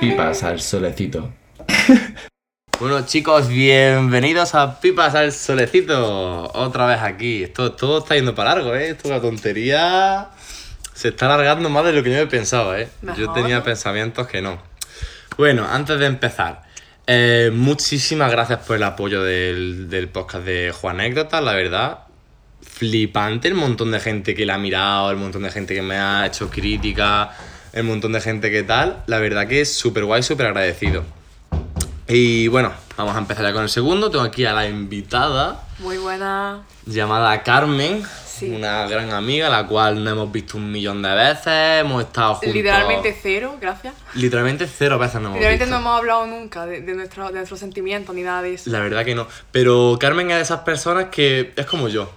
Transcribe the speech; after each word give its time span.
Pipas 0.00 0.42
al 0.42 0.60
solecito. 0.60 1.32
Bueno 2.78 3.04
chicos, 3.04 3.48
bienvenidos 3.48 4.54
a 4.54 4.80
Pipas 4.80 5.14
al 5.14 5.32
Solecito. 5.32 6.50
Otra 6.54 6.86
vez 6.86 7.00
aquí. 7.00 7.42
Esto 7.42 7.72
todo 7.72 7.98
está 7.98 8.14
yendo 8.14 8.34
para 8.34 8.54
largo, 8.54 8.74
¿eh? 8.74 8.90
Esto 8.90 9.10
la 9.10 9.20
tontería 9.20 10.30
se 10.94 11.08
está 11.08 11.26
alargando 11.26 11.68
más 11.68 11.84
de 11.84 11.92
lo 11.92 12.02
que 12.02 12.10
yo 12.10 12.18
he 12.18 12.26
pensado, 12.26 12.74
¿eh? 12.74 12.88
Yo 13.18 13.32
tenía 13.32 13.62
pensamientos 13.62 14.26
que 14.26 14.40
no. 14.40 14.62
Bueno, 15.36 15.66
antes 15.70 15.98
de 15.98 16.06
empezar, 16.06 16.62
eh, 17.06 17.50
muchísimas 17.52 18.30
gracias 18.30 18.60
por 18.60 18.76
el 18.76 18.82
apoyo 18.82 19.22
del, 19.22 19.90
del 19.90 20.08
podcast 20.08 20.44
de 20.44 20.72
Juan 20.72 21.00
Anécdota, 21.00 21.40
la 21.40 21.52
verdad. 21.52 21.98
Flipante 22.62 23.48
el 23.48 23.54
montón 23.54 23.90
de 23.90 24.00
gente 24.00 24.34
que 24.34 24.46
la 24.46 24.54
ha 24.54 24.58
mirado, 24.58 25.10
el 25.10 25.16
montón 25.16 25.42
de 25.42 25.50
gente 25.50 25.74
que 25.74 25.82
me 25.82 25.96
ha 25.96 26.26
hecho 26.26 26.48
críticas, 26.50 27.28
el 27.72 27.84
montón 27.84 28.12
de 28.12 28.20
gente 28.20 28.50
que 28.50 28.62
tal. 28.62 29.02
La 29.06 29.18
verdad 29.18 29.46
que 29.46 29.60
es 29.60 29.72
súper 29.74 30.04
guay, 30.04 30.22
súper 30.22 30.46
agradecido. 30.46 31.02
Y 32.08 32.48
bueno, 32.48 32.72
vamos 32.96 33.14
a 33.14 33.18
empezar 33.18 33.44
ya 33.44 33.52
con 33.52 33.62
el 33.62 33.68
segundo. 33.68 34.10
Tengo 34.10 34.24
aquí 34.24 34.44
a 34.44 34.52
la 34.52 34.68
invitada 34.68 35.62
Muy 35.78 35.96
buena. 35.98 36.62
llamada 36.86 37.42
Carmen, 37.44 38.02
Sí. 38.26 38.48
una 38.50 38.86
gran 38.88 39.12
amiga, 39.12 39.50
la 39.50 39.66
cual 39.66 40.02
no 40.02 40.08
hemos 40.10 40.32
visto 40.32 40.56
un 40.56 40.72
millón 40.72 41.02
de 41.02 41.10
veces, 41.14 41.80
hemos 41.82 42.02
estado 42.02 42.36
juntos. 42.36 42.54
Literalmente 42.54 43.14
cero, 43.22 43.56
gracias. 43.60 43.92
Literalmente 44.14 44.66
cero 44.66 44.98
veces 44.98 45.16
no 45.16 45.28
hemos 45.28 45.34
Literalmente 45.34 45.64
visto. 45.66 45.78
no 45.78 45.80
hemos 45.86 45.98
hablado 45.98 46.26
nunca 46.26 46.64
de, 46.64 46.80
de, 46.80 46.94
nuestro, 46.94 47.26
de 47.28 47.34
nuestros 47.34 47.60
sentimientos 47.60 48.14
ni 48.14 48.22
nada 48.22 48.40
de 48.42 48.54
eso. 48.54 48.70
La 48.70 48.80
verdad 48.80 49.04
que 49.04 49.14
no. 49.14 49.28
Pero 49.52 49.98
Carmen 50.00 50.30
es 50.30 50.36
de 50.38 50.42
esas 50.42 50.60
personas 50.60 51.06
que 51.12 51.52
es 51.54 51.66
como 51.66 51.88
yo. 51.88 52.10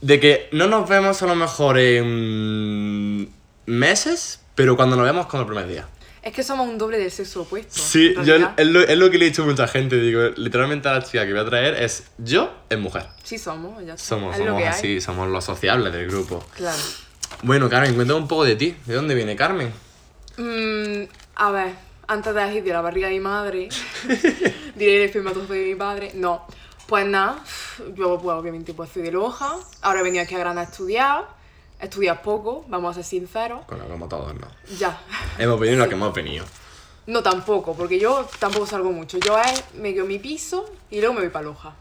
De 0.00 0.18
que 0.18 0.48
no 0.52 0.66
nos 0.66 0.88
vemos 0.88 1.22
a 1.22 1.26
lo 1.26 1.34
mejor 1.34 1.78
en 1.78 3.28
meses, 3.66 4.39
pero 4.54 4.76
cuando 4.76 4.96
nos 4.96 5.04
vemos 5.04 5.26
con 5.26 5.40
el 5.40 5.46
primer 5.46 5.66
día. 5.66 5.88
Es 6.22 6.34
que 6.34 6.42
somos 6.42 6.68
un 6.68 6.76
doble 6.76 6.98
del 6.98 7.10
sexo 7.10 7.42
opuesto. 7.42 7.80
Sí, 7.80 8.14
yo, 8.24 8.34
es, 8.56 8.66
lo, 8.66 8.80
es 8.80 8.98
lo 8.98 9.10
que 9.10 9.16
le 9.16 9.24
he 9.24 9.28
dicho 9.30 9.42
a 9.42 9.46
mucha 9.46 9.66
gente. 9.66 9.96
Digo, 9.98 10.20
literalmente 10.36 10.88
a 10.88 10.92
la 10.92 11.02
chica 11.02 11.24
que 11.24 11.32
voy 11.32 11.40
a 11.40 11.46
traer 11.46 11.82
es 11.82 12.04
yo 12.18 12.52
es 12.68 12.78
mujer. 12.78 13.06
Sí 13.22 13.38
somos, 13.38 13.82
ya. 13.84 13.96
Somos, 13.96 14.34
es 14.36 14.44
somos 14.44 14.60
que 14.60 14.68
hay. 14.68 14.74
así, 14.74 15.00
somos 15.00 15.28
los 15.28 15.44
sociables 15.44 15.92
del 15.92 16.08
grupo. 16.08 16.44
Claro. 16.56 16.78
Bueno, 17.42 17.70
Carmen, 17.70 17.94
cuéntame 17.94 18.20
un 18.20 18.28
poco 18.28 18.44
de 18.44 18.56
ti. 18.56 18.76
¿De 18.84 18.94
dónde 18.94 19.14
viene 19.14 19.34
Carmen? 19.34 19.72
Mm, 20.36 21.04
a 21.36 21.50
ver, 21.52 21.72
antes 22.06 22.34
de 22.34 22.44
decir 22.44 22.64
de 22.64 22.72
la 22.72 22.82
barriga 22.82 23.08
de 23.08 23.14
mi 23.14 23.20
madre, 23.20 23.70
diré 24.74 24.96
el 24.96 25.02
espermatozoide 25.02 25.60
de 25.62 25.68
mi 25.70 25.74
padre. 25.76 26.10
No. 26.14 26.46
Pues 26.86 27.06
nada, 27.06 27.42
yo 27.94 28.18
pues, 28.20 28.36
obviamente 28.36 28.74
pues 28.74 28.90
soy 28.90 29.02
de 29.02 29.12
Loja. 29.12 29.56
Ahora 29.80 30.00
he 30.00 30.02
venido 30.02 30.22
aquí 30.22 30.34
a 30.34 30.38
Granada 30.38 30.66
a 30.66 30.70
estudiar. 30.70 31.39
Estudias 31.80 32.18
poco, 32.18 32.64
vamos 32.68 32.90
a 32.90 32.94
ser 32.94 33.04
sinceros. 33.04 33.60
Bueno, 33.68 33.84
como 33.88 34.06
todos, 34.08 34.34
¿no? 34.34 34.46
Ya. 34.78 34.98
Hemos 35.38 35.58
venido 35.58 35.78
lo 35.78 35.88
que 35.88 35.94
hemos 35.94 36.12
venido. 36.14 36.44
No 37.06 37.22
tampoco, 37.22 37.74
porque 37.74 37.98
yo 37.98 38.28
tampoco 38.38 38.66
salgo 38.66 38.92
mucho. 38.92 39.18
Yo 39.18 39.38
es, 39.40 39.64
me 39.74 39.92
quedo 39.94 40.02
en 40.02 40.08
mi 40.08 40.18
piso 40.18 40.70
y 40.90 40.98
luego 41.00 41.14
me 41.14 41.20
voy 41.20 41.30
para 41.30 41.46
Loja. 41.46 41.72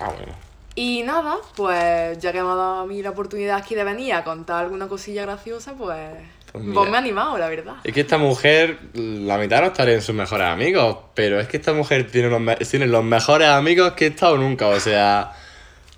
Ah, 0.00 0.10
bueno. 0.16 0.32
Y 0.74 1.02
nada, 1.02 1.36
pues 1.56 2.18
ya 2.18 2.32
que 2.32 2.42
me 2.42 2.48
ha 2.50 2.54
dado 2.54 2.80
a 2.80 2.86
mí 2.86 3.02
la 3.02 3.10
oportunidad 3.10 3.56
aquí 3.56 3.74
de 3.74 3.84
venir 3.84 4.14
a 4.14 4.24
contar 4.24 4.64
alguna 4.64 4.88
cosilla 4.88 5.22
graciosa, 5.22 5.72
pues, 5.74 5.98
Pues 6.52 6.64
pues, 6.72 6.90
me 6.90 6.96
ha 6.96 7.00
animado, 7.00 7.36
la 7.38 7.48
verdad. 7.48 7.74
Es 7.84 7.92
que 7.92 8.00
esta 8.02 8.16
mujer, 8.18 8.78
la 8.94 9.36
mitad 9.38 9.60
no 9.60 9.66
estaría 9.68 9.94
en 9.94 10.02
sus 10.02 10.14
mejores 10.14 10.46
amigos, 10.46 10.96
pero 11.14 11.40
es 11.40 11.48
que 11.48 11.56
esta 11.58 11.72
mujer 11.72 12.10
tiene 12.10 12.28
los, 12.28 12.40
me- 12.40 12.56
tiene 12.56 12.86
los 12.86 13.04
mejores 13.04 13.48
amigos 13.48 13.92
que 13.92 14.06
he 14.06 14.08
estado 14.08 14.36
nunca. 14.38 14.68
O 14.68 14.80
sea, 14.80 15.32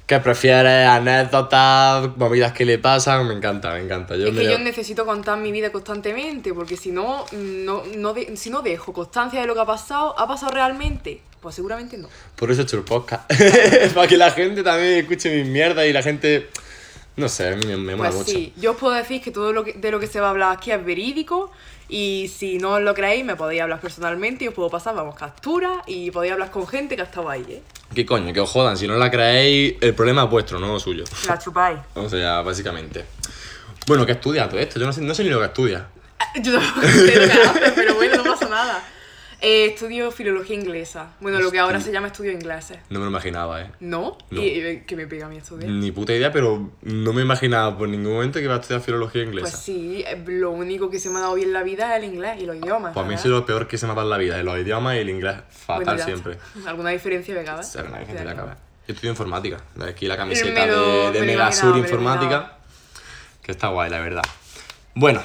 que 0.06 0.18
prefieres 0.20 0.86
anécdotas, 0.86 2.16
movidas 2.16 2.52
que 2.52 2.64
le 2.64 2.78
pasan, 2.78 3.26
me 3.26 3.34
encanta, 3.34 3.72
me 3.72 3.80
encanta. 3.80 4.16
Yo 4.16 4.28
es 4.28 4.34
me 4.34 4.42
que 4.42 4.50
yo 4.50 4.58
necesito 4.58 5.06
contar 5.06 5.38
mi 5.38 5.50
vida 5.50 5.70
constantemente, 5.72 6.52
porque 6.52 6.76
si 6.76 6.90
no, 6.90 7.24
no, 7.32 7.82
no 7.96 8.12
de- 8.12 8.36
si 8.36 8.50
no 8.50 8.60
dejo 8.62 8.92
constancia 8.92 9.40
de 9.40 9.46
lo 9.46 9.54
que 9.54 9.60
ha 9.60 9.66
pasado, 9.66 10.14
¿ha 10.18 10.28
pasado 10.28 10.52
realmente? 10.52 11.20
Pues 11.40 11.54
seguramente 11.54 11.96
no. 11.98 12.08
Por 12.36 12.50
eso 12.50 12.60
he 12.62 12.64
hecho 12.64 12.76
el 12.76 12.84
podcast. 12.84 13.30
Para 13.94 14.06
que 14.06 14.16
la 14.16 14.30
gente 14.30 14.62
también 14.62 14.98
escuche 15.00 15.34
mis 15.34 15.46
mierdas 15.46 15.86
y 15.86 15.92
la 15.92 16.02
gente... 16.02 16.48
No 17.16 17.28
sé, 17.28 17.48
a 17.48 17.56
mí 17.56 17.64
me, 17.66 17.76
me 17.76 17.94
mola 17.96 18.10
Pues 18.10 18.20
mucho. 18.26 18.30
sí, 18.32 18.52
yo 18.56 18.72
os 18.72 18.76
puedo 18.76 18.92
decir 18.94 19.20
que 19.22 19.30
todo 19.30 19.52
lo 19.52 19.62
que, 19.64 19.74
de 19.74 19.90
lo 19.90 20.00
que 20.00 20.06
se 20.08 20.20
va 20.20 20.28
a 20.28 20.30
hablar 20.30 20.56
aquí 20.56 20.72
es 20.72 20.84
verídico 20.84 21.52
y 21.88 22.28
si 22.34 22.58
no 22.58 22.72
os 22.72 22.80
lo 22.82 22.92
creéis 22.94 23.24
me 23.24 23.36
podéis 23.36 23.62
hablar 23.62 23.80
personalmente 23.80 24.44
y 24.44 24.48
os 24.48 24.54
puedo 24.54 24.68
pasar, 24.70 24.94
vamos, 24.96 25.14
captura 25.14 25.82
y 25.86 26.10
podéis 26.10 26.32
hablar 26.32 26.50
con 26.50 26.66
gente 26.66 26.96
que 26.96 27.02
ha 27.02 27.04
estado 27.04 27.30
ahí, 27.30 27.44
¿eh? 27.48 27.62
¿Qué 27.94 28.04
coño? 28.04 28.32
Que 28.32 28.40
os 28.40 28.50
jodan. 28.50 28.76
Si 28.76 28.88
no 28.88 28.96
la 28.96 29.10
creéis, 29.10 29.76
el 29.80 29.94
problema 29.94 30.24
es 30.24 30.30
vuestro, 30.30 30.58
no 30.58 30.80
suyo. 30.80 31.04
La 31.28 31.38
chupáis. 31.38 31.78
O 31.94 32.08
sea, 32.08 32.40
básicamente. 32.42 33.04
Bueno, 33.86 34.04
¿qué 34.06 34.12
estudia 34.12 34.48
todo 34.48 34.58
esto? 34.58 34.80
Yo 34.80 34.86
no 34.86 34.92
sé, 34.92 35.00
no 35.02 35.14
sé 35.14 35.22
ni 35.22 35.30
lo 35.30 35.38
que 35.38 35.44
estudia. 35.46 35.86
Yo 36.42 36.58
tampoco 36.58 36.86
sé 36.88 37.14
lo 37.20 37.26
que 37.26 37.32
hace, 37.42 37.72
pero 37.76 37.94
bueno, 37.94 38.16
no 38.16 38.24
pasa 38.32 38.48
nada. 38.48 38.82
Eh, 39.46 39.66
estudio 39.66 40.10
filología 40.10 40.56
inglesa. 40.56 41.12
Bueno, 41.20 41.38
lo 41.38 41.50
que 41.50 41.58
ahora 41.58 41.78
se 41.78 41.92
llama 41.92 42.06
estudio 42.06 42.32
ingleses. 42.32 42.78
No 42.88 42.98
me 42.98 43.04
lo 43.04 43.10
imaginaba, 43.10 43.60
¿eh? 43.60 43.70
¿No? 43.80 44.16
No. 44.30 44.40
¿Y 44.42 44.46
eh, 44.60 44.84
qué 44.86 44.96
me 44.96 45.06
pega 45.06 45.26
a 45.26 45.28
mí 45.28 45.36
estudiar? 45.36 45.70
Ni 45.70 45.92
puta 45.92 46.14
idea, 46.14 46.32
pero 46.32 46.70
no 46.80 47.12
me 47.12 47.20
imaginaba 47.20 47.76
por 47.76 47.86
ningún 47.88 48.14
momento 48.14 48.38
que 48.38 48.46
iba 48.46 48.54
a 48.54 48.60
estudiar 48.60 48.80
filología 48.80 49.22
inglesa. 49.22 49.50
Pues 49.50 49.62
sí, 49.62 50.02
eh, 50.06 50.22
lo 50.26 50.50
único 50.52 50.88
que 50.88 50.98
se 50.98 51.10
me 51.10 51.18
ha 51.18 51.20
dado 51.20 51.34
bien 51.34 51.48
en 51.48 51.52
la 51.52 51.62
vida 51.62 51.94
es 51.94 52.02
el 52.02 52.10
inglés 52.14 52.40
y 52.40 52.46
los 52.46 52.56
idiomas. 52.56 52.94
Pues 52.94 53.04
a 53.04 53.08
mí 53.08 53.14
eso 53.14 53.24
es 53.24 53.30
lo 53.32 53.44
peor 53.44 53.68
que 53.68 53.76
se 53.76 53.86
me 53.86 53.92
va 53.94 54.02
en 54.02 54.08
la 54.10 54.16
vida, 54.16 54.42
los 54.42 54.58
idiomas 54.58 54.96
y 54.96 54.98
el 55.00 55.10
inglés. 55.10 55.36
Fatal 55.50 55.84
Bueno, 55.84 56.04
siempre. 56.04 56.38
¿Alguna 56.66 56.90
diferencia 56.90 57.34
me 57.34 57.44
cabe? 57.44 57.60
O 57.60 57.64
sea, 57.64 57.82
una 57.82 57.98
gente 57.98 58.14
Ya 58.14 58.24
le 58.24 58.30
acaba. 58.30 58.52
acaba. 58.52 58.64
Yo 58.88 58.94
estudio 58.94 59.10
informática. 59.10 59.58
Aquí 59.86 60.06
la 60.06 60.16
camiseta 60.16 60.58
Me 60.58 60.66
lo- 60.66 60.86
de, 60.86 61.10
me 61.12 61.20
de 61.20 61.26
Megasur 61.26 61.74
me 61.74 61.80
Informática. 61.80 62.24
imaginaba. 62.34 62.58
Que 63.42 63.52
está 63.52 63.68
guay, 63.68 63.90
la 63.90 64.00
verdad. 64.00 64.22
Bueno, 64.94 65.22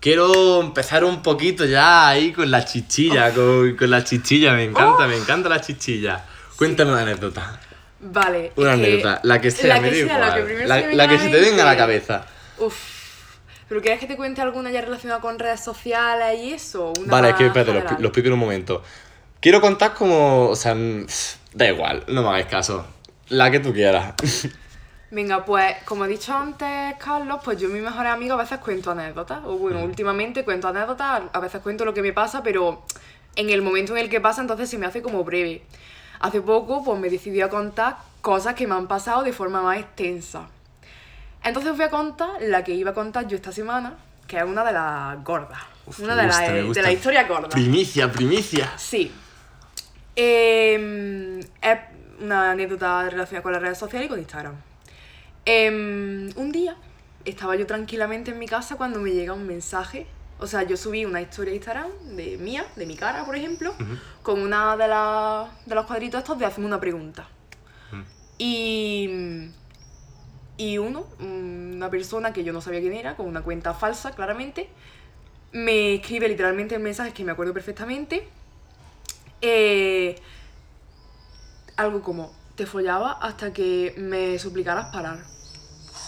quiero 0.00 0.60
empezar 0.60 1.04
un 1.04 1.22
poquito 1.22 1.64
ya 1.64 2.08
ahí 2.08 2.32
con 2.32 2.50
la 2.50 2.64
chichilla. 2.64 3.32
Con, 3.32 3.76
con 3.76 3.90
la 3.90 4.04
chichilla, 4.04 4.52
me 4.52 4.64
encanta, 4.64 5.04
Oh. 5.04 5.08
me 5.08 5.16
encanta 5.16 5.48
la 5.48 5.60
chichilla. 5.60 6.24
Cuéntame 6.56 6.92
una 6.92 7.02
anécdota. 7.02 7.60
Vale. 8.00 8.52
Una 8.56 8.72
anécdota, 8.72 9.20
la 9.24 9.40
que 9.40 9.50
sea, 9.50 9.76
la 9.76 9.80
me 9.80 9.90
que 9.90 10.04
da 10.04 10.08
sea, 10.08 10.18
la 10.18 10.34
que 10.34 10.66
La, 10.66 10.80
se 10.80 10.86
me 10.88 10.94
la 10.94 11.08
que 11.08 11.18
se 11.18 11.28
te 11.28 11.40
venga 11.40 11.62
a 11.62 11.66
la 11.66 11.76
cabeza. 11.76 12.26
Uf. 12.58 12.74
¿Pero 13.68 13.80
quieres 13.80 13.98
que 13.98 14.06
te 14.06 14.16
cuente 14.16 14.40
alguna 14.40 14.70
ya 14.70 14.80
relacionada 14.80 15.20
con 15.20 15.38
redes 15.38 15.60
sociales 15.60 16.38
y 16.40 16.52
eso? 16.52 16.92
Una 17.00 17.10
Vale, 17.10 17.30
es 17.30 17.34
que 17.34 17.46
espérate, 17.46 17.72
lo, 17.72 17.78
general? 17.80 17.96
expli- 17.96 18.00
lo 18.00 18.08
explico 18.08 18.26
en 18.28 18.32
un 18.34 18.38
momento. 18.38 18.82
Quiero 19.40 19.60
contar 19.60 19.92
como. 19.94 20.48
O 20.50 20.54
sea, 20.56 20.74
mm, 20.74 21.06
da 21.54 21.66
igual, 21.68 22.04
no 22.08 22.22
me 22.22 22.28
hagáis 22.28 22.46
caso. 22.46 22.86
La 23.28 23.50
que 23.50 23.58
tú 23.60 23.72
quieras. 23.72 24.14
Venga, 25.10 25.44
pues 25.44 25.76
como 25.84 26.04
he 26.04 26.08
dicho 26.08 26.34
antes, 26.34 26.96
Carlos, 26.98 27.40
pues 27.44 27.60
yo 27.60 27.68
mi 27.68 27.80
mejor 27.80 28.06
amigo 28.06 28.34
a 28.34 28.38
veces 28.38 28.58
cuento 28.58 28.90
anécdotas. 28.90 29.40
O 29.44 29.56
bueno, 29.56 29.84
últimamente 29.84 30.44
cuento 30.44 30.68
anécdotas, 30.68 31.22
a 31.32 31.40
veces 31.40 31.60
cuento 31.60 31.84
lo 31.84 31.94
que 31.94 32.02
me 32.02 32.12
pasa, 32.12 32.42
pero 32.42 32.82
en 33.36 33.50
el 33.50 33.62
momento 33.62 33.92
en 33.92 33.98
el 33.98 34.10
que 34.10 34.20
pasa 34.20 34.40
entonces 34.40 34.68
se 34.68 34.78
me 34.78 34.86
hace 34.86 35.02
como 35.02 35.22
breve. 35.22 35.62
Hace 36.18 36.40
poco 36.40 36.82
pues 36.82 36.98
me 36.98 37.08
decidí 37.08 37.40
a 37.40 37.48
contar 37.48 37.98
cosas 38.20 38.54
que 38.54 38.66
me 38.66 38.74
han 38.74 38.88
pasado 38.88 39.22
de 39.22 39.32
forma 39.32 39.62
más 39.62 39.78
extensa. 39.78 40.48
Entonces 41.44 41.70
os 41.70 41.76
voy 41.76 41.86
a 41.86 41.90
contar 41.90 42.30
la 42.40 42.64
que 42.64 42.74
iba 42.74 42.90
a 42.90 42.94
contar 42.94 43.28
yo 43.28 43.36
esta 43.36 43.52
semana, 43.52 43.94
que 44.26 44.38
es 44.38 44.42
una 44.42 44.64
de 44.64 44.72
las 44.72 45.22
gordas. 45.22 45.60
Uf, 45.86 46.00
una 46.00 46.16
de, 46.16 46.26
gusta, 46.26 46.42
las 46.42 46.64
me 46.64 46.72
de 46.72 46.82
la 46.82 46.92
historia 46.92 47.28
gorda. 47.28 47.48
Primicia, 47.50 48.10
primicia. 48.10 48.72
Sí. 48.76 49.12
Em, 50.16 51.38
es 51.38 51.78
una 52.20 52.50
anécdota 52.50 53.08
relacionada 53.08 53.42
con 53.42 53.52
las 53.52 53.62
redes 53.62 53.78
sociales 53.78 54.06
y 54.06 54.08
con 54.08 54.18
Instagram. 54.18 54.54
Em, 55.46 56.30
un 56.36 56.52
día 56.52 56.76
estaba 57.24 57.56
yo 57.56 57.66
tranquilamente 57.66 58.32
en 58.32 58.38
mi 58.38 58.46
casa 58.46 58.76
cuando 58.76 59.00
me 59.00 59.10
llega 59.12 59.32
un 59.32 59.46
mensaje. 59.46 60.06
O 60.38 60.46
sea, 60.46 60.64
yo 60.64 60.76
subí 60.76 61.04
una 61.06 61.22
historia 61.22 61.52
de 61.52 61.56
Instagram 61.56 61.88
de 62.14 62.36
mía, 62.36 62.66
de 62.76 62.84
mi 62.84 62.94
cara, 62.96 63.24
por 63.24 63.36
ejemplo, 63.36 63.74
con 64.22 64.40
una 64.40 64.76
de, 64.76 64.86
las 64.88 65.48
de 65.66 65.74
los 65.74 65.86
cuadritos 65.86 66.18
estos 66.18 66.38
de 66.38 66.44
hacerme 66.44 66.66
una 66.66 66.80
pregunta. 66.80 67.26
Y, 68.38 69.48
y 70.58 70.76
uno, 70.76 71.06
una 71.20 71.88
persona 71.88 72.34
que 72.34 72.44
yo 72.44 72.52
no 72.52 72.60
sabía 72.60 72.80
quién 72.80 72.92
era, 72.92 73.16
con 73.16 73.26
una 73.26 73.40
cuenta 73.42 73.72
falsa, 73.72 74.10
claramente, 74.14 74.68
me 75.52 75.94
escribe 75.94 76.28
literalmente 76.28 76.74
el 76.74 76.82
mensaje 76.82 77.12
que 77.14 77.24
me 77.24 77.32
acuerdo 77.32 77.54
perfectamente. 77.54 78.28
eh, 79.40 80.16
algo 81.76 82.02
como, 82.02 82.32
te 82.56 82.66
follaba 82.66 83.12
hasta 83.12 83.52
que 83.52 83.94
me 83.98 84.38
suplicaras 84.38 84.86
parar. 84.86 85.35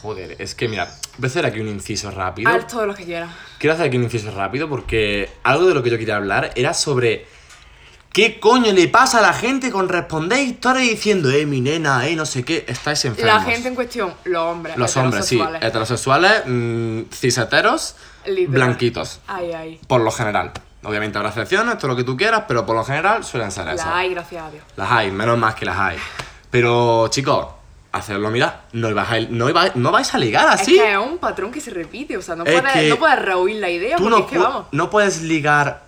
Joder, 0.03 0.37
es 0.39 0.55
que 0.55 0.69
mira, 0.69 0.89
voy 1.19 1.27
a 1.27 1.31
hacer 1.31 1.45
aquí 1.47 1.61
un 1.61 1.69
inciso 1.69 2.11
rápido. 2.11 2.51
Haz 2.51 2.67
todo 2.67 2.87
lo 2.87 2.95
que 2.95 3.05
quieras. 3.05 3.31
Quiero 3.59 3.75
hacer 3.75 3.87
aquí 3.87 3.97
un 3.97 4.05
inciso 4.05 4.31
rápido 4.31 4.69
porque 4.69 5.31
algo 5.43 5.67
de 5.67 5.75
lo 5.75 5.83
que 5.83 5.91
yo 5.91 5.99
quería 5.99 6.17
hablar 6.17 6.53
era 6.55 6.73
sobre 6.75 7.27
qué 8.13 8.41
coño 8.41 8.73
le 8.73 8.89
pasa 8.89 9.19
a 9.19 9.23
la 9.23 9.33
gente 9.33 9.71
con 9.71 9.89
responder 9.89 10.41
historias 10.41 10.89
diciendo, 10.89 11.31
eh, 11.31 11.47
mi 11.47 11.61
nena, 11.61 12.07
eh, 12.07 12.17
no 12.17 12.27
sé 12.27 12.45
qué, 12.45 12.65
estáis 12.69 13.05
enfermos. 13.05 13.35
La 13.35 13.41
gente 13.43 13.69
en 13.69 13.75
cuestión, 13.75 14.15
los 14.25 14.43
hombres. 14.43 14.77
Los 14.77 14.97
hombres, 14.97 15.27
sí, 15.27 15.41
heterosexuales. 15.61 16.43
mm, 16.47 17.01
cis-heteros, 17.13 17.97
Literal. 18.27 18.47
blanquitos, 18.49 19.21
Ay, 19.27 19.53
ay. 19.53 19.81
por 19.87 20.01
lo 20.01 20.11
general. 20.11 20.53
Obviamente 20.85 21.19
habrá 21.19 21.31
excepciones, 21.31 21.77
todo 21.79 21.89
lo 21.89 21.97
que 21.97 22.05
tú 22.05 22.17
quieras, 22.17 22.45
pero 22.47 22.65
por 22.65 22.77
lo 22.77 22.85
general 22.85 23.25
suelen 23.25 23.51
ser 23.51 23.67
esas. 23.69 23.85
La 23.87 23.99
hay, 23.99 24.11
gracias 24.11 24.43
a 24.45 24.51
Dios. 24.51 24.63
Las 24.77 24.91
hay, 24.91 25.11
menos 25.11 25.37
más 25.37 25.55
que 25.57 25.65
las 25.67 25.77
hay. 25.77 25.99
Pero, 26.51 27.09
chicos, 27.09 27.47
hacerlo 27.93 28.31
mirar. 28.31 28.65
No, 28.73 28.89
a, 28.89 29.07
no, 29.31 29.49
iba- 29.49 29.73
no 29.75 29.91
vais 29.93 30.13
a 30.15 30.19
ligar 30.19 30.49
así. 30.49 30.77
Es 30.77 30.83
que 30.83 30.93
es 30.93 30.99
un 30.99 31.19
patrón 31.19 31.51
que 31.51 31.61
se 31.61 31.71
repite, 31.71 32.17
o 32.17 32.23
sea, 32.23 32.37
no 32.37 32.45
Es 32.45 32.53
puedes, 32.61 32.73
que 32.73 32.89
no 32.91 32.97
puedes 32.97 33.19
rehuir 33.19 33.57
la 33.57 33.71
idea 33.71 33.97
Tú 33.97 34.05
porque 34.05 34.19
no, 34.19 34.25
es 34.25 34.31
que 34.31 34.39
pu- 34.39 34.43
vamos. 34.43 34.67
no 34.73 34.91
puedes 34.91 35.23
ligar 35.23 35.85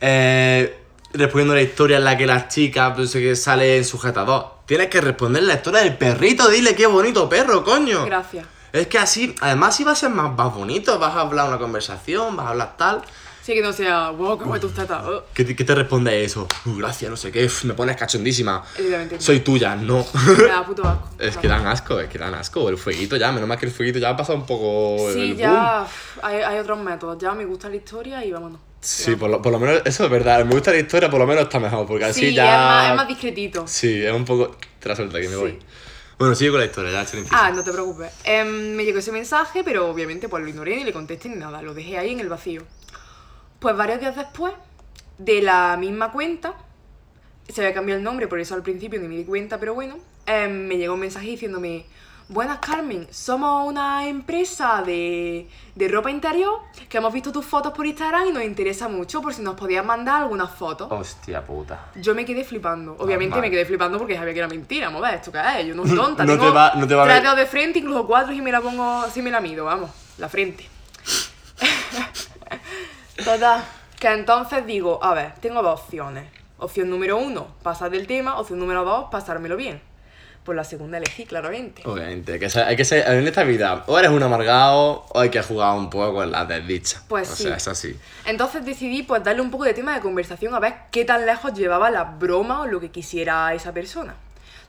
eh, 0.00 0.78
respondiendo 1.12 1.54
la 1.54 1.62
historia 1.62 1.96
en 1.98 2.04
la 2.04 2.16
que 2.16 2.26
la 2.26 2.48
chica 2.48 2.94
pues, 2.94 3.12
que 3.12 3.34
sale 3.36 3.76
en 3.78 3.84
sujetador. 3.84 4.60
Tienes 4.66 4.88
que 4.88 5.00
responder 5.00 5.42
la 5.42 5.54
historia 5.54 5.80
del 5.80 5.96
perrito. 5.96 6.48
Dile 6.48 6.74
qué 6.76 6.86
bonito 6.86 7.28
perro, 7.28 7.64
coño. 7.64 8.04
Gracias. 8.06 8.46
Es 8.72 8.86
que 8.86 8.98
así, 8.98 9.34
además, 9.40 9.74
sí 9.76 9.82
va 9.82 9.92
a 9.92 9.96
ser 9.96 10.10
más, 10.10 10.32
más 10.36 10.54
bonito. 10.54 10.96
Vas 11.00 11.16
a 11.16 11.22
hablar 11.22 11.48
una 11.48 11.58
conversación, 11.58 12.36
vas 12.36 12.46
a 12.46 12.50
hablar 12.50 12.76
tal. 12.76 13.02
Sí, 13.42 13.54
que 13.54 13.62
no 13.62 13.72
sea, 13.72 14.10
wow, 14.10 14.38
qué 14.38 14.44
guay 14.44 14.60
tus 14.60 14.74
tetas. 14.74 15.02
¿Qué, 15.34 15.44
te- 15.44 15.56
qué 15.56 15.64
te 15.64 15.74
responde 15.74 16.22
eso? 16.24 16.46
Uh, 16.66 16.76
gracias, 16.76 17.10
no 17.10 17.16
sé 17.16 17.32
qué. 17.32 17.46
uf, 17.46 17.64
me 17.64 17.74
pones 17.74 17.96
cachondísima. 17.96 18.62
Evidentemente. 18.76 19.20
Soy 19.24 19.40
tuya, 19.40 19.74
no. 19.76 20.06
Me 20.38 20.44
da 20.44 20.64
puto 20.64 20.86
asco. 20.86 21.08
es 21.18 21.36
que 21.38 21.48
dan 21.48 21.66
asco, 21.66 21.98
es 21.98 22.08
que 22.08 22.18
dan 22.18 22.34
asco. 22.34 22.68
El 22.68 22.76
fueguito 22.76 23.16
ya, 23.16 23.32
menos 23.32 23.48
mal 23.48 23.58
que 23.58 23.66
el 23.66 23.72
fueguito 23.72 23.98
ya 23.98 24.10
ha 24.10 24.16
pasado 24.16 24.38
un 24.38 24.46
poco. 24.46 25.10
Sí, 25.12 25.28
boom. 25.28 25.36
ya 25.38 25.82
uf, 25.86 26.18
hay, 26.24 26.36
hay 26.42 26.58
otros 26.58 26.78
métodos. 26.80 27.18
Ya 27.18 27.32
me 27.32 27.44
gusta 27.46 27.68
la 27.68 27.76
historia 27.76 28.24
y 28.24 28.30
vámonos. 28.32 28.60
Sí, 28.82 29.16
por 29.16 29.28
lo, 29.30 29.42
por 29.42 29.52
lo 29.52 29.58
menos, 29.58 29.82
eso 29.84 30.04
es 30.04 30.10
verdad. 30.10 30.44
Me 30.44 30.52
gusta 30.54 30.70
la 30.70 30.78
historia, 30.78 31.10
por 31.10 31.18
lo 31.20 31.26
menos 31.26 31.42
está 31.44 31.58
mejor, 31.58 31.86
porque 31.86 32.04
así 32.04 32.20
Sí, 32.30 32.34
ya. 32.34 32.44
es, 32.44 32.58
más, 32.60 32.90
es 32.90 32.96
más 32.96 33.08
discretito. 33.08 33.66
Sí, 33.66 34.04
es 34.04 34.12
un 34.12 34.24
poco. 34.24 34.56
Te 34.78 34.88
la 34.88 34.96
suelta 34.96 35.20
que 35.20 35.28
me 35.28 35.34
Sí. 35.34 35.40
voy. 35.40 35.58
Bueno, 36.18 36.34
sigue 36.34 36.50
con 36.50 36.60
la 36.60 36.66
historia, 36.66 36.90
ya, 36.92 37.06
Chelo, 37.06 37.24
Ah, 37.30 37.50
no 37.50 37.64
te 37.64 37.72
preocupes. 37.72 38.12
Em, 38.24 38.74
me 38.74 38.84
llegó 38.84 38.98
ese 38.98 39.10
mensaje, 39.10 39.64
pero 39.64 39.88
obviamente 39.88 40.28
pues 40.28 40.42
lo 40.42 40.48
ignoré 40.50 40.76
ni 40.76 40.84
le 40.84 40.92
contesté 40.92 41.30
ni 41.30 41.36
nada. 41.36 41.62
Lo 41.62 41.72
dejé 41.72 41.96
ahí 41.96 42.10
en 42.12 42.20
el 42.20 42.28
vacío. 42.28 42.62
Pues 43.60 43.76
varios 43.76 44.00
días 44.00 44.16
después, 44.16 44.52
de 45.18 45.42
la 45.42 45.76
misma 45.78 46.10
cuenta, 46.12 46.54
se 47.48 47.60
había 47.60 47.74
cambiado 47.74 47.98
el 47.98 48.04
nombre, 48.04 48.26
por 48.26 48.40
eso 48.40 48.54
al 48.54 48.62
principio 48.62 48.98
ni 49.00 49.06
me 49.08 49.16
di 49.16 49.24
cuenta, 49.24 49.58
pero 49.58 49.74
bueno, 49.74 49.96
em, 50.26 50.66
me 50.66 50.76
llegó 50.78 50.94
un 50.94 51.00
mensaje 51.00 51.26
diciéndome, 51.26 51.84
buenas 52.28 52.58
Carmen, 52.60 53.06
somos 53.10 53.68
una 53.68 54.06
empresa 54.06 54.82
de, 54.86 55.46
de 55.74 55.88
ropa 55.88 56.10
interior 56.10 56.60
que 56.88 56.96
hemos 56.98 57.12
visto 57.12 57.32
tus 57.32 57.44
fotos 57.44 57.72
por 57.74 57.84
Instagram 57.84 58.28
y 58.28 58.32
nos 58.32 58.44
interesa 58.44 58.88
mucho 58.88 59.20
por 59.20 59.34
si 59.34 59.42
nos 59.42 59.56
podías 59.56 59.84
mandar 59.84 60.22
algunas 60.22 60.50
fotos. 60.52 60.88
Hostia 60.90 61.44
puta. 61.44 61.88
Yo 61.96 62.14
me 62.14 62.24
quedé 62.24 62.44
flipando. 62.44 62.92
Obviamente 62.98 63.30
Normal. 63.34 63.42
me 63.42 63.50
quedé 63.50 63.66
flipando 63.66 63.98
porque 63.98 64.16
sabía 64.16 64.32
que 64.32 64.38
era 64.38 64.48
mentira. 64.48 64.86
Vamos 64.86 65.02
a 65.04 65.10
ver, 65.10 65.14
¿esto 65.16 65.32
qué 65.32 65.40
es? 65.60 65.66
Yo 65.66 65.74
no 65.74 65.86
soy 65.86 65.96
tonta. 65.96 66.24
No 66.24 66.32
Tengo 66.32 66.46
te 66.46 66.52
va- 66.52 66.72
no 66.76 66.86
te 66.86 66.94
va 66.94 67.02
a 67.02 67.06
ver. 67.06 67.36
de 67.36 67.46
frente, 67.46 67.78
incluso 67.80 68.06
cuatro, 68.06 68.32
y 68.32 68.40
me 68.40 68.52
la 68.52 68.62
pongo, 68.62 69.04
si 69.12 69.20
me 69.20 69.30
la 69.30 69.40
mido, 69.42 69.66
vamos, 69.66 69.90
la 70.16 70.30
frente. 70.30 70.66
Total, 73.24 73.62
que 73.98 74.08
entonces 74.08 74.66
digo, 74.66 75.02
a 75.02 75.14
ver, 75.14 75.32
tengo 75.40 75.62
dos 75.62 75.80
opciones. 75.80 76.26
Opción 76.58 76.90
número 76.90 77.16
uno, 77.18 77.48
pasar 77.62 77.90
del 77.90 78.06
tema. 78.06 78.38
Opción 78.38 78.58
número 78.58 78.84
dos, 78.84 79.06
pasármelo 79.10 79.56
bien. 79.56 79.80
Pues 80.44 80.56
la 80.56 80.64
segunda 80.64 80.96
elegí, 80.96 81.26
claramente. 81.26 81.82
Obviamente, 81.84 82.38
que 82.38 82.48
hay 82.60 82.76
que 82.76 82.84
ser, 82.84 83.06
en 83.06 83.26
esta 83.26 83.44
vida, 83.44 83.84
o 83.86 83.98
eres 83.98 84.10
un 84.10 84.22
amargado, 84.22 85.04
o 85.10 85.20
hay 85.20 85.28
que 85.28 85.42
jugar 85.42 85.76
un 85.76 85.90
poco 85.90 86.14
con 86.14 86.30
las 86.32 86.48
desdichas. 86.48 87.02
Pues 87.08 87.30
o 87.30 87.36
sí. 87.36 87.42
sea, 87.44 87.56
es 87.56 87.68
así. 87.68 87.98
Entonces 88.24 88.64
decidí 88.64 89.02
pues 89.02 89.22
darle 89.22 89.42
un 89.42 89.50
poco 89.50 89.64
de 89.64 89.74
tema 89.74 89.94
de 89.94 90.00
conversación 90.00 90.54
a 90.54 90.58
ver 90.58 90.74
qué 90.90 91.04
tan 91.04 91.26
lejos 91.26 91.52
llevaba 91.52 91.90
la 91.90 92.04
broma 92.04 92.62
o 92.62 92.66
lo 92.66 92.80
que 92.80 92.90
quisiera 92.90 93.52
esa 93.52 93.72
persona. 93.72 94.14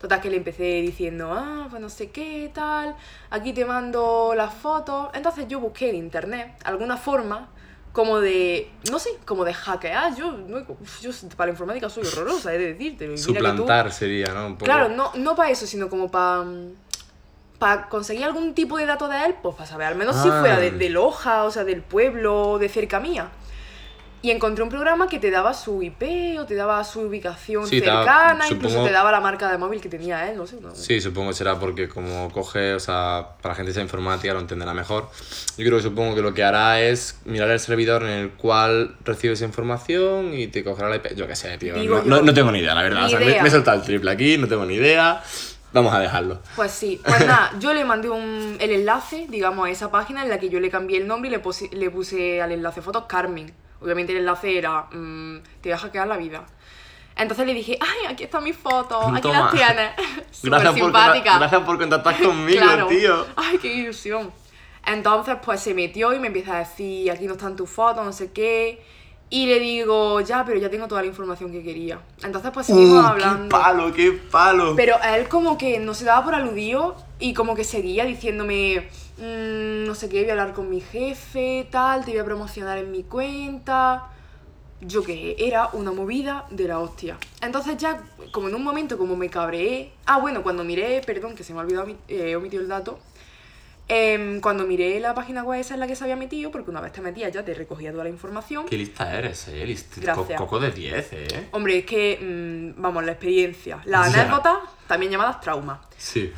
Total 0.02 0.20
que 0.20 0.30
le 0.30 0.38
empecé 0.38 0.64
diciendo, 0.82 1.32
ah, 1.32 1.68
pues 1.70 1.82
no 1.82 1.90
sé 1.90 2.10
qué, 2.10 2.52
tal, 2.54 2.96
aquí 3.30 3.54
te 3.54 3.64
mando 3.64 4.34
las 4.36 4.54
fotos. 4.54 5.10
Entonces 5.14 5.48
yo 5.48 5.60
busqué 5.60 5.90
en 5.90 5.96
internet 5.96 6.52
alguna 6.66 6.98
forma 6.98 7.50
como 7.92 8.20
de, 8.20 8.72
no 8.90 9.00
sé, 9.00 9.10
como 9.26 9.44
de 9.44 9.54
hackear. 9.54 10.16
Yo, 10.16 10.38
yo 11.02 11.12
para 11.36 11.48
la 11.48 11.52
informática 11.52 11.90
soy 11.90 12.04
horrorosa, 12.06 12.54
he 12.54 12.58
de 12.58 12.74
tú- 12.74 13.18
Suplantar 13.18 13.92
sería, 13.92 14.28
¿no? 14.34 14.48
Un 14.48 14.54
poco. 14.54 14.66
Claro, 14.66 14.90
no, 14.90 15.12
no 15.16 15.36
para 15.36 15.50
eso, 15.50 15.66
sino 15.68 15.90
como 15.90 16.10
para 16.10 16.46
para 17.60 17.90
conseguir 17.90 18.24
algún 18.24 18.56
tipo 18.56 18.76
de 18.78 18.88
dato 18.88 19.08
de 19.08 19.24
él, 19.24 19.36
pues 19.40 19.56
para 19.56 19.70
saber, 19.70 19.86
al 19.86 19.96
menos 19.96 20.16
si 20.16 20.28
Ah. 20.30 20.40
fuera 20.40 20.58
de, 20.60 20.72
de 20.72 20.90
Loja, 20.90 21.44
o 21.44 21.52
sea, 21.52 21.64
del 21.64 21.84
pueblo, 21.84 22.58
de 22.58 22.68
cerca 22.70 23.00
mía. 23.00 23.30
Y 24.24 24.30
encontré 24.30 24.64
un 24.64 24.70
programa 24.70 25.08
que 25.08 25.18
te 25.18 25.32
daba 25.32 25.52
su 25.56 25.82
IP 25.82 26.38
o 26.40 26.46
te 26.46 26.54
daba 26.54 26.84
su 26.84 27.02
ubicación 27.02 27.66
Sí, 27.66 27.80
cercana, 27.80 28.46
incluso 28.48 28.70
supongo- 28.76 28.88
te 28.88 28.94
daba 28.94 29.12
la 29.12 29.20
marca 29.20 29.52
de 29.52 29.58
móvil 29.58 29.82
que 29.82 29.90
tenía 29.90 30.30
él, 30.30 30.38
no 30.38 30.46
sé. 30.46 30.58
no- 30.62 30.76
Sí, 30.76 31.02
supongo 31.02 31.30
que 31.30 31.36
será 31.36 31.58
porque 31.60 31.90
como 31.90 32.32
coge, 32.32 32.76
o 32.76 32.80
sea, 32.80 33.30
para 33.42 33.56
gente 33.56 33.72
que 33.72 33.74
sea 33.74 33.82
informática 33.84 34.34
lo 34.36 34.40
entenderá 34.40 34.76
mejor. 34.76 35.10
Yo 35.58 35.66
creo 35.66 35.78
que 35.78 35.84
supongo 35.84 36.14
que 36.14 36.22
lo 36.22 36.36
que 36.36 36.44
hará 36.44 36.80
es 36.82 37.20
mirar 37.26 37.50
el 37.50 37.60
servidor 37.60 38.04
en 38.04 38.10
el 38.10 38.30
cual 38.34 38.96
recibes 39.04 39.40
esa 39.40 39.46
información 39.46 40.36
y 40.36 40.46
te 40.48 40.64
cogerá 40.64 40.88
la 40.90 40.98
IP. 40.98 41.16
Yo 41.16 41.26
qué 41.26 41.36
sé, 41.36 41.58
tío. 41.58 41.76
No, 41.78 41.84
yo. 41.84 42.02
no- 42.04 42.22
no 42.22 42.34
tengo 42.34 42.52
ni 42.52 42.60
idea, 42.60 42.76
la 42.76 42.84
verdad. 42.84 43.06
O 43.06 43.10
sea, 43.10 43.20
me, 43.20 43.26
me 43.42 43.48
he 43.48 43.52
saltado 43.52 43.80
el 43.80 43.84
triple 43.84 44.12
aquí, 44.12 44.38
no 44.38 44.48
tengo 44.48 44.66
ni 44.66 44.76
idea. 44.76 45.24
Vamos 45.74 45.94
a 45.96 46.00
dejarlo. 46.00 46.40
Pues 46.58 46.70
sí, 46.72 47.02
pues 47.04 47.26
nada, 47.26 47.54
yo 47.60 47.74
le 47.74 47.86
mandé 47.86 48.10
un, 48.10 48.58
el 48.60 48.72
enlace, 48.72 49.26
digamos, 49.30 49.68
a 49.68 49.72
esa 49.72 49.90
página 49.90 50.22
en 50.22 50.30
la 50.30 50.38
que 50.38 50.50
yo 50.50 50.60
le 50.60 50.70
cambié 50.70 50.98
el 50.98 51.08
nombre 51.08 51.30
y 51.30 51.32
le, 51.32 51.42
puse- 51.42 51.72
le 51.72 51.90
puse 51.90 52.42
al 52.42 52.52
enlace 52.52 52.82
fotos 52.82 53.06
Carmen. 53.08 53.52
Obviamente 53.82 54.12
el 54.14 54.20
enlace 54.20 54.58
era, 54.58 54.84
mm, 54.92 55.40
te 55.62 55.70
voy 55.70 55.72
a 55.74 55.78
hackear 55.78 56.08
la 56.08 56.18
vida. 56.18 56.46
Entonces 57.16 57.46
le 57.46 57.54
dije, 57.54 57.78
ay, 57.82 58.12
aquí 58.12 58.24
están 58.24 58.44
mis 58.44 58.56
fotos, 58.56 59.06
aquí 59.12 59.22
Toma. 59.22 59.40
las 59.40 59.52
tienes. 59.52 59.92
Súper 60.32 60.64
por, 60.64 60.74
simpática. 60.76 61.38
gracias 61.38 61.62
por 61.62 61.78
contactar 61.78 62.18
conmigo, 62.24 62.62
Claro. 62.62 62.88
tío. 62.88 63.26
Ay, 63.36 63.58
qué 63.58 63.74
ilusión. 63.74 64.32
Entonces, 64.86 65.36
pues 65.44 65.60
se 65.62 65.74
metió 65.74 66.14
y 66.14 66.20
me 66.20 66.28
empieza 66.28 66.56
a 66.56 66.60
decir, 66.60 67.12
aquí 67.12 67.26
no 67.28 67.34
están 67.34 67.56
tus 67.56 67.70
fotos, 67.70 68.04
no 68.04 68.14
sé 68.14 68.32
qué. 68.32 68.82
Y 69.30 69.46
le 69.46 69.60
digo, 69.60 70.20
ya, 70.22 70.44
pero 70.44 70.60
ya 70.60 70.70
tengo 70.70 70.88
toda 70.88 71.02
la 71.02 71.08
información 71.08 71.52
que 71.52 71.64
quería. 71.64 72.00
Entonces, 72.24 72.52
pues 72.54 72.66
seguimos 72.68 73.04
Uh, 73.04 73.08
hablando. 73.08 73.44
¡Qué 73.58 73.62
palo, 73.64 73.94
qué 73.94 74.12
palo! 74.12 74.74
Pero 74.76 74.96
él 75.16 75.28
como 75.30 75.58
que 75.58 75.80
no 75.80 75.94
se 75.94 76.04
daba 76.06 76.26
por 76.26 76.36
aludido 76.36 76.98
y 77.20 77.34
como 77.34 77.56
que 77.56 77.64
seguía 77.64 78.04
diciéndome, 78.06 78.90
"Mm, 79.22 79.86
no 79.86 79.94
sé 79.96 80.10
qué, 80.10 80.22
voy 80.22 80.30
a 80.30 80.34
hablar 80.34 80.54
con 80.54 80.70
mi 80.70 80.82
jefe, 80.82 81.68
tal, 81.72 82.04
te 82.04 82.12
voy 82.12 82.20
a 82.20 82.26
promocionar 82.26 82.78
en 82.80 82.92
mi 82.92 83.04
cuenta. 83.04 84.08
Yo 84.82 85.04
que 85.04 85.36
era 85.38 85.70
una 85.74 85.92
movida 85.92 86.46
de 86.50 86.68
la 86.68 86.80
hostia. 86.80 87.18
Entonces 87.42 87.78
ya, 87.78 88.02
como 88.32 88.48
en 88.50 88.56
un 88.56 88.64
momento 88.64 88.98
como 88.98 89.16
me 89.16 89.30
cabreé... 89.30 89.92
Ah, 90.08 90.18
bueno, 90.18 90.42
cuando 90.42 90.64
miré, 90.64 91.02
perdón, 91.06 91.36
que 91.36 91.44
se 91.44 91.54
me 91.54 91.60
ha 91.60 91.64
olvidado, 91.64 91.88
eh, 92.08 92.36
omitido 92.36 92.64
el 92.64 92.68
dato. 92.68 93.00
Em, 93.88 94.40
cuando 94.42 94.66
miré 94.66 95.00
la 95.00 95.14
página 95.14 95.44
web 95.44 95.60
esa 95.60 95.74
en 95.76 95.82
la 95.82 95.88
que 95.88 95.96
se 95.96 96.04
había 96.06 96.16
metido, 96.16 96.50
porque 96.50 96.72
una 96.72 96.82
vez 96.82 96.94
te 96.94 97.02
metías 97.02 97.32
ya 97.32 97.44
te 97.46 97.54
recogía 97.54 97.92
toda 97.92 98.06
la 98.06 98.10
información. 98.10 98.66
Qué 98.66 98.78
lista 98.78 99.16
eres, 99.16 99.48
eh. 99.50 99.66
List- 99.68 99.98
Gracias. 100.02 100.28
co- 100.40 100.46
Coco 100.46 100.60
de 100.60 100.72
10, 100.72 101.10
eh. 101.14 101.48
Hombre, 101.52 101.80
es 101.80 101.86
que, 101.86 102.74
mm, 102.76 102.82
vamos, 102.82 103.04
la 103.04 103.12
experiencia, 103.12 103.82
las 103.86 104.16
anécdotas, 104.16 104.58
también 104.88 105.12
llamadas 105.12 105.42
traumas. 105.42 105.80
Sí. 105.98 106.32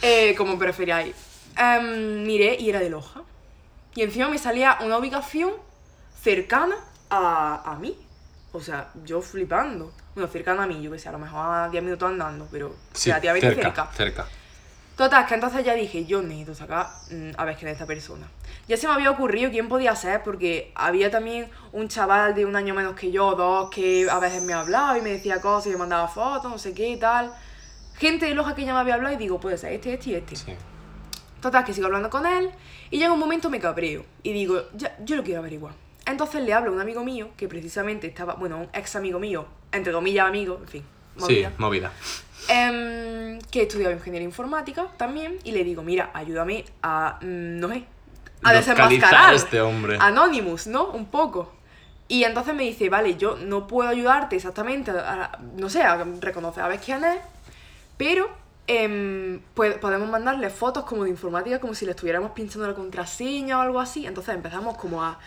Eh, 0.00 0.34
como 0.38 0.58
preferáis. 0.58 1.14
Em, 1.56 2.22
miré 2.24 2.56
y 2.58 2.70
era 2.70 2.80
de 2.80 2.90
Loja. 2.90 3.22
Y 3.94 4.02
encima 4.02 4.28
me 4.28 4.38
salía 4.38 4.78
una 4.82 4.98
ubicación 4.98 5.52
cercana 6.22 6.76
a, 7.08 7.72
a 7.72 7.78
mí. 7.78 7.96
O 8.52 8.60
sea, 8.60 8.90
yo 9.04 9.20
flipando. 9.20 9.92
Bueno, 10.14 10.28
cercana 10.30 10.64
a 10.64 10.66
mí, 10.66 10.80
yo 10.82 10.90
que 10.90 10.98
sé, 10.98 11.08
a 11.08 11.12
lo 11.12 11.18
mejor 11.18 11.40
a 11.40 11.68
10 11.68 11.82
minutos 11.84 12.08
andando, 12.08 12.48
pero 12.50 12.74
sí, 12.92 13.10
relativamente 13.10 13.54
cerca. 13.54 13.86
cerca, 13.92 13.92
cerca. 13.92 14.26
Total, 14.96 15.24
que 15.24 15.34
entonces 15.34 15.64
ya 15.64 15.72
dije, 15.72 16.04
yo 16.04 16.20
necesito 16.20 16.54
sacar 16.54 16.88
mm, 17.10 17.30
a 17.38 17.44
ver 17.44 17.56
quién 17.56 17.68
es 17.68 17.72
esta 17.72 17.86
persona. 17.86 18.28
Ya 18.68 18.76
se 18.76 18.86
me 18.86 18.92
había 18.92 19.10
ocurrido 19.10 19.50
quién 19.50 19.68
podía 19.68 19.94
ser, 19.96 20.22
porque 20.22 20.72
había 20.74 21.10
también 21.10 21.48
un 21.72 21.88
chaval 21.88 22.34
de 22.34 22.44
un 22.44 22.54
año 22.54 22.74
menos 22.74 22.94
que 22.96 23.10
yo, 23.10 23.34
dos, 23.34 23.70
que 23.70 24.08
a 24.10 24.18
veces 24.18 24.42
me 24.42 24.52
hablaba 24.52 24.98
y 24.98 25.00
me 25.00 25.10
decía 25.10 25.40
cosas 25.40 25.68
y 25.68 25.70
me 25.70 25.78
mandaba 25.78 26.06
fotos, 26.06 26.50
no 26.50 26.58
sé 26.58 26.74
qué 26.74 26.88
y 26.88 26.98
tal. 26.98 27.32
Gente 27.96 28.26
de 28.26 28.34
Loja 28.34 28.54
que 28.54 28.64
ya 28.64 28.74
me 28.74 28.80
había 28.80 28.94
hablado 28.94 29.14
y 29.14 29.18
digo, 29.18 29.40
puede 29.40 29.56
ser 29.56 29.72
este, 29.72 29.94
este 29.94 30.10
y 30.10 30.14
este. 30.16 30.36
Sí. 30.36 30.52
Total, 31.40 31.64
que 31.64 31.72
sigo 31.74 31.86
hablando 31.86 32.10
con 32.10 32.26
él 32.26 32.50
y 32.90 32.98
llega 32.98 33.12
un 33.12 33.18
momento 33.18 33.48
me 33.50 33.58
cabreo 33.60 34.04
y 34.22 34.32
digo, 34.32 34.64
ya, 34.74 34.96
yo 35.04 35.16
lo 35.16 35.22
quiero 35.22 35.40
averiguar. 35.40 35.74
Entonces 36.06 36.42
le 36.42 36.52
hablo 36.52 36.70
a 36.70 36.74
un 36.74 36.80
amigo 36.80 37.04
mío 37.04 37.30
que 37.36 37.48
precisamente 37.48 38.06
estaba, 38.06 38.34
bueno, 38.34 38.58
un 38.58 38.68
ex 38.72 38.96
amigo 38.96 39.18
mío, 39.18 39.46
entre 39.72 39.92
comillas 39.92 40.26
amigo, 40.26 40.58
en 40.62 40.68
fin. 40.68 40.82
Sí, 41.16 41.20
movida, 41.22 41.52
movida. 41.58 41.92
em, 42.48 43.38
que 43.50 43.62
estudiaba 43.62 43.92
ingeniería 43.94 44.26
informática 44.26 44.86
también 44.96 45.38
y 45.44 45.52
le 45.52 45.62
digo, 45.64 45.82
mira, 45.82 46.10
ayúdame 46.14 46.64
a, 46.82 47.18
mm, 47.20 47.58
no 47.60 47.68
sé, 47.68 47.84
a 48.42 48.52
desenmascarar 48.52 49.30
a 49.30 49.34
este 49.34 49.60
hombre. 49.60 49.98
Anonymous, 50.00 50.66
¿no? 50.66 50.86
Un 50.86 51.06
poco. 51.06 51.52
Y 52.08 52.24
entonces 52.24 52.54
me 52.54 52.64
dice, 52.64 52.88
vale, 52.88 53.16
yo 53.16 53.36
no 53.36 53.66
puedo 53.66 53.88
ayudarte 53.88 54.36
exactamente, 54.36 54.90
a- 54.90 55.24
a- 55.34 55.38
no 55.56 55.68
sé, 55.70 55.82
a 55.82 56.02
reconocer 56.20 56.62
a 56.64 56.68
ver 56.68 56.80
quién 56.80 57.04
es, 57.04 57.18
pero 57.96 58.28
pues, 59.54 59.76
podemos 59.78 60.08
mandarle 60.08 60.50
fotos 60.50 60.84
como 60.84 61.04
de 61.04 61.10
informática, 61.10 61.58
como 61.60 61.74
si 61.74 61.84
le 61.84 61.92
estuviéramos 61.92 62.30
pinchando 62.32 62.66
la 62.68 62.74
contraseña 62.74 63.58
o 63.58 63.62
algo 63.62 63.80
así. 63.80 64.06
Entonces 64.06 64.34
empezamos 64.34 64.76
como 64.76 65.02
a 65.02 65.18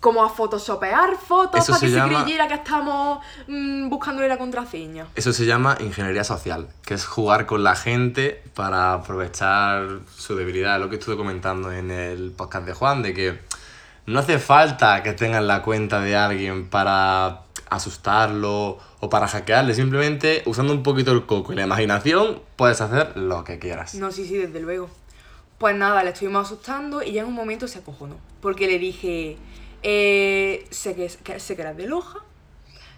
como 0.00 0.24
a 0.24 0.30
photoshopear 0.30 1.16
fotos 1.16 1.60
Eso 1.60 1.72
para 1.72 1.80
se 1.80 1.86
que 1.86 1.92
llama- 1.92 2.18
se 2.20 2.24
creyera 2.24 2.48
que 2.48 2.54
estamos 2.54 3.18
mm, 3.46 3.90
buscándole 3.90 4.26
la 4.26 4.38
contraseña. 4.38 5.06
Eso 5.14 5.34
se 5.34 5.44
llama 5.44 5.76
ingeniería 5.80 6.24
social, 6.24 6.68
que 6.82 6.94
es 6.94 7.04
jugar 7.04 7.44
con 7.44 7.62
la 7.62 7.76
gente 7.76 8.42
para 8.54 8.94
aprovechar 8.94 10.00
su 10.16 10.34
debilidad. 10.34 10.80
Lo 10.80 10.88
que 10.88 10.96
estuve 10.96 11.16
comentando 11.18 11.70
en 11.70 11.90
el 11.90 12.30
podcast 12.32 12.64
de 12.66 12.72
Juan, 12.72 13.02
de 13.02 13.12
que 13.12 13.38
no 14.06 14.20
hace 14.20 14.38
falta 14.38 15.02
que 15.02 15.12
tengas 15.12 15.44
la 15.44 15.60
cuenta 15.62 16.00
de 16.00 16.16
alguien 16.16 16.68
para 16.70 17.42
asustarlo 17.74 18.78
o 19.00 19.10
para 19.10 19.26
hackearle. 19.28 19.74
Simplemente 19.74 20.42
usando 20.46 20.72
un 20.72 20.82
poquito 20.82 21.12
el 21.12 21.26
coco 21.26 21.52
y 21.52 21.56
la 21.56 21.64
imaginación 21.64 22.40
puedes 22.56 22.80
hacer 22.80 23.16
lo 23.16 23.44
que 23.44 23.58
quieras. 23.58 23.94
No, 23.94 24.10
sí, 24.12 24.26
sí, 24.26 24.36
desde 24.36 24.60
luego. 24.60 24.88
Pues 25.58 25.76
nada, 25.76 26.02
le 26.02 26.10
estuvimos 26.10 26.46
asustando 26.46 27.02
y 27.02 27.12
ya 27.12 27.22
en 27.22 27.28
un 27.28 27.34
momento 27.34 27.68
se 27.68 27.78
acojonó. 27.78 28.16
Porque 28.40 28.66
le 28.66 28.78
dije, 28.78 29.36
eh, 29.82 30.66
sé, 30.70 30.94
que, 30.94 31.08
que- 31.22 31.38
sé 31.40 31.54
que 31.56 31.62
eres 31.62 31.76
de 31.76 31.86
Loja, 31.86 32.18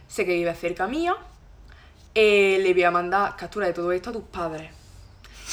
sé 0.09 0.25
que 0.25 0.33
vives 0.35 0.59
cerca 0.59 0.87
mía, 0.87 1.14
eh, 2.14 2.59
le 2.62 2.73
voy 2.73 2.85
a 2.85 2.90
mandar 2.90 3.37
captura 3.37 3.66
de 3.66 3.73
todo 3.73 3.93
esto 3.93 4.11
a 4.11 4.12
tus 4.12 4.23
padres. 4.25 4.71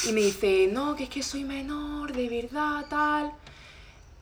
Y 0.08 0.12
me 0.12 0.20
dice, 0.22 0.68
no, 0.72 0.96
que 0.96 1.04
es 1.04 1.10
que 1.10 1.22
soy 1.22 1.44
menor, 1.44 2.12
de 2.12 2.28
verdad, 2.28 2.86
tal. 2.88 3.32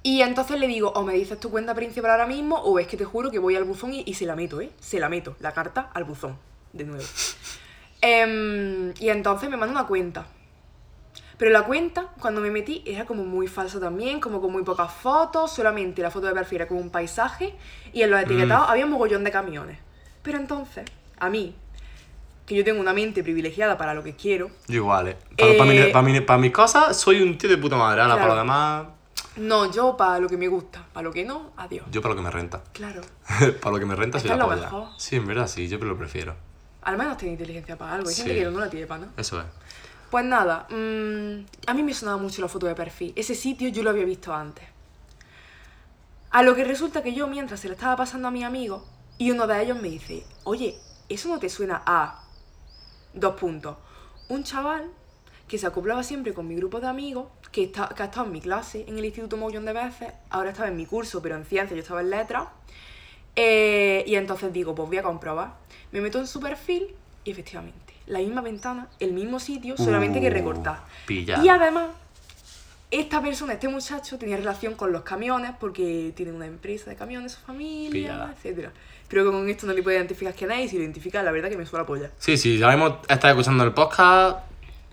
Y 0.03 0.23
entonces 0.23 0.59
le 0.59 0.67
digo, 0.67 0.91
o 0.95 1.03
me 1.03 1.13
dices 1.15 1.39
tu 1.39 1.51
cuenta 1.51 1.75
principal 1.75 2.11
ahora 2.13 2.27
mismo, 2.27 2.57
o 2.57 2.79
es 2.79 2.87
que 2.87 2.97
te 2.97 3.05
juro 3.05 3.31
que 3.31 3.39
voy 3.39 3.57
al 3.57 3.65
buzón 3.65 3.93
y, 3.93 4.03
y 4.07 4.15
se 4.15 4.25
la 4.27 4.35
meto, 4.35 4.61
¿eh? 4.61 4.71
Se 4.81 4.99
la 4.99 5.09
meto, 5.11 5.37
la 5.41 5.53
carta 5.53 5.91
al 5.93 6.05
buzón, 6.05 6.37
de 6.73 6.85
nuevo. 6.85 7.05
Em, 8.03 8.95
y 8.99 9.11
entonces 9.11 9.51
me 9.51 9.59
manda 9.59 9.73
una 9.79 9.87
cuenta. 9.87 10.27
Pero 11.37 11.51
la 11.51 11.65
cuenta, 11.65 12.07
cuando 12.19 12.41
me 12.41 12.51
metí, 12.51 12.83
era 12.87 13.05
como 13.05 13.25
muy 13.25 13.47
falsa 13.47 13.79
también, 13.79 14.21
como 14.21 14.41
con 14.41 14.51
muy 14.53 14.63
pocas 14.63 14.91
fotos, 14.93 15.53
solamente 15.53 16.01
la 16.01 16.11
foto 16.11 16.27
de 16.27 16.33
perfil 16.33 16.57
era 16.57 16.67
como 16.69 16.81
un 16.81 16.89
paisaje, 16.91 17.55
y 17.93 18.01
en 18.03 18.11
los 18.11 18.21
etiquetados 18.23 18.71
había 18.71 18.87
un 18.87 18.93
mogollón 18.93 19.23
de 19.23 19.31
camiones. 19.31 19.79
Pero 20.23 20.39
entonces, 20.39 20.85
a 21.19 21.29
mí, 21.29 21.55
que 22.47 22.55
yo 22.55 22.65
tengo 22.65 22.81
una 22.81 22.93
mente 22.95 23.23
privilegiada 23.23 23.77
para 23.77 23.93
lo 23.95 24.03
que 24.03 24.17
quiero, 24.17 24.51
Yo 24.69 24.77
igual, 24.77 25.09
¿eh? 25.09 25.17
Para, 25.37 25.53
Eh, 25.53 25.57
para 25.59 25.71
mi- 25.71 25.93
para 25.93 26.03
mi- 26.03 26.21
para 26.23 26.39
mis 26.39 26.53
cosas 26.53 26.97
soy 26.97 27.21
un 27.23 27.37
tío 27.37 27.51
de 27.51 27.59
puta 27.59 27.77
madre. 27.77 28.01
Ahora, 28.01 28.15
Claro. 28.15 28.29
para 28.29 28.35
lo 28.35 28.41
demás, 28.41 28.87
no, 29.37 29.71
yo 29.71 29.97
para 29.97 30.19
lo 30.19 30.29
que 30.29 30.37
me 30.37 30.49
gusta, 30.49 30.85
para 30.93 31.05
lo 31.05 31.13
que 31.13 31.25
no, 31.25 31.53
adiós. 31.57 31.87
yo 31.91 32.03
para 32.03 32.15
lo 32.15 32.21
que 32.21 32.25
me 32.25 32.31
renta. 32.31 32.63
Claro. 32.73 33.01
para 33.61 33.73
lo 33.73 33.79
que 33.79 33.87
me 33.87 33.95
renta 33.95 34.19
soy 34.19 34.31
la 34.31 34.37
lo 34.37 34.47
polla. 34.49 34.63
mejor. 34.63 34.89
Sí, 34.99 35.17
en 35.17 35.27
verdad, 35.27 35.47
sí, 35.47 35.69
yo 35.69 35.79
lo 35.79 35.97
prefiero. 35.97 36.35
Al 36.83 36.97
menos 36.97 37.17
tiene 37.17 37.33
inteligencia 37.33 37.77
para 37.77 37.95
algo. 37.95 38.09
Hay 38.09 38.15
gente 38.15 38.35
que 38.35 38.45
no 38.47 38.59
la 38.59 38.71
tiene 38.71 38.87
para 38.87 39.03
nada. 39.03 39.13
Eso 39.17 39.41
es. 39.41 39.47
Pues 40.11 40.25
nada, 40.25 40.67
mm, 40.71 41.47
a 41.69 41.75
mí 41.75 41.83
me 41.83 41.95
sonaba 41.95 42.19
mucho 42.19 42.43
la 42.43 42.49
foto 42.49 42.67
de 42.67 42.75
perfil. 42.75 43.13
Ese 43.15 43.35
sitio 43.35 43.69
yo 43.69 43.83
lo 43.83 43.91
había 43.91 44.05
visto 44.05 44.35
antes. 44.35 44.65
A 46.33 46.43
lo 46.43 46.55
que 46.55 46.65
resulta 46.65 47.03
que 47.03 47.13
yo, 47.13 47.27
mientras 47.29 47.61
se 47.61 47.69
le 47.69 47.75
estaba 47.75 47.97
pasando 47.97 48.29
a 48.29 48.31
mi 48.31 48.43
amigo, 48.43 48.85
y 49.19 49.31
uno 49.31 49.47
de 49.47 49.63
ellos 49.63 49.81
me 49.81 49.89
dice, 49.89 50.25
oye, 50.45 50.77
¿eso 51.09 51.29
no 51.29 51.39
te 51.39 51.49
suena 51.49 51.83
a 51.87 52.25
dos 53.15 53.35
puntos? 53.37 53.77
Un 54.29 54.43
chaval 54.45 54.91
que 55.51 55.59
se 55.59 55.67
acoplaba 55.67 56.05
siempre 56.05 56.33
con 56.33 56.47
mi 56.47 56.55
grupo 56.55 56.79
de 56.79 56.87
amigos, 56.87 57.27
que, 57.51 57.65
está, 57.65 57.89
que 57.89 58.05
ha 58.05 58.07
estado 58.07 58.27
en 58.27 58.31
mi 58.33 58.41
clase 58.41 58.85
en 58.87 58.97
el 58.97 59.05
instituto 59.05 59.35
un 59.35 59.43
montón 59.43 59.65
de 59.65 59.73
veces, 59.73 60.13
ahora 60.31 60.51
estaba 60.51 60.69
en 60.69 60.77
mi 60.77 60.87
curso, 60.87 61.21
pero 61.21 61.35
en 61.35 61.45
ciencia 61.45 61.75
yo 61.77 61.83
estaba 61.83 62.03
en 62.03 62.11
letras. 62.11 62.45
Eh, 63.35 64.05
y 64.07 64.15
entonces 64.15 64.53
digo, 64.53 64.77
pues 64.77 64.89
voy 64.89 64.99
a 64.99 65.03
comprobar. 65.03 65.55
Me 65.91 66.01
meto 66.01 66.21
en 66.21 66.29
su 66.29 66.39
perfil 66.39 66.95
y 67.25 67.33
efectivamente, 67.33 67.95
la 68.07 68.21
misma 68.21 68.43
ventana, 68.43 68.87
el 69.01 69.13
mismo 69.13 69.41
sitio, 69.41 69.77
solamente 69.77 70.21
que 70.21 70.29
Uh, 70.29 70.35
recortar. 70.35 70.85
pillado. 71.05 71.45
Y 71.45 71.49
además, 71.49 71.89
esta 72.93 73.21
persona, 73.21 73.55
este 73.55 73.67
muchacho, 73.67 74.19
tenía 74.19 74.37
relación 74.37 74.75
con 74.77 74.93
los 74.93 75.03
camiones 75.03 75.51
porque 75.59 76.13
tiene 76.15 76.31
una 76.31 76.47
empresa 76.47 76.91
de 76.91 76.97
camiones, 76.97 77.33
su 77.33 77.41
familia, 77.41 78.33
etcétera. 78.37 78.71
Pero 79.09 79.29
con 79.33 79.49
esto 79.49 79.67
no 79.67 79.73
le 79.73 79.83
puede 79.83 79.97
identificar 79.97 80.33
quién 80.33 80.53
es 80.53 80.67
y 80.67 80.69
si 80.69 80.77
lo 80.77 80.83
identifica, 80.85 81.25
la 81.25 81.33
verdad 81.33 81.49
que 81.49 81.57
me 81.57 81.67
suena 81.67 81.85
polla. 81.85 82.13
Sí, 82.19 82.37
sí, 82.37 82.63
ahora 82.63 82.77
mismo 82.77 83.01
estás 83.09 83.31
escuchando 83.33 83.65
el 83.65 83.73
podcast, 83.73 84.50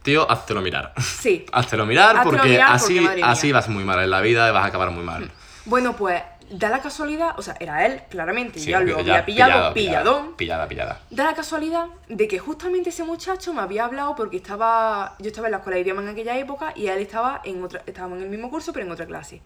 tío, 0.08 0.32
háztelo 0.32 0.62
mirar. 0.62 0.94
Sí. 1.02 1.46
Háztelo 1.52 1.86
mirar 1.86 2.16
Háztelo 2.18 2.32
porque 2.38 2.50
mirar 2.50 2.72
así, 2.72 3.00
porque, 3.00 3.22
así 3.24 3.52
vas 3.52 3.68
muy 3.68 3.84
mal 3.84 4.00
en 4.02 4.10
la 4.10 4.22
vida 4.22 4.50
y 4.50 4.52
vas 4.54 4.64
a 4.64 4.68
acabar 4.68 4.90
muy 4.92 5.04
mal. 5.04 5.30
Bueno, 5.66 5.98
pues 5.98 6.24
da 6.50 6.70
la 6.70 6.82
casualidad, 6.82 7.38
o 7.38 7.42
sea, 7.42 7.58
era 7.60 7.86
él, 7.86 8.02
claramente, 8.10 8.58
Sí, 8.58 8.70
ya 8.70 8.80
lo 8.80 9.00
había 9.00 9.26
pillado, 9.26 9.52
pillado, 9.52 9.74
pilladón. 9.74 10.36
Pillada, 10.38 10.66
pillada. 10.70 11.02
Da 11.10 11.26
la 11.26 11.34
casualidad 11.34 11.88
de 12.08 12.26
que 12.30 12.40
justamente 12.40 12.90
ese 12.92 13.04
muchacho 13.04 13.54
me 13.54 13.60
había 13.62 13.84
hablado 13.84 14.16
porque 14.16 14.38
estaba. 14.38 15.16
Yo 15.20 15.28
estaba 15.28 15.48
en 15.48 15.52
la 15.52 15.58
escuela 15.58 15.76
de 15.76 15.82
idiomas 15.82 16.06
en 16.06 16.12
aquella 16.12 16.38
época 16.38 16.72
y 16.74 16.88
él 16.88 17.00
estaba 17.00 17.42
en 17.44 17.62
otra. 17.62 17.84
Estábamos 17.86 18.20
en 18.20 18.24
el 18.24 18.30
mismo 18.30 18.50
curso, 18.50 18.72
pero 18.72 18.86
en 18.86 18.92
otra 18.94 19.06
clase. 19.06 19.42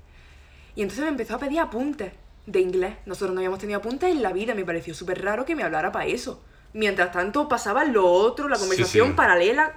Y 0.75 0.83
entonces 0.83 1.03
me 1.03 1.09
empezó 1.09 1.37
a 1.37 1.39
pedir 1.39 1.59
apuntes 1.59 2.13
de 2.45 2.59
inglés. 2.61 2.93
Nosotros 3.07 3.33
no 3.33 3.39
habíamos 3.39 3.57
tenido 3.57 3.79
apuntes 3.79 4.11
en 4.11 4.21
la 4.21 4.31
vida, 4.31 4.53
me 4.53 4.63
pareció 4.63 4.93
súper 4.93 5.23
raro 5.25 5.43
que 5.43 5.55
me 5.55 5.63
hablara 5.63 5.91
para 5.91 6.05
eso. 6.05 6.43
Mientras 6.73 7.11
tanto 7.11 7.49
pasaba 7.49 7.83
lo 7.83 8.05
otro, 8.05 8.47
la 8.47 8.57
Sí, 8.57 8.61
conversación 8.61 9.07
sí. 9.07 9.13
paralela. 9.15 9.73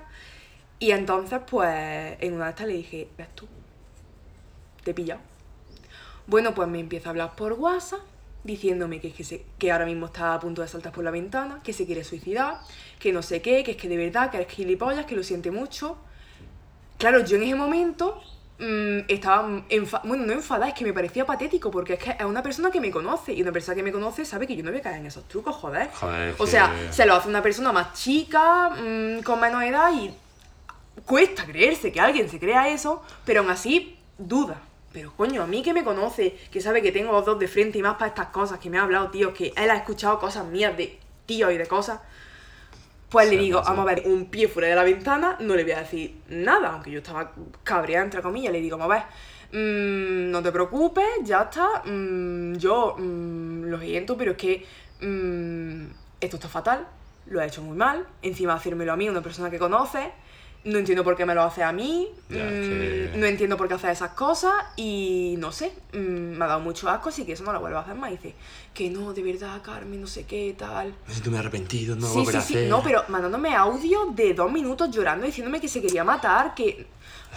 Y 0.78 0.90
entonces, 0.90 1.40
pues, 1.48 2.16
en 2.20 2.34
una 2.34 2.44
de 2.46 2.50
estas 2.50 2.66
le 2.66 2.74
dije, 2.74 3.08
ves 3.16 3.28
tú, 3.34 3.46
te 4.82 4.90
he 4.90 4.94
pillado. 4.94 5.20
Bueno, 6.26 6.54
pues 6.54 6.68
me 6.68 6.80
empieza 6.80 7.08
a 7.08 7.10
hablar 7.10 7.34
por 7.36 7.52
WhatsApp, 7.54 8.00
diciéndome 8.44 9.00
que, 9.00 9.08
es 9.08 9.14
que, 9.14 9.24
se- 9.24 9.44
que 9.58 9.72
ahora 9.72 9.86
mismo 9.86 10.06
está 10.06 10.34
a 10.34 10.40
punto 10.40 10.62
de 10.62 10.68
saltar 10.68 10.92
por 10.92 11.04
la 11.04 11.10
ventana, 11.10 11.60
que 11.62 11.72
se 11.72 11.86
quiere 11.86 12.04
suicidar, 12.04 12.58
que 12.98 13.12
no 13.12 13.22
sé 13.22 13.40
qué, 13.40 13.62
que 13.64 13.72
es 13.72 13.76
que 13.76 13.88
de 13.88 13.96
verdad, 13.96 14.30
que 14.30 14.40
es 14.40 14.48
gilipollas, 14.48 15.06
que 15.06 15.14
lo 15.16 15.22
siente 15.22 15.50
mucho. 15.50 15.96
Claro, 16.98 17.24
yo 17.24 17.36
en 17.36 17.42
ese 17.44 17.54
momento 17.54 18.20
mm, 18.58 19.00
estaba, 19.08 19.62
bueno, 20.04 20.26
no 20.26 20.32
enfadada, 20.32 20.68
es 20.68 20.74
que 20.74 20.84
me 20.84 20.92
parecía 20.92 21.24
patético, 21.26 21.70
porque 21.70 21.94
es 21.94 21.98
que 21.98 22.10
es 22.10 22.24
una 22.24 22.42
persona 22.42 22.70
que 22.70 22.80
me 22.80 22.90
conoce, 22.90 23.32
y 23.32 23.42
una 23.42 23.52
persona 23.52 23.74
que 23.74 23.82
me 23.82 23.92
conoce 23.92 24.24
sabe 24.24 24.46
que 24.46 24.56
yo 24.56 24.62
no 24.64 24.70
voy 24.70 24.80
a 24.80 24.82
caer 24.82 24.98
en 24.98 25.06
esos 25.06 25.26
trucos, 25.28 25.54
joder. 25.56 25.90
Joder, 25.92 26.34
o 26.38 26.44
que- 26.44 26.50
sea, 26.50 26.72
se 26.90 27.04
lo 27.06 27.14
hace 27.14 27.28
una 27.28 27.42
persona 27.42 27.72
más 27.72 27.92
chica, 27.94 28.70
mm, 28.70 29.22
con 29.22 29.40
menos 29.40 29.62
edad, 29.64 29.90
y 29.92 30.14
cuesta 31.04 31.44
creerse 31.44 31.92
que 31.92 32.00
alguien 32.00 32.28
se 32.28 32.38
crea 32.38 32.68
eso, 32.68 33.02
pero 33.24 33.40
aún 33.40 33.50
así 33.50 33.98
duda. 34.18 34.60
Pero 34.92 35.12
coño, 35.16 35.42
a 35.42 35.46
mí 35.46 35.62
que 35.62 35.74
me 35.74 35.82
conoce, 35.82 36.36
que 36.52 36.60
sabe 36.60 36.80
que 36.80 36.92
tengo 36.92 37.10
los 37.10 37.24
dos 37.24 37.38
de 37.38 37.48
frente 37.48 37.78
y 37.78 37.82
más 37.82 37.94
para 37.94 38.08
estas 38.08 38.28
cosas, 38.28 38.60
que 38.60 38.70
me 38.70 38.78
ha 38.78 38.82
hablado, 38.82 39.10
tío, 39.10 39.34
que 39.34 39.52
él 39.56 39.70
ha 39.70 39.76
escuchado 39.76 40.20
cosas 40.20 40.46
mías 40.46 40.76
de 40.76 40.98
tío 41.26 41.50
y 41.50 41.58
de 41.58 41.66
cosas, 41.66 41.98
pues 43.10 43.28
le 43.28 43.36
digo, 43.36 43.60
sí. 43.60 43.64
vamos 43.68 43.82
a 43.82 43.94
ver, 43.94 44.02
un 44.06 44.26
pie 44.26 44.48
fuera 44.48 44.68
de 44.68 44.74
la 44.74 44.84
ventana, 44.84 45.36
no 45.40 45.54
le 45.56 45.64
voy 45.64 45.72
a 45.72 45.80
decir 45.80 46.16
nada, 46.28 46.72
aunque 46.72 46.90
yo 46.90 46.98
estaba 46.98 47.32
cabreada, 47.62 48.04
entre 48.04 48.22
comillas, 48.22 48.52
le 48.52 48.60
digo, 48.60 48.76
vamos 48.76 48.96
a 48.96 48.98
ver, 48.98 49.04
mm, 49.60 50.30
no 50.30 50.42
te 50.42 50.52
preocupes, 50.52 51.06
ya 51.22 51.42
está, 51.42 51.82
mm, 51.84 52.54
yo 52.56 52.96
mm, 52.98 53.64
lo 53.64 53.80
siento, 53.80 54.16
pero 54.16 54.32
es 54.32 54.36
que 54.36 54.66
mm, 55.00 55.86
esto 56.20 56.36
está 56.36 56.48
fatal, 56.48 56.86
lo 57.26 57.40
ha 57.40 57.46
hecho 57.46 57.62
muy 57.62 57.76
mal, 57.76 58.06
encima 58.22 58.54
hacérmelo 58.54 58.92
a 58.92 58.96
mí, 58.96 59.08
una 59.08 59.22
persona 59.22 59.50
que 59.50 59.58
conoce, 59.58 60.12
no 60.64 60.78
entiendo 60.78 61.04
por 61.04 61.16
qué 61.16 61.26
me 61.26 61.34
lo 61.34 61.42
hace 61.42 61.62
a 61.62 61.72
mí, 61.72 62.08
mm, 62.30 62.34
que- 62.34 63.10
no 63.16 63.26
entiendo 63.26 63.56
por 63.56 63.68
qué 63.68 63.74
hace 63.74 63.90
esas 63.90 64.10
cosas 64.12 64.52
y 64.76 65.34
no 65.38 65.52
sé, 65.52 65.72
mm, 65.92 65.98
me 65.98 66.44
ha 66.44 66.48
dado 66.48 66.60
mucho 66.60 66.88
asco, 66.88 67.10
así 67.10 67.24
que 67.26 67.32
eso 67.32 67.44
no 67.44 67.52
lo 67.52 67.60
vuelvo 67.60 67.78
a 67.78 67.82
hacer 67.82 67.94
más. 67.94 68.10
Y 68.10 68.16
dice, 68.16 68.34
que 68.72 68.88
no, 68.90 69.12
de 69.12 69.22
verdad, 69.22 69.60
Carmen, 69.62 70.00
no 70.00 70.06
sé 70.06 70.24
qué, 70.24 70.54
tal. 70.58 70.94
Me 71.06 71.12
siento 71.12 71.30
muy 71.30 71.38
arrepentido, 71.38 71.94
no 71.96 72.02
lo 72.02 72.08
Sí, 72.08 72.18
volveré 72.20 72.32
sí, 72.32 72.36
a 72.38 72.46
sí, 72.46 72.54
hacer. 72.56 72.68
no, 72.68 72.82
pero 72.82 73.04
mandándome 73.08 73.54
audio 73.54 74.06
de 74.12 74.32
dos 74.34 74.50
minutos 74.50 74.90
llorando, 74.90 75.26
diciéndome 75.26 75.60
que 75.60 75.68
se 75.68 75.82
quería 75.82 76.02
matar, 76.04 76.54
que... 76.54 76.86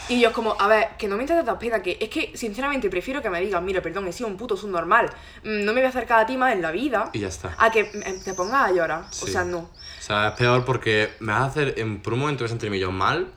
Y 0.10 0.22
yo 0.22 0.31
como, 0.31 0.55
a 0.60 0.67
ver, 0.67 0.89
que 0.98 1.07
no 1.07 1.17
me 1.17 1.24
intentes 1.24 1.43
dar 1.46 1.57
pena, 1.60 1.81
que 1.81 1.98
es 2.00 2.07
que 2.10 2.31
sinceramente 2.38 2.88
prefiero 2.89 3.19
que 3.22 3.29
me 3.31 3.41
digas, 3.41 3.62
mira, 3.63 3.81
perdón, 3.81 4.07
he 4.07 4.13
sido 4.13 4.29
un 4.29 4.38
puto 4.38 4.55
subnormal, 4.55 5.07
mm, 5.43 5.65
no 5.65 5.74
me 5.74 5.81
voy 5.81 5.86
a 5.86 5.89
acercar 5.89 6.19
a 6.22 6.25
ti 6.25 6.38
más 6.38 6.53
en 6.53 6.62
la 6.62 6.72
vida, 6.72 7.10
Y 7.13 7.19
ya 7.19 7.27
está. 7.27 7.55
a 7.57 7.72
que 7.72 7.84
mm, 7.86 8.24
te 8.24 8.34
pongas 8.36 8.69
a 8.69 8.72
llorar, 8.72 9.01
o 9.10 9.25
Sí. 9.25 9.31
sea, 9.31 9.43
no. 9.43 9.69
O 10.07 10.09
sea, 10.09 10.29
es 10.29 10.33
peor 10.35 10.63
porque 10.63 11.09
me 11.19 11.33
vas 11.33 11.41
a 11.41 11.45
hacer, 11.47 11.73
en, 11.79 11.99
por 11.99 12.13
un 12.13 12.19
momento 12.19 12.43
voy 12.43 12.45
a 12.45 12.49
sentirme 12.49 12.79
yo 12.79 12.93
mal. 12.93 13.27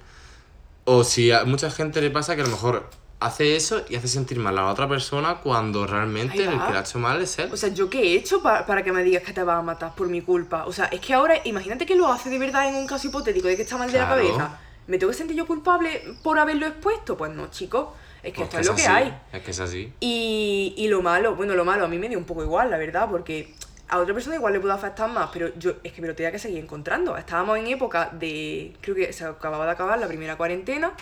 O 0.85 1.03
si 1.03 1.33
a 1.33 1.43
mucha 1.45 1.69
gente 1.69 2.01
le 2.01 2.11
pasa 2.13 2.37
que 2.37 2.43
a 2.43 2.45
lo 2.45 2.51
mejor 2.53 2.89
hace 3.19 3.57
eso 3.57 3.83
y 3.89 3.97
hace 3.97 4.07
sentir 4.07 4.39
mal 4.39 4.57
a 4.57 4.63
la 4.63 4.71
otra 4.71 4.89
persona 4.89 5.39
cuando 5.43 5.85
realmente 5.85 6.45
el 6.45 6.51
que 6.65 6.71
le 6.71 6.79
ha 6.79 6.83
hecho 6.83 7.01
mal 7.01 7.21
es 7.21 7.37
él. 7.41 7.51
O 7.53 7.57
sea, 7.57 7.71
¿yo 7.71 7.91
qué 7.91 8.01
he 8.01 8.15
hecho 8.15 8.41
pa- 8.41 8.65
para 8.67 8.85
que 8.85 8.93
me 8.93 9.03
digas 9.03 9.25
que 9.25 9.33
te 9.33 9.43
vas 9.43 9.59
a 9.59 9.63
matar 9.63 9.97
por 9.97 10.07
mi 10.09 10.21
culpa? 10.23 10.65
O 10.67 10.73
sea, 10.73 10.85
es 10.87 11.01
que 11.01 11.13
ahora, 11.13 11.35
imagínate 11.43 11.85
que 11.87 11.97
lo 11.97 12.07
hace 12.07 12.31
de 12.31 12.39
verdad 12.39 12.69
en 12.69 12.77
un 12.77 12.87
caso 12.87 13.09
hipotético 13.09 13.49
de 13.49 13.57
que 13.57 13.63
está 13.63 13.77
mal 13.77 13.91
de 13.91 13.99
la 13.99 14.07
Claro. 14.07 14.23
cabeza. 14.23 14.61
¿Me 14.87 14.97
tengo 14.97 15.11
que 15.11 15.19
sentir 15.19 15.37
yo 15.37 15.49
culpable 15.49 16.05
por 16.23 16.39
haberlo 16.39 16.67
expuesto? 16.69 17.17
Pues 17.17 17.33
no, 17.33 17.51
chicos. 17.51 17.89
Es 18.23 18.33
que 18.33 18.45
Pues 18.45 18.49
esto 18.51 18.61
es 18.61 18.67
lo 18.69 18.75
que 18.77 18.83
así, 18.87 18.91
hay. 18.93 19.19
Es 19.33 19.43
que 19.43 19.51
es 19.51 19.59
así. 19.61 19.93
Y, 19.99 20.75
y 20.77 20.87
lo 20.87 21.03
malo, 21.03 21.35
bueno, 21.35 21.57
lo 21.57 21.65
malo 21.65 21.85
a 21.85 21.89
mí 21.89 21.99
me 21.99 22.09
dio 22.09 22.17
un 22.19 22.25
poco 22.25 22.45
igual, 22.45 22.71
la 22.71 22.79
verdad, 22.79 23.09
porque 23.11 23.55
a 23.91 23.99
otra 23.99 24.15
persona 24.15 24.37
igual 24.37 24.53
le 24.53 24.61
puede 24.61 24.75
afectar 24.75 25.11
más, 25.11 25.31
pero 25.33 25.53
yo 25.59 25.75
es 25.83 25.93
que 25.93 26.01
me 26.01 26.09
lo 26.09 26.15
tenía 26.15 26.31
que 26.33 26.39
seguir 26.39 26.59
encontrando. 26.63 27.17
Estábamos 27.17 27.59
en 27.59 27.67
época 27.67 28.11
de, 28.13 28.75
creo 28.81 28.95
que 28.95 29.13
se 29.13 29.25
acababa 29.25 29.67
de 29.67 29.73
acabar 29.73 29.99
la 29.99 30.07
primera 30.07 30.37
cuarentena 30.37 30.93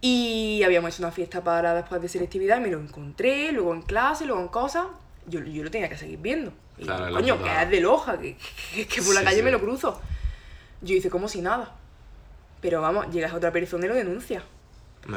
y 0.00 0.62
habíamos 0.64 0.94
hecho 0.94 1.02
una 1.02 1.12
fiesta 1.12 1.42
para 1.42 1.74
después 1.74 2.00
de 2.00 2.08
selectividad 2.08 2.58
y 2.58 2.60
me 2.60 2.68
lo 2.70 2.78
encontré, 2.80 3.52
luego 3.52 3.74
en 3.74 3.82
clase, 3.82 4.24
luego 4.26 4.40
en 4.40 4.48
cosas. 4.48 4.86
Yo, 5.26 5.40
yo 5.40 5.62
lo 5.62 5.70
tenía 5.70 5.88
que 5.88 5.96
seguir 5.98 6.18
viendo. 6.18 6.52
Y, 6.78 6.84
Claro, 6.84 7.12
coño, 7.14 7.42
que 7.42 7.62
es 7.62 7.70
de 7.70 7.80
Loja, 7.80 8.18
que, 8.18 8.36
que, 8.74 8.86
que 8.86 9.02
por 9.02 9.12
la 9.14 9.20
Sí, 9.20 9.26
calle 9.26 9.36
sí. 9.38 9.42
me 9.42 9.50
lo 9.50 9.60
cruzo. 9.60 10.00
Yo 10.80 10.94
hice 10.94 11.10
como 11.10 11.28
si 11.28 11.42
nada. 11.42 11.74
Pero 12.62 12.80
vamos, 12.80 13.10
llegas 13.12 13.32
a 13.32 13.36
otra 13.36 13.52
persona 13.52 13.84
y 13.84 13.88
lo 13.88 13.94
denuncia. 13.94 14.42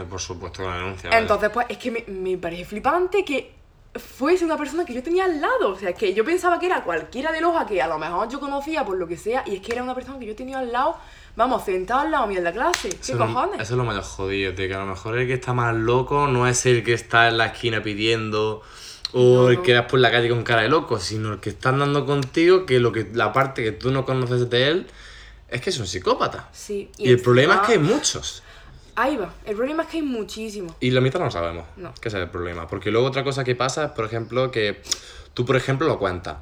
Por 0.09 0.19
supuesto 0.19 0.61
que 0.63 0.69
la 0.69 0.75
denuncia. 0.75 1.09
vaya. 1.09 1.21
Entonces, 1.21 1.49
pues 1.49 1.65
es 1.69 1.77
que 1.77 1.91
me, 1.91 2.03
me 2.07 2.37
parece 2.37 2.65
flipante 2.65 3.23
que 3.25 3.53
fuese 3.95 4.43
una 4.45 4.57
persona 4.57 4.85
que 4.85 4.93
yo 4.93 5.03
tenía 5.03 5.25
al 5.25 5.39
lado. 5.41 5.69
O 5.69 5.75
sea, 5.77 5.89
es 5.89 5.95
que 5.97 6.13
yo 6.13 6.25
pensaba 6.25 6.59
que 6.59 6.65
era 6.65 6.83
cualquiera 6.83 7.31
de 7.31 7.41
Loja 7.41 7.65
que 7.65 7.81
a 7.81 7.87
lo 7.87 7.99
mejor 7.99 8.29
yo 8.29 8.39
conocía 8.39 8.83
por 8.85 8.97
lo 8.97 9.07
que 9.07 9.17
sea, 9.17 9.43
y 9.45 9.55
es 9.55 9.61
que 9.61 9.73
era 9.73 9.83
una 9.83 9.95
persona 9.95 10.19
que 10.19 10.25
yo 10.25 10.35
tenía 10.35 10.59
al 10.59 10.71
lado, 10.71 10.97
vamos, 11.35 11.63
sentada 11.63 12.01
al 12.01 12.11
lado 12.11 12.27
mío 12.27 12.39
en 12.39 12.43
la 12.43 12.51
clase. 12.51 12.89
¿Qué 12.89 12.95
Eso 13.01 13.13
es 13.13 13.19
lo- 13.19 13.27
cojones? 13.27 13.55
Eso 13.61 13.73
es 13.73 13.77
lo 13.77 13.83
más 13.83 14.05
jodido, 14.05 14.53
tío, 14.53 14.67
que 14.67 14.73
a 14.73 14.79
lo 14.79 14.85
mejor 14.85 15.17
el 15.17 15.27
que 15.27 15.33
está 15.33 15.53
más 15.53 15.75
loco 15.75 16.27
no 16.27 16.47
es 16.47 16.65
el 16.65 16.83
que 16.83 16.93
está 16.93 17.27
en 17.27 17.37
la 17.37 17.47
esquina 17.47 17.83
pidiendo 17.83 18.61
o 19.15 19.43
No, 19.43 19.49
el 19.49 19.61
que 19.61 19.75
vas 19.77 19.85
por 19.85 19.99
la 19.99 20.09
calle 20.11 20.27
con 20.29 20.43
cara 20.43 20.63
de 20.63 20.69
loco, 20.69 20.99
sino 20.99 21.33
el 21.33 21.39
que 21.39 21.51
está 21.51 21.69
andando 21.69 22.05
contigo, 22.05 22.65
que 22.65 22.79
lo 22.79 22.91
que 22.91 23.07
la 23.13 23.31
parte 23.31 23.63
que 23.63 23.71
tú 23.71 23.91
no 23.91 24.05
conoces 24.05 24.49
de 24.49 24.67
él 24.69 24.87
es 25.49 25.61
que 25.61 25.69
es 25.69 25.79
un 25.79 25.85
psicópata. 25.85 26.49
Sí. 26.51 26.89
Y, 26.97 27.11
el 27.11 27.21
problema 27.21 27.55
es 27.55 27.61
que 27.61 27.71
hay 27.73 27.77
muchos. 27.79 28.41
Ahí 28.95 29.17
va. 29.17 29.33
El 29.45 29.55
problema 29.55 29.83
es 29.83 29.89
que 29.89 29.97
hay 29.97 30.03
muchísimos. 30.03 30.75
Y 30.79 30.91
la 30.91 31.01
mitad 31.01 31.19
no 31.19 31.25
lo 31.25 31.31
sabemos. 31.31 31.65
No. 31.77 31.93
Que 31.99 32.09
ese 32.09 32.17
es 32.17 32.23
el 32.23 32.29
problema. 32.29 32.67
Porque 32.67 32.91
luego 32.91 33.07
otra 33.07 33.23
cosa 33.23 33.43
que 33.43 33.55
pasa 33.55 33.85
es, 33.85 33.91
por 33.91 34.05
ejemplo, 34.05 34.51
que 34.51 34.81
tú, 35.33 35.45
por 35.45 35.55
ejemplo, 35.55 35.87
lo 35.87 35.97
cuentas. 35.97 36.37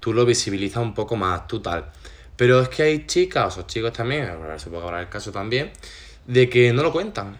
Tú 0.00 0.14
lo 0.14 0.24
visibilizas 0.24 0.82
un 0.82 0.94
poco 0.94 1.16
más, 1.16 1.46
tú 1.46 1.60
tal. 1.60 1.90
Pero 2.36 2.60
es 2.60 2.70
que 2.70 2.82
hay 2.84 3.06
chicas 3.06 3.58
o 3.58 3.62
chicos 3.62 3.92
también, 3.92 4.30
supongo 4.56 4.82
que 4.84 4.88
habrá 4.88 5.00
el 5.02 5.10
caso 5.10 5.30
también, 5.30 5.70
de 6.26 6.48
que 6.48 6.72
no 6.72 6.82
lo 6.82 6.90
cuentan. 6.90 7.38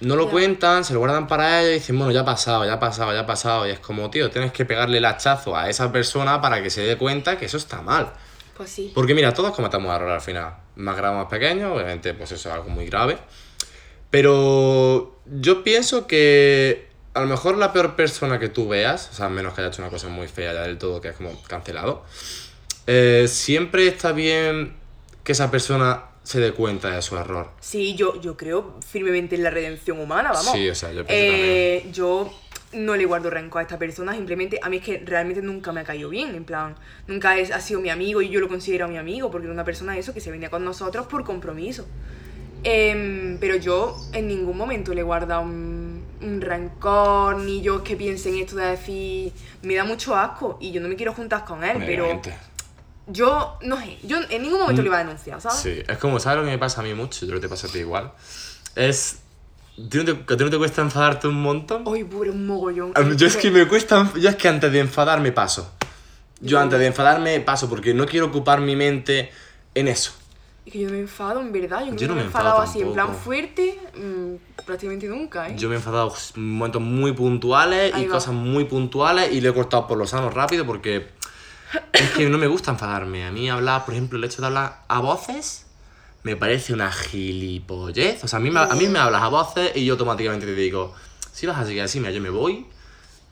No 0.00 0.16
lo 0.16 0.26
Ya. 0.26 0.30
cuentan, 0.32 0.84
se 0.84 0.92
lo 0.92 0.98
guardan 0.98 1.26
para 1.26 1.62
ellos 1.62 1.70
y 1.70 1.74
dicen, 1.76 1.96
bueno, 1.96 2.12
ya 2.12 2.20
ha 2.20 2.24
pasado, 2.26 2.66
ya 2.66 2.74
ha 2.74 2.78
pasado, 2.80 3.10
ya 3.14 3.20
ha 3.20 3.26
pasado. 3.26 3.66
Y 3.66 3.70
es 3.70 3.78
como, 3.78 4.10
tío, 4.10 4.30
tienes 4.30 4.52
que 4.52 4.66
pegarle 4.66 4.98
el 4.98 5.04
hachazo 5.06 5.56
a 5.56 5.70
esa 5.70 5.90
persona 5.92 6.42
para 6.42 6.62
que 6.62 6.68
se 6.68 6.82
dé 6.82 6.98
cuenta 6.98 7.38
que 7.38 7.46
eso 7.46 7.56
está 7.56 7.80
mal. 7.80 8.12
Pues 8.54 8.68
sí. 8.68 8.92
Porque 8.94 9.14
mira, 9.14 9.32
todos 9.32 9.54
cometemos 9.54 9.94
errores 9.96 10.16
al 10.16 10.20
final. 10.20 10.54
Más 10.76 10.94
grave, 10.96 11.16
más 11.16 11.26
pequeño, 11.26 11.72
obviamente, 11.72 12.12
pues 12.12 12.30
eso 12.32 12.50
es 12.50 12.54
algo 12.54 12.68
muy 12.68 12.84
grave. 12.84 13.16
Pero 14.14 15.18
yo 15.26 15.64
pienso 15.64 16.06
que 16.06 16.86
a 17.14 17.20
lo 17.20 17.26
mejor 17.26 17.58
la 17.58 17.72
peor 17.72 17.96
persona 17.96 18.38
que 18.38 18.48
tú 18.48 18.68
veas, 18.68 19.10
o 19.10 19.12
sea, 19.12 19.28
menos 19.28 19.54
que 19.54 19.60
haya 19.60 19.70
hecho 19.70 19.82
una 19.82 19.90
cosa 19.90 20.06
muy 20.06 20.28
fea 20.28 20.52
ya 20.52 20.62
del 20.62 20.78
todo, 20.78 21.00
que 21.00 21.08
es 21.08 21.16
como 21.16 21.42
cancelado, 21.48 22.04
eh, 22.86 23.24
siempre 23.26 23.88
está 23.88 24.12
bien 24.12 24.76
que 25.24 25.32
esa 25.32 25.50
persona 25.50 26.04
se 26.22 26.38
dé 26.38 26.52
cuenta 26.52 26.90
de 26.90 27.02
su 27.02 27.16
error. 27.16 27.50
Sí, 27.58 27.96
yo, 27.96 28.20
yo 28.20 28.36
creo 28.36 28.78
firmemente 28.88 29.34
en 29.34 29.42
la 29.42 29.50
redención 29.50 29.98
humana, 29.98 30.30
vamos. 30.30 30.52
Sí, 30.52 30.70
o 30.70 30.76
sea, 30.76 30.92
yo 30.92 31.04
pienso 31.04 31.34
Eh, 31.36 31.88
yo 31.92 32.32
no 32.72 32.94
le 32.94 33.06
guardo 33.06 33.30
rencor 33.30 33.58
a 33.58 33.62
esta 33.62 33.80
persona, 33.80 34.14
simplemente 34.14 34.60
a 34.62 34.68
mí 34.68 34.76
es 34.76 34.84
que 34.84 35.02
realmente 35.04 35.42
nunca 35.42 35.72
me 35.72 35.80
ha 35.80 35.84
caído 35.84 36.08
bien, 36.08 36.36
en 36.36 36.44
plan, 36.44 36.76
nunca 37.08 37.36
es, 37.36 37.50
ha 37.50 37.60
sido 37.60 37.80
mi 37.80 37.90
amigo 37.90 38.22
y 38.22 38.28
yo 38.28 38.38
lo 38.38 38.46
considero 38.46 38.86
mi 38.86 38.96
amigo, 38.96 39.32
porque 39.32 39.46
era 39.46 39.52
una 39.52 39.64
persona 39.64 39.98
eso 39.98 40.14
que 40.14 40.20
se 40.20 40.30
venía 40.30 40.50
con 40.50 40.64
nosotros 40.64 41.08
por 41.08 41.24
compromiso. 41.24 41.84
Em, 42.64 43.36
pero 43.38 43.56
yo 43.56 43.96
en 44.12 44.26
ningún 44.26 44.56
momento 44.56 44.94
le 44.94 45.00
he 45.00 45.04
guardado 45.04 45.42
un, 45.42 46.02
un 46.22 46.40
rencor, 46.40 47.36
ni 47.38 47.60
yo 47.60 47.76
es 47.76 47.82
que 47.82 47.94
piense 47.96 48.30
en 48.30 48.38
esto 48.38 48.56
de 48.56 48.66
decir, 48.66 49.32
me 49.62 49.74
da 49.74 49.84
mucho 49.84 50.16
asco 50.16 50.56
y 50.60 50.72
yo 50.72 50.80
no 50.80 50.88
me 50.88 50.96
quiero 50.96 51.12
juntar 51.12 51.44
con 51.44 51.62
él, 51.62 51.82
pero 51.84 52.20
yo, 53.06 53.58
no 53.62 53.78
sé, 53.78 53.98
yo 54.02 54.16
en 54.30 54.42
ningún 54.42 54.60
momento 54.60 54.80
Mm. 54.80 54.84
lo 54.84 54.88
iba 54.90 54.96
a 54.98 55.04
denunciar, 55.04 55.40
¿sabes? 55.40 55.58
Sí, 55.58 55.82
es 55.86 55.98
como, 55.98 56.18
¿sabes 56.18 56.38
lo 56.38 56.44
que 56.46 56.50
me 56.52 56.58
pasa 56.58 56.80
a 56.80 56.84
mí 56.84 56.94
mucho? 56.94 57.20
Yo 57.26 57.32
creo 57.32 57.40
que 57.40 57.46
te 57.46 57.50
pasa 57.50 57.66
a 57.66 57.70
ti 57.70 57.78
igual. 57.80 58.12
Es... 58.76 59.18
¿a 59.78 59.88
ti 59.90 59.98
no 59.98 60.04
te- 60.06 60.32
¿A 60.32 60.36
ti 60.36 60.44
no 60.44 60.50
te 60.50 60.56
cuesta 60.56 60.80
enfadarte 60.80 61.28
un 61.28 61.42
montón? 61.42 61.84
Ay, 61.92 62.04
pobre, 62.04 62.30
un 62.30 62.46
mogollón. 62.46 62.94
Yo 63.18 63.26
es 63.26 63.36
que 63.36 63.50
me 63.50 63.68
cuesta. 63.68 64.10
Yo 64.18 64.30
es 64.30 64.36
que 64.36 64.48
antes 64.48 64.72
de 64.72 64.78
enfadarme 64.80 65.32
paso. 65.32 65.70
Yo 66.40 66.58
antes 66.58 66.78
de 66.78 66.86
enfadarme 66.86 67.38
paso 67.40 67.68
porque 67.68 67.92
no 67.92 68.06
quiero 68.06 68.26
ocupar 68.26 68.60
mi 68.60 68.74
mente 68.76 69.30
en 69.74 69.88
eso. 69.88 70.12
Es 70.66 70.72
que 70.72 70.78
yo 70.80 70.88
me 70.88 71.00
enfado, 71.00 71.40
en 71.40 71.52
verdad. 71.52 71.80
Yo, 71.80 71.94
creo 71.94 71.98
Yo 71.98 72.08
que 72.08 72.14
me 72.14 72.20
he 72.22 72.24
enfadado 72.24 72.60
así, 72.60 72.80
en 72.80 72.92
plan 72.94 73.14
fuerte, 73.14 73.78
mm, 73.94 74.62
prácticamente 74.64 75.06
nunca, 75.06 75.48
¿eh? 75.48 75.54
Yo 75.56 75.68
me 75.68 75.74
he 75.74 75.78
enfadado 75.78 76.14
en 76.36 76.50
momentos 76.52 76.80
muy 76.80 77.12
puntuales 77.12 77.94
y 77.98 78.06
va. 78.06 78.14
cosas 78.14 78.32
muy 78.32 78.64
puntuales 78.64 79.32
y 79.32 79.40
lo 79.40 79.50
he 79.50 79.54
cortado 79.54 79.86
por 79.86 79.98
lo 79.98 80.06
sano 80.06 80.30
rápido 80.30 80.64
porque 80.64 81.08
es 81.92 82.10
que 82.12 82.28
no 82.30 82.38
me 82.38 82.46
gusta 82.46 82.70
enfadarme. 82.70 83.26
A 83.26 83.30
mí 83.30 83.50
hablar, 83.50 83.84
por 83.84 83.92
ejemplo, 83.92 84.18
el 84.18 84.24
hecho 84.24 84.40
de 84.40 84.46
hablar 84.46 84.84
a 84.88 85.00
voces 85.00 85.66
me 86.22 86.36
parece 86.36 86.72
una 86.72 86.90
gilipollez. 86.90 88.24
O 88.24 88.28
sea, 88.28 88.38
a 88.38 88.40
mí 88.40 88.50
me, 88.50 88.60
a 88.60 88.74
mí 88.74 88.88
me 88.88 88.98
hablas 88.98 89.22
a 89.22 89.28
voces 89.28 89.72
y 89.76 89.84
yo 89.84 89.92
automáticamente 89.92 90.46
te 90.46 90.54
digo, 90.54 90.94
si 91.30 91.46
vas 91.46 91.58
a 91.58 91.66
seguir 91.66 91.82
así, 91.82 92.00
mira, 92.00 92.10
yo 92.10 92.22
me 92.22 92.30
voy. 92.30 92.66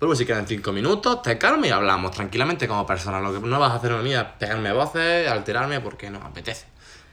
Luego 0.00 0.14
si 0.16 0.26
quedan 0.26 0.46
cinco 0.46 0.72
minutos, 0.72 1.22
te 1.22 1.38
calmo 1.38 1.64
y 1.64 1.70
hablamos 1.70 2.10
tranquilamente 2.10 2.68
como 2.68 2.84
personas. 2.84 3.22
Lo 3.22 3.32
que 3.32 3.40
no 3.48 3.58
vas 3.58 3.70
a 3.70 3.76
hacer 3.76 3.92
a 3.92 4.02
mí 4.02 4.12
es 4.12 4.22
pegarme 4.38 4.68
a 4.68 4.74
voces, 4.74 5.28
alterarme 5.28 5.80
porque 5.80 6.10
no 6.10 6.20
me 6.20 6.26
apetece. 6.26 6.71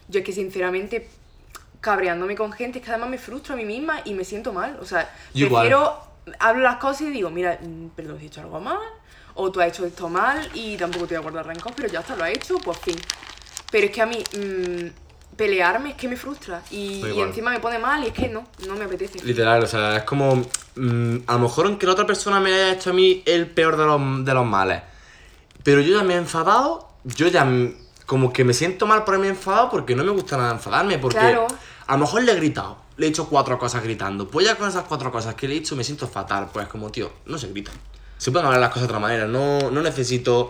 Yo 0.09 0.19
es 0.19 0.25
que 0.25 0.33
sinceramente, 0.33 1.07
cabreándome 1.79 2.35
con 2.35 2.51
gente, 2.51 2.79
es 2.79 2.85
que 2.85 2.91
además 2.91 3.09
me 3.09 3.17
frustro 3.17 3.53
a 3.53 3.57
mí 3.57 3.63
misma 3.63 4.01
y 4.03 4.13
me 4.13 4.25
siento 4.25 4.51
mal. 4.51 4.77
O 4.81 4.85
sea, 4.85 5.09
prefiero, 5.31 5.97
hablo 6.39 6.63
las 6.63 6.77
cosas 6.77 7.03
y 7.03 7.11
digo, 7.11 7.29
mira, 7.29 7.59
mm, 7.61 7.89
perdón 7.95 8.19
he 8.21 8.25
hecho 8.25 8.41
algo 8.41 8.59
mal, 8.59 8.79
o 9.35 9.51
tú 9.51 9.61
has 9.61 9.69
hecho 9.69 9.85
esto 9.85 10.09
mal 10.09 10.49
y 10.53 10.75
tampoco 10.77 11.07
te 11.07 11.17
voy 11.17 11.19
a 11.19 11.31
guardar 11.31 11.47
rencor, 11.47 11.73
pero 11.75 11.87
ya 11.87 11.99
está, 11.99 12.15
lo 12.15 12.23
has 12.23 12.31
hecho, 12.31 12.57
pues 12.57 12.77
fin. 12.79 12.97
Pero 13.71 13.85
es 13.85 13.91
que 13.91 14.01
a 14.01 14.05
mí, 14.05 14.17
mm, 14.17 14.87
pelearme 15.39 15.91
es 15.91 15.95
que 15.95 16.09
me 16.09 16.17
frustra 16.17 16.61
y, 16.69 17.01
encima 17.17 17.51
me 17.51 17.59
pone 17.59 17.79
mal 17.79 18.03
y 18.03 18.07
es 18.07 18.13
que 18.13 18.27
no, 18.27 18.45
no 18.67 18.75
me 18.75 18.85
apetece. 18.85 19.23
Literal, 19.23 19.63
o 19.63 19.67
sea, 19.67 19.97
es 19.97 20.03
como. 20.03 20.43
mm, 20.75 21.17
a 21.27 21.33
lo 21.33 21.39
mejor 21.39 21.67
aunque 21.67 21.85
la 21.85 21.93
otra 21.93 22.05
persona 22.05 22.39
me 22.39 22.53
haya 22.53 22.73
hecho 22.73 22.89
a 22.89 22.93
mí 22.93 23.23
el 23.25 23.47
peor 23.47 23.77
de 23.77 23.85
los, 23.85 24.25
de 24.25 24.33
los 24.33 24.45
males. 24.45 24.81
Pero 25.63 25.81
yo 25.81 25.97
ya 25.97 26.03
me 26.03 26.15
he 26.15 26.17
enfadado, 26.17 26.89
yo 27.03 27.27
ya 27.27 27.45
como 28.09 28.33
que 28.33 28.43
me 28.43 28.55
siento 28.55 28.87
mal 28.87 29.03
por 29.03 29.13
haberme 29.13 29.27
enfadado 29.35 29.69
porque 29.69 29.95
no 29.95 30.03
me 30.03 30.09
gusta 30.09 30.35
nada 30.35 30.53
enfadarme. 30.53 30.97
Porque 30.97 31.19
Claro. 31.19 31.45
a 31.85 31.93
lo 31.93 31.99
mejor 31.99 32.23
le 32.23 32.31
he 32.31 32.35
gritado, 32.37 32.75
le 32.97 33.05
he 33.05 33.09
hecho 33.09 33.27
cuatro 33.29 33.59
cosas 33.59 33.83
gritando. 33.83 34.27
Pues 34.27 34.47
ya 34.47 34.55
con 34.55 34.67
esas 34.67 34.85
cuatro 34.85 35.11
cosas 35.11 35.35
que 35.35 35.47
le 35.47 35.53
he 35.55 35.59
dicho 35.59 35.75
me 35.75 35.83
siento 35.83 36.07
fatal. 36.07 36.49
Pues 36.51 36.67
como, 36.67 36.89
tío, 36.91 37.11
no 37.27 37.37
se 37.37 37.49
grita. 37.49 37.69
Se 38.17 38.31
pueden 38.31 38.47
hablar 38.47 38.61
las 38.61 38.69
cosas 38.71 38.81
de 38.83 38.85
otra 38.87 38.99
manera. 38.99 39.27
No, 39.27 39.69
no 39.69 39.81
necesito 39.83 40.49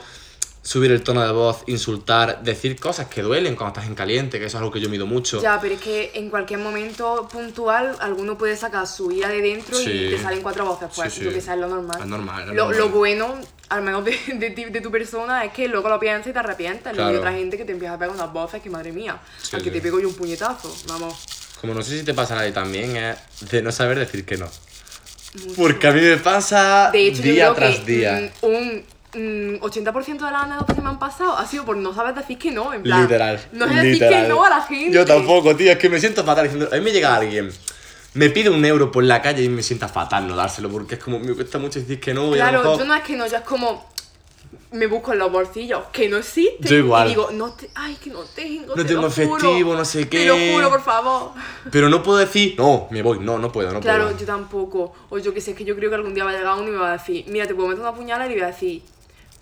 subir 0.62 0.90
el 0.94 1.04
tono 1.04 1.22
de 1.26 1.34
voz, 1.34 1.64
insultar, 1.68 2.44
decir 2.44 2.80
cosas 2.80 3.08
que 3.08 3.22
duelen 3.24 3.58
cuando 3.58 3.74
estás 3.74 3.88
en 3.90 3.96
caliente, 3.96 4.40
que 4.40 4.46
eso 4.46 4.56
es 4.58 4.62
algo 4.62 4.72
que 4.72 4.80
yo 4.80 4.88
mido 4.90 5.06
mucho. 5.06 5.42
Ya, 5.42 5.60
pero 5.60 5.76
es 5.76 5.82
que 5.82 6.12
en 6.14 6.30
cualquier 6.30 6.60
momento 6.62 7.28
puntual 7.30 7.98
alguno 8.00 8.38
puede 8.38 8.56
sacar 8.56 8.88
su 8.88 9.12
ira 9.12 9.28
de 9.28 9.42
dentro 9.42 9.76
Sí. 9.78 9.90
y 9.92 10.10
te 10.12 10.22
salen 10.22 10.42
cuatro 10.42 10.64
voces. 10.66 10.88
Pues 10.96 11.12
Sí, 11.14 11.20
sí. 11.20 11.26
yo 11.26 11.32
que 11.32 11.40
es 11.40 11.48
lo 11.48 11.68
normal. 11.68 11.98
Es 12.00 12.06
normal, 12.08 12.42
es 12.44 12.48
lo, 12.56 12.66
normal. 12.66 12.78
lo 12.78 12.90
bueno, 12.90 13.36
al 13.70 13.82
menos 13.84 14.04
de, 14.06 14.18
de, 14.36 14.50
ti- 14.52 14.66
de 14.66 14.82
tu 14.82 14.92
persona, 14.92 15.46
es 15.46 15.54
que 15.54 15.68
luego 15.68 15.90
lo 15.90 16.00
piensas 16.00 16.28
y 16.28 16.34
te 16.34 16.40
arrepientes. 16.40 16.94
Luego 16.96 17.10
hay 17.10 17.14
Claro. 17.16 17.20
otra 17.20 17.32
gente 17.34 17.58
que 17.58 17.66
te 17.66 17.72
empieza 17.72 17.94
a 17.94 17.98
pegar 18.00 18.14
unas 18.16 18.32
voces 18.34 18.62
que 18.62 18.70
madre 18.70 18.92
mía, 18.92 19.18
Sí, 19.42 19.56
al 19.56 19.62
que 19.64 19.70
sí. 19.70 19.76
te 19.76 19.82
pego 19.82 20.00
yo 20.00 20.08
un 20.10 20.16
puñetazo. 20.16 20.76
Vamos. 20.88 21.16
Como 21.62 21.74
no 21.74 21.82
sé 21.82 22.00
si 22.00 22.06
te 22.06 22.14
pasa 22.14 22.40
a 22.40 22.46
ti 22.46 22.52
también, 22.52 22.96
es 22.98 23.18
de 23.52 23.62
no 23.62 23.72
saber 23.72 24.00
decir 24.00 24.26
que 24.26 24.38
no. 24.38 24.48
Porque 25.56 25.88
a 25.88 25.92
mí 25.92 26.02
me 26.02 26.18
pasa 26.18 26.90
De 26.92 27.08
hecho, 27.08 27.22
día 27.22 27.48
yo 27.48 27.56
creo 27.56 27.70
tras 27.70 27.80
que 27.82 27.92
día. 27.92 28.32
mm, 28.42 28.46
un 28.46 28.86
mm, 29.14 29.62
80% 29.62 30.26
de 30.26 30.32
las 30.32 30.44
anécdotas 30.44 30.76
que 30.76 30.82
me 30.82 30.90
han 30.90 30.98
pasado 30.98 31.38
ha 31.38 31.46
sido 31.46 31.66
por 31.66 31.78
no 31.78 31.94
saber 31.94 32.16
decir 32.16 32.38
que 32.40 32.50
no, 32.52 32.74
en 32.74 32.82
plan. 32.82 33.04
Literal. 33.04 33.40
No 33.52 33.68
sé 33.68 33.76
decir 33.76 34.00
que 34.00 34.28
no 34.28 34.44
a 34.44 34.50
la 34.50 34.62
gente. 34.64 34.92
Yo 34.92 35.06
tampoco, 35.06 35.56
tío. 35.56 35.72
Es 35.72 35.78
que 35.78 35.90
me 35.90 36.00
siento 36.00 36.24
fatal 36.24 36.46
diciendo. 36.46 36.70
A 36.72 36.76
mí 36.76 36.82
me 36.82 36.92
llega 36.92 37.16
alguien, 37.16 37.52
me 38.14 38.30
pide 38.30 38.50
un 38.50 38.64
euro 38.66 38.92
por 38.92 39.04
la 39.04 39.22
calle 39.22 39.44
y 39.44 39.50
me 39.50 39.62
sienta 39.64 39.88
fatal 39.88 40.28
no 40.28 40.36
dárselo 40.36 40.70
porque 40.70 40.96
es 40.96 41.04
como 41.04 41.20
me 41.20 41.34
cuesta 41.34 41.58
mucho 41.60 41.80
decir 41.80 42.00
que 42.00 42.14
no. 42.14 42.32
Claro, 42.32 42.60
mejor- 42.64 42.80
yo 42.80 42.86
no 42.86 42.96
es 42.96 43.04
que 43.04 43.16
no, 43.16 43.28
ya 43.28 43.40
es 43.40 43.44
como. 43.44 43.88
Me 44.72 44.86
busco 44.88 45.14
en 45.14 45.20
los 45.20 45.32
bolsillos, 45.32 45.84
que 45.92 46.08
no 46.10 46.18
existe. 46.18 46.68
Yo 46.70 46.76
igual. 46.78 47.08
Y 47.08 47.10
digo, 47.10 47.30
no 47.32 47.54
te, 47.54 47.70
ay, 47.74 47.96
que 48.04 48.10
no 48.12 48.22
tengo. 48.24 48.76
No 48.76 48.84
te 48.84 48.86
tengo 48.86 49.08
efectivo, 49.08 49.76
no 49.76 49.84
sé 49.84 50.06
Te 50.06 50.26
lo 50.26 50.36
qué. 50.36 50.54
juro, 50.54 50.70
por 50.70 50.82
favor. 50.84 51.32
Pero 51.72 51.90
no 51.90 52.02
puedo 52.04 52.20
decir, 52.20 52.54
no, 52.58 52.88
me 52.92 53.02
voy, 53.02 53.20
no, 53.20 53.38
no 53.40 53.52
puedo, 53.52 53.72
no 53.74 53.80
claro, 53.80 54.06
puedo. 54.06 54.18
yo 54.20 54.26
tampoco. 54.28 54.94
O 55.10 55.18
yo 55.18 55.34
que 55.34 55.42
sé, 55.42 55.52
es 55.52 55.58
que 55.58 55.66
yo 55.66 55.76
creo 55.76 55.90
que 55.90 55.96
algún 55.96 56.14
día 56.14 56.24
va 56.24 56.32
a 56.32 56.34
llegar 56.38 56.54
uno 56.56 56.68
y 56.68 56.72
me 56.72 56.78
va 56.78 56.90
a 56.90 56.98
decir, 56.98 57.26
mira, 57.30 57.48
te 57.48 57.54
puedo 57.56 57.68
meter 57.70 57.82
una 57.82 57.94
puñalada 57.96 58.26
y 58.28 58.30
le 58.30 58.36
voy 58.36 58.44
a 58.44 58.48
decir, 58.54 58.84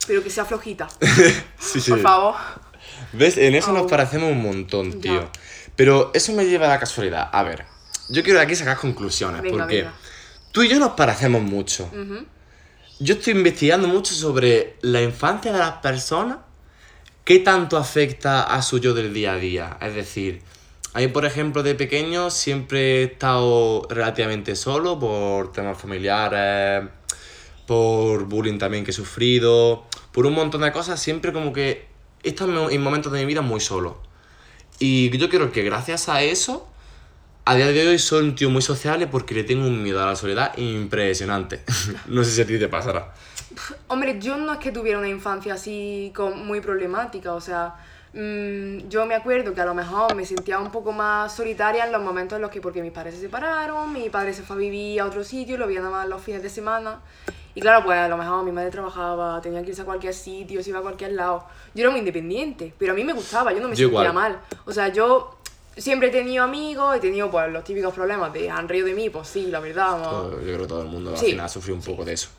pero 0.08 0.24
que 0.24 0.30
sea 0.30 0.46
flojita. 0.46 0.88
Sí, 1.60 1.82
sí. 1.82 1.92
Por 1.92 2.02
favor. 2.02 2.36
¿Ves? 3.14 3.38
En 3.38 3.56
eso 3.56 3.72
nos 3.74 3.90
parecemos 3.90 4.32
un 4.32 4.42
montón, 4.42 5.00
tío. 5.02 5.22
Ya. 5.22 5.30
Pero 5.76 6.12
eso 6.14 6.32
me 6.34 6.46
lleva 6.46 6.68
a 6.68 6.70
la 6.70 6.80
casualidad. 6.80 7.30
A 7.32 7.44
ver, 7.44 7.66
yo 8.10 8.24
quiero 8.24 8.39
de 8.39 8.46
aquí 8.46 8.56
sacar 8.56 8.78
conclusiones, 8.78 9.41
Venga, 9.41 9.58
porque 9.58 9.78
venga. 9.78 9.93
tú 10.52 10.63
y 10.63 10.70
yo 10.70 10.80
nos 10.80 10.91
parecemos 10.91 11.41
mucho. 11.41 11.89
Yo 13.00 13.15
estoy 13.15 13.34
investigando 13.34 13.88
mucho 13.88 14.13
sobre 14.13 14.78
la 14.82 15.02
infancia 15.02 15.52
de 15.52 15.60
las 15.60 15.74
personas, 15.74 16.38
qué 17.24 17.39
tanto 17.39 17.78
afecta 17.78 18.43
a 18.43 18.62
su 18.62 18.80
yo 18.80 18.93
del 18.93 19.13
día 19.13 19.34
a 19.34 19.38
día. 19.38 19.78
Es 19.82 19.93
decir, 19.93 20.41
a 20.93 21.00
mí, 21.00 21.08
por 21.10 21.26
ejemplo, 21.26 21.62
de 21.62 21.76
pequeño 21.76 22.32
siempre 22.32 23.02
he 23.02 23.04
estado 23.04 23.86
relativamente 23.89 24.56
solo 24.56 24.98
por 25.00 25.52
temas 25.52 25.78
familiares, 25.78 26.89
por 27.67 28.24
bullying 28.26 28.58
también 28.58 28.84
que 28.84 28.91
he 28.91 28.93
sufrido, 28.93 29.86
por 30.12 30.26
un 30.26 30.34
montón 30.34 30.62
de 30.62 30.72
cosas, 30.72 31.00
siempre 31.00 31.32
como 31.34 31.54
que 31.54 31.86
he 32.24 32.30
estado 32.30 32.72
en 32.72 32.82
momentos 32.82 33.12
de 33.12 33.20
mi 33.20 33.26
vida 33.26 33.41
muy 33.41 33.60
solo. 33.60 34.02
Y 34.80 35.15
yo 35.15 35.30
creo 35.30 35.52
que 35.52 35.62
gracias 35.63 36.10
a 36.10 36.24
eso, 36.24 36.67
a 37.50 37.56
día 37.56 37.68
de 37.68 37.88
hoy 37.88 37.98
soy 38.00 38.24
un 38.24 38.36
tío 38.36 38.50
muy 38.50 38.62
sociable 38.62 39.08
porque 39.08 39.34
le 39.34 39.44
tengo 39.44 39.66
un 39.68 39.82
miedo 39.82 40.02
a 40.04 40.08
la 40.08 40.16
soledad 40.16 40.56
impresionante. 40.58 41.62
no 42.08 42.24
sé 42.24 42.32
si 42.32 42.42
a 42.42 42.46
ti 42.46 42.60
te 42.60 42.68
pasará. 42.68 43.14
Hombre, 43.88 44.20
yo 44.20 44.38
no 44.38 44.54
es 44.54 44.60
que 44.60 44.72
tuviera 44.72 45.00
una 45.00 45.08
infancia 45.10 45.54
así 45.54 46.12
con- 46.16 46.46
muy 46.46 46.60
problemática, 46.62 47.34
o 47.34 47.42
sea, 47.42 47.76
mm, 48.14 48.90
yo 48.90 49.06
me 49.06 49.16
acuerdo 49.16 49.54
que 49.54 49.62
a 49.62 49.66
lo 49.66 49.74
mejor 49.74 50.14
me 50.16 50.26
sentía 50.26 50.60
un 50.60 50.72
poco 50.72 50.92
más 50.92 51.34
solitaria 51.36 51.86
en 51.86 51.92
los 51.92 52.02
momentos 52.02 52.36
en 52.36 52.42
los 52.42 52.52
que, 52.52 52.60
porque 52.62 52.82
mis 52.82 52.92
padres 52.92 53.16
se 53.16 53.22
separaron, 53.22 53.92
mi 53.94 54.10
padre 54.10 54.34
se 54.34 54.44
fue 54.44 54.58
a 54.58 54.60
vivir 54.60 55.00
a 55.02 55.06
otro 55.06 55.24
sitio, 55.24 55.58
lo 55.58 55.68
veía 55.68 55.80
nada 55.80 55.92
más 55.92 56.08
los 56.08 56.22
fines 56.22 56.44
de 56.44 56.50
semana, 56.50 57.00
y 57.56 57.62
claro, 57.62 57.84
pues 57.84 57.98
a 57.98 58.08
lo 58.08 58.18
mejor 58.18 58.44
mi 58.44 58.52
madre 58.52 58.70
trabajaba, 58.70 59.42
tenía 59.42 59.64
que 59.64 59.70
irse 59.70 59.82
a 59.82 59.86
cualquier 59.86 60.14
sitio, 60.14 60.62
se 60.62 60.70
iba 60.70 60.78
a 60.78 60.84
cualquier 60.84 61.14
lado. 61.14 61.44
Yo 61.74 61.82
era 61.82 61.90
muy 61.90 62.00
independiente, 62.00 62.72
pero 62.78 62.92
a 62.92 62.96
mí 62.96 63.04
me 63.04 63.14
gustaba, 63.14 63.52
yo 63.52 63.60
no 63.62 63.68
me 63.70 63.76
Yo 63.76 63.88
sentía 63.88 64.10
igual. 64.10 64.14
mal. 64.14 64.40
O 64.66 64.72
sea, 64.72 64.90
yo 64.90 65.37
siempre 65.78 66.10
he 66.10 66.12
tenido 66.12 66.44
amigos, 66.44 66.96
he 66.96 67.00
tenido 67.00 67.30
pues 67.32 67.50
los 67.52 67.63
típicos 67.63 67.94
problemas 67.94 68.34
de 68.34 68.50
han 68.50 68.68
reído 68.68 68.88
de 68.88 68.94
mí, 68.94 69.10
pues 69.10 69.28
sí, 69.28 69.48
la 69.48 69.60
verdad. 69.60 70.02
Todo- 70.04 70.32
Yo 70.40 70.46
creo 70.46 70.60
que 70.62 70.68
todo 70.68 70.82
el 70.82 70.88
mundo 70.90 71.12
al 71.12 71.18
Sí. 71.18 71.28
final 71.28 71.50
sufrió 71.50 71.76
un 71.76 71.82
poco 71.82 72.04
de 72.06 72.13
eso. 72.13 72.30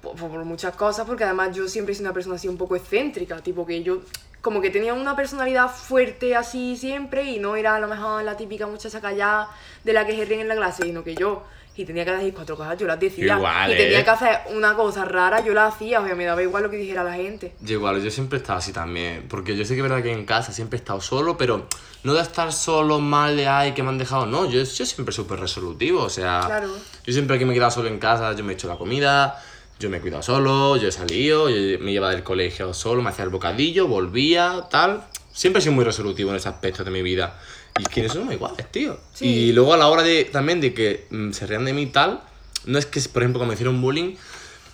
por, 0.00 0.14
por 0.16 0.44
muchas 0.44 0.74
cosas, 0.76 1.06
porque 1.06 1.24
además 1.24 1.54
yo 1.56 1.68
siempre 1.68 1.92
he 1.92 1.96
sido 1.96 2.08
una 2.08 2.14
persona 2.14 2.34
así 2.36 2.46
un 2.48 2.56
poco 2.56 2.74
excéntrica, 2.76 3.40
tipo 3.40 3.64
que 3.66 3.82
yo 3.82 4.00
como 4.40 4.60
que 4.60 4.70
tenía 4.70 4.94
una 4.94 5.14
personalidad 5.16 5.68
fuerte 5.70 6.34
así 6.34 6.76
siempre 6.76 7.24
y 7.24 7.38
no 7.38 7.54
era 7.56 7.76
a 7.76 7.80
lo 7.80 7.86
mejor 7.88 8.22
la 8.24 8.36
típica 8.36 8.66
muchacha 8.66 9.00
callada 9.00 9.48
de 9.84 9.92
la 9.92 10.04
que 10.06 10.16
se 10.16 10.24
ríen 10.24 10.40
en 10.40 10.48
la 10.48 10.56
clase, 10.56 10.82
sino 10.84 11.04
que 11.04 11.14
yo 11.14 11.44
y 11.74 11.84
tenía 11.86 12.04
que 12.04 12.10
decir 12.12 12.34
cuatro 12.34 12.56
cosas, 12.56 12.78
yo 12.78 12.86
las 12.86 13.00
decía. 13.00 13.36
Igual, 13.36 13.72
y 13.72 13.76
tenía 13.76 14.00
¿eh? 14.00 14.04
que 14.04 14.10
hacer 14.10 14.38
una 14.54 14.74
cosa 14.74 15.04
rara, 15.04 15.42
yo 15.44 15.54
la 15.54 15.66
hacía, 15.66 16.00
o 16.00 16.04
sea, 16.06 16.14
me 16.14 16.24
daba 16.24 16.42
igual 16.42 16.64
lo 16.64 16.70
que 16.70 16.76
dijera 16.76 17.02
la 17.02 17.14
gente. 17.14 17.54
Yo 17.60 17.74
igual, 17.74 18.02
yo 18.02 18.10
siempre 18.10 18.38
he 18.38 18.42
estado 18.42 18.58
así 18.58 18.72
también, 18.72 19.26
porque 19.28 19.56
yo 19.56 19.64
sé 19.64 19.74
que 19.74 19.80
es 19.80 19.82
verdad 19.82 20.02
que 20.02 20.12
en 20.12 20.26
casa 20.26 20.52
siempre 20.52 20.76
he 20.76 20.80
estado 20.80 21.00
solo, 21.00 21.36
pero 21.38 21.66
no 22.04 22.12
de 22.14 22.20
estar 22.20 22.52
solo 22.52 23.00
mal 23.00 23.36
de 23.36 23.46
ay 23.48 23.72
que 23.72 23.82
me 23.82 23.88
han 23.88 23.98
dejado, 23.98 24.26
no, 24.26 24.44
yo, 24.50 24.62
yo 24.62 24.86
siempre 24.86 25.14
súper 25.14 25.40
resolutivo, 25.40 26.02
o 26.02 26.10
sea, 26.10 26.42
Claro. 26.44 26.68
yo 27.04 27.12
siempre 27.12 27.38
que 27.38 27.46
me 27.46 27.52
he 27.52 27.54
quedado 27.54 27.70
solo 27.70 27.88
en 27.88 27.98
casa, 27.98 28.34
yo 28.34 28.44
me 28.44 28.52
he 28.52 28.54
hecho 28.56 28.68
la 28.68 28.76
comida, 28.76 29.42
yo 29.78 29.88
me 29.88 29.96
he 29.96 30.00
cuidado 30.00 30.22
solo, 30.22 30.76
yo 30.76 30.88
he 30.88 30.92
salido, 30.92 31.48
yo 31.48 31.78
me 31.80 31.90
llevaba 31.92 32.12
del 32.12 32.22
colegio 32.22 32.74
solo, 32.74 33.02
me 33.02 33.10
hacía 33.10 33.24
el 33.24 33.30
bocadillo, 33.30 33.86
volvía, 33.86 34.66
tal, 34.70 35.04
siempre 35.32 35.60
he 35.60 35.62
sido 35.62 35.74
muy 35.74 35.84
resolutivo 35.84 36.30
en 36.30 36.36
ese 36.36 36.48
aspecto 36.48 36.84
de 36.84 36.90
mi 36.90 37.02
vida. 37.02 37.38
Y 37.78 37.82
es 37.82 37.88
que 37.88 38.08
somos 38.08 38.32
iguales, 38.34 38.70
tío. 38.70 38.98
Sí. 39.14 39.26
Y 39.26 39.52
luego 39.52 39.74
a 39.74 39.76
la 39.76 39.88
hora 39.88 40.02
de 40.02 40.24
también 40.26 40.60
de 40.60 40.74
que 40.74 41.06
mm, 41.10 41.32
se 41.32 41.46
rían 41.46 41.64
de 41.64 41.72
mí 41.72 41.82
y 41.82 41.86
tal, 41.86 42.22
no 42.66 42.78
es 42.78 42.86
que, 42.86 43.00
por 43.00 43.22
ejemplo, 43.22 43.38
cuando 43.40 43.52
me 43.52 43.54
hicieron 43.54 43.80
bullying, 43.80 44.14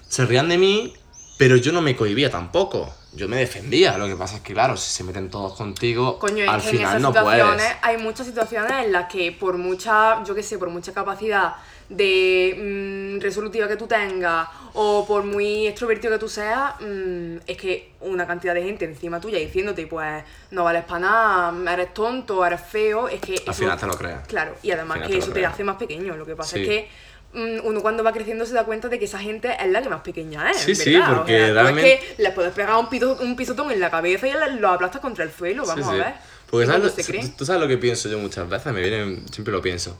se 0.08 0.26
rían 0.26 0.48
de 0.48 0.58
mí, 0.58 0.94
pero 1.38 1.56
yo 1.56 1.72
no 1.72 1.80
me 1.80 1.94
cohibía 1.96 2.30
tampoco. 2.30 2.92
Yo 3.14 3.26
me 3.28 3.36
defendía. 3.36 3.96
Lo 3.96 4.06
que 4.06 4.16
pasa 4.16 4.36
es 4.36 4.42
que, 4.42 4.52
claro, 4.52 4.76
si 4.76 4.90
se 4.90 5.02
meten 5.04 5.30
todos 5.30 5.54
contigo, 5.54 6.18
Coño, 6.18 6.48
al 6.50 6.60
en 6.60 6.66
final 6.66 6.86
esas 6.88 7.00
no 7.00 7.08
situaciones 7.08 7.54
puedes. 7.54 7.76
hay 7.82 7.96
muchas 7.98 8.26
situaciones 8.26 8.84
en 8.84 8.92
las 8.92 9.10
que 9.10 9.32
por 9.32 9.56
mucha, 9.56 10.22
yo 10.24 10.34
qué 10.34 10.42
sé, 10.42 10.58
por 10.58 10.68
mucha 10.70 10.92
capacidad 10.92 11.54
de 11.88 13.16
mm, 13.18 13.20
resolutiva 13.22 13.66
que 13.68 13.76
tú 13.76 13.86
tengas 13.86 14.48
o 14.74 15.06
por 15.06 15.24
muy 15.24 15.66
extrovertido 15.66 16.12
que 16.12 16.18
tú 16.18 16.28
seas, 16.28 16.74
mm, 16.80 17.36
es 17.46 17.56
que 17.56 17.92
una 18.00 18.26
cantidad 18.26 18.54
de 18.54 18.62
gente 18.62 18.84
encima 18.84 19.20
tuya 19.20 19.38
diciéndote, 19.38 19.86
pues, 19.86 20.22
no 20.50 20.64
vales 20.64 20.84
para 20.84 21.00
nada, 21.00 21.72
eres 21.72 21.92
tonto, 21.94 22.44
eres 22.44 22.60
feo, 22.60 23.08
es 23.08 23.20
que 23.20 23.32
Al 23.34 23.40
eso- 23.42 23.52
final 23.54 23.78
te 23.78 23.86
lo 23.86 23.94
creas. 23.96 24.26
Claro, 24.28 24.54
y 24.62 24.70
además 24.70 24.98
que 25.02 25.08
te 25.08 25.18
eso 25.18 25.32
te 25.32 25.44
hace 25.46 25.64
más 25.64 25.76
pequeño. 25.76 26.16
Lo 26.16 26.26
que 26.26 26.36
pasa 26.36 26.56
Sí. 26.56 26.62
es 26.62 26.68
que 26.68 26.88
mm, 27.32 27.58
uno 27.66 27.82
cuando 27.82 28.02
va 28.02 28.12
creciendo 28.12 28.46
se 28.46 28.54
da 28.54 28.64
cuenta 28.64 28.88
de 28.88 28.98
que 28.98 29.04
esa 29.04 29.18
gente 29.18 29.54
es 29.60 29.70
la 29.70 29.82
que 29.82 29.88
más 29.90 30.00
pequeña 30.00 30.50
es. 30.50 30.56
Sí, 30.58 30.74
sí, 30.74 30.98
porque 31.14 31.36
sea, 31.38 31.52
realmente- 31.52 31.94
Es 31.94 32.00
que 32.16 32.22
les 32.22 32.32
puedes 32.32 32.52
pegar 32.52 32.76
un, 32.78 32.88
pito- 32.88 33.18
un 33.20 33.36
pisotón 33.36 33.70
en 33.70 33.80
la 33.80 33.90
cabeza 33.90 34.26
y 34.26 34.32
lo 34.58 34.68
aplastas 34.70 35.00
contra 35.02 35.24
el 35.24 35.30
suelo, 35.32 35.66
vamos 35.66 35.86
Sí, 35.86 35.92
a 35.92 36.04
ver. 36.04 36.14
Porque 36.50 36.64
¿Y 36.64 36.66
¿sabes 36.68 37.08
lo- 37.08 37.36
tú 37.36 37.44
sabes 37.44 37.60
lo 37.60 37.68
que 37.68 37.76
pienso 37.76 38.08
yo 38.08 38.18
muchas 38.18 38.48
veces, 38.48 38.72
me 38.72 38.80
viene, 38.80 39.20
siempre 39.30 39.52
lo 39.52 39.60
pienso. 39.60 39.98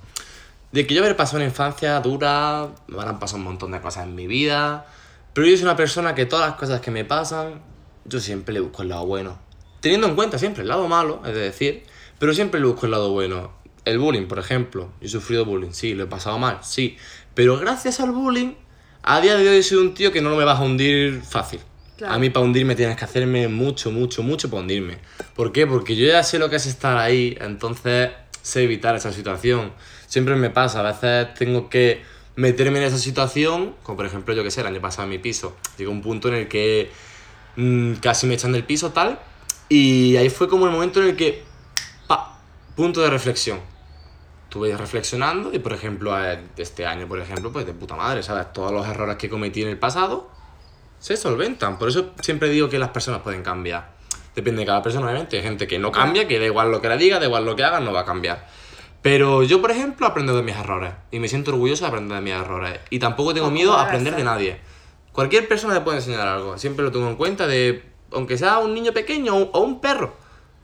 De 0.73 0.87
que 0.87 0.95
yo 0.95 1.03
haber 1.03 1.17
pasado 1.17 1.39
una 1.39 1.47
infancia 1.47 1.99
dura, 2.01 2.69
me 2.89 3.03
han 3.03 3.19
pasado 3.19 3.39
un 3.39 3.45
montón 3.45 3.73
de 3.73 3.81
cosas 3.81 4.05
en 4.05 4.15
mi 4.15 4.27
vida, 4.27 4.87
pero 5.33 5.47
yo 5.47 5.57
soy 5.57 5.65
una 5.65 5.77
persona 5.77 6.15
que 6.15 6.27
todas 6.27 6.51
las 6.51 6.59
cosas 6.59 6.81
que 6.81 6.91
me 6.91 7.05
pasan, 7.05 7.63
yo 8.05 8.21
siempre 8.21 8.53
le 8.53 8.61
busco 8.61 8.83
el 8.83 8.89
lado 8.89 9.07
bueno. 9.07 9.39
Teniendo 9.81 10.07
en 10.09 10.15
cuenta 10.15 10.39
siempre 10.39 10.63
el 10.63 10.69
lado 10.69 10.87
malo, 10.89 11.23
es 11.25 11.35
decir, 11.35 11.85
pero 12.19 12.35
siempre 12.35 12.61
le 12.61 12.67
busco 12.67 12.87
el 12.87 12.93
lado 12.93 13.11
bueno. 13.13 13.53
El 13.85 13.99
bullying, 13.99 14.27
por 14.27 14.39
ejemplo, 14.39 14.91
yo 15.01 15.07
he 15.07 15.09
sufrido 15.09 15.47
bullying, 15.47 15.73
sí, 15.73 15.95
lo 15.95 16.05
he 16.05 16.07
pasado 16.07 16.39
mal, 16.39 16.59
sí, 16.63 16.99
pero 17.35 17.57
gracias 17.59 18.01
al 18.01 18.11
bullying, 18.11 18.53
a 19.03 19.21
día 19.23 19.37
de 19.37 19.49
hoy 19.49 19.63
soy 19.63 19.79
un 19.79 19.95
tío 19.95 20.13
que 20.13 20.21
no 20.21 20.37
me 20.37 20.45
vas 20.45 20.61
a 20.61 20.65
hundir 20.65 21.23
fácil. 21.23 21.61
Claro. 21.97 22.15
A 22.15 22.19
mí 22.19 22.29
para 22.29 22.45
hundirme 22.45 22.75
tienes 22.75 22.97
que 22.97 23.05
hacerme 23.05 23.49
mucho, 23.49 23.91
mucho, 23.91 24.23
mucho 24.23 24.51
para 24.51 24.61
hundirme. 24.61 24.99
¿Por 25.35 25.51
qué? 25.51 25.67
Porque 25.67 25.97
yo 25.97 26.07
ya 26.07 26.23
sé 26.23 26.39
lo 26.39 26.51
que 26.51 26.57
es 26.57 26.67
estar 26.67 26.99
ahí, 26.99 27.37
entonces 27.41 28.11
sé 28.43 28.65
evitar 28.65 28.95
esa 28.95 29.13
situación. 29.13 29.73
Siempre 30.09 30.35
me 30.37 30.49
pasa, 30.49 30.81
a 30.81 30.83
veces 30.83 31.35
tengo 31.35 31.69
que 31.69 32.03
meterme 32.35 32.79
en 32.79 32.85
esa 32.87 32.97
situación, 32.97 33.75
como 33.83 33.99
por 33.99 34.07
ejemplo, 34.07 34.33
yo 34.33 34.43
que 34.43 34.51
sé, 34.51 34.63
el 34.63 34.69
año 34.69 34.81
pasado 34.81 35.05
en 35.05 35.11
mi 35.11 35.19
piso. 35.19 35.55
Llegó 35.77 35.93
un 35.93 36.01
punto 36.01 36.29
en 36.29 36.35
el 36.35 36.49
que 36.49 36.91
mm, 37.57 37.95
casi 37.95 38.27
me 38.27 38.35
echan 38.35 38.53
del 38.53 38.65
piso 38.65 38.91
tal, 38.91 39.19
y 39.69 40.17
ahí 40.17 40.31
fue 40.31 40.49
como 40.49 40.65
el 40.67 40.73
momento 40.73 41.03
en 41.03 41.11
el 41.11 41.17
que, 41.17 41.45
pa, 42.07 42.41
punto 42.75 43.03
de 43.03 43.11
reflexión. 43.11 43.61
Estuve 44.45 44.75
reflexionando 44.75 45.53
y, 45.53 45.59
por 45.59 45.75
ejemplo, 45.75 46.19
eh, 46.19 46.41
este 46.57 46.87
año, 46.87 47.07
por 47.07 47.21
ejemplo, 47.21 47.53
pues 47.53 47.67
de 47.67 47.75
puta 47.75 47.95
madre, 47.95 48.23
¿sabes? 48.23 48.51
Todos 48.55 48.73
los 48.73 48.89
errores 48.89 49.17
que 49.17 49.29
cometí 49.29 49.63
en 49.63 49.69
el 49.69 49.79
pasado 49.79 50.31
se 51.01 51.19
solventan. 51.19 51.79
Por 51.79 51.89
eso 51.89 52.13
siempre 52.23 52.49
digo 52.49 52.71
que 52.71 52.79
las 52.79 52.89
personas 52.89 53.21
pueden 53.21 53.43
cambiar. 53.43 53.91
Depende 54.35 54.61
de 54.61 54.67
cada 54.67 54.83
persona, 54.83 55.05
obviamente. 55.05 55.37
Hay 55.37 55.43
gente 55.43 55.67
que 55.67 55.79
no 55.79 55.93
cambia, 55.93 56.27
que 56.27 56.39
da 56.39 56.47
igual 56.47 56.71
lo 56.71 56.81
que 56.81 56.89
le 56.89 56.97
diga, 56.97 57.19
da 57.19 57.27
igual 57.27 57.45
lo 57.45 57.57
que 57.57 57.65
haga, 57.65 57.81
no 57.81 57.93
va 57.93 58.01
a 58.01 58.05
cambiar. 58.07 58.47
Pero 59.03 59.43
yo, 59.43 59.61
por 59.61 59.71
ejemplo, 59.71 60.07
aprendo 60.07 60.37
de 60.37 60.43
mis 60.43 60.57
errores. 60.57 60.93
Y 61.11 61.19
me 61.19 61.29
siento 61.29 61.53
orgulloso 61.53 61.85
de 61.85 61.89
aprender 61.89 62.17
de 62.17 62.23
mis 62.23 62.35
errores. 62.35 62.81
Y 62.91 62.99
tampoco 62.99 63.33
tengo 63.33 63.51
miedo 63.51 63.75
a 63.75 63.83
aprender 63.83 64.17
de 64.17 64.25
nadie. 64.25 64.59
Cualquier 65.13 65.49
persona 65.49 65.75
te 65.75 65.81
puede 65.81 65.99
enseñar 65.99 66.27
algo. 66.27 66.59
Siempre 66.59 66.85
lo 66.85 66.93
tengo 66.93 67.09
en 67.09 67.17
cuenta 67.17 67.47
de... 67.47 67.85
Aunque 68.13 68.39
sea 68.39 68.59
un 68.59 68.75
niño 68.75 68.93
pequeño 68.93 69.37
o 69.37 69.51
o 69.53 69.61
un 69.61 69.81
perro, 69.81 70.15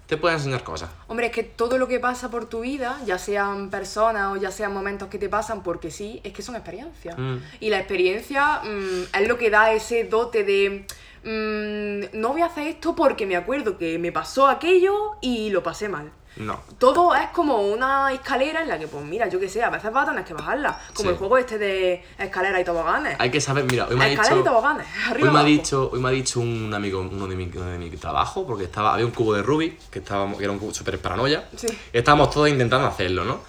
te 0.06 0.16
puede 0.16 0.34
enseñar 0.34 0.62
cosas. 0.62 0.90
Hombre, 1.08 1.26
es 1.26 1.32
que 1.32 1.42
todo 1.42 1.78
lo 1.78 1.88
que 1.88 1.98
pasa 1.98 2.30
por 2.30 2.46
tu 2.46 2.60
vida, 2.60 3.00
ya 3.06 3.18
sean 3.18 3.70
personas 3.70 4.32
o 4.32 4.36
ya 4.36 4.50
sean 4.50 4.72
momentos 4.72 5.08
que 5.08 5.18
te 5.18 5.28
pasan 5.28 5.62
porque 5.62 5.90
sí, 5.90 6.20
es 6.24 6.32
que 6.32 6.42
son 6.42 6.56
experiencias. 6.56 7.16
Mm. 7.18 7.36
Y 7.60 7.70
la 7.70 7.78
experiencia 7.78 8.60
mm, 8.62 9.16
es 9.18 9.28
lo 9.28 9.38
que 9.38 9.50
da 9.50 9.72
ese 9.72 10.04
dote 10.04 10.44
de 10.44 10.86
mm, 11.24 12.18
no 12.18 12.32
voy 12.32 12.42
a 12.42 12.46
hacer 12.46 12.66
esto 12.66 12.94
porque 12.94 13.26
me 13.26 13.36
acuerdo 13.36 13.78
que 13.78 13.98
me 13.98 14.12
pasó 14.12 14.46
aquello 14.46 15.12
y 15.20 15.50
lo 15.50 15.62
pasé 15.62 15.88
mal. 15.88 16.10
No. 16.36 16.60
Todo 16.78 17.14
es 17.14 17.28
como 17.28 17.58
una 17.62 18.12
escalera 18.12 18.62
en 18.62 18.68
la 18.68 18.78
que, 18.78 18.88
pues 18.88 19.04
mira, 19.04 19.28
yo 19.28 19.38
que 19.38 19.48
sé, 19.48 19.62
a 19.62 19.70
veces 19.70 19.92
vas 19.92 20.06
a 20.08 20.10
tener 20.10 20.24
que 20.24 20.34
bajarla. 20.34 20.78
Como 20.92 21.08
Sí. 21.10 21.12
el 21.12 21.18
juego 21.18 21.38
este 21.38 21.58
de 21.58 22.04
escalera 22.18 22.60
y 22.60 22.64
toboganes. 22.64 23.16
Hay 23.20 23.30
que 23.30 23.40
saber, 23.40 23.64
mira, 23.70 23.86
hoy 23.88 23.96
me 23.96 24.04
ha 24.04 24.08
Escalera 24.08 24.34
y 24.34 24.38
dicho... 24.38 24.50
toboganes, 24.50 24.86
arriba 25.10 25.28
Hoy 25.28 25.34
me, 25.34 25.40
ha 25.40 25.44
dicho, 25.44 25.90
hoy 25.92 26.00
me 26.00 26.08
ha 26.08 26.12
dicho 26.12 26.40
un 26.40 26.74
amigo, 26.74 27.00
uno 27.00 27.26
de 27.28 27.36
mi, 27.36 27.50
uno 27.54 27.66
de 27.66 27.78
mi 27.78 27.90
trabajo, 27.90 28.46
porque 28.46 28.64
estaba, 28.64 28.94
había 28.94 29.06
un 29.06 29.12
cubo 29.12 29.34
de 29.34 29.42
Rubik, 29.42 29.90
que, 29.90 30.00
estábamos, 30.00 30.38
que 30.38 30.44
era 30.44 30.52
un 30.52 30.58
cubo 30.58 30.74
súper 30.74 30.98
paranoia. 30.98 31.48
Sí. 31.56 31.68
Y 31.92 31.98
estábamos 31.98 32.30
todos 32.30 32.48
intentando 32.48 32.86
hacerlo, 32.88 33.24
¿no? 33.24 33.40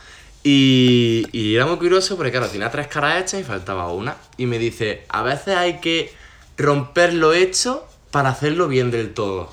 Y, 0.44 1.26
y 1.32 1.56
era 1.56 1.66
muy 1.66 1.78
curioso 1.78 2.16
porque, 2.18 2.32
claro, 2.32 2.48
tenía 2.48 2.70
tres 2.70 2.86
caras 2.88 3.20
hechas 3.20 3.42
y 3.42 3.44
faltaba 3.44 3.92
una. 3.92 4.16
Y 4.38 4.46
me 4.46 4.60
dice, 4.60 5.06
a 5.10 5.24
veces 5.24 5.56
hay 5.58 5.80
que 5.80 6.14
romper 6.56 7.14
lo 7.16 7.34
hecho 7.34 7.84
para 8.12 8.30
hacerlo 8.30 8.68
bien 8.68 8.92
del 8.92 9.14
todo. 9.16 9.50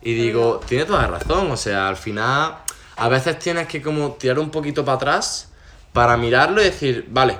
Y 0.00 0.14
digo, 0.14 0.60
tiene 0.66 0.84
toda 0.84 1.02
la 1.02 1.08
razón, 1.08 1.50
o 1.50 1.56
sea, 1.56 1.88
al 1.88 1.96
final, 1.96 2.58
a 2.98 3.08
veces 3.08 3.38
tienes 3.38 3.68
que 3.68 3.80
como 3.80 4.12
tirar 4.12 4.38
un 4.38 4.50
poquito 4.50 4.84
para 4.84 4.96
atrás 4.96 5.48
para 5.92 6.16
mirarlo 6.16 6.60
y 6.60 6.64
decir, 6.64 7.06
vale, 7.08 7.38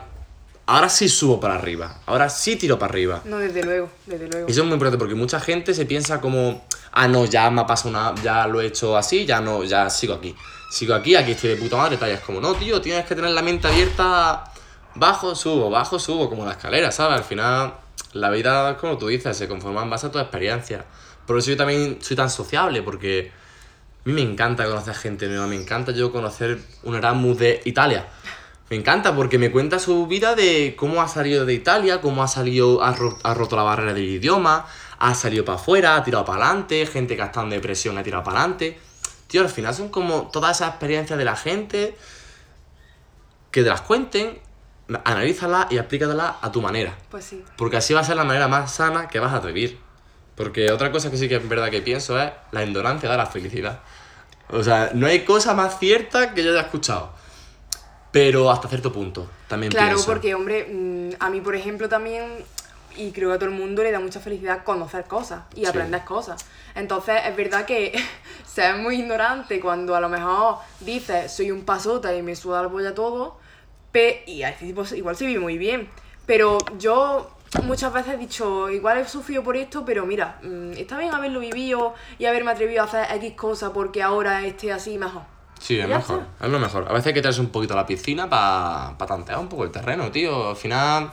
ahora 0.67 0.89
sí 0.89 1.09
subo 1.09 1.41
para 1.41 1.55
arriba, 1.55 2.01
ahora 2.07 2.29
sí 2.29 2.57
tiro 2.57 2.79
para 2.79 2.91
arriba. 2.91 3.23
No, 3.25 3.39
desde 3.39 3.63
luego, 3.65 3.91
desde 4.07 4.29
luego. 4.29 4.49
Y 4.49 4.53
eso 4.53 4.61
es 4.61 4.67
muy 4.67 4.75
importante 4.75 4.99
porque 4.99 5.15
mucha 5.15 5.41
gente 5.41 5.75
se 5.75 5.85
piensa 5.87 6.21
como, 6.21 6.65
ah, 6.93 7.09
no, 7.09 7.25
ya 7.25 7.51
me 7.51 7.63
ha 7.63 7.67
pasado 7.67 7.91
una, 7.91 8.15
ya 8.23 8.47
lo 8.47 8.61
he 8.61 8.67
hecho 8.67 8.97
así, 8.97 9.27
ya 9.27 9.41
no, 9.41 9.65
ya 9.65 9.91
sigo 9.91 10.15
aquí. 10.15 10.35
Sigo 10.71 10.95
aquí, 10.95 11.17
aquí 11.17 11.33
estoy 11.33 11.51
de 11.51 11.57
puta 11.57 11.77
madre, 11.77 11.97
tal. 11.97 12.11
Y 12.11 12.13
es 12.13 12.21
como, 12.21 12.41
no, 12.41 12.55
tío, 12.55 12.81
tienes 12.81 13.07
que 13.07 13.15
tener 13.15 13.31
la 13.31 13.43
mente 13.43 13.67
abierta, 13.69 14.45
bajo, 14.95 15.35
subo, 15.35 15.71
bajo, 15.71 15.99
subo, 15.99 16.29
como 16.29 16.45
la 16.45 16.53
escalera, 16.53 16.93
¿sabes? 16.93 17.19
Al 17.19 17.25
final, 17.25 17.75
la 18.13 18.31
vida, 18.31 18.77
como 18.77 18.99
tú 18.99 19.09
dices, 19.09 19.37
se 19.37 19.49
conforma 19.49 19.83
en 19.83 19.91
base 19.91 20.07
a 20.07 20.11
tu 20.13 20.19
experiencia. 20.19 20.85
Por 21.27 21.39
eso 21.39 21.51
yo 21.51 21.57
también 21.57 21.99
soy 22.01 22.17
tan 22.17 22.29
sociable, 22.29 22.83
porque 22.83 23.33
a 24.05 24.09
mí 24.09 24.13
me 24.15 24.23
encanta 24.23 24.65
conocer 24.67 24.95
gente 24.95 25.29
nueva, 25.29 25.47
me 25.47 25.57
encanta 25.57 25.93
yo 25.93 26.11
conocer 26.13 26.59
un 26.83 26.95
Erasmus 26.95 27.39
de 27.39 27.61
Italia. 27.65 28.07
Me 28.71 28.77
encanta 28.77 29.15
porque 29.15 29.39
me 29.39 29.51
cuenta 29.51 29.79
su 29.79 30.07
vida 30.07 30.35
de 30.35 30.75
cómo 30.79 31.01
ha 31.03 31.09
salido 31.09 31.47
de 31.47 31.55
Italia, 31.55 32.01
cómo 32.01 32.23
ha 32.23 32.29
salido, 32.29 32.83
ha, 32.83 32.93
ro- 32.95 33.19
ha 33.23 33.33
roto 33.35 33.57
la 33.57 33.63
barrera 33.63 33.95
del 33.95 34.05
idioma, 34.05 34.67
ha 34.99 35.15
salido 35.15 35.45
para 35.45 35.57
afuera, 35.57 35.97
ha 35.97 36.05
tirado 36.05 36.25
para 36.25 36.45
adelante, 36.47 36.85
gente 36.87 37.17
que 37.17 37.23
ha 37.23 37.27
estado 37.27 37.45
en 37.47 37.51
depresión 37.51 37.97
ha 37.97 38.03
tirado 38.03 38.25
para 38.25 38.41
adelante. 38.41 38.79
Tío, 39.27 39.41
al 39.43 39.49
final 39.49 39.75
son 39.75 39.89
como 39.89 40.29
todas 40.31 40.57
esas 40.57 40.71
experiencias 40.71 41.19
de 41.19 41.25
la 41.25 41.37
gente 41.37 41.97
que 43.51 43.63
te 43.63 43.69
las 43.69 43.81
cuenten, 43.81 44.39
analízalas 45.05 45.67
y 45.71 45.79
aplícatelas 45.79 46.35
a 46.41 46.53
tu 46.53 46.61
manera. 46.63 46.97
Pues 47.11 47.25
sí. 47.25 47.43
Porque 47.57 47.77
así 47.79 47.95
va 47.95 48.01
a 48.01 48.05
ser 48.05 48.17
la 48.17 48.25
manera 48.25 48.49
más 48.49 48.73
sana 48.73 49.09
que 49.09 49.19
vas 49.19 49.33
a 49.33 49.41
vivir. 49.41 49.79
Porque 50.39 50.71
otra 50.71 50.91
cosa 50.93 51.11
que 51.11 51.17
sí 51.19 51.29
que 51.29 51.35
es 51.37 51.47
verdad 51.49 51.69
que 51.69 51.83
pienso 51.83 52.19
es 52.19 52.31
la 52.53 52.65
ignorancia 52.65 53.09
da 53.09 53.17
la 53.17 53.27
felicidad. 53.27 53.81
O 54.51 54.63
sea, 54.63 54.93
no 54.95 55.07
hay 55.09 55.25
cosa 55.25 55.53
más 55.53 55.79
cierta 55.79 56.33
que 56.33 56.43
yo 56.43 56.53
haya 56.53 56.63
escuchado. 56.63 57.11
Pero 58.13 58.51
hasta 58.51 58.69
cierto 58.69 58.93
punto, 58.93 59.29
también 59.49 59.71
Claro, 59.73 59.89
pienso. 59.97 60.07
porque, 60.07 60.35
hombre, 60.35 60.65
mm, 60.71 61.11
a 61.21 61.29
mí, 61.29 61.41
por 61.43 61.55
ejemplo, 61.55 61.89
también, 61.89 62.25
y 62.97 63.11
creo 63.11 63.29
que 63.31 63.35
a 63.35 63.39
todo 63.39 63.51
el 63.51 63.55
mundo 63.57 63.83
le 63.83 63.91
da 63.93 64.01
mucha 64.01 64.21
felicidad 64.21 64.65
conocer 64.65 65.05
cosas 65.05 65.43
y 65.55 65.63
Sí. 65.63 65.67
aprender 65.67 66.05
cosas. 66.05 66.43
Entonces, 66.75 67.17
es 67.27 67.37
verdad 67.37 67.67
que 67.67 67.93
ser 68.47 68.77
muy 68.77 69.01
ignorante 69.01 69.61
cuando 69.61 69.95
a 69.95 70.01
lo 70.01 70.09
mejor 70.09 70.59
dices, 70.81 71.31
soy 71.33 71.51
un 71.51 71.65
pasota 71.65 72.15
y 72.15 72.23
me 72.23 72.35
suda 72.35 72.63
la 72.63 72.69
polla 72.69 72.95
todo, 72.95 73.39
y 74.27 74.43
a 74.45 74.51
este 74.51 74.67
tipo 74.67 74.85
igual 74.95 75.17
se 75.17 75.27
vive 75.27 75.41
muy 75.41 75.59
bien. 75.59 75.91
Pero 76.25 76.59
yo 76.79 77.31
muchas 77.65 77.93
veces 77.93 78.15
he 78.15 78.17
dicho, 78.19 78.69
igual 78.71 78.99
he 78.99 79.09
sufrido 79.09 79.43
por 79.43 79.57
esto, 79.57 79.85
pero 79.85 80.05
mira, 80.07 80.39
mm, 80.43 80.73
está 80.73 80.99
bien 80.99 81.15
haberlo 81.15 81.41
vivido 81.41 81.95
y 82.19 82.27
haberme 82.27 82.51
atrevido 82.51 82.83
a 82.83 82.85
hacer 82.87 83.07
X 83.17 83.33
cosas 83.35 83.71
porque 83.73 84.03
ahora 84.03 84.45
esté 84.47 84.73
así 84.73 84.99
mejor. 84.99 85.23
Sí, 85.59 85.79
es 85.79 85.89
mejor. 85.89 86.21
está. 86.21 86.47
Es 86.47 86.53
lo 86.53 86.59
mejor. 86.59 86.87
A 86.89 86.93
veces 86.93 87.09
hay 87.09 87.15
que 87.15 87.21
traerse 87.23 87.41
un 87.41 87.49
poquito 87.51 87.75
a 87.75 87.77
la 87.79 87.87
piscina 87.87 88.29
para 88.29 88.97
tantear 89.07 89.39
un 89.39 89.49
poco 89.49 89.65
el 89.65 89.71
terreno, 89.71 90.11
tío. 90.11 90.51
Al 90.51 90.57
final, 90.57 91.11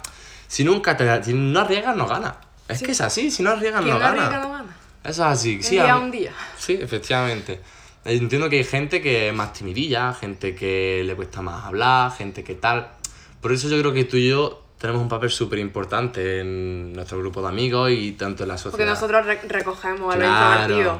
Si 0.47 0.63
nunca 0.63 0.95
te 0.95 1.23
si 1.23 1.33
no 1.33 1.59
arriesgas, 1.61 1.95
no 1.95 2.05
ganas. 2.05 2.35
Es 2.67 2.83
que 2.83 2.91
es 2.91 3.01
así, 3.01 3.31
si 3.31 3.41
no 3.41 3.49
arriesgas, 3.51 3.83
no 3.83 3.93
no 3.93 3.99
ganas. 3.99 4.31
no 4.31 4.51
gana. 4.51 4.75
Eso 5.03 5.11
es 5.23 5.27
así. 5.31 5.63
Sí, 5.63 5.71
día 5.71 5.93
a- 5.93 5.97
un 5.99 6.11
día. 6.11 6.31
Sí, 6.57 6.77
efectivamente. 6.79 7.61
Entiendo 8.03 8.47
que 8.49 8.57
hay 8.57 8.63
gente 8.63 9.01
que 9.01 9.29
es 9.29 9.33
más 9.33 9.53
timidilla, 9.53 10.13
gente 10.13 10.53
que 10.53 11.01
le 11.03 11.15
cuesta 11.15 11.41
más 11.41 11.65
hablar, 11.65 12.11
gente 12.11 12.43
que 12.43 12.53
tal. 12.53 12.89
Por 13.41 13.51
eso 13.51 13.67
yo 13.67 13.79
creo 13.79 13.93
que 13.93 14.03
tú 14.03 14.17
y 14.17 14.29
yo 14.29 14.64
tenemos 14.85 15.01
un 15.01 15.09
papel 15.09 15.29
súper 15.29 15.59
importante 15.59 16.39
en 16.41 16.93
nuestro 16.93 17.17
grupo 17.19 17.41
de 17.41 17.47
amigos 17.49 17.89
y 17.91 18.13
tanto 18.13 18.43
en 18.43 18.49
la 18.49 18.57
sociedad. 18.57 18.71
Porque 18.71 18.85
nosotros 18.85 19.25
re- 19.25 19.41
recogemos 19.47 20.13
a 20.13 20.17
los 20.17 20.27
introvertidos. 20.27 20.99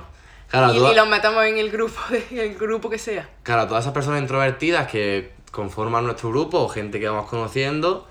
Claro, 0.49 0.73
y, 0.73 0.77
tú- 0.77 0.87
y 0.91 0.95
los 0.95 1.07
metemos 1.07 1.43
en 1.45 1.57
el 1.57 1.69
grupo, 1.71 1.99
en 2.31 2.37
el 2.37 2.55
grupo 2.55 2.89
que 2.89 2.97
sea. 2.99 3.29
Claro, 3.43 3.67
todas 3.67 3.83
esas 3.83 3.93
personas 3.93 4.21
introvertidas 4.21 4.87
que 4.87 5.33
conforman 5.51 6.03
nuestro 6.05 6.29
grupo 6.29 6.59
o 6.59 6.69
gente 6.69 6.99
que 6.99 7.07
vamos 7.07 7.29
conociendo, 7.29 8.07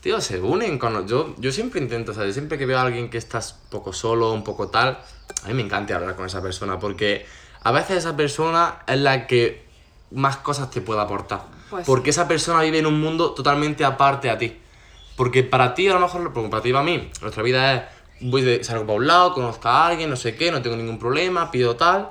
tío, 0.00 0.20
se 0.20 0.40
unen 0.40 0.78
con... 0.78 1.06
Yo, 1.06 1.34
yo 1.38 1.52
siempre 1.52 1.80
intento, 1.80 2.12
o 2.12 2.14
sea, 2.14 2.24
yo 2.26 2.32
siempre 2.32 2.58
que 2.58 2.66
veo 2.66 2.78
a 2.78 2.82
alguien 2.82 3.08
que 3.10 3.18
está 3.18 3.38
un 3.38 3.70
poco 3.70 3.92
solo, 3.92 4.32
un 4.32 4.44
poco 4.44 4.68
tal, 4.68 4.98
a 5.44 5.48
mí 5.48 5.54
me 5.54 5.62
encanta 5.62 5.94
hablar 5.96 6.14
con 6.16 6.26
esa 6.26 6.42
persona 6.42 6.78
porque 6.78 7.24
a 7.62 7.70
veces 7.72 7.98
esa 7.98 8.16
persona 8.16 8.80
es 8.86 8.98
la 8.98 9.26
que 9.26 9.64
más 10.10 10.36
cosas 10.38 10.70
te 10.70 10.80
puede 10.80 11.00
aportar. 11.00 11.42
Pues 11.70 11.84
sí. 11.84 11.90
porque 11.90 12.10
esa 12.10 12.26
persona 12.26 12.62
vive 12.62 12.78
en 12.78 12.86
un 12.86 12.98
mundo 12.98 13.32
totalmente 13.32 13.84
aparte 13.84 14.30
a 14.30 14.38
ti. 14.38 14.56
Porque 15.18 15.42
para 15.42 15.74
ti, 15.74 15.88
a 15.88 15.94
lo 15.94 15.98
mejor, 15.98 16.32
porque 16.32 16.48
para 16.48 16.62
ti 16.62 16.72
para 16.72 16.84
mí, 16.84 17.10
nuestra 17.20 17.42
vida 17.42 17.74
es, 17.74 17.82
voy 18.20 18.42
de, 18.42 18.62
salgo 18.62 18.86
para 18.86 18.98
un 18.98 19.06
lado, 19.08 19.34
conozco 19.34 19.66
a 19.66 19.88
alguien, 19.88 20.08
no 20.08 20.14
sé 20.14 20.36
qué, 20.36 20.52
no 20.52 20.62
tengo 20.62 20.76
ningún 20.76 21.00
problema, 21.00 21.50
pido 21.50 21.74
tal. 21.74 22.10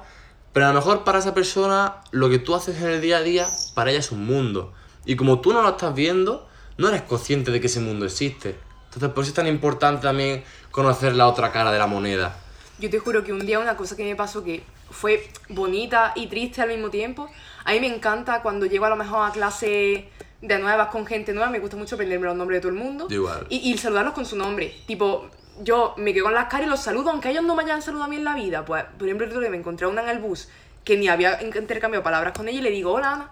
Pero 0.51 0.65
a 0.65 0.69
lo 0.73 0.75
mejor 0.75 1.05
para 1.05 1.19
esa 1.19 1.33
persona, 1.33 2.01
lo 2.11 2.29
que 2.29 2.37
tú 2.37 2.53
haces 2.53 2.81
en 2.81 2.89
el 2.89 2.99
día 2.99 3.19
a 3.19 3.21
día, 3.21 3.47
para 3.75 3.91
ella 3.91 4.01
es 4.01 4.11
un 4.11 4.25
mundo. 4.25 4.73
Y 5.05 5.15
como 5.15 5.39
tú 5.39 5.53
no 5.53 5.61
lo 5.61 5.69
estás 5.69 5.95
viendo, 5.95 6.49
no 6.77 6.89
eres 6.89 7.03
consciente 7.03 7.49
de 7.49 7.61
que 7.61 7.67
ese 7.67 7.79
mundo 7.79 8.05
existe. 8.05 8.57
Entonces, 8.87 9.09
por 9.11 9.23
eso 9.23 9.31
es 9.31 9.35
tan 9.35 9.47
importante 9.47 10.01
también 10.01 10.43
conocer 10.71 11.15
la 11.15 11.29
otra 11.29 11.53
cara 11.53 11.71
de 11.71 11.79
la 11.79 11.87
moneda. 11.87 12.35
Yo 12.77 12.89
te 12.89 12.99
juro 12.99 13.23
que 13.23 13.31
un 13.31 13.45
día 13.45 13.59
una 13.59 13.77
cosa 13.77 13.95
que 13.95 14.03
me 14.03 14.17
pasó 14.17 14.43
que 14.43 14.63
fue 14.91 15.29
bonita 15.47 16.11
y 16.13 16.27
triste 16.27 16.61
al 16.61 16.67
mismo 16.67 16.89
tiempo. 16.89 17.29
A 17.63 17.71
mí 17.71 17.79
me 17.79 17.87
encanta 17.87 18.41
cuando 18.41 18.65
llego 18.65 18.83
a 18.83 18.89
lo 18.89 18.97
mejor 18.97 19.25
a 19.25 19.31
clase 19.31 20.09
de 20.41 20.59
nuevas 20.59 20.89
con 20.89 21.05
gente 21.05 21.33
nueva, 21.33 21.49
me 21.49 21.59
gusta 21.59 21.75
mucho 21.77 21.95
aprenderme 21.95 22.27
los 22.27 22.35
nombres 22.35 22.57
de 22.57 22.61
todo 22.61 22.71
el 22.71 22.77
mundo. 22.77 23.07
Igual. 23.09 23.47
Y, 23.49 23.71
y 23.71 23.77
saludarlos 23.77 24.13
con 24.13 24.25
su 24.25 24.35
nombre. 24.35 24.73
Tipo, 24.85 25.27
yo 25.63 25.93
me 25.97 26.13
quedo 26.13 26.25
con 26.25 26.33
las 26.33 26.45
caras 26.45 26.67
y 26.67 26.69
los 26.69 26.79
saludo, 26.81 27.09
aunque 27.09 27.29
ellos 27.31 27.43
no 27.43 27.55
me 27.55 27.63
hayan 27.63 27.81
saludado 27.81 28.05
a 28.05 28.07
mí 28.09 28.17
en 28.17 28.23
la 28.23 28.35
vida. 28.35 28.63
Pues, 28.65 28.83
por 28.97 29.07
ejemplo, 29.07 29.25
el 29.25 29.31
otro 29.31 29.41
día 29.41 29.49
me 29.49 29.57
encontré 29.57 29.85
a 29.85 29.89
una 29.89 30.03
en 30.03 30.09
el 30.09 30.19
bus 30.19 30.49
que 30.83 30.95
ni 30.97 31.07
había 31.07 31.41
in- 31.41 31.51
intercambiado 31.55 32.03
palabras 32.03 32.33
con 32.37 32.47
ella 32.47 32.59
y 32.59 32.61
le 32.61 32.69
digo, 32.71 32.93
hola 32.93 33.13
Ana. 33.13 33.31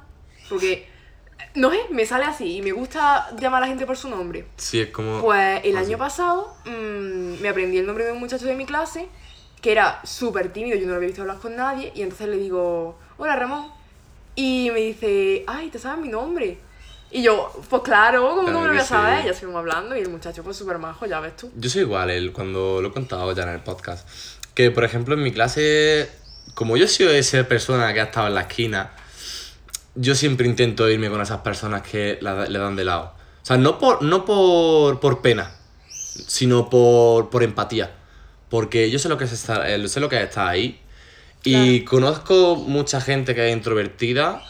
Porque, 0.49 0.87
no 1.53 1.69
sé, 1.71 1.79
me 1.91 2.05
sale 2.05 2.25
así 2.25 2.57
y 2.57 2.61
me 2.61 2.71
gusta 2.71 3.29
llamar 3.39 3.59
a 3.59 3.65
la 3.65 3.67
gente 3.67 3.85
por 3.85 3.97
su 3.97 4.09
nombre. 4.09 4.47
Sí, 4.57 4.81
es 4.81 4.89
como... 4.89 5.21
Pues 5.21 5.61
el 5.63 5.77
Así. 5.77 5.87
año 5.89 5.97
pasado 5.97 6.55
mm, 6.65 7.41
me 7.41 7.49
aprendí 7.49 7.77
el 7.77 7.85
nombre 7.85 8.05
de 8.05 8.11
un 8.11 8.19
muchacho 8.19 8.45
de 8.45 8.55
mi 8.55 8.65
clase 8.65 9.07
que 9.61 9.71
era 9.71 9.99
súper 10.03 10.53
tímido, 10.53 10.77
yo 10.77 10.83
no 10.85 10.91
lo 10.91 10.97
había 10.97 11.07
visto 11.07 11.21
hablar 11.23 11.37
con 11.39 11.55
nadie, 11.55 11.91
y 11.95 12.03
entonces 12.03 12.27
le 12.27 12.37
digo, 12.37 12.97
hola 13.17 13.35
Ramón. 13.35 13.71
Y 14.35 14.69
me 14.71 14.79
dice, 14.81 15.43
ay, 15.47 15.69
¿te 15.69 15.79
sabes 15.79 15.99
mi 16.01 16.09
nombre? 16.09 16.57
Y 17.17 17.23
yo, 17.23 17.49
pues 17.69 17.81
claro, 17.81 18.21
¿cómo 18.27 18.41
Claro 18.41 18.51
no 18.53 18.59
me 18.61 18.67
lo 18.67 18.73
voy 18.73 18.81
a 18.81 18.85
saber? 18.85 19.21
sí. 19.21 19.27
Ya 19.27 19.33
seguimos 19.33 19.59
hablando 19.59 19.95
y 19.95 20.01
el 20.01 20.09
muchacho 20.09 20.43
pues 20.43 20.57
súper 20.57 20.77
majo, 20.79 21.05
ya 21.05 21.21
ves 21.21 21.37
tú. 21.37 21.49
Yo 21.55 21.69
soy 21.69 21.81
igual, 21.83 22.09
el, 22.09 22.33
cuando 22.33 22.81
lo 22.81 22.89
he 22.89 22.91
contado 22.91 23.31
ya 23.33 23.43
en 23.43 23.49
el 23.49 23.61
podcast. 23.61 24.05
Que, 24.53 24.69
por 24.69 24.83
ejemplo, 24.83 25.13
en 25.15 25.23
mi 25.23 25.31
clase, 25.31 26.09
como 26.55 26.75
yo 26.75 26.83
he 26.85 26.87
sido 26.89 27.11
esa 27.11 27.43
persona 27.45 27.93
que 27.93 28.01
ha 28.01 28.05
estado 28.05 28.27
en 28.27 28.35
la 28.35 28.41
esquina, 28.41 28.91
yo 29.95 30.13
siempre 30.13 30.45
intento 30.45 30.89
irme 30.89 31.09
con 31.09 31.21
esas 31.21 31.39
personas 31.39 31.83
que 31.83 32.17
la- 32.21 32.47
le 32.47 32.59
dan 32.59 32.75
de 32.75 32.83
lado. 32.83 33.13
O 33.41 33.45
sea, 33.45 33.57
no 33.57 33.79
por, 33.79 34.01
no 34.01 34.25
por, 34.25 34.99
por 34.99 35.21
pena, 35.21 35.51
sino 36.27 36.69
por, 36.69 37.29
por 37.29 37.43
empatía. 37.43 37.91
Porque 38.49 38.89
yo 38.91 38.99
sé 38.99 39.07
lo 39.07 39.17
que 39.17 39.23
es 39.23 39.31
estar, 39.31 39.65
eh, 39.69 39.87
sé 39.87 39.99
lo 40.01 40.09
que 40.09 40.17
es 40.17 40.23
estar 40.29 40.47
ahí. 40.49 40.81
Y 41.45 41.85
conozco 41.85 42.55
mucha 42.57 42.99
gente 42.99 43.35
que 43.35 43.47
es 43.47 43.53
introvertida 43.55 44.41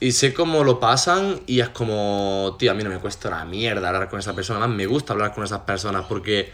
y 0.00 0.12
sé 0.12 0.32
cómo 0.34 0.62
lo 0.64 0.78
pasan 0.80 1.40
y 1.46 1.60
es 1.60 1.68
como, 1.70 2.56
tío, 2.58 2.70
a 2.70 2.74
mí 2.74 2.84
no 2.84 2.90
me 2.90 2.98
cuesta 2.98 3.28
una 3.28 3.44
mierda 3.44 3.88
hablar 3.88 4.08
con 4.08 4.20
esa 4.20 4.34
persona. 4.34 4.60
Además, 4.60 4.76
me 4.76 4.86
gusta 4.86 5.12
hablar 5.12 5.34
con 5.34 5.44
esas 5.44 5.60
personas 5.60 6.04
porque 6.08 6.52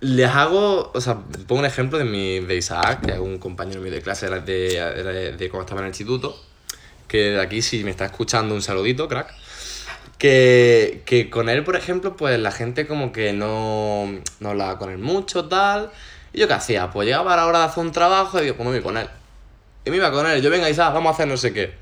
les 0.00 0.28
hago, 0.30 0.90
o 0.94 1.00
sea, 1.00 1.18
pongo 1.46 1.60
un 1.60 1.66
ejemplo 1.66 1.98
de, 1.98 2.04
mi, 2.04 2.40
de 2.40 2.56
Isaac, 2.56 3.04
que 3.04 3.12
es 3.12 3.18
un 3.18 3.38
compañero 3.38 3.80
mío 3.80 3.92
de 3.92 4.02
clase 4.02 4.28
de, 4.28 4.40
de, 4.40 5.02
de- 5.02 5.32
de 5.36 5.48
cuando 5.50 5.62
estaba 5.64 5.80
en 5.80 5.86
el 5.86 5.90
instituto, 5.90 6.40
que 7.08 7.30
de 7.32 7.40
aquí 7.40 7.62
si 7.62 7.84
me 7.84 7.90
está 7.90 8.04
escuchando 8.06 8.54
un 8.54 8.62
saludito, 8.62 9.08
crack. 9.08 9.32
Que, 10.18 11.02
que 11.04 11.30
con 11.30 11.48
él, 11.48 11.64
por 11.64 11.74
ejemplo, 11.76 12.16
pues 12.16 12.38
la 12.38 12.52
gente 12.52 12.86
como 12.86 13.10
que 13.12 13.32
no, 13.32 14.08
no 14.40 14.50
hablaba 14.50 14.78
con 14.78 14.90
él 14.90 14.98
mucho, 14.98 15.46
tal. 15.46 15.90
¿Y 16.32 16.38
yo 16.40 16.46
qué 16.48 16.54
hacía? 16.54 16.90
Pues 16.90 17.06
llegaba 17.06 17.34
a 17.34 17.36
la 17.36 17.46
hora 17.46 17.58
de 17.60 17.64
hacer 17.66 17.82
un 17.84 17.92
trabajo 17.92 18.38
y 18.38 18.42
digo, 18.44 18.56
pues 18.56 18.66
me 18.68 18.74
voy 18.74 18.82
con 18.82 18.96
él. 18.96 19.08
Y 19.84 19.90
me 19.90 19.96
iba 19.96 20.12
con 20.12 20.26
él, 20.26 20.40
yo 20.40 20.48
venga 20.50 20.70
Isaac, 20.70 20.94
vamos 20.94 21.10
a 21.10 21.14
hacer 21.14 21.26
no 21.28 21.36
sé 21.36 21.52
qué. 21.52 21.81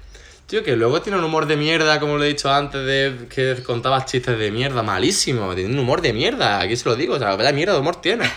Tío, 0.50 0.64
que 0.64 0.74
luego 0.74 1.00
tiene 1.00 1.16
un 1.16 1.22
humor 1.22 1.46
de 1.46 1.56
mierda, 1.56 2.00
como 2.00 2.16
lo 2.16 2.24
he 2.24 2.26
dicho 2.26 2.50
antes, 2.50 2.84
de 2.84 3.28
que 3.32 3.62
contabas 3.62 4.06
chistes 4.06 4.36
de 4.36 4.50
mierda, 4.50 4.82
malísimo. 4.82 5.54
Tiene 5.54 5.72
un 5.72 5.78
humor 5.78 6.00
de 6.00 6.12
mierda, 6.12 6.58
aquí 6.58 6.74
se 6.74 6.88
lo 6.88 6.96
digo, 6.96 7.14
o 7.14 7.18
sea, 7.20 7.36
vaya 7.36 7.52
mierda 7.52 7.74
de 7.74 7.78
humor 7.78 8.00
tiene. 8.00 8.28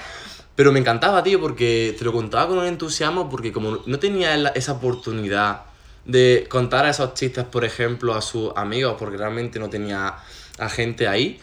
Pero 0.55 0.71
me 0.71 0.77
encantaba, 0.77 1.23
tío, 1.23 1.41
porque 1.41 1.95
te 1.97 2.05
lo 2.05 2.13
contaba 2.13 2.49
con 2.49 2.59
un 2.59 2.67
entusiasmo, 2.67 3.31
porque 3.31 3.51
como 3.51 3.79
no 3.87 3.97
tenía 3.97 4.35
esa 4.49 4.73
oportunidad 4.73 5.63
de 6.05 6.45
contar 6.51 6.85
esos 6.85 7.15
chistes, 7.15 7.45
por 7.45 7.65
ejemplo, 7.65 8.13
a 8.13 8.21
sus 8.21 8.51
amigos, 8.55 8.95
porque 8.99 9.17
realmente 9.17 9.57
no 9.57 9.71
tenía 9.71 10.13
a 10.59 10.69
gente 10.69 11.07
ahí. 11.07 11.39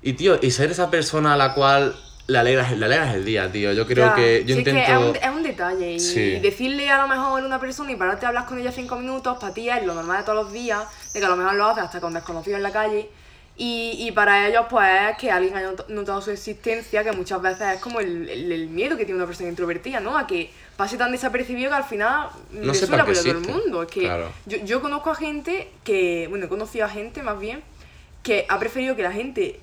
Y, 0.00 0.14
tío, 0.14 0.38
y 0.40 0.52
ser 0.52 0.70
esa 0.70 0.90
persona 0.90 1.34
a 1.34 1.36
la 1.36 1.52
cual 1.52 1.94
le 2.32 2.38
alegras, 2.38 2.72
le 2.76 2.84
alegras 2.84 3.14
el 3.14 3.24
día, 3.24 3.50
tío. 3.52 3.72
Yo 3.72 3.86
creo 3.86 4.06
Ya, 4.06 4.14
que 4.14 4.44
yo 4.44 4.56
intento... 4.56 4.80
Es 4.80 4.86
que 4.86 4.92
es 4.92 4.98
un, 4.98 5.16
es 5.16 5.30
un 5.36 5.42
detalle 5.42 5.92
y 5.92 6.00
Sí. 6.00 6.38
decirle 6.40 6.90
a 6.90 7.00
lo 7.02 7.08
mejor 7.08 7.42
a 7.42 7.46
una 7.46 7.60
persona 7.60 7.92
y 7.92 7.96
pararte 7.96 8.26
a 8.26 8.30
hablar 8.30 8.46
con 8.46 8.58
ella 8.58 8.72
cinco 8.72 8.96
minutos, 8.96 9.38
para 9.38 9.54
ti 9.54 9.68
es 9.68 9.84
lo 9.84 9.94
normal 9.94 10.18
de 10.18 10.24
todos 10.24 10.44
los 10.44 10.52
días, 10.52 10.82
de 11.12 11.20
que 11.20 11.26
a 11.26 11.28
lo 11.28 11.36
mejor 11.36 11.54
lo 11.54 11.66
haces 11.66 11.84
hasta 11.84 12.00
con 12.00 12.12
desconocidos 12.14 12.56
en 12.56 12.62
la 12.62 12.72
calle. 12.72 13.08
Y, 13.54 13.96
y 14.08 14.12
para 14.12 14.48
ellos, 14.48 14.64
pues, 14.70 14.88
es 15.10 15.18
que 15.18 15.30
alguien 15.30 15.54
haya 15.54 15.70
not- 15.72 15.88
notado 15.90 16.22
su 16.22 16.30
existencia, 16.30 17.04
que 17.04 17.12
muchas 17.12 17.40
veces 17.42 17.74
es 17.74 17.80
como 17.80 18.00
el, 18.00 18.28
el- 18.28 18.50
el 18.50 18.66
miedo 18.68 18.96
que 18.96 19.04
tiene 19.04 19.18
una 19.18 19.26
persona 19.26 19.50
introvertida, 19.50 20.00
¿no? 20.00 20.16
A 20.16 20.26
que 20.26 20.50
pase 20.76 20.96
tan 20.96 21.12
desapercibido 21.12 21.68
que 21.68 21.76
al 21.76 21.84
final 21.84 22.28
No 22.50 22.72
que 22.72 22.78
por 22.86 23.12
todo 23.12 23.30
el 23.30 23.40
mundo. 23.40 23.82
Es 23.82 23.90
que 23.90 24.00
Claro. 24.00 24.32
yo, 24.46 24.56
yo 24.64 24.80
conozco 24.80 25.10
a 25.10 25.14
gente 25.14 25.68
que, 25.84 26.26
bueno, 26.30 26.46
he 26.46 26.48
conocido 26.48 26.86
a 26.86 26.88
gente 26.88 27.22
más 27.22 27.38
bien, 27.38 27.62
que 28.22 28.46
ha 28.48 28.58
preferido 28.58 28.96
que 28.96 29.02
la 29.02 29.12
gente 29.12 29.60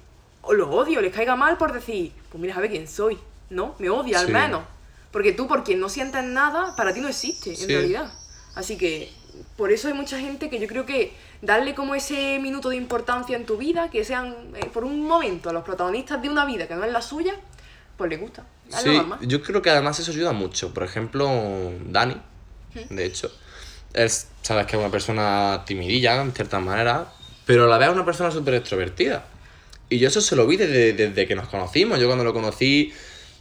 lo 0.52 0.69
odie 0.71 0.97
o 0.97 1.02
les 1.02 1.13
caiga 1.13 1.36
mal 1.36 1.58
por 1.58 1.73
decir, 1.73 2.13
pues 2.30 2.41
mira, 2.41 2.56
sabe 2.56 2.69
quién 2.69 2.88
soy, 2.88 3.17
¿no? 3.49 3.75
Me 3.80 3.89
odia 3.89 4.19
al 4.19 4.30
menos. 4.30 4.63
Porque 5.12 5.32
tú, 5.32 5.47
por 5.47 5.63
quien 5.63 5.80
no 5.80 5.89
sientes 5.89 6.23
nada, 6.23 6.75
para 6.75 6.93
ti 6.93 7.02
no 7.02 7.08
existe, 7.08 7.52
en 7.52 7.56
Sí. 7.58 7.67
realidad. 7.73 8.12
Así 8.56 8.78
que, 8.78 9.12
por 9.56 9.71
eso 9.71 9.88
hay 9.88 9.93
mucha 9.93 10.19
gente 10.19 10.49
que 10.49 10.60
yo 10.60 10.67
creo 10.67 10.86
que 10.86 11.13
darle 11.41 11.73
como 11.73 11.95
ese 11.95 12.39
minuto 12.39 12.69
de 12.69 12.75
importancia 12.75 13.36
en 13.36 13.45
tu 13.45 13.58
vida, 13.58 13.89
que 13.89 14.04
sean 14.04 14.36
eh, 14.56 14.65
por 14.73 14.84
un 14.84 15.06
momento 15.06 15.52
los 15.54 15.63
protagonistas 15.63 16.21
de 16.21 16.30
una 16.30 16.45
vida 16.45 16.67
que 16.67 16.75
no 16.75 16.84
es 16.84 16.91
la 16.91 17.02
suya, 17.02 17.36
pues 17.97 18.10
le 18.10 18.17
gusta. 18.17 18.45
Lo 18.69 18.78
Sí, 18.78 19.02
yo 19.21 19.41
creo 19.41 19.62
que 19.62 19.69
además 19.69 19.99
eso 19.99 20.12
ayuda 20.12 20.32
mucho. 20.32 20.73
Por 20.73 20.84
ejemplo, 20.84 21.28
Dani, 21.86 22.15
de 22.89 23.06
hecho, 23.06 23.32
es, 23.93 24.28
sabes 24.41 24.65
que 24.67 24.75
es 24.75 24.80
una 24.80 24.91
persona 24.91 25.63
timidilla, 25.65 26.21
en 26.21 26.32
cierta 26.34 26.60
manera, 26.60 27.12
pero 27.45 27.65
a 27.65 27.67
la 27.67 27.78
vez 27.78 27.89
es 27.89 27.95
una 27.95 28.06
persona 28.06 28.30
súper 28.32 28.56
extrovertida. 28.56 29.25
Y 29.89 29.97
yo 29.99 30.08
eso 30.08 30.21
se 30.21 30.36
lo 30.36 30.45
vi 30.47 30.56
desde, 30.58 30.93
desde 30.93 31.28
que 31.28 31.36
nos 31.36 31.47
conocimos. 31.47 31.99
Yo 31.99 32.06
cuando 32.08 32.23
lo 32.23 32.34
conocí, 32.34 32.93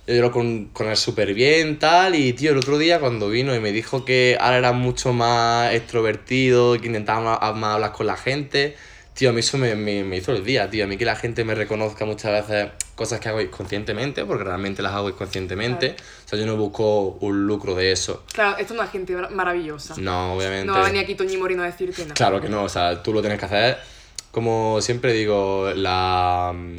yo 0.07 0.23
lo 0.23 0.33
con, 0.33 0.67
con 0.67 0.89
él 0.89 0.97
súper 0.97 1.35
bien, 1.35 1.79
tal. 1.79 2.15
Y 2.15 2.33
tío, 2.33 2.53
el 2.53 2.59
otro 2.59 2.79
día 2.79 3.01
cuando 3.01 3.29
vino 3.29 3.55
y 3.55 3.61
me 3.61 3.71
dijo 3.73 4.05
que 4.05 4.37
ahora 4.41 4.57
era 4.59 4.73
mucho 4.73 5.13
más 5.13 5.75
extrovertido 5.75 6.79
que 6.81 6.87
intentaba 6.87 7.39
más, 7.39 7.57
más 7.57 7.75
hablar 7.75 7.93
con 7.93 8.07
la 8.07 8.17
gente, 8.17 8.77
tío, 9.15 9.31
a 9.31 9.33
mí 9.33 9.41
eso 9.41 9.59
me, 9.59 9.75
me, 9.75 10.05
me 10.05 10.17
hizo 10.17 10.33
el 10.33 10.45
día, 10.45 10.71
tío. 10.71 10.85
A 10.85 10.87
mí 10.87 10.97
que 10.97 11.05
la 11.05 11.17
gente 11.17 11.45
me 11.45 11.55
reconozca 11.55 12.05
muchas 12.07 12.49
veces 12.49 12.71
cosas 12.95 13.21
que 13.21 13.29
hago 13.29 13.41
inconscientemente, 13.41 14.25
porque 14.25 14.45
realmente 14.45 14.81
las 14.83 14.93
hago 14.95 15.09
inconscientemente. 15.11 15.97
O 16.25 16.29
sea, 16.29 16.39
yo 16.39 16.47
no 16.47 16.57
busco 16.57 17.19
un 17.21 17.47
lucro 17.47 17.75
de 17.75 17.93
eso. 17.93 18.25
Claro, 18.33 18.57
esto 18.59 18.75
no 18.75 18.83
es 18.83 18.91
gente 18.91 19.13
mar- 19.15 19.31
maravillosa. 19.31 19.95
No, 19.99 20.35
obviamente. 20.35 20.67
No 20.67 20.73
va 20.75 20.81
a 20.81 20.87
venir 20.87 21.03
aquí 21.03 21.15
Toñi 21.15 21.37
Moreno 21.37 21.63
a 21.63 21.67
decirte 21.67 22.03
nada. 22.03 22.15
Claro 22.15 22.41
que 22.41 22.49
no, 22.49 22.63
o 22.65 22.69
sea, 22.69 23.03
tú 23.03 23.13
lo 23.13 23.21
tienes 23.21 23.39
que 23.39 23.45
hacer. 23.45 23.98
Como 24.31 24.81
siempre 24.81 25.13
digo, 25.13 25.71
la. 25.75 26.53
mm, 26.55 26.77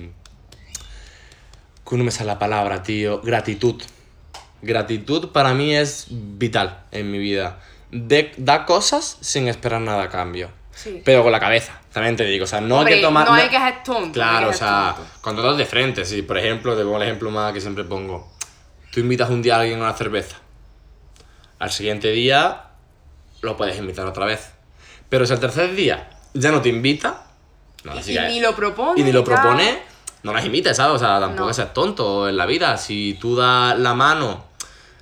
que 1.90 1.98
no 1.98 2.04
me 2.04 2.12
sale 2.12 2.28
la 2.28 2.40
palabra, 2.40 2.84
tío. 2.84 3.22
Gratitud. 3.22 3.82
Gratitud 4.62 5.30
para 5.30 5.54
mí 5.54 5.76
es 5.76 6.08
vital 6.10 6.84
en 6.92 7.12
mi 7.12 7.18
vida. 7.18 7.60
De, 7.92 8.32
da 8.38 8.66
cosas 8.66 9.18
sin 9.22 9.48
esperar 9.48 9.82
nada 9.82 10.04
a 10.04 10.10
cambio. 10.10 10.52
Sí. 10.72 11.02
Pero 11.04 11.24
con 11.24 11.32
la 11.32 11.40
cabeza, 11.40 11.82
también 11.92 12.16
te 12.16 12.26
digo. 12.26 12.44
O 12.44 12.48
sea, 12.48 12.62
no 12.62 12.82
hay 12.82 12.96
que 12.96 13.02
tomar. 13.02 13.28
no 13.28 13.34
hay 13.34 13.50
que 13.50 13.58
ser 13.58 13.84
tonto, 13.84 14.14
Claro, 14.14 14.50
o 14.50 14.54
sea, 14.54 14.96
cuando 15.22 15.42
dos 15.42 15.58
de 15.58 15.66
frente, 15.66 16.06
sí. 16.06 16.22
Por 16.22 16.38
ejemplo, 16.38 16.78
te 16.78 16.84
pongo 16.84 16.98
el 16.98 17.04
ejemplo 17.04 17.32
más 17.32 17.54
que 17.54 17.62
siempre 17.62 17.84
pongo. 17.84 18.32
Tú 18.92 19.00
invitas 19.00 19.30
un 19.30 19.42
día 19.42 19.56
a 19.56 19.62
alguien 19.62 19.80
a 19.80 19.86
una 19.86 19.94
cerveza. 19.94 20.38
Al 21.58 21.72
siguiente 21.72 22.12
día 22.12 22.70
lo 23.42 23.58
puedes 23.58 23.78
invitar 23.78 24.06
otra 24.06 24.26
vez. 24.26 24.52
Pero 25.10 25.26
si 25.26 25.34
al 25.34 25.40
tercer 25.40 25.76
día 25.76 26.10
ya 26.34 26.52
no 26.52 26.62
te 26.62 26.70
invita, 26.70 27.26
no, 27.90 27.96
Y- 27.96 28.00
así 28.00 28.18
ni 28.28 28.40
lo 28.40 28.56
propone, 28.56 29.00
Y 29.02 29.04
ni 29.04 29.12
lo 29.12 29.24
propone, 29.24 29.80
no 30.24 30.34
las 30.34 30.46
imites, 30.46 30.76
¿sabes? 30.78 30.96
O 30.96 31.00
sea, 31.00 31.20
tampoco 31.20 31.48
No. 31.48 31.54
seas 31.54 31.74
tonto 31.74 32.28
en 32.30 32.38
la 32.38 32.46
vida. 32.46 32.78
Si 32.78 33.18
tú 33.20 33.36
das 33.36 33.78
la 33.78 33.94
mano, 33.94 34.46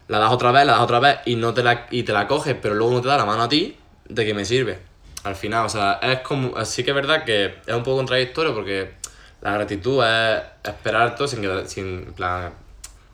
la 0.08 0.20
das 0.20 0.32
otra 0.32 0.52
vez, 0.52 0.66
la 0.66 0.74
das 0.74 0.82
otra 0.82 1.00
vez 1.00 1.18
y, 1.26 1.36
no 1.36 1.54
te 1.54 1.64
la, 1.64 1.88
y 1.92 2.04
te 2.04 2.14
la 2.14 2.28
coges, 2.28 2.56
pero 2.62 2.76
luego 2.76 2.94
no 2.94 3.02
te 3.02 3.08
da 3.08 3.18
la 3.18 3.26
mano 3.26 3.44
a 3.44 3.50
ti, 3.50 3.78
¿de 4.08 4.26
qué 4.26 4.34
me 4.34 4.46
sirve? 4.46 4.80
Al 5.24 5.36
final, 5.36 5.66
o 5.66 5.70
sea, 5.70 6.00
es 6.02 6.20
como. 6.20 6.64
Sí 6.66 6.84
que 6.84 6.92
es 6.92 6.96
verdad 6.96 7.26
que 7.26 7.56
es 7.66 7.74
un 7.76 7.84
poco 7.84 7.98
contradictorio 7.98 8.54
porque 8.54 8.94
la 9.42 9.52
gratitud 9.52 10.02
es 10.06 10.42
esperar 10.64 11.16
todo 11.16 11.28
sin 11.28 11.42
que. 11.42 11.64
Sin, 11.68 12.14
plan. 12.14 12.54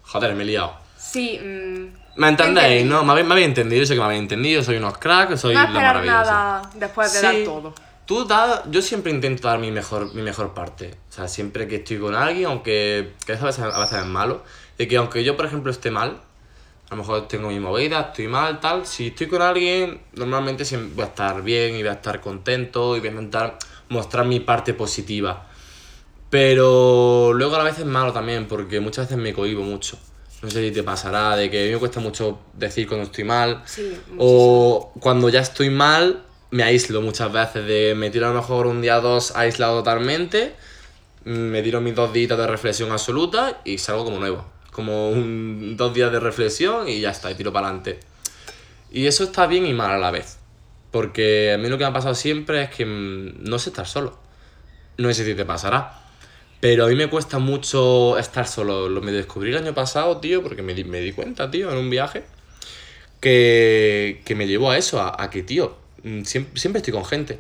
Joder, 0.04 0.36
me 0.36 0.44
he 0.44 0.46
liado. 0.46 0.76
Sí, 0.98 1.40
mm, 1.44 2.20
¿Me 2.20 2.28
entendéis? 2.28 2.86
¿No? 2.86 3.04
Me 3.04 3.14
habéis, 3.14 3.26
me 3.26 3.34
habéis 3.34 3.48
entendido, 3.48 3.82
yo 3.82 3.88
sé 3.88 3.94
que 3.96 4.00
me 4.00 4.06
habéis 4.06 4.22
entendido, 4.22 4.62
soy 4.62 4.78
unos 4.78 4.98
cracks, 5.00 5.40
soy 5.42 5.56
no 5.56 5.62
esperar 5.64 5.96
maravillosos. 5.96 6.28
nada 6.28 6.62
después 6.76 7.14
de 7.14 7.20
Sí. 7.20 7.26
dar 7.26 7.36
todo. 7.46 7.74
Tú 8.06 8.26
da, 8.26 8.64
yo 8.70 8.82
siempre 8.82 9.12
intento 9.12 9.48
dar 9.48 9.60
mi 9.60 9.72
mejor, 9.72 10.14
mi 10.14 10.22
mejor 10.22 10.54
parte. 10.54 10.96
O 11.10 11.14
sea, 11.14 11.28
siempre 11.28 11.68
que 11.68 11.78
estoy 11.78 12.00
con 12.00 12.16
alguien, 12.16 12.48
aunque 12.48 13.14
que 13.26 13.34
a 13.34 13.36
veces, 13.38 13.60
a 13.60 13.80
veces 13.80 14.00
es 14.00 14.06
malo, 14.06 14.44
de 14.78 14.88
que 14.88 14.98
aunque 14.98 15.24
yo, 15.24 15.38
por 15.38 15.46
ejemplo, 15.46 15.72
esté 15.72 15.90
mal, 15.90 16.20
a 16.90 16.96
lo 16.96 16.98
mejor 16.98 17.28
tengo 17.28 17.48
mi 17.48 17.60
movida, 17.60 18.02
estoy 18.02 18.28
mal, 18.28 18.60
tal, 18.60 18.86
si 18.86 19.08
estoy 19.08 19.28
con 19.28 19.42
alguien, 19.42 20.02
normalmente 20.16 20.66
siempre 20.66 20.92
voy 20.94 21.04
a 21.04 21.08
estar 21.08 21.42
bien 21.42 21.76
y 21.76 21.80
voy 21.80 21.90
a 21.90 21.94
estar 21.94 22.20
contento 22.20 22.98
y 22.98 23.00
voy 23.00 23.08
a 23.08 23.12
intentar 23.12 23.58
mostrar 23.90 24.26
mi 24.26 24.42
parte 24.42 24.74
positiva. 24.74 25.48
Pero 26.30 27.32
luego 27.34 27.56
a 27.56 27.60
la 27.60 27.64
vez 27.64 27.80
es 27.80 27.86
malo 27.86 28.12
también, 28.12 28.48
porque 28.48 28.80
muchas 28.80 29.06
veces 29.06 29.18
me 29.18 29.34
cohibo 29.34 29.64
mucho. 29.64 29.98
No 30.42 30.50
sé 30.50 30.68
si 30.68 30.72
te 30.74 30.84
pasará, 30.84 31.38
de 31.38 31.50
que 31.50 31.64
a 31.64 31.66
mí 31.68 31.72
me 31.72 31.80
cuesta 31.80 32.02
mucho 32.02 32.40
decir 32.54 32.88
cuando 32.88 33.06
estoy 33.06 33.24
mal. 33.24 33.64
Sí, 33.66 33.98
o 34.18 34.92
cuando 35.00 35.30
ya 35.30 35.40
estoy 35.40 35.70
mal, 35.70 36.24
me 36.54 36.64
aíslo 36.64 37.02
muchas 37.02 37.34
veces. 37.34 37.66
De 37.66 37.96
me 37.96 38.12
tiro 38.12 38.28
a 38.28 38.30
lo 38.30 38.36
mejor 38.36 38.68
un 38.68 38.82
día 38.82 39.00
o 39.00 39.02
dos 39.02 39.36
aislado 39.36 39.80
totalmente, 39.80 40.54
me 41.26 41.64
tiro 41.64 41.82
mis 41.82 41.96
dos 41.96 42.14
días 42.14 42.38
de 42.38 42.48
reflexión 42.48 42.92
absoluta 42.92 43.62
y 43.66 43.80
salgo 43.80 44.06
como 44.06 44.20
nuevo. 44.20 44.46
Como 44.72 45.10
un, 45.10 45.76
dos 45.78 45.94
días 45.94 46.12
de 46.12 46.20
reflexión 46.20 46.88
y 46.88 47.02
ya 47.02 47.10
está, 47.10 47.32
y 47.32 47.36
tiro 47.36 47.52
para 47.52 47.68
adelante. 47.68 48.00
Y 48.92 49.08
eso 49.08 49.24
está 49.24 49.48
bien 49.48 49.66
y 49.66 49.74
mal 49.74 49.92
a 49.92 49.98
la 49.98 50.12
vez. 50.12 50.38
Porque 50.92 51.54
a 51.54 51.58
mí 51.58 51.70
lo 51.70 51.78
que 51.80 51.86
me 51.86 51.90
ha 51.90 51.94
pasado 51.94 52.14
siempre 52.14 52.64
es 52.64 52.70
que 52.70 52.86
mm, 52.86 53.44
no 53.44 53.58
sé 53.58 53.70
estar 53.70 53.88
solo. 53.88 54.20
No 54.98 55.12
sé 55.12 55.26
si 55.26 55.34
te 55.34 55.46
pasará. 55.46 56.02
Pero 56.60 56.86
a 56.86 56.88
mí 56.88 56.96
me 56.96 57.10
cuesta 57.10 57.40
mucho 57.40 58.18
estar 58.20 58.48
solo. 58.48 58.90
Lo 58.90 59.02
me 59.02 59.12
descubrí 59.12 59.52
el 59.52 59.58
año 59.58 59.74
pasado, 59.74 60.18
tío, 60.18 60.44
porque 60.44 60.62
me 60.62 60.76
di, 60.76 60.84
me 60.84 61.00
di 61.00 61.14
cuenta, 61.14 61.50
tío, 61.50 61.72
en 61.72 61.78
un 61.78 61.90
viaje, 61.90 62.24
que, 63.20 64.22
que 64.26 64.36
me 64.36 64.48
llevó 64.48 64.72
a 64.72 64.78
eso, 64.78 65.02
a, 65.02 65.22
a 65.22 65.30
que, 65.30 65.44
tío, 65.44 65.83
siempre, 66.24 66.60
siempre 66.60 66.80
estoy 66.80 66.94
con 66.94 67.06
gente. 67.06 67.40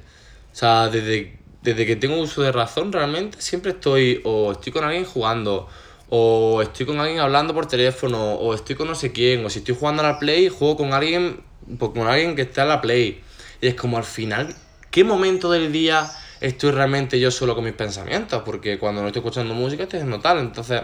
O 0.51 0.55
sea, 0.55 0.89
desde, 0.89 1.37
desde 1.61 1.85
que 1.85 1.95
tengo 1.95 2.17
uso 2.17 2.41
de 2.41 2.51
razón, 2.51 2.91
realmente, 2.91 3.41
siempre 3.41 3.71
estoy, 3.71 4.21
o 4.23 4.51
estoy 4.51 4.71
con 4.71 4.83
alguien 4.83 5.05
jugando, 5.05 5.67
o 6.09 6.61
estoy 6.61 6.85
con 6.85 6.99
alguien 6.99 7.19
hablando 7.19 7.53
por 7.53 7.67
teléfono, 7.67 8.35
o 8.35 8.53
estoy 8.53 8.75
con 8.75 8.87
no 8.87 8.95
sé 8.95 9.11
quién, 9.11 9.45
o 9.45 9.49
si 9.49 9.59
estoy 9.59 9.75
jugando 9.75 10.03
a 10.03 10.11
la 10.11 10.19
Play, 10.19 10.49
juego 10.49 10.77
con 10.77 10.93
alguien, 10.93 11.41
pues, 11.77 11.91
con 11.91 12.07
alguien 12.07 12.35
que 12.35 12.43
está 12.43 12.63
en 12.63 12.69
la 12.69 12.81
Play. 12.81 13.21
Y 13.61 13.67
es 13.67 13.75
como 13.75 13.97
al 13.97 14.03
final, 14.03 14.53
¿qué 14.91 15.03
momento 15.03 15.49
del 15.49 15.71
día 15.71 16.11
estoy 16.41 16.71
realmente 16.71 17.19
yo 17.19 17.31
solo 17.31 17.55
con 17.55 17.63
mis 17.63 17.73
pensamientos? 17.73 18.43
Porque 18.45 18.77
cuando 18.77 19.01
no 19.01 19.07
estoy 19.07 19.21
escuchando 19.21 19.53
música 19.53 19.83
estoy 19.83 19.99
haciendo 19.99 20.19
tal. 20.19 20.39
Entonces, 20.39 20.81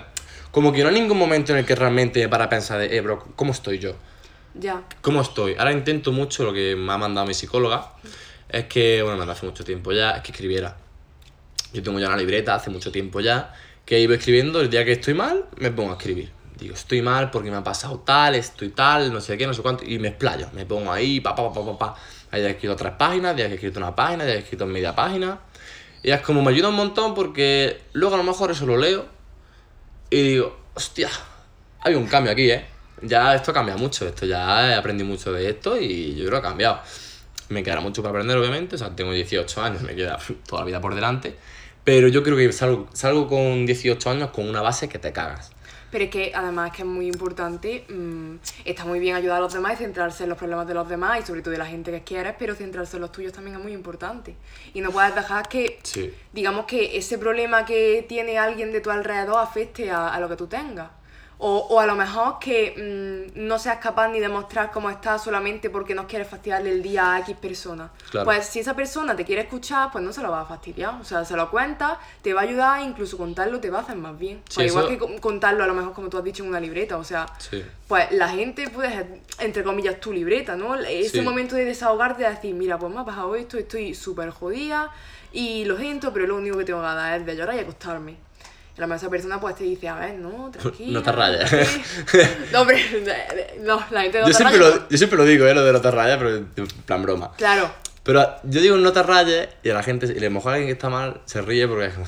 como 0.51 0.71
que 0.71 0.81
no 0.81 0.89
hay 0.89 0.95
ningún 0.95 1.17
momento 1.17 1.51
en 1.51 1.59
el 1.59 1.65
que 1.65 1.75
realmente 1.75 2.21
me 2.21 2.29
para 2.29 2.49
pensar 2.49 2.79
de, 2.79 2.95
eh, 2.95 3.01
bro, 3.01 3.23
¿cómo 3.35 3.51
estoy 3.51 3.79
yo? 3.79 3.95
Ya. 4.53 4.83
¿Cómo 5.01 5.21
estoy? 5.21 5.55
Ahora 5.57 5.71
intento 5.71 6.11
mucho 6.11 6.43
lo 6.43 6.53
que 6.53 6.75
me 6.75 6.91
ha 6.91 6.97
mandado 6.97 7.27
mi 7.27 7.33
psicóloga. 7.33 7.93
Es 8.49 8.65
que, 8.65 9.01
bueno, 9.03 9.23
me 9.23 9.31
hace 9.31 9.45
mucho 9.45 9.63
tiempo 9.63 9.91
ya, 9.91 10.11
es 10.11 10.23
que 10.23 10.31
escribiera. 10.31 10.75
Yo 11.71 11.83
tengo 11.83 11.99
ya 11.99 12.07
una 12.07 12.17
libreta 12.17 12.55
hace 12.55 12.69
mucho 12.69 12.91
tiempo 12.91 13.19
ya, 13.19 13.53
que 13.85 13.99
iba 13.99 14.15
escribiendo, 14.15 14.59
el 14.61 14.69
día 14.69 14.83
que 14.85 14.93
estoy 14.93 15.13
mal, 15.13 15.45
me 15.57 15.71
pongo 15.71 15.91
a 15.91 15.97
escribir. 15.97 16.31
Digo, 16.57 16.73
estoy 16.73 17.01
mal 17.01 17.29
porque 17.29 17.51
me 17.51 17.57
ha 17.57 17.63
pasado 17.63 17.99
tal, 17.99 18.35
estoy 18.35 18.69
tal, 18.69 19.13
no 19.13 19.21
sé 19.21 19.37
qué, 19.37 19.47
no 19.47 19.53
sé 19.53 19.61
cuánto, 19.61 19.85
y 19.85 19.99
me 19.99 20.09
explayo. 20.09 20.49
Me 20.53 20.65
pongo 20.65 20.91
ahí, 20.91 21.21
pa, 21.21 21.35
pa, 21.35 21.53
pa, 21.53 21.65
pa, 21.65 21.77
pa. 21.77 21.95
Ahí 22.31 22.41
he 22.41 22.49
escrito 22.49 22.75
tres 22.75 22.93
páginas, 22.97 23.35
ya 23.37 23.45
he 23.45 23.53
escrito 23.53 23.79
una 23.79 23.95
página, 23.95 24.25
ya 24.25 24.33
he 24.33 24.39
escrito 24.39 24.65
media 24.65 24.95
página. 24.95 25.39
Y 26.01 26.11
es 26.11 26.21
como 26.21 26.41
me 26.41 26.51
ayuda 26.51 26.69
un 26.69 26.75
montón 26.75 27.13
porque 27.13 27.81
luego 27.93 28.15
a 28.15 28.17
lo 28.17 28.23
mejor 28.23 28.51
eso 28.51 28.65
lo 28.65 28.77
leo 28.77 29.05
y 30.09 30.21
digo, 30.21 30.57
hostia, 30.73 31.09
hay 31.81 31.95
un 31.95 32.07
cambio 32.07 32.31
aquí, 32.31 32.49
¿eh? 32.49 32.65
Ya 33.01 33.35
esto 33.35 33.53
cambia 33.53 33.77
mucho, 33.77 34.07
esto 34.07 34.25
ya 34.25 34.69
he 34.69 34.75
aprendido 34.75 35.07
mucho 35.09 35.31
de 35.31 35.49
esto 35.49 35.79
y 35.79 36.15
yo 36.15 36.25
creo 36.27 36.41
que 36.41 36.47
ha 36.47 36.49
cambiado. 36.49 36.79
Me 37.49 37.63
quedará 37.63 37.81
mucho 37.81 38.01
para 38.03 38.11
aprender, 38.11 38.37
obviamente, 38.37 38.75
o 38.75 38.77
sea, 38.77 38.95
tengo 38.95 39.11
18 39.11 39.61
años, 39.61 39.81
me 39.81 39.95
queda 39.95 40.19
toda 40.47 40.61
la 40.61 40.65
vida 40.67 40.81
por 40.81 40.93
delante, 40.95 41.35
pero 41.83 42.07
yo 42.07 42.21
creo 42.23 42.37
que 42.37 42.51
salgo, 42.51 42.87
salgo 42.93 43.27
con 43.27 43.65
18 43.65 44.09
años 44.09 44.29
con 44.31 44.47
una 44.47 44.61
base 44.61 44.87
que 44.87 44.99
te 44.99 45.11
cagas. 45.11 45.51
Pero 45.91 46.03
es 46.03 46.11
que 46.11 46.31
además 46.35 46.71
que 46.71 46.83
es 46.83 46.87
muy 46.87 47.07
importante, 47.07 47.83
mm, 47.89 48.35
está 48.63 48.85
muy 48.85 48.99
bien 48.99 49.15
ayudar 49.15 49.37
a 49.37 49.39
los 49.39 49.53
demás 49.53 49.73
y 49.73 49.77
centrarse 49.77 50.21
en 50.21 50.29
los 50.29 50.37
problemas 50.37 50.67
de 50.67 50.75
los 50.75 50.87
demás 50.87 51.19
y 51.19 51.25
sobre 51.25 51.41
todo 51.41 51.49
de 51.51 51.57
la 51.57 51.65
gente 51.65 51.89
que 51.89 52.03
quieres, 52.03 52.35
pero 52.37 52.53
centrarse 52.53 52.97
en 52.97 53.01
los 53.01 53.11
tuyos 53.11 53.33
también 53.33 53.55
es 53.57 53.63
muy 53.63 53.73
importante. 53.73 54.35
Y 54.75 54.81
no 54.81 54.91
puedes 54.91 55.15
dejar 55.15 55.49
que, 55.49 55.79
Sí. 55.81 56.13
digamos 56.31 56.65
que 56.67 56.95
ese 56.95 57.17
problema 57.17 57.65
que 57.65 58.05
tiene 58.07 58.37
alguien 58.37 58.71
de 58.71 58.81
tu 58.81 58.91
alrededor 58.91 59.39
afecte 59.39 59.89
a, 59.89 60.09
a 60.13 60.19
lo 60.19 60.29
que 60.29 60.35
tú 60.35 60.45
tengas. 60.45 60.91
O, 61.41 61.57
o 61.69 61.79
a 61.79 61.85
lo 61.85 61.95
mejor 61.95 62.37
que 62.37 63.29
mm, 63.33 63.47
no 63.47 63.57
seas 63.59 63.77
capaz 63.77 64.09
ni 64.09 64.19
de 64.19 64.27
mostrar 64.27 64.71
cómo 64.71 64.89
estás 64.89 65.23
solamente 65.23 65.69
porque 65.69 65.95
no 65.95 66.05
quieres 66.05 66.27
fastidiarle 66.27 66.69
el 66.69 66.83
día 66.83 67.13
a 67.13 67.19
X 67.21 67.33
persona. 67.37 67.89
Claro. 68.11 68.25
Pues 68.25 68.45
si 68.45 68.59
esa 68.59 68.75
persona 68.75 69.15
te 69.15 69.23
quiere 69.23 69.43
escuchar, 69.43 69.89
pues 69.89 70.03
no 70.03 70.11
se 70.11 70.21
lo 70.21 70.31
va 70.31 70.41
a 70.41 70.45
fastidiar. 70.45 70.95
O 70.99 71.05
sea, 71.05 71.23
se 71.23 71.37
lo 71.37 71.49
cuentas, 71.49 71.97
te 72.21 72.33
va 72.33 72.41
a 72.41 72.43
ayudar, 72.43 72.81
incluso 72.81 73.17
contarlo 73.17 73.61
te 73.61 73.69
va 73.69 73.79
a 73.79 73.81
hacer 73.83 73.95
más 73.95 74.19
bien. 74.19 74.41
Sí, 74.49 74.55
Pues 74.55 74.67
igual 74.67 74.89
que 74.89 74.97
con- 74.97 75.17
contarlo 75.19 75.63
a 75.63 75.67
lo 75.67 75.73
mejor 75.73 75.93
como 75.93 76.09
tú 76.09 76.17
has 76.17 76.25
dicho 76.25 76.43
en 76.43 76.49
una 76.49 76.59
libreta. 76.59 76.97
O 76.97 77.05
sea, 77.05 77.25
Sí. 77.37 77.63
pues 77.87 78.11
la 78.11 78.27
gente 78.27 78.69
puede, 78.69 79.21
entre 79.39 79.63
comillas, 79.63 79.97
tu 80.01 80.11
libreta, 80.11 80.57
¿no? 80.57 80.75
Ese 80.75 81.19
Sí. 81.19 81.21
momento 81.21 81.55
de 81.55 81.63
desahogarte, 81.63 82.23
de 82.23 82.31
decir, 82.31 82.53
mira, 82.53 82.77
pues 82.77 82.93
me 82.93 82.99
ha 82.99 83.05
pasado 83.05 83.33
esto, 83.35 83.57
estoy 83.57 83.95
súper 83.95 84.31
jodida 84.31 84.91
y 85.31 85.63
lo 85.63 85.77
siento, 85.77 86.11
pero 86.11 86.27
lo 86.27 86.35
único 86.35 86.57
que 86.57 86.65
tengo 86.65 86.81
ganas 86.81 87.17
es 87.21 87.25
de 87.25 87.35
llorar 87.37 87.55
y 87.55 87.59
acostarme. 87.59 88.17
Y 88.79 88.81
a 88.81 88.85
lo 88.85 88.87
mejor 88.87 88.95
esa 89.03 89.09
persona 89.09 89.41
pues 89.41 89.55
te 89.57 89.65
dice, 89.65 89.89
a 89.89 89.95
ver, 89.95 90.15
no, 90.19 90.49
tranquila. 90.51 90.91
No 90.99 91.03
te 91.03 91.11
rayes. 91.11 91.51
no, 92.53 92.61
hombre, 92.61 92.81
no, 93.61 93.83
la 93.91 94.01
gente 94.03 94.19
no 94.21 94.25
Yo 94.27 94.31
te 94.31 94.37
siempre, 94.37 94.57
raya, 94.57 94.75
lo, 94.75 94.89
yo 94.89 94.97
siempre 94.97 95.17
lo 95.17 95.25
digo, 95.25 95.45
¿eh? 95.45 95.53
Lo 95.53 95.65
de 95.65 95.73
no 95.73 95.81
te 95.81 95.91
rayas, 95.91 96.17
pero 96.17 96.35
en 96.37 96.45
plan 96.85 97.03
broma. 97.03 97.31
Claro, 97.35 97.69
Pero 98.03 98.25
yo 98.43 98.61
digo 98.61 98.77
no 98.77 98.93
te 98.93 99.03
rayes 99.03 99.49
y 99.63 99.69
a 99.69 99.73
la 99.73 99.83
gente, 99.83 100.05
y 100.07 100.17
a 100.17 100.21
lo 100.21 100.31
mejor 100.31 100.53
alguien 100.53 100.67
que 100.69 100.73
está 100.73 100.89
mal 100.89 101.19
se 101.25 101.41
ríe 101.41 101.67
porque 101.67 101.87
es 101.87 101.93
como, 101.95 102.05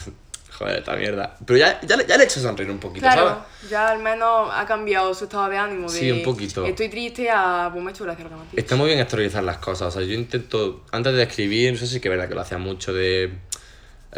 joder, 0.57 0.79
esta 0.79 0.95
mierda. 0.95 1.35
Pero 1.45 1.59
ya, 1.59 1.81
ya, 1.81 1.97
le- 1.97 2.05
ya 2.07 2.15
le 2.15 2.23
he 2.23 2.25
hecho 2.27 2.39
sonreír 2.39 2.71
un 2.71 2.79
poquito, 2.79 3.01
claro, 3.01 3.27
¿sabes? 3.27 3.69
ya 3.69 3.89
al 3.89 3.99
menos 3.99 4.49
ha 4.53 4.65
cambiado 4.65 5.13
su 5.13 5.25
estado 5.25 5.49
de 5.49 5.57
ánimo. 5.57 5.91
De, 5.91 5.99
Sí, 5.99 6.09
un 6.09 6.23
poquito. 6.23 6.65
Estoy 6.65 6.87
triste 6.87 7.29
a, 7.29 7.69
pues 7.69 7.83
me 7.83 7.89
ha 7.91 7.93
hecho 7.93 8.05
gracia. 8.05 8.25
Está 8.55 8.77
muy 8.77 8.87
bien 8.87 8.99
exteriorizar 8.99 9.43
las 9.43 9.57
cosas. 9.57 9.89
O 9.89 9.91
sea, 9.99 10.07
yo 10.07 10.13
intento, 10.13 10.85
antes 10.93 11.13
de 11.13 11.23
escribir, 11.23 11.73
no 11.73 11.77
sé 11.77 11.85
si 11.87 11.99
que 11.99 12.07
es 12.07 12.11
verdad 12.11 12.29
que 12.29 12.35
lo 12.35 12.41
hacía 12.41 12.57
mucho, 12.57 12.93
de 12.93 13.33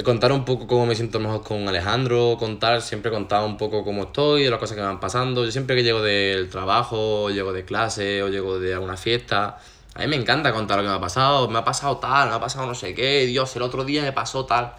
contar 0.01 0.31
un 0.31 0.43
poco 0.43 0.65
cómo 0.65 0.87
me 0.87 0.95
siento 0.95 1.19
mejor 1.19 1.43
con 1.43 1.67
Alejandro, 1.67 2.37
contar, 2.39 2.81
siempre 2.81 3.11
contaba 3.11 3.45
un 3.45 3.57
poco 3.57 3.83
cómo 3.83 4.03
estoy, 4.03 4.49
las 4.49 4.57
cosas 4.57 4.75
que 4.75 4.81
me 4.81 4.87
van 4.87 4.99
pasando. 4.99 5.45
Yo 5.45 5.51
siempre 5.51 5.75
que 5.75 5.83
llego 5.83 6.01
del 6.01 6.49
trabajo, 6.49 7.25
o 7.25 7.29
llego 7.29 7.53
de 7.53 7.63
clase, 7.63 8.23
o 8.23 8.29
llego 8.29 8.59
de 8.59 8.73
alguna 8.73 8.97
fiesta, 8.97 9.59
a 9.95 9.99
mí 9.99 10.07
me 10.07 10.15
encanta 10.15 10.51
contar 10.51 10.77
lo 10.77 10.83
que 10.83 10.89
me 10.89 10.95
ha 10.95 10.99
pasado. 10.99 11.47
Me 11.47 11.59
ha 11.59 11.63
pasado 11.63 11.97
tal, 11.97 12.29
me 12.29 12.35
ha 12.35 12.39
pasado 12.39 12.65
no 12.65 12.73
sé 12.73 12.95
qué, 12.95 13.25
Dios, 13.27 13.55
el 13.55 13.61
otro 13.61 13.85
día 13.85 14.01
me 14.01 14.11
pasó 14.11 14.45
tal. 14.45 14.73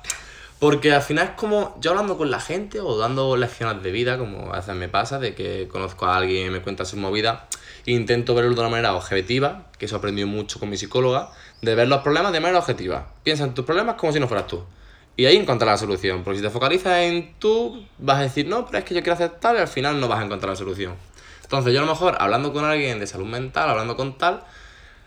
Porque 0.58 0.92
al 0.92 1.02
final 1.02 1.28
es 1.28 1.34
como 1.34 1.76
yo 1.80 1.90
hablando 1.90 2.16
con 2.16 2.30
la 2.30 2.40
gente 2.40 2.80
o 2.80 2.96
dando 2.96 3.36
lecciones 3.36 3.82
de 3.82 3.92
vida, 3.92 4.18
como 4.18 4.52
a 4.52 4.56
veces 4.56 4.74
me 4.74 4.88
pasa, 4.88 5.18
de 5.18 5.34
que 5.34 5.68
conozco 5.68 6.06
a 6.06 6.16
alguien 6.16 6.52
me 6.52 6.62
cuenta 6.62 6.84
su 6.84 6.96
movida, 6.96 7.48
intento 7.86 8.34
verlo 8.34 8.54
de 8.54 8.60
una 8.60 8.70
manera 8.70 8.94
objetiva, 8.94 9.66
que 9.78 9.86
eso 9.86 9.96
aprendí 9.96 10.24
mucho 10.24 10.58
con 10.58 10.70
mi 10.70 10.76
psicóloga, 10.76 11.30
de 11.60 11.74
ver 11.74 11.86
los 11.88 12.00
problemas 12.02 12.32
de 12.32 12.40
manera 12.40 12.58
objetiva. 12.58 13.08
Piensa 13.22 13.44
en 13.44 13.54
tus 13.54 13.64
problemas 13.64 13.96
como 13.96 14.12
si 14.12 14.20
no 14.20 14.26
fueras 14.26 14.46
tú. 14.46 14.64
Y 15.16 15.26
ahí 15.26 15.36
encontrar 15.36 15.70
la 15.70 15.78
solución, 15.78 16.24
porque 16.24 16.38
si 16.38 16.44
te 16.44 16.50
focalizas 16.50 16.98
en 16.98 17.34
tú, 17.38 17.86
vas 17.98 18.18
a 18.18 18.22
decir, 18.22 18.46
no, 18.46 18.66
pero 18.66 18.78
es 18.78 18.84
que 18.84 18.94
yo 18.94 19.00
quiero 19.00 19.14
hacer 19.14 19.30
tal, 19.38 19.56
y 19.56 19.60
al 19.60 19.68
final 19.68 20.00
no 20.00 20.08
vas 20.08 20.20
a 20.20 20.24
encontrar 20.24 20.50
la 20.50 20.56
solución. 20.56 20.94
Entonces 21.42 21.72
yo 21.72 21.80
a 21.80 21.84
lo 21.84 21.90
mejor, 21.90 22.16
hablando 22.18 22.52
con 22.52 22.64
alguien 22.64 22.98
de 22.98 23.06
salud 23.06 23.26
mental, 23.26 23.70
hablando 23.70 23.96
con 23.96 24.18
tal, 24.18 24.42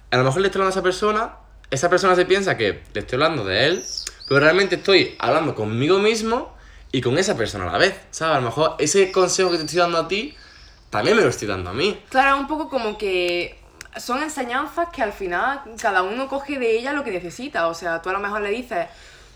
a 0.09 0.17
lo 0.17 0.23
mejor 0.23 0.41
le 0.41 0.47
estoy 0.47 0.61
hablando 0.61 0.75
a 0.75 0.79
esa 0.79 0.83
persona, 0.83 1.35
esa 1.69 1.89
persona 1.89 2.15
se 2.15 2.25
piensa 2.25 2.55
que 2.55 2.83
le 2.93 2.99
estoy 3.01 3.15
hablando 3.15 3.43
de 3.43 3.65
él, 3.65 3.83
pero 4.27 4.39
realmente 4.39 4.75
estoy 4.75 5.15
hablando 5.19 5.55
conmigo 5.55 5.99
mismo 5.99 6.55
y 6.91 7.01
con 7.01 7.17
esa 7.17 7.35
persona 7.35 7.67
a 7.67 7.73
la 7.73 7.77
vez, 7.77 7.99
¿sabes? 8.11 8.37
A 8.37 8.39
lo 8.39 8.45
mejor 8.45 8.75
ese 8.79 9.11
consejo 9.11 9.51
que 9.51 9.57
te 9.57 9.63
estoy 9.63 9.79
dando 9.79 9.97
a 9.97 10.07
ti, 10.07 10.35
también 10.89 11.17
me 11.17 11.23
lo 11.23 11.29
estoy 11.29 11.47
dando 11.47 11.71
a 11.71 11.73
mí. 11.73 12.01
Claro, 12.09 12.37
un 12.37 12.47
poco 12.47 12.69
como 12.69 12.97
que 12.97 13.59
son 13.97 14.23
enseñanzas 14.23 14.87
que 14.93 15.01
al 15.01 15.11
final 15.11 15.61
cada 15.81 16.01
uno 16.03 16.27
coge 16.27 16.59
de 16.59 16.77
ellas 16.77 16.95
lo 16.95 17.03
que 17.03 17.11
necesita. 17.11 17.67
O 17.67 17.73
sea, 17.73 18.01
tú 18.01 18.09
a 18.09 18.13
lo 18.13 18.19
mejor 18.19 18.41
le 18.41 18.49
dices, 18.51 18.87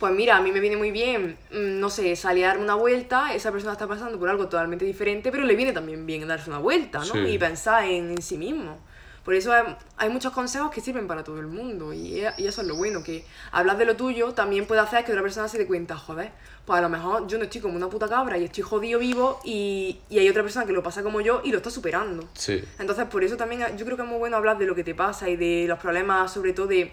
pues 0.02 0.16
mira, 0.16 0.36
a 0.36 0.42
mí 0.42 0.52
me 0.52 0.60
viene 0.60 0.78
muy 0.78 0.90
bien, 0.90 1.38
mm, 1.52 1.80
no 1.80 1.92
sé, 1.92 2.16
salir 2.16 2.46
a 2.46 2.48
darme 2.48 2.64
una 2.64 2.74
vuelta, 2.74 3.36
esa 3.36 3.52
persona 3.52 3.74
está 3.74 3.86
pasando 3.86 4.18
por 4.18 4.30
algo 4.30 4.46
totalmente 4.46 4.84
diferente, 4.84 5.32
pero 5.32 5.44
le 5.44 5.56
viene 5.56 5.74
también 5.74 6.08
bien 6.08 6.28
darse 6.28 6.50
una 6.50 6.58
vuelta, 6.58 6.98
¿no? 6.98 7.06
Sí. 7.06 7.20
Y 7.20 7.38
pensar 7.38 7.84
en, 7.86 8.10
en 8.10 8.22
sí 8.24 8.36
mismo. 8.36 8.80
Por 9.24 9.36
eso 9.36 9.54
hay, 9.54 9.64
hay 9.98 10.10
muchos 10.10 10.34
consejos 10.34 10.72
que 10.72 10.82
sirven 10.82 11.06
para 11.06 11.24
todo 11.24 11.40
el 11.40 11.46
mundo 11.46 11.94
y, 11.94 12.24
y 12.36 12.48
eso 12.48 12.62
es 12.62 12.68
lo 12.68 12.78
bueno, 12.78 13.04
que 13.04 13.24
hablar 13.52 13.78
de 13.78 13.86
lo 13.86 13.96
tuyo 13.96 14.34
también 14.34 14.66
puede 14.66 14.82
hacer 14.82 15.06
que 15.06 15.12
otra 15.12 15.22
persona 15.22 15.48
se 15.48 15.60
dé 15.60 15.68
cuenta, 15.68 15.96
joder, 15.96 16.32
pues 16.66 16.80
a 16.80 16.82
lo 16.82 16.90
mejor 16.90 17.28
yo 17.28 17.38
no 17.38 17.44
estoy 17.44 17.62
como 17.62 17.76
una 17.76 17.88
puta 17.88 18.08
cabra 18.08 18.40
y 18.40 18.46
estoy 18.46 18.64
jodido 18.64 18.98
vivo 18.98 19.40
y, 19.44 20.00
y 20.10 20.18
hay 20.18 20.28
otra 20.28 20.42
persona 20.42 20.66
que 20.66 20.74
lo 20.74 20.82
pasa 20.82 21.04
como 21.04 21.22
yo 21.22 21.42
y 21.44 21.52
lo 21.52 21.58
está 21.58 21.70
superando. 21.70 22.28
Sí. 22.34 22.64
Entonces, 22.80 23.06
por 23.06 23.24
eso 23.24 23.38
también 23.38 23.78
yo 23.78 23.86
creo 23.86 23.98
que 23.98 24.02
es 24.02 24.10
muy 24.10 24.18
bueno 24.18 24.36
hablar 24.36 24.58
de 24.58 24.66
lo 24.66 24.74
que 24.74 24.84
te 24.84 24.96
pasa 24.96 25.30
y 25.30 25.36
de 25.36 25.66
los 25.68 25.78
problemas, 25.78 26.34
sobre 26.34 26.54
todo 26.54 26.66
de 26.66 26.92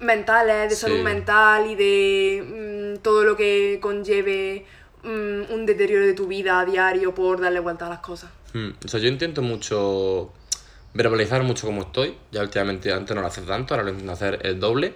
mentales, 0.00 0.70
de 0.70 0.76
Sí. 0.76 0.82
salud 0.82 1.00
mental 1.00 1.66
y 1.70 1.74
de 1.74 2.94
mm, 2.96 3.02
todo 3.02 3.24
lo 3.24 3.36
que 3.36 3.78
conlleve 3.80 4.64
mm, 5.02 5.52
un 5.52 5.64
deterioro 5.66 6.06
de 6.06 6.12
tu 6.14 6.26
vida 6.26 6.60
a 6.60 6.64
diario 6.64 7.14
por 7.14 7.40
darle 7.40 7.60
vuelta 7.60 7.86
a 7.86 7.90
las 7.90 8.00
cosas. 8.00 8.30
Mm, 8.54 8.70
O 8.84 8.88
sea, 8.88 9.00
yo 9.00 9.08
intento 9.08 9.42
mucho 9.42 10.32
verbalizar 10.94 11.42
mucho 11.42 11.66
cómo 11.66 11.82
estoy. 11.82 12.16
Ya 12.32 12.40
últimamente 12.42 12.92
antes 12.92 13.14
no 13.14 13.20
lo 13.22 13.28
hacía 13.28 13.44
tanto, 13.44 13.74
ahora 13.74 13.84
lo 13.84 13.90
intento 13.90 14.12
hacer 14.12 14.40
el 14.42 14.58
doble. 14.58 14.94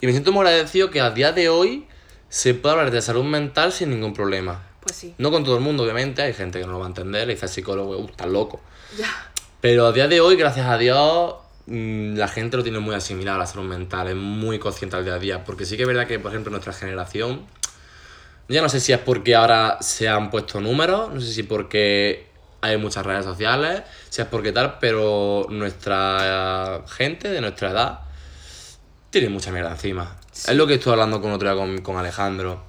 Y 0.00 0.06
me 0.06 0.12
siento 0.12 0.32
muy 0.32 0.46
agradecido 0.46 0.90
que 0.90 1.00
a 1.00 1.10
día 1.10 1.32
de 1.32 1.48
hoy 1.48 1.86
se 2.28 2.54
pueda 2.54 2.74
hablar 2.74 2.90
de 2.90 3.00
salud 3.00 3.24
mental 3.24 3.72
sin 3.72 3.90
ningún 3.90 4.12
problema. 4.12 4.62
Pues 4.80 4.96
sí. 4.96 5.14
No 5.18 5.30
con 5.30 5.44
todo 5.44 5.56
el 5.56 5.62
mundo, 5.62 5.82
obviamente, 5.84 6.20
hay 6.22 6.34
gente 6.34 6.60
que 6.60 6.66
no 6.66 6.72
lo 6.72 6.78
va 6.80 6.84
a 6.86 6.88
entender, 6.88 7.26
le 7.26 7.34
dice 7.34 7.46
al 7.46 7.50
psicólogo, 7.50 7.96
uh, 7.96 8.06
estás 8.06 8.26
loco. 8.28 8.60
Ya. 8.98 9.08
Pero 9.60 9.86
a 9.86 9.92
día 9.92 10.08
de 10.08 10.20
hoy, 10.20 10.36
gracias 10.36 10.66
a 10.66 10.76
Dios, 10.76 11.34
la 11.66 12.28
gente 12.28 12.56
lo 12.56 12.62
tiene 12.62 12.78
muy 12.78 12.94
asimilado 12.94 13.36
a 13.36 13.40
la 13.40 13.46
salud 13.46 13.68
mental, 13.68 14.08
es 14.08 14.16
muy 14.16 14.58
consciente 14.58 14.96
al 14.96 15.04
día 15.04 15.14
a 15.14 15.18
día. 15.18 15.44
Porque 15.44 15.64
sí 15.64 15.76
que 15.76 15.82
es 15.82 15.88
verdad 15.88 16.06
que, 16.06 16.18
por 16.18 16.30
ejemplo, 16.30 16.50
nuestra 16.50 16.72
generación, 16.72 17.46
ya 18.48 18.60
no 18.60 18.68
sé 18.68 18.80
si 18.80 18.92
es 18.92 18.98
porque 18.98 19.34
ahora 19.34 19.78
se 19.80 20.08
han 20.08 20.30
puesto 20.30 20.60
números, 20.60 21.12
no 21.12 21.20
sé 21.20 21.32
si 21.32 21.42
porque 21.42 22.28
hay 22.60 22.76
muchas 22.76 23.04
redes 23.04 23.24
sociales, 23.24 23.82
si 24.08 24.22
es 24.22 24.28
porque 24.28 24.52
tal, 24.52 24.78
pero 24.78 25.46
nuestra 25.50 26.82
gente 26.88 27.28
de 27.28 27.40
nuestra 27.40 27.70
edad 27.70 28.00
tiene 29.10 29.28
mucha 29.28 29.52
mierda 29.52 29.70
encima. 29.70 30.16
Es 30.32 30.54
lo 30.54 30.66
que 30.66 30.74
estuve 30.74 30.94
hablando 30.94 31.20
con 31.20 31.30
otro 31.30 31.48
día 31.48 31.58
con, 31.58 31.78
con 31.82 31.96
Alejandro. 31.96 32.64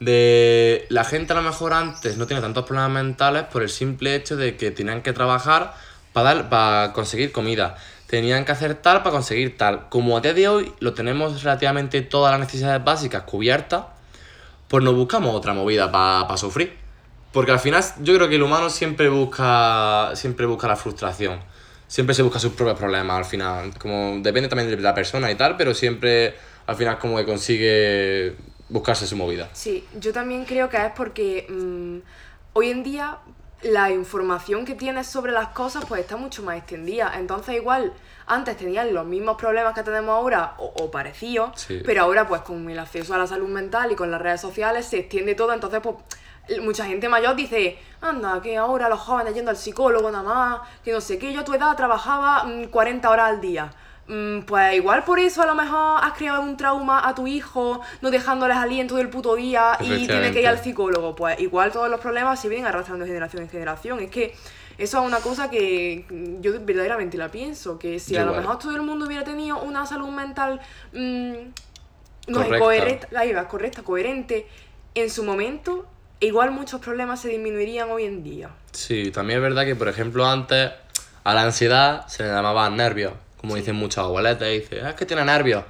De 0.00 0.86
la 0.90 1.02
gente 1.04 1.32
a 1.32 1.36
lo 1.36 1.42
mejor 1.42 1.72
antes 1.72 2.16
no 2.16 2.26
tiene 2.26 2.42
tantos 2.42 2.64
problemas 2.64 2.90
mentales 2.90 3.44
por 3.44 3.62
el 3.62 3.68
simple 3.68 4.14
hecho 4.14 4.36
de 4.36 4.56
que 4.56 4.70
tenían 4.70 5.02
que 5.02 5.12
trabajar 5.12 5.74
para, 6.12 6.34
dar, 6.34 6.48
para 6.48 6.92
conseguir 6.92 7.32
comida. 7.32 7.76
Tenían 8.08 8.44
que 8.44 8.52
hacer 8.52 8.74
tal 8.74 9.02
para 9.02 9.10
conseguir 9.10 9.56
tal. 9.56 9.88
Como 9.90 10.16
a 10.16 10.20
día 10.20 10.34
de 10.34 10.48
hoy 10.48 10.72
lo 10.80 10.94
tenemos 10.94 11.42
relativamente 11.42 12.00
todas 12.00 12.32
las 12.32 12.40
necesidades 12.40 12.82
básicas 12.82 13.22
cubiertas, 13.22 13.84
pues 14.66 14.82
nos 14.82 14.94
buscamos 14.94 15.34
otra 15.34 15.52
movida 15.52 15.92
para 15.92 16.36
sufrir. 16.36 16.76
Porque 17.32 17.52
al 17.52 17.58
final 17.58 17.84
yo 18.02 18.14
creo 18.14 18.28
que 18.28 18.36
el 18.36 18.42
humano 18.42 18.70
siempre 18.70 19.10
busca, 19.10 20.10
siempre 20.14 20.46
busca 20.46 20.66
la 20.66 20.76
frustración. 20.76 21.40
Siempre 21.86 22.14
se 22.14 22.22
busca 22.22 22.38
sus 22.38 22.52
propios 22.52 22.78
problemas 22.78 23.18
al 23.18 23.24
final. 23.26 23.78
Como 23.78 24.18
depende 24.22 24.48
también 24.48 24.70
de 24.70 24.76
la 24.78 24.94
persona 24.94 25.30
y 25.30 25.34
tal, 25.34 25.56
pero 25.56 25.74
siempre 25.74 26.34
al 26.66 26.76
final 26.76 26.98
como 26.98 27.18
que 27.18 27.26
consigue 27.26 28.34
buscarse 28.70 29.06
su 29.06 29.16
movida. 29.16 29.48
Sí, 29.52 29.86
yo 30.00 30.12
también 30.12 30.44
creo 30.44 30.68
que 30.68 30.78
es 30.78 30.92
porque 30.96 31.46
mm, 31.48 31.98
hoy 32.54 32.70
en 32.70 32.82
día 32.82 33.18
la 33.62 33.90
información 33.90 34.64
que 34.64 34.74
tienes 34.74 35.06
sobre 35.08 35.32
las 35.32 35.48
cosas 35.48 35.84
pues 35.86 36.00
está 36.02 36.16
mucho 36.16 36.42
más 36.42 36.56
extendida. 36.58 37.12
Entonces 37.18 37.56
igual 37.56 37.92
antes 38.26 38.56
tenían 38.56 38.94
los 38.94 39.04
mismos 39.06 39.36
problemas 39.36 39.74
que 39.74 39.82
tenemos 39.82 40.10
ahora 40.16 40.54
o, 40.58 40.66
o 40.84 40.90
parecidos, 40.90 41.60
Sí. 41.60 41.82
pero 41.84 42.02
ahora 42.02 42.28
pues 42.28 42.42
con 42.42 42.68
el 42.70 42.78
acceso 42.78 43.14
a 43.14 43.18
la 43.18 43.26
salud 43.26 43.48
mental 43.48 43.90
y 43.90 43.96
con 43.96 44.10
las 44.10 44.20
redes 44.20 44.40
sociales 44.40 44.86
se 44.86 44.98
extiende 45.00 45.34
todo. 45.34 45.52
Entonces 45.52 45.80
pues 45.82 45.96
mucha 46.62 46.84
gente 46.86 47.08
mayor 47.08 47.36
dice, 47.36 47.78
anda, 48.00 48.40
que 48.40 48.56
ahora 48.56 48.88
los 48.88 49.00
jóvenes 49.00 49.34
yendo 49.34 49.50
al 49.50 49.56
psicólogo 49.56 50.10
nada 50.10 50.22
más, 50.24 50.60
que 50.84 50.92
no 50.92 51.00
sé 51.00 51.18
qué, 51.18 51.32
yo 51.32 51.40
a 51.40 51.44
tu 51.44 51.52
edad 51.54 51.76
trabajaba 51.76 52.44
mm, 52.44 52.64
40 52.68 53.10
horas 53.10 53.28
al 53.30 53.40
día. 53.40 53.72
Mm, 54.08 54.40
Pues 54.40 54.74
igual 54.74 55.04
por 55.04 55.18
eso 55.18 55.42
a 55.42 55.46
lo 55.46 55.54
mejor 55.54 56.00
has 56.02 56.12
creado 56.14 56.40
un 56.42 56.56
trauma 56.56 57.06
a 57.06 57.14
tu 57.14 57.26
hijo, 57.26 57.80
no 58.00 58.10
dejándoles 58.10 58.56
aliento 58.56 58.96
del 58.96 59.10
puto 59.10 59.34
día 59.36 59.76
y 59.80 60.06
tiene 60.06 60.32
que 60.32 60.40
ir 60.40 60.48
al 60.48 60.58
psicólogo. 60.62 61.14
Pues 61.14 61.38
igual 61.40 61.70
todos 61.72 61.88
los 61.90 62.00
problemas 62.00 62.40
se 62.40 62.48
vienen 62.48 62.66
arrastrando 62.66 63.04
de 63.04 63.10
generación 63.10 63.42
en 63.42 63.48
generación. 63.50 64.00
Es 64.00 64.10
que 64.10 64.34
eso 64.78 65.00
es 65.00 65.04
una 65.06 65.18
cosa 65.18 65.50
que 65.50 66.06
mm, 66.08 66.40
yo 66.40 66.52
verdaderamente 66.60 67.16
la 67.18 67.28
pienso, 67.28 67.78
que 67.78 67.98
si 67.98 68.14
Yo 68.14 68.22
a 68.22 68.24
lo 68.24 68.34
mejor 68.34 68.58
todo 68.58 68.74
el 68.74 68.82
mundo 68.82 69.06
hubiera 69.06 69.24
tenido 69.24 69.60
una 69.60 69.84
salud 69.86 70.08
mental 70.08 70.60
mm, 70.92 71.32
no 72.28 72.38
sé, 72.40 72.44
Correcta. 72.44 72.58
coherente, 72.58 73.08
ahí 73.16 73.32
va, 73.32 73.48
correcta, 73.48 73.82
coherente, 73.82 74.46
en 74.94 75.10
su 75.10 75.24
momento, 75.24 75.86
igual 76.20 76.50
muchos 76.50 76.80
problemas 76.80 77.20
se 77.20 77.28
disminuirían 77.28 77.90
hoy 77.90 78.04
en 78.04 78.22
día. 78.22 78.50
Sí, 78.72 79.10
también 79.10 79.38
es 79.38 79.42
verdad 79.42 79.64
que, 79.64 79.74
por 79.76 79.88
ejemplo, 79.88 80.26
antes 80.26 80.70
a 81.24 81.34
la 81.34 81.42
ansiedad 81.42 82.06
se 82.06 82.22
le 82.24 82.28
llamaba 82.30 82.68
nervios, 82.70 83.12
como 83.40 83.56
dicen 83.56 83.76
muchas 83.76 84.04
abueletas, 84.04 84.48
y 84.48 84.60
dicen, 84.60 84.84
"Ah, 84.84 84.90
es 84.90 84.94
que 84.96 85.06
tiene 85.06 85.24
nervios. 85.24 85.64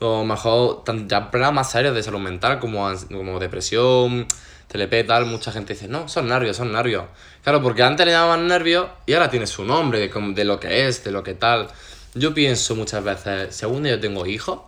O 0.00 0.24
mejor, 0.24 0.84
ya 1.06 1.30
problemas 1.30 1.54
más 1.54 1.70
serios 1.70 1.94
de 1.94 2.02
salud 2.02 2.20
mental, 2.20 2.58
como, 2.58 2.90
como 3.10 3.38
depresión, 3.38 4.26
TLP, 4.68 5.04
tal, 5.04 5.26
mucha 5.26 5.52
gente 5.52 5.74
dice, 5.74 5.86
no, 5.88 6.08
son 6.08 6.28
nervios, 6.28 6.56
son 6.56 6.72
nervios. 6.72 7.04
Claro, 7.42 7.62
porque 7.62 7.82
antes 7.82 8.04
le 8.04 8.12
llamaban 8.12 8.46
nervios 8.48 8.88
y 9.06 9.12
ahora 9.12 9.30
tiene 9.30 9.46
su 9.46 9.64
nombre, 9.64 10.08
de, 10.08 10.44
lo 10.44 10.58
que 10.58 10.88
es, 10.88 11.04
de 11.04 11.12
lo 11.12 11.22
que 11.22 11.34
tal. 11.34 11.68
Yo 12.14 12.34
pienso 12.34 12.74
muchas 12.74 13.04
veces, 13.04 13.54
según 13.54 13.84
yo 13.84 14.00
tengo 14.00 14.26
hijos, 14.26 14.60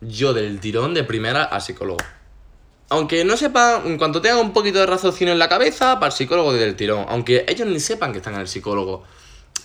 yo 0.00 0.32
del 0.32 0.58
tirón 0.60 0.94
de 0.94 1.04
primera 1.04 1.44
al 1.44 1.60
psicólogo. 1.60 1.98
Aunque 2.88 3.24
no 3.24 3.36
sepan, 3.36 3.86
en 3.86 3.98
cuanto 3.98 4.20
tengan 4.22 4.38
un 4.38 4.52
poquito 4.52 4.78
de 4.78 4.86
raciocinio 4.86 5.32
en 5.32 5.38
la 5.38 5.48
cabeza, 5.48 5.96
para 5.96 6.06
el 6.06 6.12
psicólogo 6.12 6.52
desde 6.52 6.66
el 6.66 6.76
tirón. 6.76 7.04
Aunque 7.08 7.44
ellos 7.48 7.66
ni 7.66 7.80
sepan 7.80 8.12
que 8.12 8.18
están 8.18 8.34
en 8.34 8.40
el 8.40 8.48
psicólogo. 8.48 9.04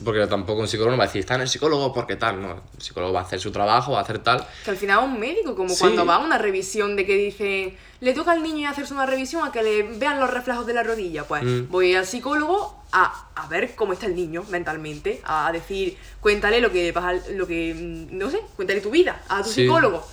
Porque 0.03 0.25
tampoco 0.27 0.61
un 0.61 0.67
psicólogo 0.67 0.91
no 0.91 0.97
va 0.97 1.03
a 1.03 1.07
decir, 1.07 1.19
está 1.19 1.35
en 1.35 1.41
el 1.41 1.47
psicólogo 1.49 1.93
porque 1.93 2.15
tal. 2.15 2.41
No, 2.41 2.51
el 2.75 2.81
psicólogo 2.81 3.13
va 3.13 3.19
a 3.19 3.23
hacer 3.23 3.39
su 3.39 3.51
trabajo, 3.51 3.91
va 3.91 3.99
a 3.99 4.01
hacer 4.01 4.19
tal. 4.19 4.45
Que 4.63 4.71
al 4.71 4.77
final 4.77 4.99
es 4.99 5.05
un 5.05 5.19
médico, 5.19 5.55
como 5.55 5.69
Sí. 5.69 5.79
cuando 5.79 6.05
va 6.05 6.15
a 6.15 6.19
una 6.19 6.37
revisión 6.37 6.95
de 6.95 7.05
que 7.05 7.15
dice, 7.15 7.77
le 7.99 8.13
toca 8.13 8.31
al 8.31 8.41
niño 8.41 8.69
hacerse 8.69 8.93
una 8.93 9.05
revisión 9.05 9.47
a 9.47 9.51
que 9.51 9.61
le 9.61 9.83
vean 9.83 10.19
los 10.19 10.29
reflejos 10.31 10.65
de 10.65 10.73
la 10.73 10.81
rodilla. 10.83 11.23
Pues 11.25 11.43
Mm. 11.43 11.69
voy 11.69 11.93
al 11.93 12.07
psicólogo 12.07 12.83
a, 12.93 13.27
a 13.35 13.47
ver 13.47 13.75
cómo 13.75 13.93
está 13.93 14.05
el 14.07 14.15
niño 14.15 14.43
mentalmente, 14.49 15.21
a 15.23 15.51
decir, 15.51 15.97
cuéntale 16.19 16.61
lo 16.61 16.71
que 16.71 16.91
pasa, 16.93 17.13
lo 17.33 17.45
que, 17.45 17.73
mm, 17.73 18.17
no 18.17 18.29
sé, 18.31 18.41
cuéntale 18.55 18.81
tu 18.81 18.89
vida 18.89 19.21
a 19.29 19.43
tu 19.43 19.49
Sí. 19.49 19.61
psicólogo. 19.63 20.03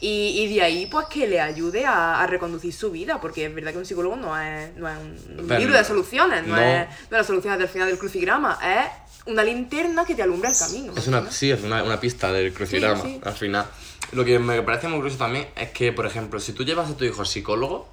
Y, 0.00 0.42
y 0.42 0.54
de 0.54 0.60
ahí, 0.62 0.86
pues 0.86 1.06
que 1.06 1.26
le 1.26 1.40
ayude 1.40 1.86
a, 1.86 2.20
a 2.20 2.26
reconducir 2.26 2.72
su 2.74 2.90
vida, 2.90 3.20
porque 3.20 3.46
es 3.46 3.54
verdad 3.54 3.72
que 3.72 3.78
un 3.78 3.86
psicólogo 3.86 4.16
no 4.16 4.38
es, 4.38 4.74
no 4.76 4.86
es 4.88 4.96
un 4.98 5.48
libro 5.58 5.74
de 5.78 5.84
soluciones, 5.84 6.46
no, 6.46 6.56
no. 6.56 6.60
Es, 6.62 6.86
no 6.88 6.94
es 7.04 7.10
las 7.10 7.26
soluciones 7.26 7.58
del 7.58 7.68
final 7.68 7.88
del 7.88 7.98
crucigrama, 7.98 8.58
es 8.62 9.03
una 9.26 9.42
linterna 9.44 10.04
que 10.04 10.14
te 10.14 10.22
alumbra 10.22 10.50
el 10.50 10.56
camino. 10.58 10.92
Es 10.96 11.06
una, 11.06 11.30
sí, 11.30 11.50
es 11.50 11.62
una, 11.62 11.82
una 11.82 11.98
pista 12.00 12.32
del 12.32 12.52
crucigrama, 12.52 13.02
Sí, 13.02 13.08
sí. 13.14 13.20
al 13.24 13.32
final. 13.34 13.66
Lo 14.12 14.24
que 14.24 14.38
me 14.38 14.60
parece 14.62 14.86
muy 14.88 14.98
curioso 14.98 15.18
también 15.18 15.48
es 15.56 15.70
que, 15.70 15.92
por 15.92 16.06
ejemplo, 16.06 16.38
si 16.40 16.52
tú 16.52 16.64
llevas 16.64 16.90
a 16.90 16.96
tu 16.96 17.04
hijo 17.04 17.20
al 17.22 17.26
psicólogo, 17.26 17.88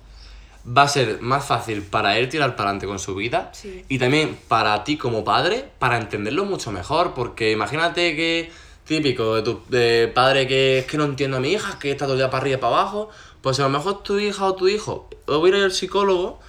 va 0.77 0.83
a 0.83 0.87
ser 0.87 1.21
más 1.21 1.45
fácil 1.45 1.81
para 1.81 2.17
él 2.19 2.29
tirar 2.29 2.55
para 2.55 2.69
adelante 2.69 2.85
con 2.85 2.99
su 2.99 3.15
vida 3.15 3.49
Sí. 3.53 3.83
y 3.89 3.97
también 3.97 4.37
para 4.47 4.83
ti 4.83 4.97
como 4.97 5.23
padre, 5.23 5.65
para 5.79 5.97
entenderlo 5.97 6.45
mucho 6.45 6.71
mejor, 6.71 7.13
porque 7.15 7.51
imagínate 7.51 8.15
que 8.15 8.51
típico 8.85 9.35
de 9.35 9.41
tu 9.41 9.61
de 9.69 10.11
padre 10.13 10.47
que 10.47 10.79
es 10.79 10.85
que 10.85 10.97
no 10.97 11.05
entiendo 11.05 11.37
a 11.37 11.39
mi 11.39 11.53
hija, 11.53 11.79
que 11.79 11.89
está 11.91 12.05
todo 12.05 12.13
el 12.13 12.19
día 12.19 12.29
para 12.29 12.41
arriba 12.41 12.57
y 12.57 12.61
para 12.61 12.75
abajo, 12.79 13.09
pues 13.41 13.59
a 13.59 13.63
lo 13.63 13.69
mejor 13.69 14.03
tu 14.03 14.19
hija 14.19 14.45
o 14.45 14.53
tu 14.53 14.67
hijo 14.67 15.09
o 15.25 15.39
va 15.41 15.45
a 15.45 15.49
ir 15.49 15.55
al 15.55 15.71
psicólogo, 15.71 16.39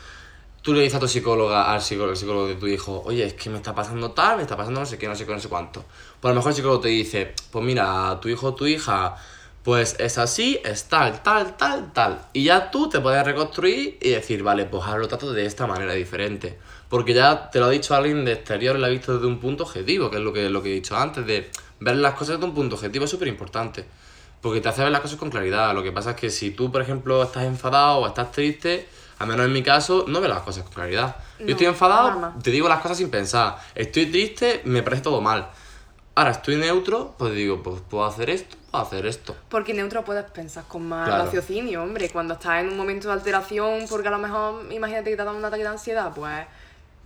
tú 0.62 0.72
le 0.72 0.80
dices 0.80 0.94
a 0.94 1.00
tu 1.00 1.08
psicóloga, 1.08 1.72
al 1.72 1.82
psicólogo, 1.82 2.12
al 2.12 2.16
psicólogo 2.16 2.46
de 2.46 2.54
tu 2.54 2.68
hijo, 2.68 3.02
oye, 3.04 3.24
es 3.24 3.34
que 3.34 3.50
me 3.50 3.56
está 3.56 3.74
pasando 3.74 4.12
tal, 4.12 4.36
me 4.36 4.42
está 4.42 4.56
pasando 4.56 4.80
no 4.80 4.86
sé 4.86 4.96
qué, 4.96 5.08
no 5.08 5.16
sé 5.16 5.26
qué, 5.26 5.32
no 5.32 5.40
sé 5.40 5.48
cuánto. 5.48 5.84
Pues 6.20 6.30
a 6.30 6.34
lo 6.34 6.36
mejor 6.36 6.52
el 6.52 6.56
psicólogo 6.56 6.80
te 6.80 6.88
dice, 6.88 7.34
pues 7.50 7.64
mira, 7.64 8.18
tu 8.20 8.28
hijo 8.28 8.48
o 8.48 8.54
tu 8.54 8.66
hija, 8.66 9.16
pues 9.64 9.96
es 9.98 10.18
así, 10.18 10.60
es 10.64 10.84
tal, 10.84 11.22
tal, 11.22 11.56
tal, 11.56 11.92
tal. 11.92 12.26
Y 12.32 12.44
ya 12.44 12.70
tú 12.70 12.88
te 12.88 13.00
puedes 13.00 13.24
reconstruir 13.24 13.98
y 14.00 14.10
decir, 14.10 14.42
vale, 14.42 14.64
pues 14.66 14.84
ahora 14.84 15.00
lo 15.00 15.08
trato 15.08 15.32
de 15.32 15.46
esta 15.46 15.66
manera 15.66 15.94
diferente. 15.94 16.58
Porque 16.88 17.14
ya 17.14 17.50
te 17.50 17.58
lo 17.58 17.66
ha 17.66 17.70
dicho 17.70 17.94
alguien 17.94 18.24
de 18.24 18.32
exterior 18.32 18.78
lo 18.78 18.86
ha 18.86 18.88
visto 18.88 19.14
desde 19.14 19.26
un 19.26 19.40
punto 19.40 19.64
objetivo, 19.64 20.10
que 20.10 20.16
es 20.16 20.22
lo 20.22 20.32
que, 20.32 20.48
lo 20.50 20.62
que 20.62 20.70
he 20.70 20.74
dicho 20.74 20.96
antes, 20.96 21.26
de 21.26 21.50
ver 21.80 21.96
las 21.96 22.14
cosas 22.14 22.36
desde 22.36 22.44
un 22.44 22.54
punto 22.54 22.76
objetivo 22.76 23.04
es 23.04 23.10
súper 23.10 23.28
importante. 23.28 23.84
Porque 24.40 24.60
te 24.60 24.68
hace 24.68 24.82
ver 24.82 24.90
las 24.90 25.00
cosas 25.00 25.18
con 25.18 25.30
claridad. 25.30 25.74
Lo 25.74 25.82
que 25.82 25.92
pasa 25.92 26.10
es 26.10 26.16
que 26.16 26.30
si 26.30 26.50
tú, 26.50 26.70
por 26.70 26.82
ejemplo, 26.82 27.22
estás 27.22 27.44
enfadado 27.44 27.98
o 27.98 28.06
estás 28.06 28.32
triste, 28.32 28.88
al 29.22 29.28
menos 29.28 29.46
en 29.46 29.52
mi 29.52 29.62
caso, 29.62 30.04
no 30.08 30.20
ves 30.20 30.28
las 30.28 30.40
cosas 30.42 30.64
con 30.64 30.72
claridad. 30.72 31.16
No, 31.38 31.46
Yo 31.46 31.52
estoy 31.52 31.66
enfadado, 31.66 32.32
te 32.42 32.50
digo 32.50 32.68
las 32.68 32.80
cosas 32.80 32.98
sin 32.98 33.10
pensar. 33.10 33.56
Estoy 33.74 34.06
triste, 34.06 34.60
me 34.64 34.82
parece 34.82 35.02
todo 35.02 35.20
mal. 35.20 35.48
Ahora 36.14 36.32
estoy 36.32 36.56
neutro, 36.56 37.14
pues 37.16 37.32
digo, 37.34 37.62
pues 37.62 37.80
puedo 37.88 38.04
hacer 38.04 38.28
esto, 38.28 38.56
puedo 38.70 38.84
hacer 38.84 39.06
esto. 39.06 39.34
Porque 39.48 39.72
neutro 39.72 40.04
puedes 40.04 40.24
pensar 40.26 40.64
con 40.68 40.86
más 40.86 41.08
Claro. 41.08 41.24
raciocinio, 41.24 41.82
hombre. 41.82 42.10
Cuando 42.10 42.34
estás 42.34 42.60
en 42.62 42.68
un 42.68 42.76
momento 42.76 43.08
de 43.08 43.14
alteración, 43.14 43.86
porque 43.88 44.08
a 44.08 44.10
lo 44.10 44.18
mejor, 44.18 44.66
imagínate 44.70 45.08
que 45.10 45.16
te 45.16 45.22
ha 45.22 45.24
dado 45.24 45.38
un 45.38 45.44
ataque 45.44 45.62
de 45.62 45.68
ansiedad, 45.70 46.12
pues, 46.14 46.44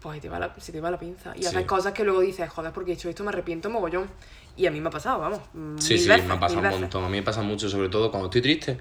pues 0.01 0.21
te 0.21 0.29
va 0.29 0.39
la, 0.41 0.53
se 0.59 0.73
te 0.73 0.81
va 0.81 0.91
la 0.91 0.99
pinza. 0.99 1.33
Y 1.37 1.43
Sí. 1.43 1.47
haces 1.47 1.67
cosas 1.67 1.93
que 1.93 2.03
luego 2.03 2.21
dices, 2.21 2.49
joder, 2.51 2.73
porque 2.73 2.91
he 2.91 2.95
hecho 2.95 3.09
esto, 3.09 3.23
me 3.23 3.29
arrepiento 3.29 3.71
mogollón. 3.71 4.09
Y 4.57 4.67
a 4.67 4.71
mí 4.71 4.81
me 4.81 4.89
ha 4.89 4.93
pasado, 4.93 5.21
vamos. 5.21 5.41
Sí, 5.79 5.99
sí, 5.99 6.09
veces, 6.09 6.27
me 6.27 6.35
ha 6.35 6.41
pasado 6.41 6.61
un 6.61 6.65
veces. 6.65 6.81
montón. 6.81 7.05
A 7.05 7.09
mí 7.09 7.19
me 7.19 7.23
pasa 7.23 7.43
mucho, 7.43 7.69
sobre 7.69 7.89
todo 7.89 8.11
cuando 8.11 8.27
estoy 8.27 8.41
triste. 8.43 8.81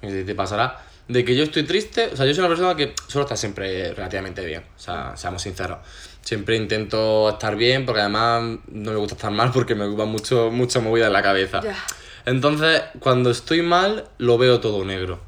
Te 0.00 0.34
pasará. 0.34 0.80
De 1.08 1.24
que 1.24 1.36
yo 1.36 1.44
estoy 1.44 1.62
triste, 1.62 2.08
o 2.12 2.16
sea, 2.16 2.26
yo 2.26 2.34
soy 2.34 2.40
una 2.40 2.48
persona 2.48 2.74
que 2.74 2.94
suelo 3.06 3.24
estar 3.24 3.38
siempre 3.38 3.94
relativamente 3.94 4.44
bien, 4.44 4.64
o 4.76 4.78
sea, 4.78 5.16
seamos 5.16 5.42
sinceros. 5.42 5.78
Siempre 6.20 6.56
intento 6.56 7.28
estar 7.28 7.54
bien 7.54 7.86
porque 7.86 8.00
además 8.00 8.58
no 8.66 8.90
me 8.90 8.96
gusta 8.96 9.14
estar 9.14 9.30
mal 9.30 9.52
porque 9.52 9.76
me 9.76 9.84
ocupa 9.84 10.04
mucho, 10.04 10.50
mucha 10.50 10.80
movida 10.80 11.06
en 11.06 11.12
la 11.12 11.22
cabeza. 11.22 11.60
Entonces, 12.24 12.82
cuando 12.98 13.30
estoy 13.30 13.62
mal, 13.62 14.08
lo 14.18 14.36
veo 14.36 14.58
todo 14.58 14.84
negro. 14.84 15.20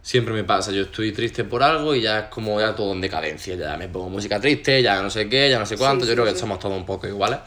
Siempre 0.00 0.32
me 0.32 0.44
pasa, 0.44 0.72
yo 0.72 0.84
estoy 0.84 1.12
triste 1.12 1.44
por 1.44 1.62
algo 1.62 1.94
y 1.94 2.00
ya 2.00 2.20
es 2.20 2.24
como 2.28 2.58
ya 2.58 2.74
todo 2.74 2.94
en 2.94 3.02
decadencia. 3.02 3.54
Ya 3.56 3.76
me 3.76 3.88
pongo 3.88 4.08
música 4.08 4.40
triste, 4.40 4.82
ya 4.82 5.02
no 5.02 5.10
sé 5.10 5.28
qué, 5.28 5.50
ya 5.50 5.58
no 5.58 5.66
sé 5.66 5.76
cuánto. 5.76 6.06
Sí, 6.06 6.08
yo 6.08 6.12
sí, 6.12 6.14
creo 6.14 6.24
que 6.24 6.32
sí. 6.32 6.40
somos 6.40 6.58
todos 6.58 6.74
un 6.74 6.86
poco 6.86 7.06
iguales. 7.06 7.40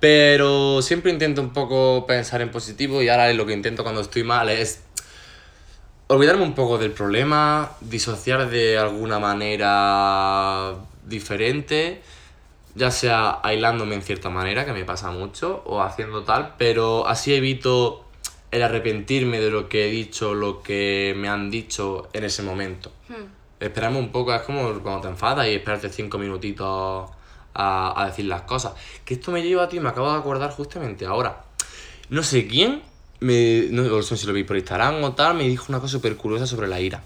Pero 0.00 0.80
siempre 0.80 1.12
intento 1.12 1.42
un 1.42 1.52
poco 1.52 2.06
pensar 2.06 2.40
en 2.40 2.50
positivo 2.50 3.02
y 3.02 3.10
ahora 3.10 3.30
lo 3.34 3.44
que 3.44 3.52
intento 3.52 3.82
cuando 3.82 4.00
estoy 4.00 4.22
mal 4.22 4.48
es 4.48 4.80
olvidarme 6.08 6.44
un 6.44 6.54
poco 6.54 6.78
del 6.78 6.92
problema, 6.92 7.72
disociar 7.80 8.48
de 8.48 8.78
alguna 8.78 9.18
manera 9.18 10.74
diferente, 11.04 12.02
ya 12.74 12.90
sea 12.90 13.40
aislándome 13.42 13.94
en 13.94 14.02
cierta 14.02 14.30
manera, 14.30 14.64
que 14.64 14.72
me 14.72 14.84
pasa 14.84 15.10
mucho, 15.10 15.62
o 15.66 15.82
haciendo 15.82 16.22
tal, 16.22 16.54
pero 16.58 17.06
así 17.06 17.34
evito 17.34 18.04
el 18.50 18.62
arrepentirme 18.62 19.40
de 19.40 19.50
lo 19.50 19.68
que 19.68 19.86
he 19.86 19.90
dicho, 19.90 20.34
lo 20.34 20.62
que 20.62 21.14
me 21.16 21.28
han 21.28 21.50
dicho 21.50 22.08
en 22.12 22.24
ese 22.24 22.42
momento. 22.42 22.92
Hmm. 23.08 23.24
Esperarme 23.58 23.98
un 23.98 24.12
poco, 24.12 24.34
es 24.34 24.42
como 24.42 24.72
cuando 24.80 25.00
te 25.00 25.08
enfadas 25.08 25.48
y 25.48 25.54
esperarte 25.54 25.88
cinco 25.88 26.18
minutitos 26.18 27.10
a, 27.54 28.00
a 28.00 28.06
decir 28.06 28.26
las 28.26 28.42
cosas. 28.42 28.74
Que 29.04 29.14
esto 29.14 29.32
me 29.32 29.42
lleva 29.42 29.64
a 29.64 29.68
ti, 29.68 29.80
me 29.80 29.88
acabo 29.88 30.12
de 30.12 30.18
acordar 30.18 30.50
justamente 30.50 31.06
ahora. 31.06 31.44
No 32.10 32.22
sé 32.22 32.46
quién, 32.46 32.82
me, 33.20 33.66
no 33.70 34.02
sé 34.02 34.16
si 34.16 34.26
lo 34.26 34.32
vi 34.32 34.44
por 34.44 34.56
Instagram 34.56 35.02
o 35.04 35.12
tal, 35.14 35.34
me 35.36 35.44
dijo 35.48 35.66
una 35.68 35.80
cosa 35.80 35.92
súper 35.92 36.16
curiosa 36.16 36.46
sobre 36.46 36.68
la 36.68 36.80
ira. 36.80 37.02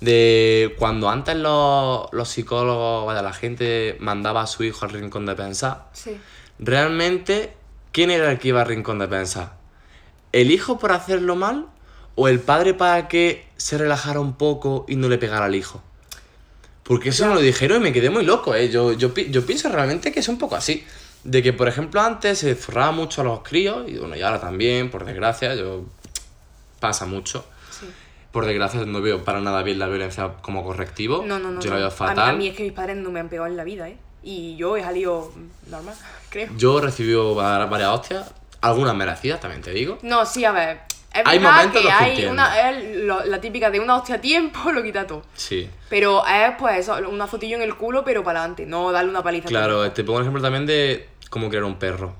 De 0.00 0.74
cuando 0.78 1.08
antes 1.08 1.36
los, 1.36 2.06
los 2.12 2.28
psicólogos, 2.28 3.06
vaya, 3.06 3.22
la 3.22 3.32
gente 3.32 3.96
mandaba 4.00 4.42
a 4.42 4.46
su 4.46 4.62
hijo 4.64 4.84
al 4.84 4.90
rincón 4.92 5.24
de 5.26 5.34
pensar, 5.34 5.86
Sí. 5.92 6.16
realmente, 6.58 7.54
¿quién 7.92 8.10
era 8.10 8.30
el 8.30 8.38
que 8.38 8.48
iba 8.48 8.60
al 8.60 8.68
rincón 8.68 8.98
de 8.98 9.08
pensar? 9.08 9.54
¿El 10.32 10.50
hijo 10.50 10.78
por 10.78 10.92
hacerlo 10.92 11.34
mal 11.36 11.66
o 12.14 12.28
el 12.28 12.40
padre 12.40 12.74
para 12.74 13.08
que 13.08 13.46
se 13.56 13.78
relajara 13.78 14.20
un 14.20 14.34
poco 14.34 14.84
y 14.88 14.96
no 14.96 15.08
le 15.08 15.16
pegara 15.16 15.46
al 15.46 15.54
hijo? 15.54 15.82
Porque 16.82 17.08
eso 17.08 17.26
me 17.26 17.34
lo 17.34 17.40
dijeron 17.40 17.78
y 17.80 17.84
me 17.84 17.92
quedé 17.92 18.10
muy 18.10 18.24
loco, 18.24 18.54
¿eh? 18.54 18.68
Yo, 18.68 18.92
yo, 18.92 19.12
yo 19.14 19.46
pienso 19.46 19.68
realmente 19.70 20.12
que 20.12 20.20
es 20.20 20.28
un 20.28 20.38
poco 20.38 20.56
así. 20.56 20.84
De 21.28 21.42
que, 21.42 21.52
por 21.52 21.66
ejemplo, 21.68 22.00
antes 22.00 22.38
se 22.38 22.54
zurraba 22.54 22.92
mucho 22.92 23.20
a 23.20 23.24
los 23.24 23.42
críos, 23.42 23.88
y 23.88 23.98
bueno, 23.98 24.14
y 24.16 24.22
ahora 24.22 24.40
también, 24.40 24.90
por 24.90 25.04
desgracia, 25.04 25.54
yo... 25.54 25.84
pasa 26.80 27.06
mucho. 27.06 27.44
Sí. 27.70 27.86
Por 28.32 28.46
desgracia 28.46 28.84
no 28.84 29.00
veo 29.00 29.24
para 29.24 29.40
nada 29.40 29.62
bien 29.62 29.78
la 29.78 29.88
violencia 29.88 30.34
como 30.42 30.62
correctivo. 30.64 31.24
No, 31.26 31.38
no, 31.38 31.50
no. 31.50 31.60
Yo 31.60 31.70
no. 31.70 31.76
la 31.76 31.80
veo 31.80 31.86
A 31.88 31.90
mí- 31.90 31.96
fatal. 31.96 32.30
A, 32.30 32.32
mí 32.34 32.48
es 32.48 32.56
que 32.56 32.62
mis 32.62 32.72
padres 32.72 32.96
no 32.96 33.10
me 33.10 33.20
han 33.20 33.28
pegado 33.28 33.48
en 33.48 33.56
la 33.56 33.64
vida, 33.64 33.88
¿eh? 33.88 33.96
Y 34.22 34.56
yo 34.56 34.76
he 34.76 34.82
salido 34.82 35.32
normal, 35.70 35.94
creo. 36.30 36.48
Yo 36.56 36.78
he 36.78 36.82
recibido 36.82 37.34
va- 37.34 37.66
varias 37.66 37.90
hostias, 37.90 38.32
algunas 38.60 38.94
merecidas, 38.94 39.40
también 39.40 39.62
te 39.62 39.70
digo. 39.72 39.98
No, 40.02 40.24
sí, 40.26 40.44
a 40.44 40.52
ver. 40.52 40.80
Es 41.14 41.22
Hay 41.24 41.38
momentos 41.40 41.80
que 41.80 41.90
hay 41.90 42.26
una, 42.26 42.70
es 42.70 42.96
lo- 42.98 43.24
la 43.24 43.40
típica 43.40 43.70
de 43.70 43.80
una 43.80 43.96
hostia 43.96 44.16
a 44.16 44.20
tiempo 44.20 44.70
lo 44.72 44.82
quita 44.82 45.06
todo. 45.06 45.22
Sí. 45.34 45.68
Pero 45.88 46.22
es 46.26 46.52
pues 46.58 46.78
eso, 46.80 46.96
una 47.08 47.26
fotillo 47.26 47.56
en 47.56 47.62
el 47.62 47.74
culo, 47.74 48.04
pero 48.04 48.22
para 48.22 48.40
adelante, 48.40 48.66
no 48.66 48.92
darle 48.92 49.10
una 49.10 49.22
paliza. 49.22 49.48
Claro, 49.48 49.90
te 49.92 50.04
pongo 50.04 50.18
un 50.18 50.22
ejemplo 50.24 50.42
también 50.42 50.66
de 50.66 51.08
cómo 51.36 51.48
crear 51.48 51.64
un 51.64 51.76
perro. 51.78 52.14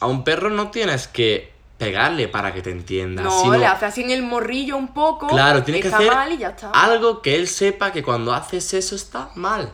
A 0.00 0.06
un 0.06 0.24
perro 0.24 0.48
no 0.50 0.70
tienes 0.70 1.08
que 1.08 1.52
pegarle 1.76 2.28
para 2.28 2.52
que 2.54 2.62
te 2.62 2.70
entienda. 2.70 3.22
No, 3.22 3.42
sino- 3.42 3.56
le 3.56 3.66
hace 3.66 3.86
así 3.86 4.02
en 4.02 4.10
el 4.10 4.22
morrillo 4.22 4.76
un 4.76 4.94
poco. 4.94 5.26
Claro, 5.28 5.62
tienes 5.62 5.82
que 5.82 5.88
hacer 5.88 6.12
mal 6.14 6.32
y 6.32 6.38
ya 6.38 6.50
está. 6.50 6.70
algo 6.70 7.20
que 7.22 7.34
él 7.36 7.48
sepa 7.48 7.90
que 7.92 8.02
cuando 8.02 8.32
haces 8.32 8.72
eso 8.74 8.94
está 8.94 9.30
mal. 9.34 9.72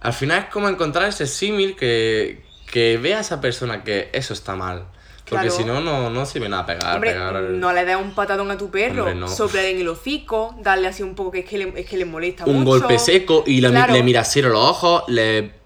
Al 0.00 0.12
final 0.12 0.38
es 0.40 0.44
como 0.46 0.68
encontrar 0.68 1.08
ese 1.08 1.26
símil 1.26 1.76
que, 1.76 2.44
que 2.70 2.98
vea 2.98 3.18
a 3.18 3.20
esa 3.20 3.40
persona 3.40 3.82
que 3.84 4.10
eso 4.12 4.32
está 4.34 4.54
mal. 4.54 4.86
Porque 5.28 5.46
Claro. 5.46 5.50
si 5.56 5.64
no, 5.64 5.80
no, 5.80 6.10
no 6.10 6.26
sirve 6.26 6.50
nada 6.50 6.66
pegar. 6.66 6.96
Hombre, 6.96 7.12
pegar 7.12 7.34
no 7.40 7.72
le 7.72 7.84
des 7.86 7.96
un 7.96 8.14
patadón 8.14 8.50
a 8.50 8.58
tu 8.58 8.70
perro, 8.70 9.04
Hombre, 9.04 9.14
no. 9.14 9.26
soplar 9.28 9.64
en 9.64 9.80
el 9.80 9.88
hocico, 9.88 10.54
darle 10.60 10.88
así 10.88 11.02
un 11.02 11.14
poco 11.14 11.30
que 11.30 11.38
es 11.40 11.46
que 11.46 11.56
le, 11.58 11.72
es 11.80 11.86
que 11.88 11.96
le 11.96 12.04
molesta 12.04 12.44
un 12.44 12.56
mucho. 12.62 12.80
golpe 12.80 12.98
seco 12.98 13.42
y 13.46 13.60
la 13.62 13.68
mi- 13.70 13.76
Claro. 13.76 13.94
le 13.94 14.02
miras 14.02 14.30
serio 14.30 14.50
a 14.50 14.52
los 14.52 14.62
ojos, 14.70 15.04
le... 15.08 15.63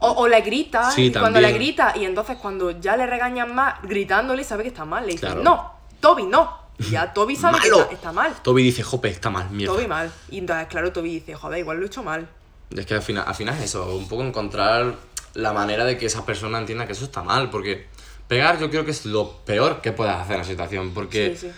O, 0.00 0.10
o 0.10 0.28
le 0.28 0.40
grita, 0.40 0.90
Sí, 0.90 1.06
y 1.06 1.12
cuando 1.12 1.40
le 1.40 1.52
grita, 1.52 1.92
y 1.96 2.04
entonces 2.04 2.36
cuando 2.40 2.70
ya 2.80 2.96
le 2.96 3.06
regañan 3.06 3.54
más, 3.54 3.80
gritándole, 3.82 4.42
sabe 4.44 4.62
que 4.64 4.68
está 4.70 4.84
mal. 4.84 5.04
Le 5.06 5.12
dice, 5.12 5.26
Claro. 5.26 5.42
no, 5.42 5.72
Toby, 6.00 6.24
no. 6.24 6.58
Y 6.78 6.90
ya 6.90 7.12
Toby 7.14 7.36
sabe 7.36 7.58
que 7.60 7.68
está, 7.68 7.92
está 7.92 8.12
mal. 8.12 8.34
Toby 8.42 8.62
dice, 8.62 8.82
jope, 8.82 9.08
está 9.10 9.28
mal, 9.30 9.50
mierda. 9.50 9.74
Toby 9.74 9.86
mal. 9.86 10.10
Y 10.30 10.38
entonces, 10.38 10.66
claro, 10.68 10.90
Toby 10.92 11.10
dice, 11.20 11.34
joder, 11.34 11.58
igual 11.58 11.76
lo 11.78 11.82
he 11.84 11.86
hecho 11.86 12.02
mal. 12.02 12.26
Es 12.74 12.86
que 12.86 12.94
al 12.94 13.02
final, 13.02 13.24
al 13.26 13.34
final 13.34 13.54
es 13.56 13.64
eso, 13.64 13.94
un 13.96 14.08
poco 14.08 14.22
encontrar 14.22 14.94
la 15.34 15.52
manera 15.52 15.84
de 15.84 15.98
que 15.98 16.06
esa 16.06 16.24
persona 16.24 16.58
entienda 16.58 16.86
que 16.86 16.92
eso 16.92 17.04
está 17.04 17.22
mal, 17.22 17.50
porque 17.50 17.86
pegar 18.26 18.58
yo 18.58 18.70
creo 18.70 18.84
que 18.84 18.92
es 18.92 19.04
lo 19.04 19.36
peor 19.44 19.80
que 19.82 19.92
puedes 19.92 20.14
hacer 20.14 20.32
en 20.36 20.38
la 20.38 20.44
situación, 20.44 20.92
porque 20.94 21.36
Sí, 21.36 21.48
sí. 21.48 21.52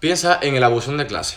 piensa 0.00 0.38
en 0.42 0.56
el 0.56 0.64
abusón 0.64 0.96
de 0.96 1.06
clase. 1.06 1.36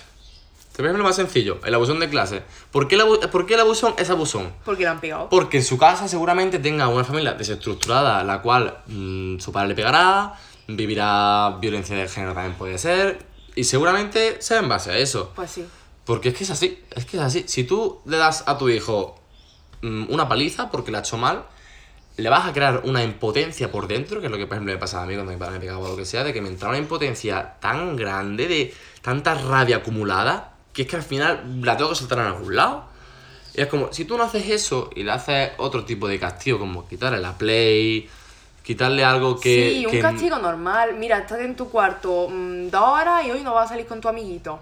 Te 0.78 0.84
voy 0.84 0.92
a 0.92 0.94
lo 0.98 1.04
más 1.04 1.16
sencillo, 1.16 1.60
el 1.66 1.74
abusón 1.74 2.00
de 2.00 2.08
clase. 2.08 2.44
¿Por 2.72 2.88
qué 2.88 2.94
el, 2.96 3.02
abu- 3.02 3.20
por 3.32 3.48
qué 3.48 3.56
el 3.56 3.60
abusón 3.62 3.96
es 3.98 4.12
abusón? 4.12 4.54
Porque 4.64 4.84
le 4.84 4.90
han 4.90 5.00
pegado. 5.02 5.28
Porque 5.28 5.58
en 5.58 5.64
su 5.64 5.76
casa 5.80 6.08
seguramente 6.08 6.60
tenga 6.60 6.88
una 6.88 7.04
familia 7.04 7.34
desestructurada, 7.34 8.24
la 8.24 8.44
cual 8.44 8.78
mm, 8.86 9.40
su 9.40 9.52
padre 9.52 9.70
le 9.70 9.74
pegará, 9.76 10.36
vivirá 10.68 11.58
violencia 11.60 11.96
de 11.96 12.08
género 12.08 12.34
también 12.36 12.56
puede 12.56 12.78
ser, 12.78 13.20
y 13.56 13.64
seguramente 13.64 14.40
sea 14.40 14.60
en 14.60 14.70
base 14.70 14.92
a 14.92 14.98
eso. 14.98 15.32
Pues 15.36 15.50
sí. 15.50 15.66
Porque 16.06 16.30
es 16.30 16.36
que 16.36 16.44
es 16.44 16.52
así, 16.52 16.84
es 16.96 17.06
que 17.06 17.18
es 17.18 17.24
así. 17.24 17.44
Si 17.48 17.64
tú 17.64 18.00
le 18.06 18.18
das 18.18 18.44
a 18.46 18.58
tu 18.60 18.70
hijo 18.70 19.20
mm, 19.82 20.06
una 20.14 20.28
paliza 20.30 20.70
porque 20.70 20.92
le 20.92 20.98
ha 20.98 21.02
hecho 21.02 21.18
mal, 21.18 21.44
le 22.18 22.30
vas 22.30 22.48
a 22.48 22.54
crear 22.54 22.82
una 22.86 23.04
impotencia 23.04 23.72
por 23.72 23.88
dentro, 23.88 24.20
que 24.20 24.28
es 24.28 24.32
lo 24.32 24.38
que 24.38 24.46
por 24.46 24.58
ejemplo 24.58 24.74
me 24.74 24.80
pasaba 24.80 25.04
a 25.04 25.06
mí 25.08 25.16
cuando 25.16 25.32
mi 25.34 25.40
padre 25.40 25.54
me 25.56 25.60
pegaba 25.60 25.80
o 25.80 25.88
lo 25.90 25.96
que 25.98 26.06
sea, 26.06 26.24
de 26.24 26.34
que 26.34 26.42
me 26.42 26.50
entraba 26.50 26.74
una 26.76 26.82
impotencia 26.84 27.56
tan 27.60 27.96
grande, 27.96 28.48
de 28.48 28.74
tanta 29.02 29.34
rabia 29.34 29.78
acumulada, 29.78 30.54
que 30.78 30.84
es 30.84 30.88
que 30.88 30.96
al 30.96 31.02
final 31.02 31.60
la 31.64 31.76
tengo 31.76 31.90
que 31.90 31.96
soltar 31.96 32.20
en 32.20 32.26
algún 32.26 32.56
lado. 32.56 32.84
Y 33.56 33.62
es 33.62 33.68
como, 33.68 33.92
si 33.92 34.06
tú 34.06 34.16
no 34.16 34.26
haces 34.26 34.48
eso 34.48 34.92
y 34.96 35.02
le 35.02 35.12
haces 35.12 35.54
otro 35.58 35.84
tipo 35.86 36.08
de 36.08 36.20
castigo, 36.20 36.60
como 36.60 36.88
quitarle 36.88 37.20
la 37.20 37.36
play, 37.36 38.08
quitarle 38.62 39.04
algo 39.04 39.40
que... 39.40 39.72
sí, 39.74 39.86
un 39.88 39.92
que- 39.92 40.00
castigo 40.00 40.38
normal. 40.38 40.94
Mira, 40.96 41.18
estás 41.18 41.40
en 41.40 41.56
tu 41.56 41.68
cuarto 41.68 42.28
mm, 42.30 42.70
dos 42.70 42.84
horas 42.84 43.26
y 43.26 43.32
hoy 43.32 43.42
no 43.42 43.56
vas 43.56 43.66
a 43.66 43.70
salir 43.70 43.88
con 43.88 44.00
tu 44.00 44.08
amiguito. 44.08 44.60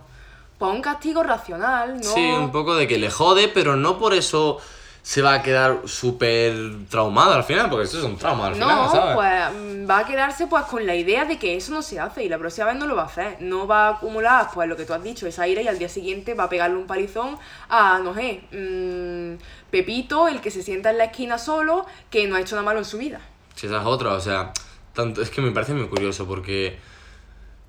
Pues 0.57 0.71
un 0.71 0.81
castigo 0.81 1.21
racional, 1.21 1.95
¿no? 1.97 2.13
Sí, 2.13 2.31
un 2.31 2.49
poco 2.53 2.75
de 2.75 2.87
que 2.87 2.97
le 2.97 3.11
jode, 3.11 3.49
pero 3.49 3.75
no 3.75 3.99
por 3.99 4.13
eso 4.13 4.59
se 5.07 5.21
va 5.21 5.35
a 5.35 5.43
quedar 5.43 5.81
súper 5.85 6.55
traumado 6.89 7.33
al 7.35 7.43
final, 7.43 7.69
porque 7.69 7.85
eso 7.85 7.99
es 7.99 8.03
un 8.03 8.17
trauma 8.17 8.47
al 8.47 8.57
No, 8.57 8.67
final, 8.67 8.89
¿sabes? 8.89 9.13
pues 9.13 9.61
mm, 9.85 9.87
va 9.87 9.99
a 9.99 10.05
quedarse 10.07 10.47
pues 10.47 10.63
con 10.65 10.83
la 10.87 10.95
idea 10.95 11.25
de 11.25 11.37
que 11.37 11.55
eso 11.55 11.71
no 11.73 11.83
se 11.83 11.99
hace 11.99 12.23
y 12.23 12.27
la 12.29 12.39
próxima 12.39 12.65
vez 12.65 12.75
no 12.77 12.87
lo 12.87 12.95
va 12.95 13.03
a 13.03 13.05
hacer. 13.05 13.37
No 13.39 13.67
va 13.67 13.85
a 13.87 13.89
acumular 13.91 14.49
pues 14.51 14.67
lo 14.67 14.75
que 14.75 14.83
tú 14.83 14.93
has 14.95 15.03
dicho, 15.03 15.27
esa 15.27 15.47
ira 15.47 15.61
y 15.61 15.67
al 15.67 15.77
día 15.77 15.89
siguiente 15.89 16.33
va 16.33 16.45
a 16.45 16.49
pegarle 16.49 16.77
un 16.77 16.87
palizón 16.87 17.37
a, 17.69 17.99
no 17.99 18.15
sé, 18.15 18.41
mm, 18.51 19.41
Pepito, 19.69 20.27
el 20.27 20.41
que 20.41 20.49
se 20.49 20.63
sienta 20.63 20.89
en 20.89 20.97
la 20.97 21.03
esquina 21.05 21.37
solo, 21.37 21.85
que 22.09 22.27
no 22.27 22.35
ha 22.35 22.41
hecho 22.41 22.55
nada 22.55 22.65
malo 22.65 22.79
en 22.79 22.85
su 22.85 22.97
vida. 22.97 23.21
Si 23.53 23.67
esa 23.67 23.81
es 23.81 23.85
otra, 23.85 24.13
o 24.13 24.19
sea, 24.19 24.53
tanto, 24.93 25.21
es 25.21 25.29
que 25.29 25.39
me 25.41 25.51
parece 25.51 25.73
muy 25.75 25.87
curioso 25.87 26.25
porque 26.25 26.79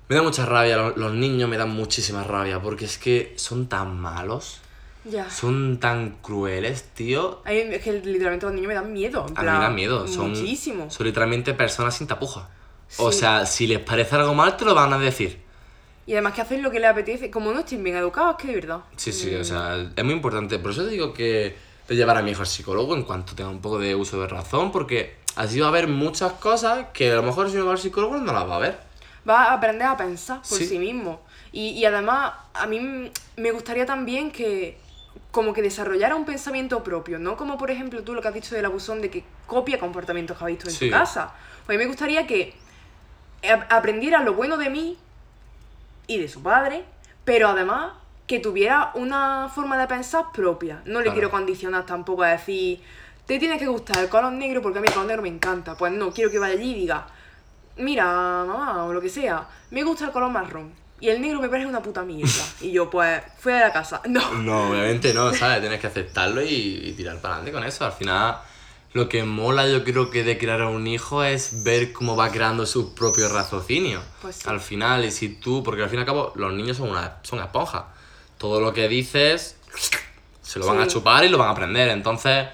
me 0.09 0.15
da 0.15 0.23
mucha 0.23 0.43
rabia, 0.45 0.77
lo- 0.77 0.97
los 0.97 1.13
niños 1.13 1.47
me 1.49 1.57
dan 1.57 1.69
muchísima 1.69 2.23
rabia, 2.23 2.59
porque 2.61 2.85
es 2.85 2.97
que 2.97 3.33
son 3.37 3.67
tan 3.67 3.99
malos, 3.99 4.61
Ya. 5.09 5.29
son 5.29 5.79
tan 5.79 6.17
crueles, 6.21 6.83
tío. 6.93 7.41
Es 7.45 7.81
que 7.83 7.93
literalmente 7.93 8.45
los 8.45 8.55
niños 8.55 8.67
me 8.67 8.73
dan 8.73 8.91
miedo. 8.93 9.25
en 9.29 9.37
A 9.37 9.41
mí 9.41 9.47
me 9.57 9.63
da 9.63 9.69
miedo, 9.69 10.07
son, 10.07 10.31
Muchísimo. 10.31 10.89
son 10.89 11.05
literalmente 11.05 11.53
personas 11.53 11.95
sin 11.95 12.07
tapuja. 12.07 12.49
O 12.97 13.11
Sí. 13.11 13.19
sea, 13.19 13.45
si 13.45 13.67
les 13.67 13.79
parece 13.79 14.15
algo 14.15 14.33
mal, 14.33 14.55
te 14.57 14.65
lo 14.65 14.73
van 14.75 14.93
a 14.93 14.97
decir. 14.97 15.41
Y 16.05 16.13
además 16.13 16.33
que 16.33 16.41
hacen 16.41 16.63
lo 16.63 16.71
que 16.71 16.79
les 16.79 16.89
apetece. 16.89 17.29
Como 17.29 17.51
no 17.51 17.59
estén 17.59 17.83
bien 17.83 17.97
educados, 17.97 18.35
es 18.37 18.41
que 18.41 18.47
de 18.47 18.55
verdad. 18.55 18.79
Sí, 18.95 19.11
sí, 19.11 19.31
Mm. 19.31 19.41
o 19.41 19.43
sea, 19.43 19.91
es 19.95 20.03
muy 20.05 20.13
importante. 20.13 20.57
Por 20.59 20.71
eso 20.71 20.83
te 20.83 20.89
digo 20.89 21.13
que 21.13 21.55
de 21.87 21.95
llevar 21.95 22.17
a 22.17 22.21
mi 22.21 22.31
hijo 22.31 22.41
al 22.41 22.47
psicólogo 22.47 22.95
en 22.95 23.03
cuanto 23.03 23.33
tenga 23.35 23.49
un 23.49 23.59
poco 23.61 23.77
de 23.79 23.93
uso 23.95 24.19
de 24.21 24.27
razón, 24.27 24.71
porque 24.71 25.15
así 25.35 25.59
va 25.59 25.67
a 25.67 25.69
haber 25.69 25.87
muchas 25.87 26.33
cosas 26.33 26.87
que 26.93 27.11
a 27.11 27.15
lo 27.15 27.23
mejor 27.23 27.49
si 27.49 27.57
no 27.57 27.65
va 27.65 27.73
al 27.73 27.77
psicólogo 27.77 28.17
no 28.17 28.31
las 28.33 28.47
va 28.47 28.55
a 28.55 28.59
ver. 28.59 28.79
Va 29.29 29.45
a 29.45 29.53
aprender 29.55 29.87
a 29.87 29.97
pensar 29.97 30.37
por 30.47 30.57
Sí. 30.57 30.65
sí, 30.65 30.79
mismo. 30.79 31.21
Y, 31.51 31.69
y 31.71 31.85
además, 31.85 32.33
a 32.53 32.65
mí 32.67 33.09
me 33.35 33.51
gustaría 33.51 33.85
también 33.85 34.31
que 34.31 34.77
como 35.31 35.53
que 35.53 35.61
desarrollara 35.61 36.15
un 36.15 36.25
pensamiento 36.25 36.83
propio, 36.83 37.19
¿no? 37.19 37.37
Como 37.37 37.57
por 37.57 37.71
ejemplo 37.71 38.03
tú 38.03 38.13
lo 38.13 38.21
que 38.21 38.27
has 38.27 38.33
dicho 38.33 38.55
del 38.55 38.65
abusón 38.65 39.01
de 39.01 39.09
que 39.09 39.23
copia 39.45 39.79
comportamientos 39.79 40.37
que 40.37 40.43
ha 40.43 40.47
visto 40.47 40.67
en 40.69 40.75
Sí. 40.75 40.85
su 40.87 40.91
casa. 40.91 41.33
Pues 41.65 41.75
a 41.75 41.79
mí 41.79 41.83
me 41.85 41.87
gustaría 41.87 42.25
que 42.27 42.55
ap- 43.51 43.71
aprendiera 43.71 44.21
lo 44.23 44.33
bueno 44.33 44.57
de 44.57 44.69
mí 44.69 44.97
y 46.07 46.17
de 46.19 46.27
su 46.27 46.41
padre, 46.41 46.85
pero 47.25 47.49
además 47.49 47.93
que 48.25 48.39
tuviera 48.39 48.91
una 48.95 49.49
forma 49.53 49.77
de 49.77 49.87
pensar 49.87 50.25
propia. 50.33 50.81
No 50.85 50.99
le 50.99 51.03
Claro. 51.05 51.13
quiero 51.13 51.31
condicionar 51.31 51.85
tampoco 51.85 52.23
a 52.23 52.29
decir, 52.29 52.81
te 53.25 53.39
tiene 53.39 53.57
que 53.57 53.67
gustar 53.67 53.99
el 53.99 54.09
color 54.09 54.31
negro 54.33 54.61
porque 54.61 54.79
a 54.79 54.81
mí 54.81 54.87
el 54.87 54.93
color 54.93 55.07
negro 55.07 55.21
me 55.23 55.29
encanta. 55.29 55.75
Pues 55.75 55.91
no, 55.93 56.11
quiero 56.11 56.29
que 56.31 56.39
vaya 56.39 56.53
allí 56.53 56.71
y 56.71 56.75
diga, 56.75 57.07
mira, 57.77 58.05
mamá, 58.05 58.83
o 58.85 58.93
lo 58.93 58.99
que 59.01 59.09
sea, 59.09 59.47
me 59.71 59.83
gusta 59.83 60.05
el 60.05 60.11
color 60.11 60.31
marrón. 60.31 60.73
Y 60.99 61.09
el 61.09 61.21
negro 61.21 61.41
me 61.41 61.49
parece 61.49 61.67
una 61.67 61.81
puta 61.81 62.03
mierda. 62.03 62.43
Y 62.61 62.71
yo, 62.71 62.89
pues, 62.89 63.21
fuera 63.39 63.59
de 63.59 63.65
la 63.65 63.73
casa. 63.73 64.01
No. 64.07 64.33
No, 64.33 64.69
obviamente 64.71 65.13
no, 65.13 65.33
¿sabes? 65.33 65.61
Tienes 65.61 65.79
que 65.79 65.87
aceptarlo 65.87 66.41
y, 66.41 66.81
y 66.83 66.93
tirar 66.93 67.21
para 67.21 67.35
adelante 67.35 67.51
con 67.51 67.63
eso. 67.63 67.85
Al 67.85 67.91
final, 67.91 68.37
lo 68.93 69.07
que 69.09 69.23
mola 69.23 69.67
yo 69.67 69.83
creo 69.83 70.09
que 70.09 70.23
de 70.23 70.37
crear 70.37 70.61
a 70.61 70.69
un 70.69 70.87
hijo 70.87 71.23
es 71.23 71.63
ver 71.63 71.93
cómo 71.93 72.15
va 72.15 72.31
creando 72.31 72.65
su 72.65 72.95
propio 72.95 73.29
raciocinio. 73.29 74.01
Pues 74.21 74.37
sí. 74.37 74.49
Al 74.49 74.59
final, 74.59 75.05
y 75.05 75.11
si 75.11 75.29
tú, 75.29 75.63
porque 75.63 75.83
al 75.83 75.89
fin 75.89 75.99
y 75.99 76.01
al 76.01 76.05
cabo 76.05 76.33
los 76.35 76.53
niños 76.53 76.77
son 76.77 76.89
una 76.89 77.17
son 77.23 77.39
esponjas. 77.39 77.83
Todo 78.37 78.59
lo 78.59 78.73
que 78.73 78.87
dices 78.87 79.57
se 80.41 80.59
lo 80.59 80.65
van 80.65 80.79
a 80.79 80.87
chupar 80.87 81.25
y 81.25 81.29
lo 81.29 81.37
van 81.37 81.49
a 81.49 81.51
aprender. 81.51 81.89
Entonces, 81.89 82.47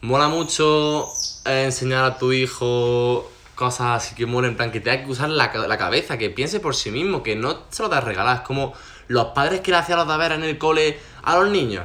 mola 0.00 0.28
mucho 0.28 1.08
enseñar 1.44 2.04
a 2.04 2.18
tu 2.18 2.32
hijo 2.32 3.30
cosas 3.54 4.02
así 4.02 4.14
que 4.14 4.26
molen, 4.26 4.52
en 4.52 4.56
plan 4.56 4.70
que 4.70 4.80
tenga 4.80 5.04
que 5.04 5.10
usar 5.10 5.28
la, 5.30 5.52
la 5.52 5.78
cabeza, 5.78 6.18
que 6.18 6.30
piense 6.30 6.60
por 6.60 6.74
sí 6.74 6.90
mismo, 6.90 7.22
que 7.22 7.36
no 7.36 7.62
se 7.70 7.82
lo 7.82 7.88
das 7.88 8.04
regalar. 8.04 8.38
Es 8.38 8.42
como 8.42 8.74
los 9.08 9.26
padres 9.26 9.60
que 9.60 9.70
le 9.70 9.78
hacían 9.78 9.98
los 9.98 10.08
deberes 10.08 10.38
en 10.38 10.44
el 10.44 10.58
cole 10.58 10.98
a 11.22 11.36
los 11.36 11.50
niños. 11.50 11.84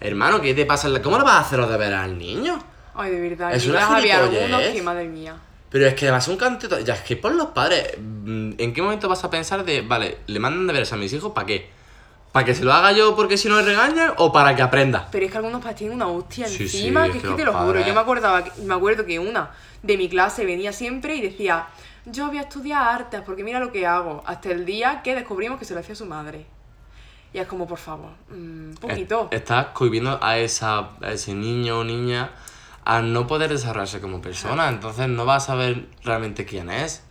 Hermano, 0.00 0.40
¿qué 0.40 0.54
te 0.54 0.66
pasa? 0.66 0.90
¿Cómo 1.02 1.18
le 1.18 1.24
vas 1.24 1.34
a 1.34 1.40
hacer 1.40 1.58
los 1.58 1.70
deberes 1.70 1.98
al 1.98 2.18
niño? 2.18 2.58
Ay, 2.94 3.10
de 3.10 3.28
verdad. 3.28 3.54
Es 3.54 3.66
una 3.66 3.96
había 3.96 4.18
algunos 4.18 4.62
que, 4.62 4.82
madre 4.82 5.08
mía. 5.08 5.36
Pero 5.70 5.86
es 5.86 5.94
que 5.94 6.06
además 6.06 6.28
un 6.28 6.36
cantito. 6.36 6.78
Ya 6.80 6.94
es 6.94 7.00
que 7.00 7.16
por 7.16 7.34
los 7.34 7.48
padres. 7.48 7.96
mm, 7.98 8.52
¿En 8.58 8.72
qué 8.72 8.82
momento 8.82 9.08
vas 9.08 9.24
a 9.24 9.30
pensar 9.30 9.64
de, 9.64 9.80
vale, 9.80 10.18
le 10.26 10.38
mandan 10.38 10.66
deberes 10.66 10.92
a 10.92 10.96
mis 10.96 11.12
hijos 11.12 11.32
para 11.32 11.46
qué? 11.46 11.70
¿Para 12.34 12.46
que 12.46 12.54
se 12.56 12.64
lo 12.64 12.72
haga 12.72 12.90
yo 12.90 13.14
porque 13.14 13.36
si 13.36 13.48
no 13.48 13.54
le 13.58 13.62
regañan 13.62 14.12
o 14.16 14.32
para 14.32 14.56
que 14.56 14.62
aprenda? 14.62 15.06
Pero 15.12 15.24
es 15.24 15.30
que 15.30 15.38
algunos 15.38 15.60
padres 15.60 15.76
tienen 15.78 15.94
una 15.94 16.08
hostia 16.08 16.48
Sí, 16.48 16.66
sí, 16.68 16.78
encima, 16.78 17.06
es 17.06 17.12
que 17.12 17.18
es 17.18 17.22
que 17.22 17.28
que 17.30 17.36
te 17.36 17.44
lo 17.44 17.52
juro. 17.52 17.78
Yo 17.80 17.94
me, 17.94 18.00
acordaba, 18.00 18.42
me 18.64 18.74
acuerdo 18.74 19.06
que 19.06 19.20
una 19.20 19.50
de 19.84 19.96
mi 19.96 20.08
clase 20.08 20.44
venía 20.44 20.72
siempre 20.72 21.14
y 21.14 21.20
decía, 21.20 21.68
yo 22.06 22.26
voy 22.26 22.38
a 22.38 22.40
estudiar 22.40 22.82
artes 22.88 23.20
porque 23.24 23.44
mira 23.44 23.60
lo 23.60 23.70
que 23.70 23.86
hago. 23.86 24.24
Hasta 24.26 24.50
el 24.50 24.64
día 24.66 25.00
que 25.04 25.14
descubrimos 25.14 25.60
que 25.60 25.64
se 25.64 25.74
lo 25.74 25.78
hacía 25.80 25.94
su 25.94 26.06
madre. 26.06 26.44
Y 27.32 27.38
es 27.38 27.46
como, 27.46 27.68
por 27.68 27.78
favor, 27.78 28.10
mm, 28.30 28.34
un 28.70 28.78
poquito. 28.80 29.28
Es- 29.30 29.40
Estás 29.42 29.66
cohibiendo 29.66 30.18
a, 30.20 30.36
esa, 30.36 30.90
a 31.02 31.12
ese 31.12 31.34
niño 31.34 31.78
o 31.78 31.84
niña 31.84 32.32
a 32.84 33.00
no 33.00 33.28
poder 33.28 33.50
desarrollarse 33.50 34.00
como 34.00 34.20
persona. 34.20 34.68
Entonces 34.68 35.08
no 35.08 35.24
vas 35.24 35.44
a 35.44 35.46
saber 35.46 35.86
realmente 36.02 36.44
quién 36.44 36.68
es. 36.68 37.04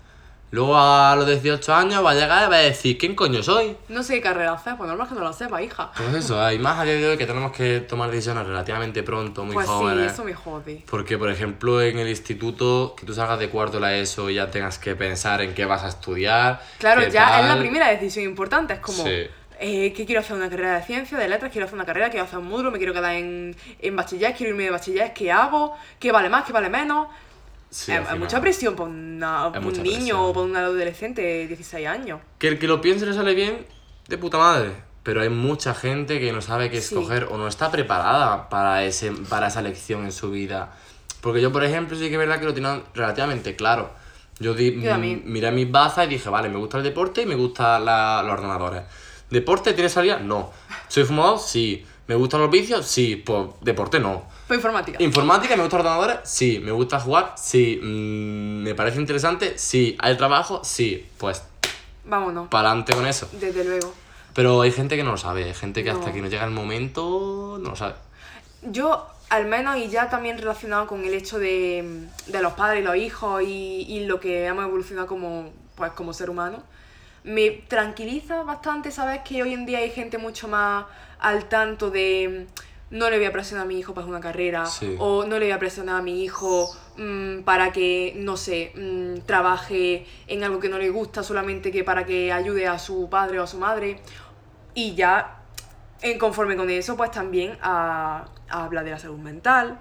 Luego 0.53 0.77
a 0.77 1.15
los 1.15 1.25
18 1.25 1.73
años 1.73 2.05
va 2.05 2.11
a 2.11 2.13
llegar 2.13 2.45
y 2.47 2.51
va 2.51 2.57
a 2.57 2.59
decir, 2.59 2.95
¿quién 2.95 3.15
coño 3.15 3.41
soy? 3.41 3.75
No 3.89 4.03
sé 4.03 4.13
qué 4.13 4.21
carrera 4.21 4.53
hacer, 4.53 4.75
pues 4.77 4.87
normal 4.87 5.07
que 5.09 5.15
no 5.15 5.21
lo 5.21 5.33
sepa, 5.33 5.59
hija. 5.63 5.91
Pues 5.97 6.13
eso, 6.13 6.39
hay 6.39 6.59
más 6.59 6.77
a 6.79 6.83
día 6.83 6.93
de 6.93 7.07
hoy 7.07 7.17
que 7.17 7.25
tenemos 7.25 7.51
que 7.51 7.79
tomar 7.79 8.11
decisiones 8.11 8.45
relativamente 8.45 9.01
pronto, 9.01 9.43
muy 9.45 9.55
pues 9.55 9.65
sí, 9.65 9.71
jóvenes. 9.73 10.13
eso 10.13 10.23
me 10.23 10.35
jode. 10.35 10.83
Porque, 10.87 11.17
por 11.17 11.31
ejemplo, 11.31 11.81
en 11.81 11.97
el 11.97 12.07
instituto, 12.07 12.93
que 12.95 13.03
tú 13.03 13.15
salgas 13.15 13.39
de 13.39 13.49
cuarto 13.49 13.79
la 13.79 13.95
ESO 13.95 14.29
y 14.29 14.35
ya 14.35 14.51
tengas 14.51 14.77
que 14.77 14.95
pensar 14.95 15.41
en 15.41 15.55
qué 15.55 15.65
vas 15.65 15.83
a 15.83 15.87
estudiar. 15.87 16.61
Claro, 16.77 17.01
ya 17.07 17.39
es 17.39 17.45
la 17.47 17.53
tal. 17.55 17.59
primera 17.59 17.87
decisión 17.89 18.23
importante. 18.25 18.73
Es 18.75 18.79
como, 18.79 19.03
Sí. 19.05 19.27
eh, 19.59 19.91
¿qué 19.95 20.05
quiero 20.05 20.21
hacer? 20.21 20.35
¿Una 20.35 20.51
carrera 20.51 20.75
de 20.77 20.83
ciencia, 20.83 21.17
de 21.17 21.29
letras? 21.29 21.51
¿Quiero 21.51 21.65
hacer 21.65 21.73
una 21.75 21.85
carrera? 21.85 22.11
¿Quiero 22.11 22.25
hacer 22.25 22.37
un 22.37 22.47
módulo? 22.49 22.69
¿Me 22.69 22.77
quiero 22.77 22.93
quedar 22.93 23.15
en, 23.15 23.55
en 23.79 23.95
bachiller? 23.95 24.35
¿Quiero 24.35 24.51
irme 24.51 24.65
de 24.65 24.69
bachiller? 24.69 25.13
¿Qué 25.13 25.31
hago? 25.31 25.75
¿Qué 25.99 26.11
vale 26.11 26.29
más? 26.29 26.43
¿Qué 26.45 26.53
vale 26.53 26.69
menos? 26.69 27.07
Sí, 27.73 27.91
es 27.91 27.99
final. 27.99 28.19
mucha 28.19 28.39
presión 28.39 28.75
para 28.75 28.89
una- 28.89 29.47
un 29.47 29.53
niño 29.73 29.81
presión. 29.81 30.17
o 30.19 30.33
para 30.33 30.45
un 30.45 30.55
adolescente 30.55 31.21
de 31.21 31.47
16 31.47 31.87
años. 31.87 32.19
Que 32.37 32.47
el 32.47 32.59
que 32.59 32.67
lo 32.67 32.81
piense 32.81 33.05
le 33.05 33.13
sale 33.13 33.33
bien, 33.33 33.65
de 34.07 34.17
puta 34.17 34.37
madre. 34.37 34.71
Pero 35.03 35.21
hay 35.21 35.29
mucha 35.29 35.73
gente 35.73 36.19
que 36.19 36.31
no 36.31 36.41
sabe 36.41 36.69
qué 36.69 36.79
Sí. 36.81 36.95
escoger 36.95 37.25
o 37.31 37.37
no 37.37 37.47
está 37.47 37.71
preparada 37.71 38.47
para, 38.47 38.83
ese, 38.85 39.11
para 39.11 39.47
esa 39.47 39.59
elección 39.59 40.05
en 40.05 40.11
su 40.13 40.31
vida. 40.31 40.71
Porque 41.19 41.41
yo, 41.41 41.51
por 41.51 41.63
ejemplo, 41.63 41.97
sí 41.97 42.07
que 42.07 42.13
es 42.13 42.19
verdad 42.19 42.39
que 42.39 42.45
lo 42.45 42.53
tenía 42.53 42.81
relativamente 42.93 43.55
claro. 43.55 43.91
Yo, 44.39 44.53
di, 44.53 44.79
Yo 44.81 44.97
miré 44.97 45.51
mis 45.51 45.69
bazas 45.71 46.05
y 46.05 46.09
dije, 46.09 46.29
vale, 46.29 46.49
me 46.49 46.57
gusta 46.57 46.77
el 46.77 46.83
deporte 46.83 47.21
y 47.23 47.25
me 47.25 47.35
gustan 47.35 47.83
los 47.85 48.31
ordenadores. 48.33 48.83
¿Deporte 49.29 49.73
tiene 49.73 49.89
salida? 49.89 50.19
No. 50.19 50.51
¿Soy 50.87 51.03
fumador? 51.05 51.39
Sí. 51.39 51.85
¿Me 52.07 52.15
gustan 52.15 52.41
los 52.41 52.49
vicios? 52.51 52.85
Sí. 52.85 53.15
Pues 53.17 53.47
deporte 53.61 53.99
no. 53.99 54.23
Pues 54.47 54.57
informática. 54.57 55.01
¿Informática? 55.01 55.55
¿Me 55.55 55.63
gustan 55.63 55.79
los 55.79 55.85
ordenadores? 55.87 56.29
Sí. 56.29 56.59
¿Me 56.59 56.71
gusta 56.71 56.99
jugar? 56.99 57.33
Sí. 57.37 57.79
Mm, 57.81 58.63
¿Me 58.63 58.75
parece 58.75 58.99
interesante? 58.99 59.57
Sí. 59.57 59.95
¿Hay 59.99 60.17
trabajo? 60.17 60.61
Sí. 60.63 61.07
Pues 61.17 61.43
Vámonos. 62.05 62.49
para 62.49 62.69
adelante 62.69 62.93
con 62.93 63.05
eso. 63.07 63.29
Desde 63.33 63.63
luego. 63.63 63.93
Pero 64.33 64.61
hay 64.61 64.71
gente 64.71 64.95
que 64.95 65.03
no 65.03 65.11
lo 65.11 65.17
sabe, 65.17 65.43
hay 65.43 65.53
gente 65.53 65.83
que 65.83 65.91
hasta 65.91 66.11
que 66.11 66.19
no 66.19 66.27
llega 66.27 66.43
el 66.43 66.51
momento 66.51 67.59
no 67.61 67.69
lo 67.69 67.75
sabe. 67.75 67.93
Yo, 68.63 69.07
al 69.29 69.45
menos, 69.45 69.77
y 69.77 69.89
ya 69.89 70.09
también 70.09 70.39
relacionado 70.39 70.87
con 70.87 71.05
el 71.05 71.13
hecho 71.13 71.37
de, 71.37 72.07
de 72.25 72.41
los 72.41 72.53
padres 72.53 72.81
y 72.81 72.83
los 72.83 72.95
hijos 72.95 73.43
y, 73.43 73.85
y 73.87 74.05
lo 74.05 74.19
que 74.19 74.45
hemos 74.47 74.65
evolucionado 74.65 75.07
como, 75.07 75.51
pues, 75.75 75.91
como 75.91 76.13
ser 76.13 76.31
humano, 76.31 76.63
me 77.23 77.51
tranquiliza 77.51 78.41
bastante 78.41 78.89
saber 78.89 79.21
que 79.23 79.43
hoy 79.43 79.53
en 79.53 79.67
día 79.67 79.77
hay 79.79 79.91
gente 79.91 80.17
mucho 80.17 80.47
más 80.47 80.85
al 81.19 81.45
tanto 81.47 81.91
de 81.91 82.47
no 82.93 83.09
le 83.09 83.17
voy 83.17 83.25
a 83.25 83.31
presionar 83.31 83.65
a 83.65 83.67
mi 83.67 83.79
hijo 83.79 83.93
para 83.95 84.05
una 84.07 84.19
carrera 84.19 84.65
Sí. 84.67 84.95
o 84.99 85.23
no 85.25 85.39
le 85.39 85.45
voy 85.45 85.51
a 85.51 85.59
presionar 85.59 85.95
a 85.97 86.01
mi 86.01 86.23
hijo 86.23 86.69
mm, 86.97 87.39
para 87.39 87.71
que, 87.71 88.13
no 88.17 88.37
sé, 88.37 88.71
mm, 88.75 89.25
trabaje 89.25 90.05
en 90.27 90.43
algo 90.43 90.59
que 90.59 90.69
no 90.69 90.77
le 90.77 90.89
gusta 90.91 91.23
solamente 91.23 91.71
que 91.71 91.83
para 91.83 92.05
que 92.05 92.31
ayude 92.31 92.67
a 92.67 92.77
su 92.77 93.09
padre 93.09 93.39
o 93.39 93.43
a 93.43 93.47
su 93.47 93.57
madre. 93.57 93.99
Y 94.75 94.93
ya 94.95 95.39
en 96.01 96.19
conforme 96.19 96.55
con 96.55 96.69
eso, 96.69 96.95
pues 96.95 97.09
también 97.11 97.57
a, 97.61 98.25
a 98.49 98.63
habla 98.65 98.83
de 98.83 98.91
la 98.91 98.99
salud 98.99 99.17
mental, 99.17 99.79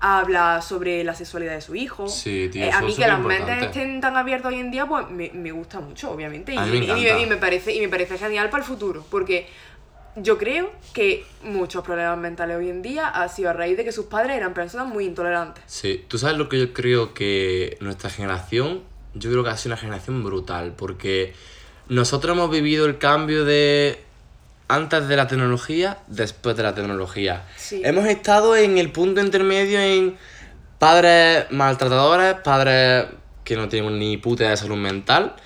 habla 0.00 0.62
sobre 0.62 1.02
la 1.04 1.14
sexualidad 1.14 1.54
de 1.54 1.60
su 1.60 1.74
hijo. 1.74 2.08
Sí, 2.08 2.48
tío, 2.52 2.64
Eh, 2.64 2.70
a 2.72 2.80
mí 2.82 2.94
que 2.94 3.06
las 3.06 3.20
mentes 3.20 3.62
estén 3.64 4.00
tan 4.00 4.16
abiertas 4.16 4.52
hoy 4.52 4.60
en 4.60 4.70
día, 4.70 4.86
pues 4.86 5.10
me, 5.10 5.30
me 5.34 5.52
gusta 5.52 5.80
mucho, 5.80 6.10
obviamente. 6.10 6.54
Me 6.54 6.76
y 7.22 7.26
me 7.26 7.36
parece, 7.36 7.74
y 7.74 7.80
me 7.80 7.88
parece 7.88 8.16
genial 8.18 8.48
para 8.50 8.62
el 8.62 8.68
futuro, 8.68 9.04
porque 9.10 9.46
yo 10.16 10.38
creo 10.38 10.72
que 10.94 11.24
muchos 11.42 11.84
problemas 11.84 12.18
mentales 12.18 12.56
hoy 12.56 12.70
en 12.70 12.82
día 12.82 13.08
ha 13.08 13.28
sido 13.28 13.50
a 13.50 13.52
raíz 13.52 13.76
de 13.76 13.84
que 13.84 13.92
sus 13.92 14.06
padres 14.06 14.36
eran 14.36 14.54
personas 14.54 14.88
muy 14.88 15.04
intolerantes. 15.04 15.62
Sí, 15.66 16.04
tú 16.08 16.18
sabes 16.18 16.38
lo 16.38 16.48
que 16.48 16.58
yo 16.58 16.72
creo 16.72 17.12
que 17.12 17.76
nuestra 17.80 18.08
generación, 18.08 18.82
yo 19.14 19.30
creo 19.30 19.44
que 19.44 19.50
ha 19.50 19.56
sido 19.56 19.74
una 19.74 19.80
generación 19.80 20.24
brutal, 20.24 20.74
porque 20.76 21.34
nosotros 21.88 22.34
hemos 22.34 22.50
vivido 22.50 22.86
el 22.86 22.98
cambio 22.98 23.44
de 23.44 24.00
antes 24.68 25.06
de 25.06 25.16
la 25.16 25.28
tecnología, 25.28 25.98
después 26.06 26.56
de 26.56 26.62
la 26.62 26.74
tecnología. 26.74 27.44
Sí. 27.56 27.82
Hemos 27.84 28.06
estado 28.06 28.56
en 28.56 28.78
el 28.78 28.90
punto 28.90 29.20
intermedio 29.20 29.78
en 29.78 30.16
padres 30.78 31.46
maltratadores, 31.50 32.34
padres 32.42 33.06
que 33.44 33.54
no 33.54 33.68
tienen 33.68 33.98
ni 33.98 34.16
puta 34.16 34.48
de 34.48 34.56
salud 34.56 34.76
mental. 34.76 35.36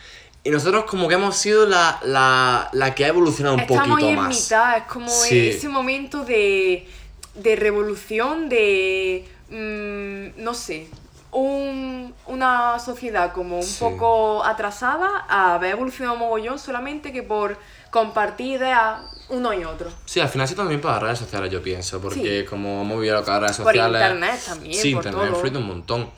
Y 0.43 0.51
nosotros 0.51 0.85
como 0.87 1.07
que 1.07 1.15
hemos 1.15 1.37
sido 1.37 1.67
la, 1.67 2.01
la, 2.03 2.71
la 2.73 2.95
que 2.95 3.05
ha 3.05 3.09
evolucionado 3.09 3.57
un 3.57 3.61
Estamos 3.61 3.89
poquito 3.89 4.07
ahí 4.07 4.13
en 4.15 4.21
más. 4.21 4.29
mitad, 4.43 4.77
es 4.79 4.85
como 4.85 5.09
Sí. 5.11 5.49
ese 5.51 5.69
momento 5.69 6.25
de, 6.25 6.89
de 7.35 7.57
revolución, 7.57 8.49
de, 8.49 9.29
mm, 9.51 10.43
no 10.43 10.55
sé, 10.55 10.89
un- 11.33 12.15
una 12.27 12.79
sociedad 12.79 13.33
como 13.33 13.59
un 13.59 13.63
Sí. 13.63 13.77
poco 13.81 14.43
atrasada 14.45 15.25
a 15.29 15.55
haber 15.55 15.73
evolucionado 15.73 16.17
mogollón 16.17 16.59
solamente 16.59 17.13
que 17.13 17.23
por 17.23 17.59
compartir 17.91 18.57
ideas 18.57 19.01
uno 19.29 19.53
y 19.53 19.63
otro. 19.65 19.91
Sí, 20.07 20.21
al 20.21 20.29
final 20.29 20.49
sí 20.49 20.55
también 20.55 20.81
por 20.81 20.91
las 20.91 21.03
redes 21.03 21.19
sociales, 21.19 21.51
yo 21.53 21.63
pienso, 21.63 22.01
porque 22.01 22.41
Sí. 22.41 22.47
como 22.49 22.81
hemos 22.83 22.97
vivido 22.99 23.17
las 23.21 23.27
redes 23.27 23.57
Por 23.59 23.67
sociales... 23.67 24.01
internet 24.03 24.41
también, 24.47 24.75
Sí, 24.75 24.95
por 24.95 25.05
internet 25.05 25.23
ha 25.23 25.27
todo. 25.27 25.37
influido 25.37 25.61
un 25.61 25.67
montón. 25.67 26.11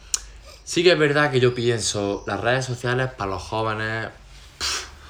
Sí 0.64 0.82
que 0.82 0.92
es 0.92 0.98
verdad 0.98 1.30
que 1.30 1.40
yo 1.40 1.54
pienso, 1.54 2.24
las 2.26 2.40
redes 2.40 2.64
sociales 2.64 3.10
para 3.16 3.32
los 3.32 3.42
jóvenes... 3.42 4.08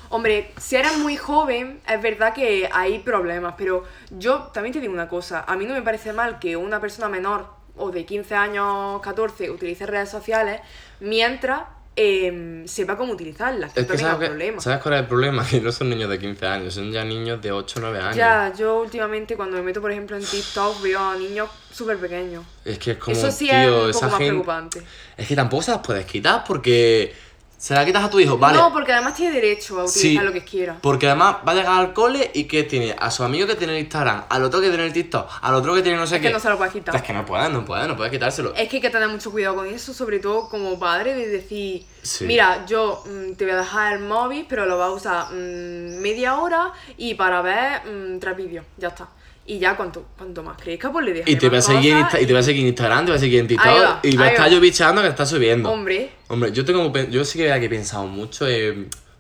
Hombre, 0.09 0.53
si 0.59 0.77
eres 0.77 0.99
muy 0.99 1.17
joven, 1.17 1.81
es 1.89 2.03
verdad 2.03 2.35
que 2.35 2.69
hay 2.71 2.99
problemas, 2.99 3.55
pero 3.57 3.85
yo 4.11 4.51
también 4.53 4.75
te 4.75 4.81
digo 4.81 4.93
una 4.93 5.09
cosa, 5.09 5.45
a 5.47 5.57
mí 5.57 5.65
no 5.65 5.73
me 5.73 5.81
parece 5.81 6.13
mal 6.13 6.39
que 6.39 6.55
una 6.57 6.81
persona 6.81 7.09
menor 7.09 7.47
o 7.77 7.91
de 7.91 8.05
15 8.05 8.35
años, 8.35 9.01
14, 9.01 9.51
utilice 9.51 9.87
redes 9.87 10.11
sociales 10.11 10.61
mientras 11.01 11.63
em, 11.97 12.67
sepa 12.67 12.97
cómo 12.97 13.13
utilizarlas, 13.13 13.73
que 13.73 13.81
Es 13.81 13.87
que 13.87 13.95
es 13.95 14.01
sabes, 14.01 14.31
un 14.31 14.39
que-. 14.39 14.61
¿sabes 14.61 14.81
cuál 14.83 14.95
es 14.95 15.01
el 15.01 15.07
problema? 15.07 15.45
Que 15.51 15.61
no 15.61 15.73
son 15.73 15.91
niños 15.91 16.09
de 16.09 16.19
15 16.19 16.47
años, 16.47 16.75
son 16.75 16.91
ya 16.91 17.05
niños 17.05 17.41
de 17.43 17.53
8 17.53 17.79
o 17.79 17.83
9 17.83 17.99
años. 18.01 18.17
Ya, 18.17 18.53
yo 18.57 18.81
últimamente 18.81 19.37
cuando 19.37 19.57
me 19.57 19.63
meto, 19.63 19.81
por 19.81 19.91
ejemplo, 19.91 20.17
en 20.17 20.25
TikTok 20.25 20.83
veo 20.83 21.01
a 21.01 21.17
niños 21.17 21.51
súper 21.73 21.99
pequeños. 21.99 22.45
Es 22.65 22.79
que 22.79 22.93
es 22.93 22.97
como, 22.99 23.17
Eso 23.17 23.31
sí 23.31 23.49
tío, 23.49 23.89
es 23.89 23.97
un 23.97 24.01
poco 24.01 24.05
más 24.07 24.11
gente... 24.19 24.27
preocupante. 24.31 24.83
Es 25.17 25.29
que 25.29 25.37
tampoco 25.37 25.63
se 25.63 25.71
las 25.73 25.81
puedes 25.81 26.07
quitar 26.07 26.45
porque... 26.47 27.15
Se 27.63 27.75
la 27.75 27.85
quitas 27.85 28.03
a 28.03 28.11
tu 28.11 28.19
hijo, 28.19 28.37
vale. 28.39 28.59
No, 28.59 28.73
porque 28.73 28.93
además 28.93 29.15
tiene 29.15 29.33
derecho 29.37 29.79
a 29.79 29.85
utilizar 29.85 30.01
Sí, 30.03 30.19
lo 30.19 30.33
que 30.33 30.43
quiera. 30.43 30.79
Porque 30.83 31.07
además 31.07 31.37
va 31.47 31.53
a 31.53 31.55
llegar 31.55 31.79
al 31.79 31.93
cole 31.93 32.29
y 32.35 32.45
que 32.49 32.65
tiene 32.65 32.97
a 32.99 33.09
su 33.13 33.23
amigo 33.23 33.47
que 33.47 33.55
tiene 33.55 33.75
el 33.75 33.79
Instagram, 33.85 34.25
al 34.29 34.43
otro 34.43 34.61
que 34.61 34.67
tiene 34.69 34.85
el 34.85 34.93
TikTok, 34.93 35.31
al 35.43 35.55
otro 35.55 35.73
que 35.73 35.81
tiene 35.83 35.97
no 35.97 36.05
sé 36.09 36.17
Es 36.17 36.23
qué. 36.23 36.27
que 36.27 36.33
no 36.35 36.41
se 36.41 36.49
lo 36.51 36.57
puedes 36.59 36.73
quitar. 36.73 36.97
Es 36.97 37.03
que 37.03 37.13
no 37.13 37.25
puedes, 37.25 37.49
no 37.51 37.65
puedes, 37.65 37.87
no 37.87 37.97
puedes 37.97 38.11
quitárselo. 38.11 38.53
Es 38.57 38.69
que 38.69 38.79
hay 38.79 38.83
que 38.83 38.91
tener 38.91 39.07
mucho 39.09 39.31
cuidado 39.31 39.55
con 39.55 39.69
eso, 39.69 39.95
sobre 39.95 40.19
todo 40.19 40.49
como 40.49 40.77
padre, 40.77 41.15
de 41.15 41.29
decir, 41.29 41.87
Sí. 42.03 42.25
mira, 42.25 42.67
yo 42.67 43.05
mm, 43.07 43.35
te 43.35 43.45
voy 43.45 43.55
a 43.55 43.59
dejar 43.59 43.93
el 43.93 44.01
móvil, 44.01 44.45
pero 44.49 44.67
lo 44.67 44.77
vas 44.77 44.89
a 44.89 44.91
usar 44.91 45.27
mm, 45.33 46.01
media 46.01 46.39
hora 46.41 46.73
y 46.97 47.15
para 47.15 47.43
ver 47.43 47.83
mm, 47.87 48.19
tres 48.19 48.37
vídeos, 48.37 48.67
ya 48.77 48.89
está. 48.89 49.07
Y 49.45 49.59
ya 49.59 49.77
cuanto, 49.77 50.07
cuanto 50.17 50.43
más 50.43 50.57
crezca, 50.61 50.93
pues 50.93 51.05
le 51.05 51.13
dejas 51.15 51.29
Y 51.29 51.37
te, 51.37 51.49
voy 51.49 51.59
a 51.59 51.63
seguir 51.63 51.93
en 51.93 52.03
cosas 52.03 52.13
Insta- 52.15 52.23
y 52.23 52.27
te 52.27 52.33
voy 52.33 52.41
a 52.41 52.43
seguir 52.45 52.61
en 52.63 52.67
Instagram, 52.69 53.05
te 53.07 53.11
voy 53.11 53.17
a 53.17 53.21
seguir 53.21 53.41
en 53.41 53.49
TikTok 53.49 53.67
va, 53.67 54.01
y 54.05 54.17
va 54.17 54.23
a 54.23 54.27
ahí 54.29 54.33
estar 54.35 54.47
va. 54.47 54.53
yo 54.53 54.61
bichando 54.61 55.03
que 55.03 55.09
está 55.09 55.27
subiendo. 55.27 55.71
Hombre, 55.71 56.11
Hombre, 56.29 56.53
yo 56.53 56.65
tengo 56.65 56.93
pen- 56.93 57.11
yo 57.11 57.25
sí 57.25 57.39
que, 57.39 57.47
que 57.47 57.65
he 57.65 57.69
pensado 57.69 58.07
mucho 58.07 58.47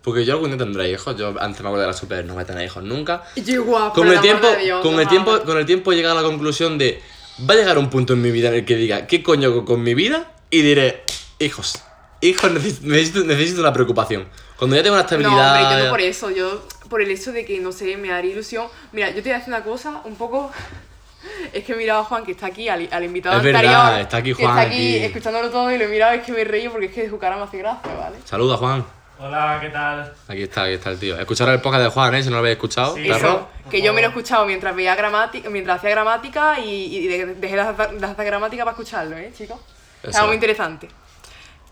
porque 0.03 0.25
yo 0.25 0.35
algún 0.35 0.51
día 0.51 0.59
tendré 0.59 0.91
hijos, 0.91 1.17
yo 1.17 1.29
antes 1.41 1.61
me 1.61 1.69
acuerdo 1.69 1.81
de 1.83 1.87
la 1.87 1.93
super 1.93 2.25
no 2.25 2.35
voy 2.35 2.43
a 2.43 2.47
tener 2.47 2.65
hijos 2.65 2.83
nunca. 2.83 3.23
yo 3.37 3.55
igual, 3.55 3.93
Con 3.93 4.07
por 4.07 4.15
el 4.15 4.21
tiempo, 4.21 4.47
amor 4.47 4.59
de 4.59 4.65
Dios, 4.65 4.81
con 4.83 5.01
el 5.01 5.09
tiempo, 5.09 5.41
con 5.45 5.59
el 5.59 5.67
tiempo 5.67 5.93
llega 5.93 6.13
a 6.13 6.15
la 6.15 6.23
conclusión 6.23 6.77
de 6.79 7.01
va 7.49 7.55
a 7.55 7.57
llegar 7.57 7.79
un 7.79 7.89
punto 7.91 8.13
en 8.13 8.23
mi 8.23 8.31
vida 8.31 8.49
en 8.49 8.55
el 8.55 8.65
que 8.65 8.77
diga, 8.77 9.07
¿qué 9.07 9.23
coño 9.23 9.49
hago 9.49 9.65
con 9.65 9.83
mi 9.83 9.95
vida? 9.95 10.33
Y 10.51 10.63
diré, 10.63 11.03
hijos, 11.39 11.75
hijos, 12.21 12.51
necesito, 12.53 12.87
necesito, 12.87 13.25
necesito 13.25 13.61
una 13.61 13.73
preocupación. 13.73 14.29
Cuando 14.57 14.77
ya 14.77 14.83
tengo 14.83 14.95
una 14.95 15.03
No, 15.03 15.07
estabilidad... 15.09 15.63
hombre, 15.63 15.79
yo 15.79 15.85
no 15.85 15.91
por 15.91 16.01
eso, 16.01 16.31
yo 16.31 16.67
por 16.93 17.01
el 17.01 17.11
hecho 17.11 17.33
de 17.33 17.47
que, 17.47 17.59
no 17.59 17.73
sé, 17.73 17.97
me 17.97 18.13
haría 18.13 18.33
ilusión. 18.33 18.67
Mira, 18.93 19.09
yo 19.09 19.17
te 19.17 19.23
voy 19.23 19.31
a 19.33 19.39
decir 19.39 19.49
una 19.55 19.65
cosa, 19.65 20.03
un 20.05 20.15
poco... 20.17 20.51
Es 21.53 21.63
que 21.65 21.73
he 21.73 21.77
mirado 21.77 22.01
a 22.01 22.05
Juan, 22.05 22.25
que 22.25 22.33
está 22.33 22.47
aquí, 22.47 22.69
al, 22.69 22.89
al 22.91 23.05
invitado 23.05 23.37
Es 23.39 23.43
verdad, 23.45 23.63
anterior, 23.65 24.01
está 24.03 24.17
aquí 24.19 24.35
que 24.35 24.43
Juan, 24.45 24.59
está 24.59 24.61
aquí, 24.71 24.97
aquí. 24.97 25.05
escuchándolo 25.07 25.51
todo 25.51 25.71
y 25.71 25.79
lo 25.79 25.85
he 25.85 25.89
mirado, 25.89 26.13
es 26.15 26.23
que 26.25 26.33
me 26.33 26.43
reí 26.45 26.69
porque 26.69 26.87
es 26.87 26.93
que 26.93 27.09
su 27.09 27.17
cara 27.19 27.37
me 27.37 27.43
hace 27.45 27.59
gracia, 27.59 27.95
¿vale? 27.95 28.17
Saluda, 28.25 28.57
Juan. 28.57 28.85
Hola, 29.21 29.59
¿qué 29.61 29.69
tal? 29.71 30.13
Aquí 30.29 30.43
está, 30.43 30.65
aquí 30.65 30.73
está 30.75 30.91
el 30.91 30.99
tío. 30.99 31.17
Escuchar 31.19 31.49
el 31.51 31.61
podcast 31.61 31.85
de 31.85 31.91
Juan, 31.91 32.15
¿eh? 32.17 32.23
Si 32.23 32.29
no 32.29 32.35
lo 32.35 32.39
habéis 32.41 32.57
escuchado, 32.57 32.97
Sí. 32.97 33.05
perro. 33.07 33.17
Eso, 33.17 33.49
que 33.71 33.81
yo 33.83 33.93
me 33.95 34.01
lo 34.01 34.09
he 34.09 34.11
escuchado 34.11 34.45
mientras 34.47 34.75
veía 34.75 34.95
gramática, 34.97 35.49
mientras 35.49 35.79
hacía 35.79 35.91
gramática 35.91 36.59
y, 36.59 36.97
y 36.97 37.07
de- 37.07 37.35
dejé 37.37 37.55
de 37.55 37.61
hacer, 37.61 37.91
de 37.93 38.07
hacer 38.07 38.25
gramática 38.27 38.65
para 38.65 38.73
escucharlo, 38.77 39.17
¿eh, 39.17 39.33
chicos? 39.37 39.59
Es 40.03 40.09
Eso. 40.11 40.19
algo 40.19 40.29
muy 40.29 40.35
interesante. 40.35 40.89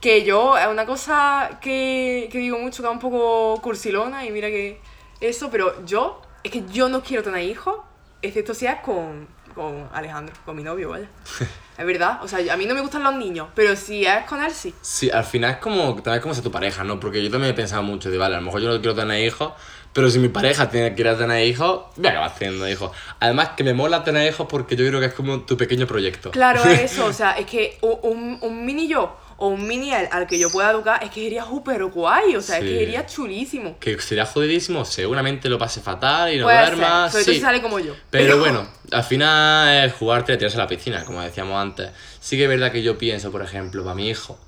Que 0.01 0.23
yo, 0.25 0.57
es 0.57 0.67
una 0.69 0.87
cosa 0.87 1.59
que, 1.61 2.29
que 2.31 2.39
digo 2.39 2.57
mucho, 2.59 2.83
que 2.83 2.89
es 2.89 2.93
un 2.95 3.01
poco 3.01 3.61
cursilona 3.61 4.25
y 4.25 4.31
mira 4.31 4.47
que 4.49 4.81
eso, 5.21 5.51
pero 5.51 5.85
yo, 5.85 6.23
es 6.43 6.51
que 6.51 6.65
yo 6.73 6.89
no 6.89 7.03
quiero 7.03 7.23
tener 7.23 7.43
hijos, 7.43 7.77
excepto 8.23 8.55
si 8.55 8.67
es 8.67 8.77
con, 8.77 9.29
con 9.55 9.89
Alejandro, 9.93 10.35
con 10.45 10.57
mi 10.57 10.63
novio, 10.63 10.91
vaya. 10.91 11.09
es 11.79 11.87
verdad, 11.87 12.21
o 12.23 12.29
sea, 12.29 12.53
a 12.53 12.57
mí 12.57 12.67
no 12.67 12.75
me 12.75 12.81
gustan 12.81 13.03
los 13.03 13.15
niños, 13.15 13.49
pero 13.55 13.77
si 13.77 14.07
es 14.07 14.25
con 14.25 14.43
él, 14.43 14.51
sí. 14.53 14.75
Sí, 14.81 15.11
al 15.11 15.25
final 15.25 15.53
es 15.53 15.57
como, 15.59 15.95
también 15.95 16.17
es 16.17 16.23
como 16.23 16.35
ser 16.35 16.45
tu 16.45 16.51
pareja, 16.51 16.85
¿no? 16.85 16.99
Porque 16.99 17.23
yo 17.23 17.31
también 17.31 17.53
he 17.53 17.57
pensado 17.57 17.83
mucho 17.83 18.11
de, 18.11 18.19
vale, 18.19 18.37
a 18.37 18.39
lo 18.39 18.47
mejor 18.47 18.61
yo 18.61 18.69
no 18.69 18.81
quiero 18.81 18.95
tener 18.95 19.25
hijos, 19.25 19.53
pero 19.93 20.09
si 20.09 20.19
mi 20.19 20.29
pareja 20.29 20.71
tiene, 20.71 20.95
quiere 20.95 21.15
tener 21.17 21.45
hijos, 21.47 21.87
voy 21.97 22.07
a 22.07 22.11
acabar 22.11 22.35
teniendo 22.35 22.69
hijos. 22.69 22.93
Además 23.19 23.51
que 23.57 23.65
me 23.65 23.75
mola 23.75 24.05
tener 24.05 24.31
hijos 24.31 24.47
porque 24.49 24.77
yo 24.77 24.87
creo 24.87 25.01
que 25.01 25.07
es 25.07 25.15
como 25.15 25.41
tu 25.41 25.57
pequeño 25.57 25.87
proyecto. 25.87 26.31
Claro, 26.31 26.63
es 26.71 26.93
eso, 26.93 27.07
o 27.07 27.13
sea, 27.13 27.33
es 27.33 27.47
que 27.47 27.79
un, 27.83 28.39
un 28.41 28.65
mini 28.65 28.87
yo 28.87 29.17
o 29.43 29.49
un 29.49 29.67
mini 29.67 29.93
al 29.93 30.27
que 30.27 30.39
yo 30.39 30.51
pueda 30.51 30.71
educar, 30.71 31.03
es 31.03 31.11
que 31.11 31.23
sería 31.25 31.45
súper 31.45 31.83
guay, 31.87 32.37
o 32.37 32.41
sea, 32.43 32.59
es 32.59 32.65
que 32.65 32.79
sería 32.79 33.07
chulísimo. 33.07 33.77
Que 33.81 33.99
sería 34.01 34.27
jodidísimo, 34.27 34.85
seguramente 34.85 35.49
lo 35.49 35.59
pase 35.59 35.81
fatal 35.81 36.33
y 36.33 36.37
no 36.39 36.45
Puede 36.45 36.59
duerma. 36.67 37.11
ser, 37.11 37.13
sobre 37.13 37.25
todo 37.25 37.33
sí. 37.33 37.35
si 37.35 37.41
sale 37.41 37.63
como 37.63 37.79
yo. 37.79 37.95
Pero 38.11 38.39
bueno, 38.39 38.67
al 38.93 39.03
final 39.05 39.87
es 39.87 39.95
jugarte 39.95 40.35
a 40.35 40.39
tirarse 40.39 40.57
a 40.59 40.61
la 40.61 40.67
piscina, 40.69 41.05
como 41.05 41.21
decíamos 41.23 41.57
antes. 41.61 41.91
Sí 42.21 42.37
que 42.37 42.43
es 42.45 42.49
verdad 42.51 42.71
que 42.71 42.83
yo 42.83 42.99
pienso, 42.99 43.33
por 43.33 43.43
ejemplo, 43.43 43.83
para 43.83 43.95
mi 43.97 44.09
hijo, 44.11 44.39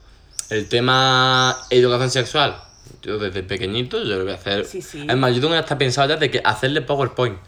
el 0.51 0.69
tema 0.69 1.57
educación 1.71 2.11
sexual, 2.11 2.63
yo 3.01 3.19
desde 3.19 3.43
pequeñito 3.43 3.99
yo 4.05 4.17
lo 4.19 4.25
voy 4.25 4.33
a 4.33 4.37
hacer. 4.37 4.67
Sí, 4.67 4.83
sí. 4.83 5.07
Es 5.09 5.17
más, 5.17 5.35
yo 5.35 5.41
tengo 5.41 5.55
hasta 5.55 5.79
pensado 5.79 6.09
ya 6.11 6.17
de 6.17 6.31
que 6.31 6.41
hacerle 6.45 6.83
PowerPoint. 6.83 7.39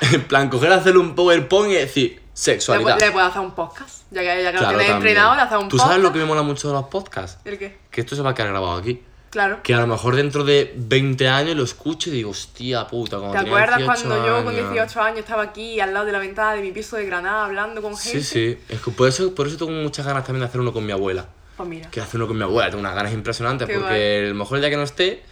En 0.12 0.24
plan, 0.24 0.48
coger, 0.48 0.72
hacerle 0.72 1.00
un 1.00 1.14
PowerPoint 1.14 1.72
y 1.72 1.76
decir 1.76 2.16
Le, 2.16 2.22
sexualidad. 2.34 2.96
pu- 2.98 3.00
le 3.00 3.10
puedo 3.12 3.26
hacer 3.26 3.40
un 3.40 3.54
podcast, 3.54 4.01
ya 4.12 4.20
que, 4.20 4.42
ya 4.42 4.52
que 4.52 4.58
Claro, 4.58 4.72
lo 4.72 4.78
tienes 4.78 4.96
entrenado, 4.96 5.34
le 5.34 5.40
haces 5.42 5.58
un 5.58 5.68
¿Tú 5.68 5.76
podcast. 5.76 5.90
sabes 5.90 6.02
lo 6.02 6.12
que 6.12 6.18
me 6.18 6.24
mola 6.26 6.42
mucho 6.42 6.68
de 6.68 6.74
los 6.74 6.84
podcasts? 6.84 7.38
¿El 7.44 7.58
qué? 7.58 7.78
Que 7.90 8.00
esto 8.02 8.14
se 8.16 8.22
va 8.22 8.30
a 8.30 8.34
quedar 8.34 8.50
grabado 8.50 8.74
aquí. 8.74 9.02
Claro. 9.30 9.60
Que 9.62 9.72
a 9.72 9.78
lo 9.80 9.86
mejor 9.86 10.14
dentro 10.14 10.44
de 10.44 10.74
20 10.76 11.26
años 11.26 11.56
lo 11.56 11.64
escucho 11.64 12.10
y 12.10 12.12
digo, 12.12 12.30
hostia 12.32 12.86
puta, 12.86 13.16
como 13.16 13.32
¿Te 13.32 13.38
acuerdas 13.38 13.78
18 13.78 14.02
cuando 14.08 14.26
yo 14.26 14.44
con 14.44 14.54
años". 14.54 14.72
18 14.72 15.00
años 15.00 15.18
estaba 15.20 15.42
aquí 15.42 15.80
al 15.80 15.94
lado 15.94 16.04
de 16.04 16.12
la 16.12 16.18
ventana 16.18 16.52
de 16.54 16.60
mi 16.60 16.70
piso 16.70 16.96
de 16.96 17.06
Granada 17.06 17.46
hablando 17.46 17.80
con 17.80 17.96
gente? 17.96 18.22
Sí, 18.22 18.24
sí. 18.24 18.58
Es 18.68 18.80
que 18.82 18.90
por 18.90 19.08
eso, 19.08 19.34
por 19.34 19.46
eso 19.46 19.56
tengo 19.56 19.70
muchas 19.72 20.04
ganas 20.04 20.24
también 20.26 20.40
de 20.42 20.48
hacer 20.48 20.60
uno 20.60 20.72
con 20.74 20.84
mi 20.84 20.92
abuela. 20.92 21.26
Pues 21.56 21.66
mira. 21.66 21.88
Quiero 21.90 22.06
hacer 22.06 22.18
uno 22.20 22.28
con 22.28 22.36
mi 22.36 22.42
abuela, 22.44 22.68
tengo 22.68 22.80
unas 22.80 22.94
ganas 22.94 23.12
impresionantes 23.14 23.68
Qué 23.68 23.74
porque 23.78 24.22
a 24.26 24.28
lo 24.28 24.34
mejor 24.34 24.58
el 24.58 24.62
día 24.62 24.70
que 24.70 24.76
no 24.76 24.82
esté, 24.82 25.22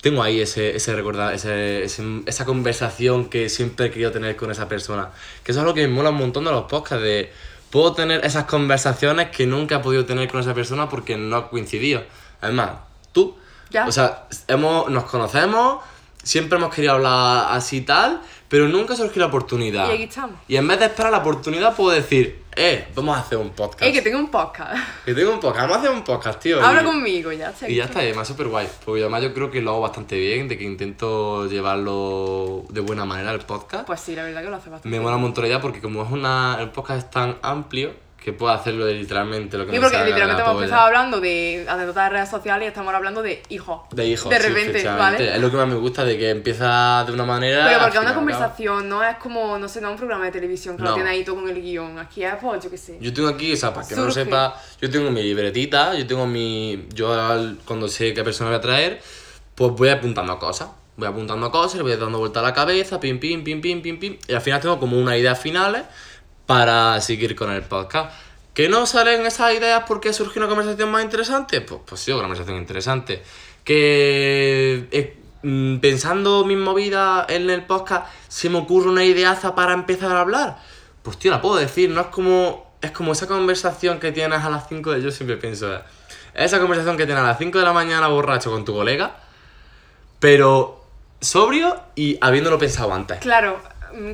tengo 0.00 0.22
ahí 0.22 0.40
ese, 0.40 0.74
ese 0.76 0.94
recordar, 0.94 1.34
ese, 1.34 1.84
ese- 1.84 2.22
esa 2.24 2.46
conversación 2.46 3.28
que 3.28 3.50
siempre 3.50 3.86
he 3.86 3.90
querido 3.90 4.10
tener 4.12 4.34
con 4.36 4.50
esa 4.50 4.66
persona. 4.66 5.10
Que 5.44 5.52
eso 5.52 5.60
es 5.60 5.66
lo 5.66 5.74
que 5.74 5.86
me 5.86 5.92
mola 5.92 6.08
un 6.08 6.16
montón 6.16 6.46
de 6.46 6.52
los 6.52 6.64
podcasts, 6.64 7.04
de 7.04 7.30
puedo 7.70 7.92
tener 7.92 8.24
esas 8.24 8.44
conversaciones 8.44 9.30
que 9.30 9.46
nunca 9.46 9.76
he 9.76 9.78
podido 9.78 10.04
tener 10.04 10.28
con 10.28 10.40
esa 10.40 10.54
persona 10.54 10.88
porque 10.88 11.16
no 11.16 11.36
ha 11.36 11.50
coincidido. 11.50 12.02
Además, 12.40 12.70
tú, 13.12 13.36
Ya. 13.70 13.86
o 13.86 13.92
sea, 13.92 14.26
hemos, 14.48 14.90
nos 14.90 15.04
conocemos, 15.04 15.82
siempre 16.22 16.58
hemos 16.58 16.74
querido 16.74 16.94
hablar 16.94 17.46
así 17.50 17.78
y 17.78 17.80
tal, 17.82 18.20
pero 18.48 18.66
nunca 18.68 18.96
surgió 18.96 19.20
la 19.20 19.26
oportunidad. 19.28 19.88
Y 19.88 19.92
aquí 19.92 20.02
estamos. 20.04 20.36
Y 20.48 20.56
en 20.56 20.66
vez 20.66 20.78
de 20.80 20.86
esperar 20.86 21.12
la 21.12 21.18
oportunidad, 21.18 21.74
puedo 21.76 21.90
decir, 21.90 22.39
eh, 22.56 22.88
vamos 22.94 23.16
a 23.16 23.20
hacer 23.20 23.38
un 23.38 23.50
podcast. 23.50 23.82
¡Ey, 23.82 23.92
que 23.92 24.02
tengo 24.02 24.18
un 24.18 24.30
podcast! 24.30 25.04
Que 25.04 25.14
tengo 25.14 25.32
un 25.32 25.40
podcast, 25.40 25.68
vamos 25.68 25.76
a 25.76 25.80
hacer 25.80 25.96
un 25.96 26.04
podcast, 26.04 26.40
tío. 26.40 26.62
Habla 26.62 26.82
y, 26.82 26.84
conmigo, 26.84 27.32
ya. 27.32 27.52
sé 27.52 27.70
Y 27.70 27.76
ya 27.76 27.84
está, 27.84 28.02
y 28.02 28.06
además 28.06 28.28
súper 28.28 28.48
guay. 28.48 28.68
Porque 28.84 29.00
además 29.00 29.22
yo 29.22 29.32
creo 29.32 29.50
que 29.50 29.60
lo 29.60 29.70
hago 29.70 29.80
bastante 29.80 30.18
bien, 30.18 30.48
de 30.48 30.58
que 30.58 30.64
intento 30.64 31.46
llevarlo 31.46 32.64
de 32.68 32.80
buena 32.80 33.04
manera 33.04 33.32
el 33.32 33.40
podcast. 33.40 33.86
Pues 33.86 34.00
sí, 34.00 34.14
la 34.14 34.24
verdad 34.24 34.42
que 34.42 34.50
lo 34.50 34.56
hace 34.56 34.70
bastante. 34.70 34.88
me 34.88 35.02
mola 35.02 35.16
un 35.16 35.22
montón 35.22 35.46
idea 35.46 35.60
porque 35.60 35.80
como 35.80 36.02
es 36.02 36.10
una, 36.10 36.58
el 36.60 36.70
podcast 36.70 37.04
es 37.04 37.10
tan 37.10 37.38
amplio 37.42 38.09
que 38.22 38.34
puedo 38.34 38.52
hacerlo 38.52 38.84
de 38.84 38.92
literalmente 38.92 39.56
lo 39.56 39.64
que 39.64 39.72
Sí, 39.72 39.78
porque 39.80 39.96
literalmente 40.04 40.42
hemos 40.42 40.56
empezado 40.56 40.82
hablando 40.82 41.20
de 41.20 41.64
anécdotas 41.66 42.04
de 42.04 42.10
redes 42.10 42.28
sociales 42.28 42.66
y 42.66 42.68
estamos 42.68 42.92
hablando 42.92 43.22
de 43.22 43.42
hijos. 43.48 43.80
De 43.92 44.06
hijos, 44.06 44.28
De 44.28 44.38
repente. 44.38 44.84
¿vale? 44.86 45.36
Es 45.36 45.40
lo 45.40 45.50
que 45.50 45.56
más 45.56 45.66
me 45.66 45.76
gusta, 45.76 46.04
de 46.04 46.18
que 46.18 46.28
empieza 46.28 47.02
de 47.06 47.12
una 47.12 47.24
manera... 47.24 47.64
Pero 47.66 47.80
porque 47.80 47.96
es 47.96 48.02
una 48.04 48.14
conversación, 48.14 48.88
no 48.90 49.02
es 49.02 49.16
como, 49.16 49.56
no 49.58 49.68
sé, 49.68 49.80
no 49.80 49.90
un 49.90 49.96
programa 49.96 50.26
de 50.26 50.32
televisión 50.32 50.76
que 50.76 50.82
No. 50.82 50.90
lo 50.90 50.94
tiene 50.96 51.08
ahí 51.08 51.24
todo 51.24 51.36
con 51.36 51.48
el 51.48 51.62
guion. 51.62 51.98
Aquí 51.98 52.22
es, 52.22 52.34
pues, 52.40 52.62
yo 52.62 52.70
qué 52.70 52.76
sé. 52.76 52.98
Yo 53.00 53.10
tengo 53.14 53.28
aquí, 53.30 53.54
o 53.54 53.56
sea, 53.56 53.72
para 53.72 53.88
que 53.88 53.96
no 53.96 54.04
lo 54.04 54.10
Surge. 54.12 54.24
sepa, 54.26 54.54
yo 54.82 54.90
tengo 54.90 55.10
mi 55.10 55.22
libretita, 55.22 55.94
yo 55.94 56.06
tengo 56.06 56.26
mi. 56.26 56.86
Yo 56.92 57.08
cuando 57.64 57.88
sé 57.88 58.12
qué 58.12 58.22
persona 58.22 58.50
voy 58.50 58.58
a 58.58 58.60
traer, 58.60 59.00
pues 59.54 59.72
voy 59.72 59.88
apuntando 59.88 60.38
cosas. 60.38 60.68
Voy 60.96 61.08
apuntando 61.08 61.50
cosas, 61.50 61.76
le 61.76 61.82
voy 61.84 61.96
dando 61.96 62.18
vuelta 62.18 62.40
a 62.40 62.42
la 62.42 62.52
cabeza, 62.52 63.00
pim, 63.00 63.18
pim, 63.18 63.42
pim, 63.42 63.62
pim, 63.62 63.80
pim, 63.80 63.98
pim. 63.98 64.18
Y 64.28 64.34
al 64.34 64.42
final 64.42 64.60
tengo 64.60 64.78
como 64.78 64.98
unas 64.98 65.16
ideas 65.16 65.38
finales 65.40 65.84
para 66.50 67.00
seguir 67.00 67.36
con 67.36 67.52
el 67.52 67.62
podcast. 67.62 68.12
¿Que 68.54 68.68
no 68.68 68.84
salen 68.84 69.24
esas 69.24 69.54
ideas 69.54 69.84
porque 69.86 70.12
surge 70.12 70.40
una 70.40 70.48
conversación 70.48 70.90
más 70.90 71.04
interesante? 71.04 71.60
Pues, 71.60 71.80
pues 71.86 72.00
sí, 72.00 72.10
una 72.10 72.22
conversación 72.22 72.56
interesante. 72.56 73.22
Que 73.62 74.88
eh, 74.90 75.16
mm, 75.44 75.76
pensando 75.78 76.44
mi 76.44 76.56
movida 76.56 77.24
en 77.28 77.48
el 77.50 77.64
podcast, 77.66 78.08
se 78.26 78.50
me 78.50 78.58
ocurre 78.58 78.88
una 78.88 79.04
ideaza 79.04 79.54
para 79.54 79.72
empezar 79.74 80.10
a 80.10 80.22
hablar. 80.22 80.58
Pues 81.04 81.18
tío, 81.20 81.30
la 81.30 81.40
puedo 81.40 81.54
decir, 81.54 81.88
no 81.90 82.00
es 82.00 82.06
como. 82.08 82.68
Es 82.82 82.90
como 82.90 83.12
esa 83.12 83.28
conversación 83.28 84.00
que 84.00 84.10
tienes 84.10 84.42
a 84.42 84.50
las 84.50 84.68
5 84.68 84.90
de. 84.90 85.02
Yo 85.02 85.12
siempre 85.12 85.36
pienso. 85.36 85.72
eh, 85.72 85.80
Esa 86.34 86.58
conversación 86.58 86.96
que 86.96 87.06
tienes 87.06 87.22
a 87.22 87.26
las 87.28 87.38
5 87.38 87.60
de 87.60 87.64
la 87.64 87.72
mañana 87.72 88.08
borracho 88.08 88.50
con 88.50 88.64
tu 88.64 88.72
colega, 88.74 89.18
pero 90.18 90.84
sobrio 91.20 91.80
y 91.94 92.18
habiéndolo 92.20 92.58
pensado 92.58 92.92
antes. 92.92 93.18
Claro, 93.20 93.60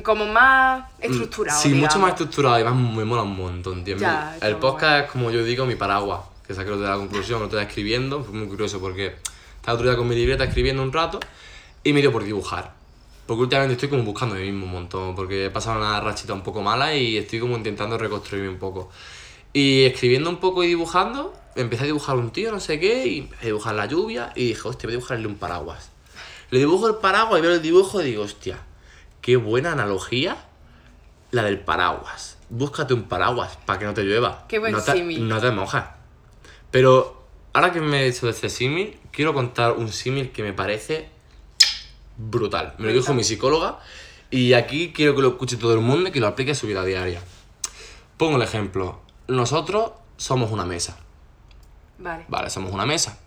como 0.03 0.25
más 0.25 0.85
estructurado. 0.99 1.61
Sí, 1.61 1.73
mucho 1.73 1.99
más 1.99 2.11
estructurado. 2.11 2.55
Además, 2.55 2.75
me 2.75 3.05
mola 3.05 3.23
un 3.23 3.35
montón, 3.35 3.83
tío. 3.83 3.97
Ya, 3.97 4.37
el 4.41 4.57
podcast 4.57 5.05
es 5.05 5.11
como 5.11 5.31
yo 5.31 5.43
digo, 5.43 5.65
mi 5.65 5.75
paraguas. 5.75 6.21
Que 6.45 6.53
saqué 6.53 6.71
de 6.71 6.77
la 6.77 6.95
conclusión, 6.95 7.39
lo 7.39 7.45
estoy 7.45 7.61
escribiendo. 7.61 8.23
Fue 8.23 8.33
muy 8.33 8.47
curioso 8.47 8.79
porque 8.79 9.15
estaba 9.55 9.75
otro 9.75 9.87
día 9.87 9.97
con 9.97 10.07
mi 10.07 10.15
libreta 10.15 10.45
escribiendo 10.45 10.81
un 10.81 10.93
rato 10.93 11.19
y 11.83 11.91
me 11.91 12.01
dio 12.01 12.11
por 12.11 12.23
dibujar. 12.23 12.73
Porque 13.25 13.41
últimamente 13.41 13.73
estoy 13.73 13.89
como 13.89 14.03
buscando 14.03 14.35
a 14.35 14.37
mí 14.37 14.45
mismo 14.45 14.65
un 14.65 14.71
montón. 14.71 15.15
Porque 15.15 15.45
he 15.45 15.49
pasado 15.49 15.79
una 15.79 15.99
rachita 15.99 16.33
un 16.33 16.43
poco 16.43 16.61
mala 16.61 16.95
y 16.95 17.17
estoy 17.17 17.39
como 17.39 17.57
intentando 17.57 17.97
reconstruirme 17.97 18.49
un 18.49 18.59
poco. 18.59 18.89
Y 19.51 19.85
escribiendo 19.85 20.29
un 20.29 20.37
poco 20.37 20.63
y 20.63 20.67
dibujando, 20.67 21.33
empecé 21.55 21.83
a 21.83 21.85
dibujar 21.87 22.15
un 22.15 22.31
tío, 22.31 22.51
no 22.51 22.59
sé 22.59 22.79
qué, 22.79 23.07
y 23.07 23.19
empecé 23.19 23.43
a 23.43 23.45
dibujar 23.47 23.75
la 23.75 23.85
lluvia 23.85 24.31
y 24.35 24.49
dije, 24.49 24.67
hostia, 24.67 24.87
voy 24.87 24.93
a 24.93 24.97
dibujarle 24.97 25.27
un 25.27 25.35
paraguas. 25.35 25.89
Le 26.49 26.59
dibujo 26.59 26.87
el 26.87 26.95
paraguas 26.95 27.39
y 27.39 27.41
veo 27.41 27.53
el 27.53 27.61
dibujo 27.61 28.01
y 28.01 28.05
digo, 28.05 28.23
hostia, 28.23 28.59
qué 29.27 29.35
buena 29.35 29.73
analogía 29.73 30.37
la 31.31 31.43
del 31.43 31.59
paraguas. 31.59 32.37
Búscate 32.49 32.93
un 32.93 33.09
paraguas 33.09 33.57
para 33.65 33.77
que 33.77 33.83
no 33.83 33.93
te 33.93 34.03
llueva. 34.03 34.45
Qué 34.47 34.57
buen 34.57 34.71
no 34.71 34.81
te, 34.81 34.93
símil. 34.93 35.27
No 35.27 35.41
te 35.41 35.51
mojas. 35.51 35.83
Pero 36.71 37.27
ahora 37.51 37.73
que 37.73 37.81
me 37.81 38.03
he 38.03 38.07
hecho 38.07 38.27
de 38.27 38.31
este 38.31 38.47
símil, 38.47 38.97
quiero 39.11 39.33
contar 39.33 39.73
un 39.73 39.91
símil 39.91 40.31
que 40.31 40.43
me 40.43 40.53
parece 40.53 41.09
brutal. 42.15 42.75
Me 42.77 42.87
lo 42.87 42.93
dijo 42.93 43.13
mi 43.13 43.25
psicóloga 43.25 43.79
y 44.31 44.53
aquí 44.53 44.93
quiero 44.95 45.13
que 45.13 45.23
lo 45.23 45.27
escuche 45.31 45.57
todo 45.57 45.73
el 45.73 45.81
mundo 45.81 46.07
y 46.07 46.13
que 46.13 46.21
lo 46.21 46.27
aplique 46.27 46.51
a 46.51 46.55
su 46.55 46.65
vida 46.65 46.85
diaria. 46.85 47.21
Pongo 48.15 48.37
el 48.37 48.43
ejemplo. 48.43 49.01
Nosotros 49.27 49.91
somos 50.15 50.53
una 50.53 50.63
mesa. 50.63 50.99
Vale. 51.97 52.23
Vale, 52.29 52.49
somos 52.49 52.71
una 52.71 52.85
mesa. 52.85 53.19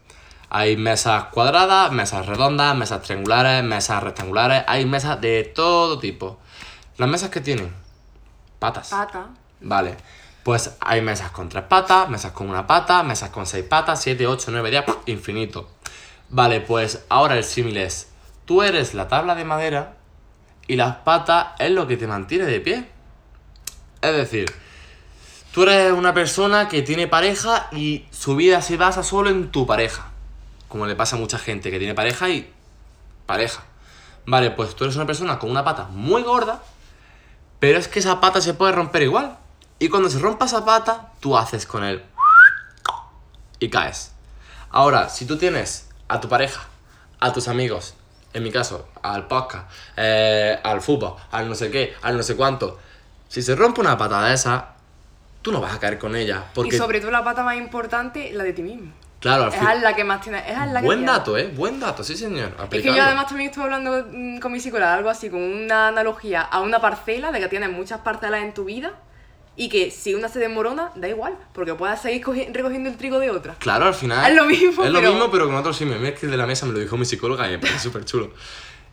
Hay 0.50 0.76
mesas 0.76 1.26
cuadradas, 1.26 1.92
mesas 1.92 2.26
redondas, 2.26 2.76
mesas 2.76 3.02
triangulares, 3.02 3.62
mesas 3.62 4.02
rectangulares. 4.02 4.64
Hay 4.66 4.84
mesas 4.84 5.20
de 5.20 5.44
todo 5.44 6.00
tipo. 6.00 6.38
Las 6.98 7.08
mesas 7.08 7.30
que 7.30 7.40
tienen 7.40 7.72
patas. 8.58 8.90
Pata. 8.90 9.28
Vale. 9.60 9.96
Pues 10.42 10.76
hay 10.80 11.02
mesas 11.02 11.30
con 11.30 11.48
tres 11.48 11.64
patas, 11.64 12.08
mesas 12.08 12.32
con 12.32 12.48
una 12.48 12.66
pata, 12.66 13.02
mesas 13.04 13.30
con 13.30 13.46
seis 13.46 13.64
patas, 13.64 14.02
siete, 14.02 14.26
ocho, 14.26 14.50
nueve, 14.50 14.70
diez, 14.70 14.84
infinito. 15.06 15.68
Vale, 16.30 16.60
pues 16.60 17.04
ahora 17.08 17.36
el 17.36 17.44
símil 17.44 17.76
es, 17.76 18.08
tú 18.44 18.62
eres 18.62 18.94
la 18.94 19.06
tabla 19.06 19.34
de 19.34 19.44
madera 19.44 19.96
y 20.66 20.76
las 20.76 20.96
patas 20.96 21.48
es 21.58 21.70
lo 21.70 21.86
que 21.86 21.96
te 21.96 22.06
mantiene 22.06 22.46
de 22.46 22.60
pie. 22.60 22.88
Es 24.00 24.16
decir, 24.16 24.52
tú 25.52 25.62
eres 25.62 25.92
una 25.92 26.14
persona 26.14 26.68
que 26.68 26.82
tiene 26.82 27.06
pareja 27.06 27.68
y 27.70 28.06
su 28.10 28.34
vida 28.34 28.62
se 28.62 28.76
basa 28.76 29.02
solo 29.02 29.30
en 29.30 29.50
tu 29.50 29.66
pareja. 29.66 30.09
Como 30.70 30.86
le 30.86 30.96
pasa 30.96 31.16
a 31.16 31.18
mucha 31.18 31.38
gente 31.38 31.70
que 31.70 31.78
tiene 31.78 31.94
pareja 31.94 32.30
y 32.30 32.50
pareja. 33.26 33.64
Vale, 34.24 34.50
pues 34.52 34.74
tú 34.74 34.84
eres 34.84 34.96
una 34.96 35.04
persona 35.04 35.38
con 35.38 35.50
una 35.50 35.64
pata 35.64 35.88
muy 35.90 36.22
gorda, 36.22 36.62
pero 37.58 37.78
es 37.78 37.88
que 37.88 37.98
esa 37.98 38.20
pata 38.20 38.40
se 38.40 38.54
puede 38.54 38.72
romper 38.72 39.02
igual. 39.02 39.36
Y 39.78 39.88
cuando 39.88 40.08
se 40.08 40.18
rompa 40.18 40.46
esa 40.46 40.64
pata, 40.64 41.12
tú 41.20 41.36
haces 41.36 41.66
con 41.66 41.84
él 41.84 42.02
y 43.58 43.68
caes. 43.68 44.12
Ahora, 44.70 45.08
si 45.08 45.26
tú 45.26 45.36
tienes 45.36 45.88
a 46.08 46.20
tu 46.20 46.28
pareja, 46.28 46.62
a 47.20 47.32
tus 47.32 47.48
amigos, 47.48 47.94
en 48.32 48.42
mi 48.42 48.50
caso, 48.50 48.88
al 49.02 49.26
podcast, 49.26 49.70
eh, 49.96 50.58
al 50.62 50.80
fútbol, 50.80 51.16
al 51.30 51.48
no 51.48 51.54
sé 51.54 51.70
qué, 51.70 51.94
al 52.02 52.16
no 52.16 52.22
sé 52.22 52.36
cuánto, 52.36 52.78
si 53.28 53.42
se 53.42 53.54
rompe 53.54 53.80
una 53.80 53.98
pata 53.98 54.22
de 54.22 54.34
esa, 54.34 54.74
tú 55.42 55.52
no 55.52 55.60
vas 55.60 55.74
a 55.74 55.78
caer 55.78 55.98
con 55.98 56.16
ella. 56.16 56.44
Porque, 56.54 56.76
Y 56.76 56.78
sobre 56.78 57.00
todo 57.00 57.10
la 57.10 57.22
pata 57.24 57.42
más 57.42 57.56
importante, 57.56 58.32
la 58.32 58.44
de 58.44 58.52
ti 58.52 58.62
mismo. 58.62 58.92
Claro, 59.20 59.44
al 59.44 59.52
fin. 59.52 59.68
es 59.68 59.82
la 59.82 59.94
que 59.94 60.02
más 60.04 60.20
tiene. 60.20 60.38
Es 60.50 60.56
la 60.72 60.80
que 60.80 60.86
Buen 60.86 61.06
dato, 61.06 61.36
¿eh? 61.38 61.52
Buen 61.54 61.78
dato, 61.78 62.02
sí, 62.02 62.16
señor. 62.16 62.54
Es 62.72 62.82
que 62.82 62.92
yo 62.94 63.02
además 63.02 63.26
también 63.28 63.50
estuve 63.50 63.64
hablando 63.64 64.06
mm, 64.10 64.38
con 64.38 64.50
mi 64.52 64.58
psicóloga, 64.60 64.94
algo 64.94 65.08
así, 65.10 65.30
con 65.30 65.40
una 65.42 65.88
analogía 65.88 66.40
a 66.42 66.60
una 66.60 66.80
parcela, 66.80 67.30
de 67.30 67.38
que 67.40 67.48
tienes 67.48 67.70
muchas 67.70 68.00
parcelas 68.00 68.42
en 68.42 68.52
tu 68.54 68.64
vida 68.64 68.92
y 69.56 69.68
que 69.68 69.90
si 69.90 70.14
una 70.14 70.28
se 70.28 70.38
desmorona, 70.38 70.90
da 70.94 71.08
igual, 71.08 71.36
porque 71.52 71.74
puedes 71.74 72.00
seguir 72.00 72.24
cogi- 72.24 72.50
recogiendo 72.52 72.88
el 72.88 72.96
trigo 72.96 73.18
de 73.18 73.30
otra. 73.30 73.54
Claro, 73.58 73.86
al 73.86 73.94
final. 73.94 74.30
Es 74.30 74.34
lo 74.36 74.44
mismo, 74.46 74.84
Es 74.84 74.90
lo 74.90 74.98
pero- 75.00 75.10
mismo, 75.12 75.30
pero 75.30 75.46
con 75.46 75.54
otro 75.56 75.72
sí. 75.72 75.84
Me 75.84 76.08
es 76.08 76.18
que 76.18 76.26
de 76.26 76.36
la 76.36 76.46
mesa 76.46 76.64
me 76.66 76.72
lo 76.72 76.78
dijo 76.78 76.96
mi 76.96 77.04
psicóloga 77.04 77.46
y 77.48 77.52
me 77.52 77.58
parece 77.58 77.78
súper 77.90 78.04
chulo. 78.04 78.32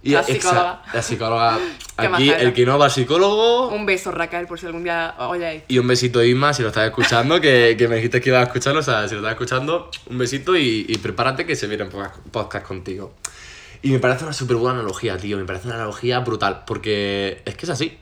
Y 0.03 0.11
La 0.11 0.21
exa- 0.23 0.33
psicóloga. 0.33 0.81
La 0.93 1.01
psicóloga. 1.01 1.59
Aquí, 1.97 2.29
el 2.29 2.53
que 2.53 2.65
no 2.65 2.77
va 2.77 2.85
al 2.85 2.91
psicólogo. 2.91 3.69
Un 3.69 3.85
beso, 3.85 4.11
Raquel, 4.11 4.45
por 4.47 4.59
si 4.59 4.65
algún 4.67 4.83
día 4.83 5.15
oyes. 5.17 5.63
Y 5.67 5.79
un 5.79 5.87
besito, 5.87 6.23
Isma, 6.23 6.53
si 6.53 6.61
lo 6.61 6.67
estás 6.69 6.85
escuchando, 6.85 7.41
que, 7.41 7.75
que 7.77 7.87
me 7.87 7.95
dijiste 7.95 8.21
que 8.21 8.29
ibas 8.29 8.41
a 8.41 8.43
escucharlo. 8.45 8.79
O 8.79 8.83
sea, 8.83 9.07
si 9.07 9.15
lo 9.15 9.21
estás 9.21 9.33
escuchando, 9.33 9.89
un 10.09 10.17
besito 10.17 10.55
y, 10.55 10.85
y 10.87 10.97
prepárate 10.99 11.45
que 11.45 11.55
se 11.55 11.67
viene 11.67 11.83
un 11.85 11.91
podcast- 11.91 12.61
contigo. 12.63 13.13
Y 13.81 13.91
me 13.91 13.99
parece 13.99 14.23
una 14.23 14.33
súper 14.33 14.57
buena 14.57 14.79
analogía, 14.79 15.17
tío. 15.17 15.37
Me 15.37 15.45
parece 15.45 15.67
una 15.67 15.75
analogía 15.75 16.19
brutal. 16.19 16.63
Porque 16.65 17.41
es 17.45 17.55
que 17.55 17.65
es 17.65 17.69
así. 17.71 17.97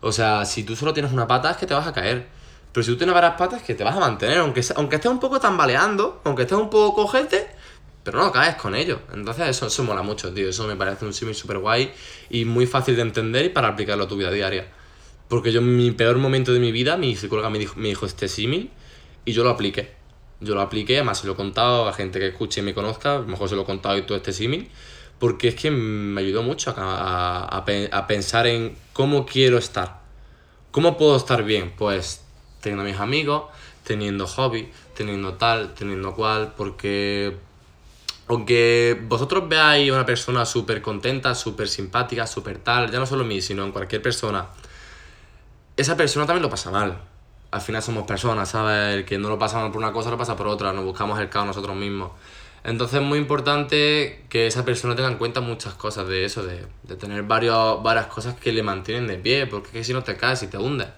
O 0.00 0.12
sea, 0.12 0.44
si 0.46 0.64
tú 0.64 0.74
solo 0.76 0.92
tienes 0.92 1.12
una 1.12 1.26
pata, 1.26 1.50
es 1.50 1.56
que 1.56 1.66
te 1.66 1.74
vas 1.74 1.86
a 1.86 1.92
caer. 1.92 2.26
Pero 2.72 2.84
si 2.84 2.90
tú 2.90 2.96
tienes 2.98 3.14
varias 3.14 3.34
patas, 3.34 3.60
es 3.60 3.66
que 3.66 3.74
te 3.74 3.84
vas 3.84 3.96
a 3.96 4.00
mantener. 4.00 4.38
Aunque, 4.38 4.62
aunque 4.76 4.96
estés 4.96 5.10
un 5.10 5.20
poco 5.20 5.38
tambaleando, 5.40 6.20
aunque 6.24 6.42
estés 6.42 6.58
un 6.58 6.68
poco 6.70 6.94
cojete, 6.94 7.46
pero 8.04 8.18
no 8.18 8.30
caes 8.32 8.56
con 8.56 8.74
ello. 8.76 9.00
Entonces, 9.12 9.48
eso, 9.48 9.66
eso 9.66 9.82
mola 9.84 10.02
mucho, 10.02 10.32
tío. 10.32 10.48
Eso 10.48 10.66
me 10.68 10.76
parece 10.76 11.04
un 11.06 11.14
símil 11.14 11.34
súper 11.34 11.58
guay 11.58 11.92
y 12.30 12.44
muy 12.44 12.66
fácil 12.66 12.96
de 12.96 13.02
entender 13.02 13.46
y 13.46 13.48
para 13.48 13.68
aplicarlo 13.68 14.04
a 14.04 14.08
tu 14.08 14.16
vida 14.16 14.30
diaria. 14.30 14.68
Porque 15.28 15.52
yo 15.52 15.60
en 15.60 15.76
mi 15.76 15.90
peor 15.92 16.18
momento 16.18 16.52
de 16.52 16.60
mi 16.60 16.70
vida, 16.72 16.96
mi 16.96 17.16
psicóloga 17.16 17.50
me 17.50 17.58
dijo, 17.58 17.74
me 17.76 17.88
dijo 17.88 18.06
este 18.06 18.28
símil 18.28 18.70
y 19.24 19.32
yo 19.32 19.42
lo 19.44 19.50
apliqué. 19.50 19.92
Yo 20.40 20.54
lo 20.54 20.60
apliqué, 20.60 20.96
además 20.96 21.18
se 21.20 21.26
lo 21.26 21.32
he 21.32 21.36
contado 21.36 21.88
a 21.88 21.92
gente 21.94 22.18
que 22.20 22.28
escuche 22.28 22.60
y 22.60 22.64
me 22.64 22.74
conozca, 22.74 23.16
a 23.16 23.18
lo 23.20 23.26
mejor 23.26 23.48
se 23.48 23.56
lo 23.56 23.62
he 23.62 23.64
contado 23.64 23.96
y 23.96 24.02
todo 24.02 24.18
este 24.18 24.32
símil, 24.32 24.68
porque 25.18 25.48
es 25.48 25.54
que 25.54 25.70
me 25.70 26.20
ayudó 26.20 26.42
mucho 26.42 26.70
a, 26.70 26.74
a- 26.76 27.44
a 27.44 27.64
pe- 27.64 27.88
a 27.92 28.06
pensar 28.06 28.46
en 28.46 28.76
cómo 28.92 29.24
quiero 29.26 29.56
estar. 29.58 30.00
¿Cómo 30.70 30.96
puedo 30.96 31.16
estar 31.16 31.44
bien? 31.44 31.72
Pues 31.76 32.22
teniendo 32.60 32.82
a 32.82 32.86
mis 32.86 33.00
amigos, 33.00 33.44
teniendo 33.84 34.26
hobby, 34.26 34.68
teniendo 34.96 35.34
tal, 35.34 35.74
teniendo 35.74 36.14
cual, 36.14 36.54
porque 36.56 37.36
aunque 38.28 39.00
vosotros 39.06 39.48
veáis 39.48 39.90
una 39.90 40.06
persona 40.06 40.46
súper 40.46 40.80
contenta, 40.80 41.34
súper 41.34 41.68
simpática, 41.68 42.26
súper 42.26 42.58
tal, 42.58 42.90
ya 42.90 42.98
no 42.98 43.06
solo 43.06 43.22
en 43.22 43.28
mí, 43.28 43.42
sino 43.42 43.64
en 43.64 43.72
cualquier 43.72 44.02
persona, 44.02 44.46
esa 45.76 45.96
persona 45.96 46.26
también 46.26 46.42
lo 46.42 46.50
pasa 46.50 46.70
mal. 46.70 46.98
Al 47.50 47.60
final 47.60 47.82
somos 47.82 48.06
personas, 48.06 48.48
¿sabes? 48.48 48.96
El 48.96 49.04
que 49.04 49.18
no 49.18 49.28
lo 49.28 49.38
pasa 49.38 49.58
mal 49.60 49.70
por 49.70 49.78
una 49.82 49.92
cosa 49.92 50.10
lo 50.10 50.18
pasa 50.18 50.36
por 50.36 50.48
otra, 50.48 50.72
nos 50.72 50.84
buscamos 50.84 51.18
el 51.20 51.28
caos 51.28 51.46
nosotros 51.46 51.76
mismos. 51.76 52.12
Entonces 52.64 53.00
es 53.00 53.06
muy 53.06 53.18
importante 53.18 54.24
que 54.30 54.46
esa 54.46 54.64
persona 54.64 54.96
tenga 54.96 55.10
en 55.10 55.18
cuenta 55.18 55.40
muchas 55.40 55.74
cosas 55.74 56.08
de 56.08 56.24
eso, 56.24 56.42
de, 56.42 56.66
de 56.82 56.96
tener 56.96 57.22
varios, 57.24 57.82
varias 57.82 58.06
cosas 58.06 58.34
que 58.36 58.52
le 58.52 58.62
mantienen 58.62 59.06
de 59.06 59.18
pie, 59.18 59.46
porque 59.46 59.68
es 59.68 59.72
que 59.72 59.84
si 59.84 59.92
no 59.92 60.02
te 60.02 60.16
caes 60.16 60.42
y 60.42 60.46
te 60.46 60.56
hundes. 60.56 60.88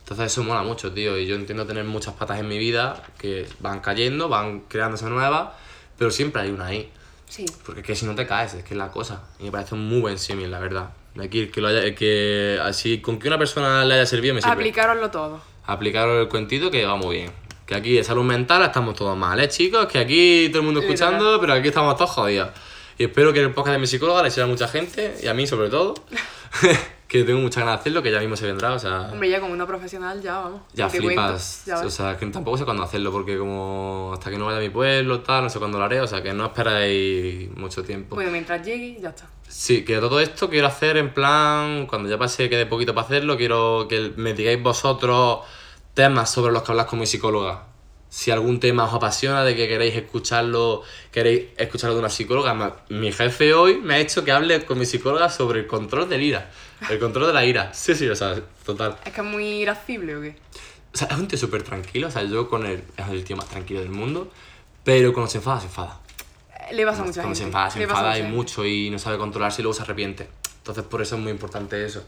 Entonces 0.00 0.26
eso 0.26 0.44
mola 0.44 0.62
mucho, 0.62 0.92
tío, 0.92 1.18
y 1.18 1.26
yo 1.26 1.34
entiendo 1.34 1.66
tener 1.66 1.84
muchas 1.84 2.14
patas 2.14 2.38
en 2.38 2.46
mi 2.46 2.58
vida 2.58 3.02
que 3.18 3.48
van 3.60 3.80
cayendo, 3.80 4.28
van 4.28 4.60
creándose 4.68 5.06
nuevas, 5.06 5.48
pero 5.98 6.10
siempre 6.10 6.42
hay 6.42 6.50
una 6.50 6.66
ahí. 6.66 6.90
Sí. 7.28 7.44
Porque 7.64 7.80
es 7.80 7.86
que 7.86 7.96
si 7.96 8.06
no 8.06 8.14
te 8.14 8.26
caes, 8.26 8.54
es 8.54 8.64
que 8.64 8.74
es 8.74 8.78
la 8.78 8.90
cosa. 8.90 9.24
Y 9.38 9.44
me 9.44 9.50
parece 9.50 9.74
un 9.74 9.86
muy 9.88 10.00
buen 10.00 10.18
símil, 10.18 10.50
la 10.50 10.60
verdad. 10.60 10.90
De 11.14 11.24
aquí, 11.24 11.40
el 11.40 11.50
que 11.50 11.60
lo 11.60 11.68
haya, 11.68 11.82
el 11.82 11.94
que 11.94 12.58
así, 12.62 13.00
con 13.00 13.18
que 13.18 13.28
una 13.28 13.38
persona 13.38 13.84
le 13.84 13.94
haya 13.94 14.06
servido, 14.06 14.34
me 14.34 14.40
sirve. 14.40 14.52
Aplicaroslo 14.52 15.10
todo. 15.10 15.40
Aplicar 15.64 16.08
el 16.08 16.28
cuentito 16.28 16.70
que 16.70 16.84
va 16.84 16.96
muy 16.96 17.16
bien. 17.16 17.32
Que 17.66 17.74
aquí 17.74 17.94
de 17.94 18.04
salud 18.04 18.22
mental 18.22 18.62
estamos 18.62 18.94
todos 18.94 19.16
mal, 19.16 19.40
¿eh, 19.40 19.48
chicos? 19.48 19.86
Que 19.86 19.98
aquí 19.98 20.48
todo 20.50 20.60
el 20.60 20.66
mundo 20.66 20.80
escuchando, 20.80 21.40
pero 21.40 21.54
aquí 21.54 21.68
estamos 21.68 21.96
todos 21.96 22.10
jodidos. 22.10 22.50
Y 22.98 23.04
espero 23.04 23.32
que 23.32 23.40
el 23.40 23.52
podcast 23.52 23.74
de 23.74 23.78
mi 23.78 23.86
psicóloga 23.86 24.22
le 24.22 24.30
sirva 24.30 24.46
a 24.46 24.48
mucha 24.48 24.68
gente, 24.68 25.16
y 25.22 25.26
a 25.26 25.34
mí 25.34 25.46
sobre 25.46 25.68
todo, 25.68 25.94
que 27.08 27.22
tengo 27.22 27.40
muchas 27.40 27.62
ganas 27.62 27.78
de 27.78 27.80
hacerlo, 27.80 28.02
que 28.02 28.10
ya 28.10 28.20
mismo 28.20 28.36
se 28.36 28.46
vendrá, 28.46 28.72
o 28.72 28.78
sea... 28.78 29.10
Hombre, 29.12 29.30
ya 29.30 29.40
como 29.40 29.52
una 29.52 29.66
profesional, 29.66 30.20
ya 30.20 30.40
vamos. 30.40 30.62
Ya 30.74 30.88
cuento, 30.88 31.06
flipas. 31.06 31.62
ya 31.64 31.78
o 31.78 31.90
sea, 31.90 32.16
que 32.16 32.26
tampoco 32.26 32.58
sé 32.58 32.64
cuándo 32.64 32.82
hacerlo, 32.82 33.12
porque 33.12 33.38
como 33.38 34.10
hasta 34.12 34.30
que 34.30 34.38
no 34.38 34.46
vaya 34.46 34.58
a 34.58 34.60
mi 34.60 34.70
pueblo, 34.70 35.20
tal, 35.20 35.44
no 35.44 35.50
sé 35.50 35.58
cuándo 35.58 35.78
lo 35.78 35.84
haré, 35.84 36.00
o 36.00 36.06
sea, 36.06 36.22
que 36.22 36.32
no 36.32 36.46
esperéis 36.46 37.56
mucho 37.56 37.84
tiempo. 37.84 38.16
Bueno, 38.16 38.32
mientras 38.32 38.64
llegue, 38.66 38.98
ya 39.00 39.10
está. 39.10 39.26
Sí, 39.48 39.84
que 39.84 39.98
todo 39.98 40.18
esto 40.18 40.50
quiero 40.50 40.66
hacer 40.66 40.96
en 40.96 41.14
plan, 41.14 41.86
cuando 41.86 42.08
ya 42.08 42.18
pase 42.18 42.50
quede 42.50 42.66
poquito 42.66 42.94
para 42.94 43.06
hacerlo, 43.06 43.36
quiero 43.36 43.86
que 43.88 44.12
me 44.16 44.34
digáis 44.34 44.60
vosotros 44.60 45.40
temas 45.94 46.28
sobre 46.28 46.52
los 46.52 46.62
que 46.62 46.72
hablas 46.72 46.86
con 46.86 46.98
mi 46.98 47.06
psicóloga. 47.06 47.75
Si 48.08 48.30
algún 48.30 48.60
tema 48.60 48.84
os 48.84 48.94
apasiona, 48.94 49.44
de 49.44 49.54
que 49.56 49.68
queréis 49.68 49.94
escucharlo, 49.94 50.82
queréis 51.10 51.46
escucharlo 51.56 51.94
de 51.94 52.00
una 52.00 52.08
psicóloga. 52.08 52.76
Mi 52.88 53.12
jefe 53.12 53.52
hoy 53.52 53.76
me 53.76 53.94
ha 53.94 53.98
hecho 53.98 54.24
que 54.24 54.32
hable 54.32 54.64
con 54.64 54.78
mi 54.78 54.86
psicóloga 54.86 55.28
sobre 55.28 55.60
el 55.60 55.66
control 55.66 56.08
del 56.08 56.22
ira. 56.22 56.50
El 56.88 56.98
control 56.98 57.26
de 57.26 57.32
la 57.32 57.44
ira. 57.44 57.74
Sí, 57.74 57.94
sí, 57.94 58.08
o 58.08 58.16
sea, 58.16 58.40
total. 58.64 58.96
Es 59.04 59.12
que 59.12 59.20
es 59.20 59.26
muy 59.26 59.44
irascible 59.44 60.16
o 60.16 60.20
qué. 60.22 60.36
O 60.94 60.96
sea, 60.96 61.08
es 61.08 61.16
un 61.18 61.28
tío 61.28 61.38
súper 61.38 61.62
tranquilo, 61.62 62.08
o 62.08 62.10
sea, 62.10 62.22
yo 62.22 62.48
con 62.48 62.64
él 62.64 62.82
es 62.96 63.08
el 63.08 63.22
tío 63.24 63.36
más 63.36 63.48
tranquilo 63.48 63.80
del 63.80 63.90
mundo, 63.90 64.30
pero 64.82 65.12
cuando 65.12 65.30
se 65.30 65.38
enfada, 65.38 65.60
se 65.60 65.66
enfada. 65.66 66.00
Le 66.72 66.84
pasa 66.86 67.02
a 67.02 67.04
mucha 67.04 67.20
Cuando 67.20 67.34
gente. 67.34 67.38
se 67.38 67.44
enfada, 67.44 67.70
se 67.70 67.78
le 67.78 67.84
enfada 67.84 68.18
y 68.18 68.22
mucho 68.22 68.64
y 68.64 68.88
no 68.90 68.98
sabe 68.98 69.18
controlarse 69.18 69.60
y 69.60 69.64
luego 69.64 69.74
se 69.74 69.82
arrepiente. 69.82 70.28
Entonces 70.58 70.84
por 70.84 71.02
eso 71.02 71.16
es 71.16 71.22
muy 71.22 71.30
importante 71.32 71.84
eso. 71.84 72.04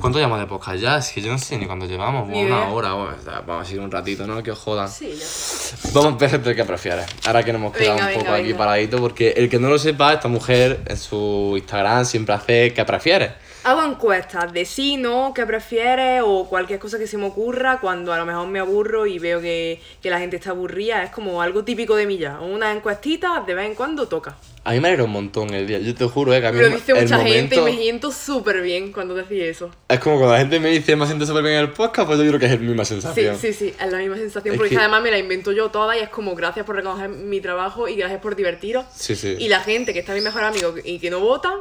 ¿Cuánto 0.00 0.18
llevamos 0.18 0.40
de 0.40 0.46
podcast 0.46 0.78
ya? 0.80 0.98
Es 0.98 1.10
que 1.12 1.20
yo 1.22 1.32
no 1.32 1.38
sé 1.38 1.56
ni 1.56 1.66
cuánto 1.66 1.86
llevamos. 1.86 2.28
Ni 2.28 2.44
una 2.44 2.56
idea. 2.56 2.68
hora, 2.70 2.92
bueno, 2.92 3.16
o 3.18 3.22
sea, 3.24 3.40
vamos 3.40 3.62
a 3.62 3.64
seguir 3.64 3.80
un 3.80 3.90
ratito, 3.90 4.26
¿no? 4.26 4.42
Que 4.42 4.50
os 4.50 4.58
jodan. 4.58 4.88
Sí, 4.90 5.14
ya. 5.18 5.90
Vamos 5.92 6.06
a 6.06 6.08
empezar 6.12 6.34
entre 6.36 6.50
el 6.52 6.56
que 6.56 6.64
prefieres. 6.64 7.06
Ahora 7.24 7.42
que 7.44 7.52
nos 7.52 7.60
hemos 7.60 7.72
quedado 7.72 7.94
Venga, 7.96 8.06
un 8.08 8.12
poco 8.14 8.24
venga, 8.24 8.36
aquí 8.36 8.46
venga. 8.48 8.58
paraditos, 8.58 9.00
porque 9.00 9.30
el 9.36 9.48
que 9.48 9.58
no 9.58 9.68
lo 9.68 9.78
sepa, 9.78 10.12
esta 10.12 10.28
mujer 10.28 10.82
en 10.86 10.96
su 10.96 11.54
Instagram 11.56 12.04
siempre 12.04 12.34
hace 12.34 12.74
que 12.74 12.84
prefieres. 12.84 13.30
Hago 13.66 13.82
encuestas 13.82 14.52
de 14.52 14.64
sí, 14.64 14.96
no, 14.96 15.32
qué 15.34 15.44
prefieres 15.44 16.22
o 16.24 16.48
cualquier 16.48 16.78
cosa 16.78 17.00
que 17.00 17.08
se 17.08 17.18
me 17.18 17.26
ocurra 17.26 17.80
cuando 17.80 18.12
a 18.12 18.16
lo 18.16 18.24
mejor 18.24 18.46
me 18.46 18.60
aburro 18.60 19.06
y 19.06 19.18
veo 19.18 19.40
que, 19.40 19.80
que 20.00 20.08
la 20.08 20.20
gente 20.20 20.36
está 20.36 20.50
aburrida. 20.50 21.02
Es 21.02 21.10
como 21.10 21.42
algo 21.42 21.64
típico 21.64 21.96
de 21.96 22.06
mí 22.06 22.16
ya. 22.16 22.38
Una 22.38 22.70
encuestita 22.70 23.42
de 23.44 23.54
vez 23.54 23.66
en 23.66 23.74
cuando 23.74 24.06
toca. 24.06 24.36
A 24.62 24.70
mí 24.70 24.78
me 24.78 24.86
alegra 24.86 25.02
un 25.02 25.10
montón 25.10 25.52
el 25.52 25.66
día. 25.66 25.80
Yo 25.80 25.96
te 25.96 26.04
juro, 26.06 26.32
eh, 26.32 26.40
que 26.40 26.46
a 26.46 26.52
mí 26.52 26.58
Me 26.58 26.62
lo 26.62 26.68
el 26.68 26.74
dice 26.76 26.94
mucha 26.94 27.18
gente 27.18 27.56
y 27.56 27.58
momento- 27.58 27.64
me 27.64 27.82
siento 27.82 28.12
súper 28.12 28.60
bien 28.62 28.92
cuando 28.92 29.14
decís 29.16 29.42
eso. 29.42 29.70
Es 29.88 29.98
como 29.98 30.16
cuando 30.18 30.34
la 30.34 30.38
gente 30.40 30.60
me 30.60 30.70
dice 30.70 30.94
me 30.94 31.04
siento 31.06 31.26
súper 31.26 31.42
bien 31.42 31.54
en 31.56 31.60
el 31.62 31.70
podcast, 31.72 32.06
pues 32.06 32.20
yo 32.20 32.26
creo 32.28 32.38
que 32.38 32.46
es 32.46 32.52
la 32.52 32.58
misma 32.58 32.84
Sí, 32.84 32.94
sensación. 32.94 33.36
sí, 33.36 33.52
sí, 33.52 33.74
es 33.80 33.90
la 33.92 33.98
misma 33.98 34.14
sensación. 34.16 34.54
Es 34.54 34.58
porque 34.60 34.76
que- 34.76 34.78
además 34.80 35.02
me 35.02 35.10
la 35.10 35.18
invento 35.18 35.50
yo 35.50 35.70
toda 35.72 35.96
y 35.96 36.00
es 36.02 36.08
como 36.08 36.36
gracias 36.36 36.64
por 36.64 36.76
reconocer 36.76 37.08
mi 37.08 37.40
trabajo 37.40 37.88
y 37.88 37.96
gracias 37.96 38.20
por 38.20 38.36
divertiros. 38.36 38.86
Sí, 38.94 39.16
sí. 39.16 39.34
Y 39.40 39.48
la 39.48 39.58
gente 39.58 39.92
que 39.92 39.98
está 39.98 40.14
mi 40.14 40.20
mejor 40.20 40.44
amigo 40.44 40.72
y 40.84 41.00
que 41.00 41.10
no 41.10 41.18
vota, 41.18 41.52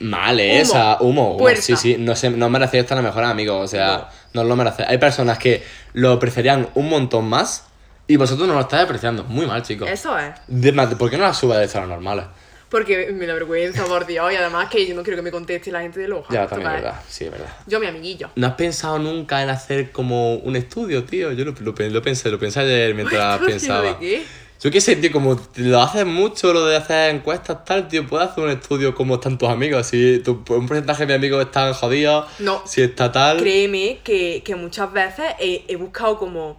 Mal, 0.00 0.34
Humo. 0.36 0.42
esa, 0.42 0.96
humo. 1.00 1.28
humo. 1.30 1.36
Puerta. 1.38 1.62
Sí, 1.62 1.76
sí, 1.76 1.96
no, 1.98 2.16
se, 2.16 2.30
no 2.30 2.48
merecéis 2.50 2.82
estar 2.82 2.96
los 2.96 3.04
mejores 3.04 3.28
amigos, 3.30 3.64
o 3.64 3.68
sea, 3.68 4.08
no. 4.32 4.42
os 4.42 4.46
lo 4.46 4.56
merecéis. 4.56 4.88
Hay 4.88 4.98
personas 4.98 5.38
que 5.38 5.62
lo 5.92 6.12
apreciarían 6.12 6.68
un 6.74 6.88
montón 6.88 7.28
más 7.28 7.66
y 8.06 8.16
vosotros 8.16 8.46
no 8.48 8.54
lo 8.54 8.60
estáis 8.60 8.84
apreciando. 8.84 9.24
Muy 9.24 9.46
mal, 9.46 9.62
chicos. 9.62 9.88
eso 9.88 10.18
es. 10.18 10.34
De, 10.46 10.72
¿Por 10.72 11.10
qué 11.10 11.16
no 11.16 11.24
las 11.24 11.38
subas 11.38 11.58
de 11.58 11.64
estar 11.64 11.86
normales? 11.86 12.26
Porque 12.68 13.12
me 13.12 13.24
da 13.26 13.34
vergüenza, 13.34 13.84
por 13.84 14.04
Dios, 14.04 14.32
y 14.32 14.36
además 14.36 14.68
que 14.68 14.84
yo 14.84 14.96
no 14.96 15.04
quiero 15.04 15.16
que 15.16 15.22
me 15.22 15.30
conteste 15.30 15.70
la 15.70 15.82
gente 15.82 16.00
de 16.00 16.08
Loja. 16.08 16.34
Ya, 16.34 16.48
también 16.48 16.72
es 16.72 16.82
verdad, 16.82 17.00
sí, 17.08 17.24
es 17.26 17.30
verdad. 17.30 17.48
Yo, 17.68 17.78
mi 17.78 17.86
amiguillo. 17.86 18.30
¿No 18.34 18.48
has 18.48 18.54
pensado 18.54 18.98
nunca 18.98 19.42
en 19.44 19.50
hacer 19.50 19.92
como 19.92 20.34
un 20.36 20.56
estudio, 20.56 21.04
tío? 21.04 21.30
Yo 21.30 21.44
lo, 21.44 21.52
lo, 21.52 21.72
lo 21.72 22.02
pensé, 22.02 22.30
lo 22.30 22.38
pensé 22.40 22.60
ayer 22.60 22.92
mientras 22.94 23.34
¿Estudio 23.40 23.52
pensaba. 23.52 23.82
de 23.84 23.98
qué? 23.98 24.24
Yo 24.64 24.70
qué 24.70 24.80
sé, 24.80 24.96
tío, 24.96 25.12
como 25.12 25.38
lo 25.56 25.80
haces 25.82 26.06
mucho, 26.06 26.54
lo 26.54 26.64
de 26.64 26.76
hacer 26.76 27.14
encuestas, 27.14 27.66
tal, 27.66 27.86
tío, 27.86 28.06
puedes 28.06 28.30
hacer 28.30 28.44
un 28.44 28.48
estudio 28.48 28.94
como 28.94 29.16
están 29.16 29.36
tus 29.36 29.50
amigos. 29.50 29.86
Si 29.88 30.20
tu, 30.20 30.42
un 30.48 30.66
porcentaje 30.66 31.04
de 31.04 31.06
mis 31.06 31.16
amigos 31.16 31.44
están 31.44 31.74
jodidos, 31.74 32.24
No. 32.38 32.62
si 32.64 32.80
está 32.80 33.12
tal. 33.12 33.36
Créeme 33.36 34.00
que, 34.02 34.42
que 34.42 34.56
muchas 34.56 34.90
veces 34.90 35.34
he, 35.38 35.66
he 35.68 35.76
buscado 35.76 36.18
como 36.18 36.56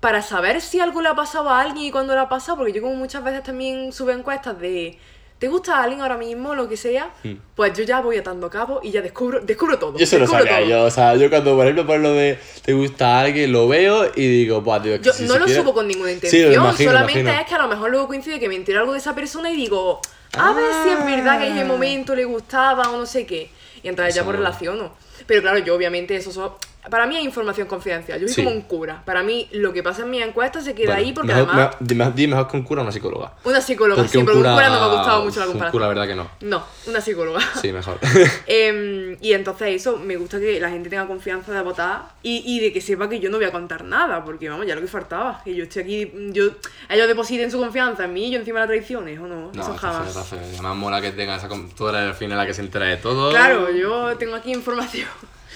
para 0.00 0.20
saber 0.20 0.60
si 0.60 0.80
algo 0.80 1.00
le 1.00 1.08
ha 1.08 1.14
pasado 1.14 1.48
a 1.48 1.62
alguien 1.62 1.86
y 1.86 1.90
cuándo 1.90 2.12
le 2.12 2.20
ha 2.20 2.28
pasado, 2.28 2.58
porque 2.58 2.74
yo 2.74 2.82
como 2.82 2.94
muchas 2.94 3.24
veces 3.24 3.42
también 3.42 3.90
subo 3.90 4.10
encuestas 4.10 4.60
de 4.60 4.98
¿te 5.38 5.48
gusta 5.48 5.82
alguien 5.82 6.00
ahora 6.00 6.16
mismo? 6.16 6.54
Lo 6.54 6.68
que 6.68 6.76
sea, 6.76 7.10
pues 7.54 7.72
yo 7.76 7.84
ya 7.84 8.00
voy 8.00 8.16
atando 8.16 8.48
cabos 8.50 8.84
y 8.84 8.90
ya 8.90 9.02
descubro, 9.02 9.40
descubro 9.40 9.78
todo. 9.78 9.96
Yo 9.98 10.04
eso 10.04 10.18
lo 10.18 10.26
sabía 10.26 10.58
todo. 10.60 10.68
yo, 10.68 10.84
o 10.84 10.90
sea, 10.90 11.14
yo 11.16 11.28
cuando 11.30 11.54
por 11.54 11.64
ejemplo 11.66 11.86
por 11.86 11.98
lo 12.00 12.12
de 12.12 12.38
te 12.64 12.72
gusta 12.72 13.20
alguien, 13.20 13.52
lo 13.52 13.68
veo 13.68 14.10
y 14.14 14.26
digo, 14.26 14.60
buah, 14.62 14.82
tío, 14.82 14.96
Yo 14.96 15.12
si 15.12 15.24
no 15.24 15.38
lo 15.38 15.44
quiere- 15.44 15.60
subo 15.60 15.74
con 15.74 15.86
ninguna 15.86 16.08
Sí, 16.08 16.14
intención, 16.14 16.52
imagino, 16.52 16.90
solamente 16.90 17.20
imagino. 17.20 17.42
es 17.42 17.48
que 17.48 17.54
a 17.54 17.58
lo 17.58 17.68
mejor 17.68 17.90
luego 17.90 18.06
coincide 18.08 18.40
que 18.40 18.48
me 18.48 18.56
entero 18.56 18.80
algo 18.80 18.92
de 18.92 18.98
esa 18.98 19.14
persona 19.14 19.50
y 19.50 19.56
digo, 19.56 20.00
a 20.36 20.52
ver 20.52 20.64
si 20.84 20.90
es 20.90 21.04
verdad 21.04 21.38
que 21.38 21.46
en 21.48 21.52
ese 21.54 21.62
Ah. 21.62 21.66
momento 21.66 22.14
le 22.14 22.24
gustaba 22.24 22.90
o 22.90 22.96
no 22.98 23.06
sé 23.06 23.26
qué. 23.26 23.50
Y 23.82 23.88
entonces 23.88 24.14
ya 24.14 24.24
pues 24.24 24.36
mola. 24.36 24.48
relaciono. 24.48 24.92
Pero 25.26 25.42
claro, 25.42 25.58
yo 25.58 25.74
obviamente 25.74 26.16
eso 26.16 26.32
so- 26.32 26.58
Para 26.90 27.06
mí 27.06 27.16
hay 27.16 27.24
información 27.24 27.66
confidencial. 27.66 28.20
Yo 28.20 28.26
soy 28.28 28.34
Sí. 28.36 28.44
como 28.44 28.54
un 28.56 28.62
cura. 28.62 29.02
Para 29.04 29.22
mí 29.22 29.48
lo 29.52 29.72
que 29.72 29.82
pasa 29.82 30.02
en 30.02 30.10
mi 30.10 30.22
encuesta 30.22 30.60
se 30.60 30.74
queda 30.74 30.94
Bueno, 30.94 31.06
ahí 31.06 31.12
porque 31.12 31.32
mejor, 31.34 31.48
además. 31.50 31.76
me- 31.80 31.94
mejor, 31.94 32.14
di 32.14 32.26
mejor 32.28 32.48
que 32.48 32.56
un 32.56 32.62
cura 32.62 32.80
o 32.80 32.84
una 32.84 32.92
psicóloga. 32.92 33.32
Una 33.44 33.60
psicóloga, 33.60 34.02
sí, 34.06 34.18
pero 34.24 34.36
un 34.36 34.42
cura 34.42 34.68
no 34.68 34.74
me 34.80 34.84
ha 34.86 34.96
gustado 34.96 35.24
mucho 35.24 35.40
la 35.40 35.46
Un 35.46 35.52
comparación. 35.52 35.72
cura, 35.72 35.82
la 35.84 35.88
verdad 35.88 36.06
que 36.06 36.14
no. 36.14 36.30
No, 36.42 36.64
una 36.86 37.00
psicóloga. 37.00 37.40
Sí, 37.60 37.72
mejor. 37.72 37.98
Em, 38.46 39.16
y 39.20 39.32
entonces 39.32 39.68
eso, 39.68 39.96
me 39.98 40.16
gusta 40.16 40.38
que 40.38 40.60
la 40.60 40.70
gente 40.70 40.88
tenga 40.88 41.06
confianza 41.06 41.52
de 41.52 41.62
votar 41.62 42.02
y, 42.22 42.42
y 42.46 42.60
de 42.60 42.72
que 42.72 42.80
sepa 42.80 43.08
que 43.08 43.18
yo 43.20 43.30
no 43.30 43.36
voy 43.38 43.46
a 43.46 43.52
contar 43.52 43.84
nada, 43.84 44.24
porque 44.24 44.48
vamos, 44.48 44.66
ya 44.66 44.74
lo 44.74 44.80
que 44.80 44.86
faltaba, 44.86 45.40
que 45.44 45.54
yo 45.54 45.64
estoy 45.64 45.82
aquí, 45.82 46.12
yo, 46.32 46.44
ellos 46.88 47.08
depositen 47.08 47.50
su 47.50 47.58
confianza 47.58 48.04
en 48.04 48.12
mí 48.12 48.26
y 48.26 48.30
yo 48.30 48.38
encima 48.38 48.60
la 48.60 48.66
traiciones, 48.66 49.18
¿o 49.18 49.26
no? 49.26 49.50
No, 49.52 49.62
eso 49.62 49.74
está 49.74 49.80
feo, 49.80 49.90
jamás. 49.92 50.08
está 50.08 50.22
feo. 50.22 50.38
Y 50.40 50.54
Además 50.54 50.76
mola 50.76 51.00
que 51.00 51.10
tengas 51.12 51.42
esa... 51.42 51.52
Tú 51.76 51.88
eres 51.88 52.02
al 52.02 52.14
final 52.14 52.38
la 52.38 52.46
que 52.46 52.54
se 52.54 52.60
entera 52.62 52.86
de 52.86 52.96
todo. 52.98 53.30
Claro, 53.30 53.70
yo 53.72 54.16
tengo 54.16 54.34
aquí 54.36 54.52
información. 54.52 55.08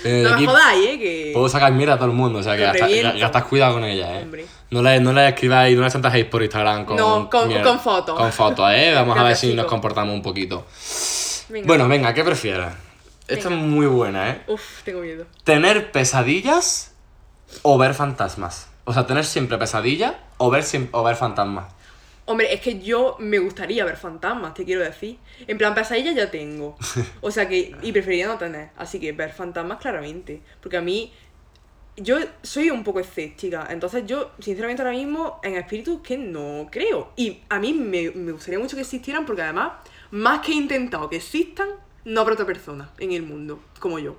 Eh, 0.04 0.22
no 0.28 0.38
me 0.38 0.46
jodáis, 0.46 0.88
¿eh? 0.88 0.98
Que... 0.98 1.30
Puedo 1.34 1.48
sacar 1.48 1.72
mierda 1.72 1.94
a 1.94 1.96
todo 1.98 2.06
el 2.08 2.14
mundo, 2.14 2.38
o 2.38 2.42
sea 2.42 2.56
que 2.56 2.64
estás 3.22 3.44
cuidado 3.44 3.74
con 3.74 3.84
ella, 3.84 4.18
eh. 4.20 4.22
Hombre. 4.22 4.46
No 4.70 4.82
le, 4.82 5.00
no 5.00 5.18
escribáis, 5.20 5.76
no 5.76 5.82
le 5.84 5.90
chantajéis 5.90 6.26
por 6.26 6.42
Instagram 6.42 6.84
con. 6.84 6.96
No, 6.96 7.28
con- 7.28 7.52
con 7.62 7.80
fotos. 7.80 8.16
Con 8.18 8.32
fotos, 8.32 8.70
eh. 8.72 8.92
Vamos 8.96 9.18
a 9.18 9.22
ver 9.24 9.36
si 9.36 9.52
nos 9.54 9.66
comportamos 9.66 10.14
un 10.14 10.22
poquito. 10.22 10.66
Venga. 11.48 11.66
Bueno, 11.66 11.88
venga, 11.88 12.14
¿qué 12.14 12.22
prefieres? 12.24 12.68
Esta 13.26 13.48
Venga. 13.48 13.62
es 13.62 13.68
muy 13.68 13.86
buena, 13.86 14.30
eh. 14.30 14.42
Uf, 14.46 14.82
tengo 14.84 15.00
miedo. 15.00 15.24
¿Tener 15.44 15.90
pesadillas 15.92 16.92
o 17.62 17.76
ver 17.78 17.94
fantasmas? 17.94 18.68
O 18.84 18.92
sea, 18.92 19.06
tener 19.06 19.24
siempre 19.24 19.58
pesadillas 19.58 20.14
o 20.38 20.50
ver, 20.50 20.64
o 20.92 21.02
ver 21.02 21.16
fantasmas. 21.16 21.66
Hombre, 22.30 22.54
es 22.54 22.60
que 22.60 22.78
yo 22.78 23.16
me 23.18 23.40
gustaría 23.40 23.84
ver 23.84 23.96
fantasmas, 23.96 24.54
te 24.54 24.64
quiero 24.64 24.82
decir. 24.82 25.18
En 25.48 25.58
plan, 25.58 25.74
pesadillas 25.74 26.14
ya 26.14 26.30
tengo. 26.30 26.76
O 27.22 27.32
sea 27.32 27.48
que, 27.48 27.74
y 27.82 27.90
preferiría 27.90 28.28
no 28.28 28.38
tener. 28.38 28.70
Así 28.76 29.00
que 29.00 29.10
ver 29.10 29.32
fantasmas 29.32 29.78
claramente. 29.78 30.40
Porque 30.62 30.76
a 30.76 30.80
mí, 30.80 31.12
yo 31.96 32.18
soy 32.40 32.70
un 32.70 32.84
poco 32.84 33.00
escéptica. 33.00 33.66
Entonces 33.68 34.04
yo, 34.06 34.30
sinceramente 34.38 34.80
ahora 34.80 34.94
mismo, 34.94 35.40
en 35.42 35.56
espíritus 35.56 36.02
que 36.02 36.16
no 36.16 36.68
creo. 36.70 37.12
Y 37.16 37.40
a 37.48 37.58
mí 37.58 37.72
me, 37.72 38.12
me 38.12 38.30
gustaría 38.30 38.60
mucho 38.60 38.76
que 38.76 38.82
existieran 38.82 39.26
porque 39.26 39.42
además, 39.42 39.72
más 40.12 40.38
que 40.38 40.52
he 40.52 40.54
intentado 40.54 41.10
que 41.10 41.16
existan, 41.16 41.70
no 42.04 42.20
habrá 42.20 42.34
otra 42.34 42.46
persona 42.46 42.92
en 43.00 43.10
el 43.10 43.24
mundo 43.24 43.58
como 43.80 43.98
yo. 43.98 44.16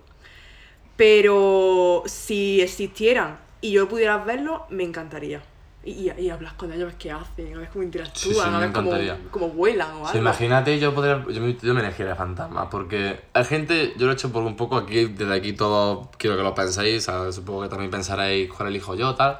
Pero 0.97 2.03
si 2.07 2.59
existieran 2.59 3.39
y 3.61 3.71
yo 3.71 3.87
pudiera 3.87 4.17
verlos, 4.17 4.63
me 4.69 4.83
encantaría. 4.83 5.41
Y, 5.83 6.29
hablas 6.29 6.53
con 6.53 6.71
ellos, 6.71 6.83
a 6.83 6.85
ver 6.87 6.95
qué 6.95 7.11
hacen, 7.11 7.55
a 7.55 7.59
ver 7.59 7.69
cómo 7.69 7.83
interactúan, 7.83 8.23
Sí, 8.23 8.33
sí, 8.35 8.39
a 8.39 8.59
ver 8.59 8.71
cómo, 8.71 8.91
cómo 9.31 9.49
vuelan 9.49 9.89
o 9.93 10.01
Sí, 10.05 10.09
algo. 10.09 10.19
imagínate, 10.19 10.77
yo 10.79 10.93
podría. 10.93 11.25
Yo 11.27 11.41
me, 11.41 11.57
yo 11.59 11.73
me 11.73 11.79
elegiría 11.81 12.15
fantasmas, 12.15 12.67
porque 12.69 13.19
hay 13.33 13.45
gente, 13.45 13.93
yo 13.97 14.05
lo 14.05 14.11
he 14.11 14.15
hecho 14.15 14.31
por 14.31 14.43
un 14.43 14.55
poco 14.55 14.77
aquí, 14.77 15.05
desde 15.05 15.33
aquí 15.33 15.53
todo 15.53 16.11
quiero 16.19 16.37
que 16.37 16.43
lo 16.43 16.53
penséis, 16.53 17.09
supongo 17.31 17.63
que 17.63 17.69
también 17.69 17.89
pensaréis 17.89 18.51
cuál 18.53 18.69
elijo 18.69 18.93
yo, 18.93 19.15
tal. 19.15 19.39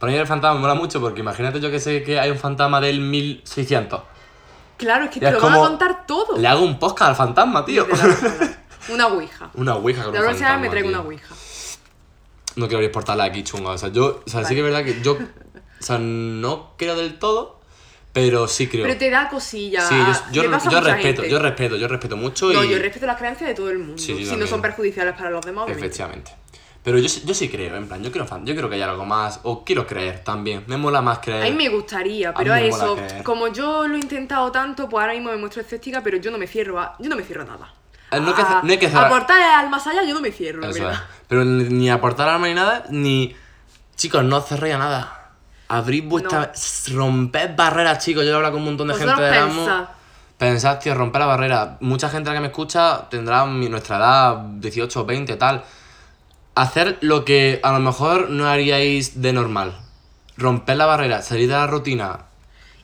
Para 0.00 0.12
mí 0.12 0.18
el 0.18 0.26
fantasma 0.26 0.56
me 0.56 0.60
mola 0.62 0.74
mucho 0.74 1.00
porque 1.00 1.20
imagínate 1.20 1.60
yo 1.60 1.70
que 1.70 1.78
sé 1.78 2.02
que 2.02 2.18
hay 2.18 2.30
un 2.30 2.38
fantasma 2.38 2.80
del 2.80 3.00
1600. 3.00 4.00
Claro, 4.78 5.04
es 5.04 5.10
que 5.10 5.18
Y 5.18 5.20
te 5.20 5.28
es 5.28 5.32
lo 5.34 5.40
van 5.40 5.54
a 5.54 5.58
contar 5.58 6.04
todo. 6.06 6.36
Le 6.36 6.46
hago 6.48 6.62
un 6.64 6.78
podcast 6.80 7.10
al 7.10 7.16
fantasma, 7.16 7.64
tío. 7.64 7.86
Una 8.88 9.06
ouija. 9.06 9.50
una 9.54 9.74
ouija 9.76 10.04
con 10.04 10.14
La 10.14 10.20
un 10.20 10.26
vez 10.26 10.36
me 10.40 10.46
fantasma, 10.46 10.70
traigo 10.70 10.88
tío. 10.90 10.98
una 11.00 11.08
ouija. 11.08 11.34
No 12.56 12.66
quiero 12.66 12.78
abrir 12.78 12.92
portales 12.92 13.26
aquí 13.26 13.42
chunga. 13.42 13.70
O 13.70 13.78
sea, 13.78 13.88
yo, 13.90 14.22
o 14.26 14.30
sea, 14.30 14.44
sí 14.44 14.54
que 14.54 14.60
es 14.60 14.64
verdad 14.64 14.84
que 14.84 15.00
yo, 15.02 15.18
o 15.80 15.82
sea, 15.82 15.98
no 15.98 16.72
creo 16.76 16.96
del 16.96 17.18
todo, 17.18 17.60
pero 18.12 18.48
sí 18.48 18.66
creo. 18.68 18.84
Pero 18.84 18.98
te 18.98 19.10
da 19.10 19.28
cosilla. 19.28 19.82
sí, 19.86 19.94
yo, 20.32 20.42
yo, 20.44 20.50
yo 20.70 20.80
respeto, 20.80 21.22
gente. 21.22 21.30
yo 21.30 21.38
respeto, 21.38 21.76
yo 21.76 21.88
respeto 21.88 22.16
mucho 22.16 22.52
No, 22.52 22.64
y. 22.64 22.70
yo 22.70 22.78
respeto 22.78 23.06
las 23.06 23.16
creencias 23.18 23.48
de 23.48 23.54
todo 23.54 23.70
el 23.70 23.78
mundo. 23.78 23.98
Sí, 23.98 24.14
si 24.16 24.22
no 24.24 24.28
también. 24.30 24.48
son 24.48 24.62
perjudiciales 24.62 25.14
para 25.14 25.30
los 25.30 25.44
demás. 25.44 25.68
Efectivamente. 25.68 26.32
Pero 26.82 26.98
yo, 26.98 27.08
sí- 27.08 27.22
yo 27.26 27.34
sí 27.34 27.48
creo, 27.48 27.74
en 27.74 27.88
plan, 27.88 28.00
yo 28.02 28.12
quiero, 28.12 28.28
fan, 28.28 28.46
yo 28.46 28.54
creo 28.54 28.68
que 28.68 28.76
hay 28.76 28.82
algo 28.82 29.04
más, 29.04 29.40
o 29.42 29.64
quiero 29.64 29.86
creer 29.88 30.22
también. 30.22 30.62
Me 30.68 30.76
mola 30.76 31.02
más 31.02 31.18
creer. 31.18 31.42
A 31.42 31.46
mí 31.50 31.56
me 31.56 31.68
gustaría, 31.68 32.32
pero 32.32 32.52
a 32.54 32.60
eso, 32.60 32.96
como 33.24 33.48
yo 33.48 33.88
lo 33.88 33.96
he 33.96 33.98
intentado 33.98 34.52
tanto, 34.52 34.88
pues 34.88 35.00
ahora 35.02 35.12
mismo 35.14 35.30
me 35.32 35.36
muestro 35.36 35.62
escéptica, 35.62 36.00
pero 36.02 36.16
yo 36.18 36.30
no 36.30 36.38
me 36.38 36.46
cierro 36.46 36.78
a, 36.78 36.94
yo 37.00 37.08
no 37.08 37.16
me 37.16 37.22
cierro 37.24 37.42
a 37.42 37.46
nada. 37.46 37.74
No 38.12 38.28
hay 38.28 38.34
que 38.34 38.40
A- 38.40 38.44
hacer- 38.44 38.64
no 38.64 38.70
hay 38.70 38.78
que 38.78 38.88
cerrar- 38.88 39.06
Aportar 39.06 39.42
al 39.42 39.68
más 39.68 39.84
allá 39.88 40.04
yo 40.04 40.14
no 40.14 40.20
me 40.20 40.30
cierro, 40.30 40.62
Eso 40.64 40.74
verdad. 40.84 40.92
es. 40.92 41.00
Pero 41.26 41.44
ni 41.44 41.90
aportar 41.90 42.28
arma 42.28 42.46
ni 42.46 42.54
nada, 42.54 42.84
ni. 42.90 43.34
Chicos, 43.96 44.22
no 44.22 44.40
cerréis 44.40 44.76
a 44.76 44.78
nada. 44.78 45.25
Abrid 45.68 46.04
vuestra. 46.04 46.52
Romped 46.92 47.56
barreras, 47.56 48.04
chicos. 48.04 48.24
Yo 48.24 48.32
he 48.32 48.34
hablado 48.34 48.52
con 48.52 48.62
un 48.62 48.68
montón 48.68 48.88
de 48.88 48.94
Vosotros 48.94 49.18
gente 49.18 49.30
de 49.30 49.46
pensad. 49.46 49.84
Pensad, 50.38 50.78
tío, 50.78 50.94
romper 50.94 51.20
la 51.20 51.26
barrera. 51.26 51.78
Mucha 51.80 52.08
gente 52.10 52.28
a 52.28 52.32
la 52.32 52.38
que 52.38 52.42
me 52.42 52.48
escucha 52.48 53.08
tendrá 53.08 53.46
nuestra 53.46 53.96
edad, 53.96 54.36
18, 54.36 55.06
20, 55.06 55.36
tal. 55.36 55.64
Hacer 56.54 56.98
lo 57.00 57.24
que 57.24 57.60
a 57.62 57.72
lo 57.72 57.80
mejor 57.80 58.30
no 58.30 58.46
haríais 58.46 59.22
de 59.22 59.32
normal. 59.32 59.78
Romper 60.36 60.76
la 60.76 60.86
barrera, 60.86 61.22
salir 61.22 61.48
de 61.48 61.54
la 61.54 61.66
rutina. 61.66 62.26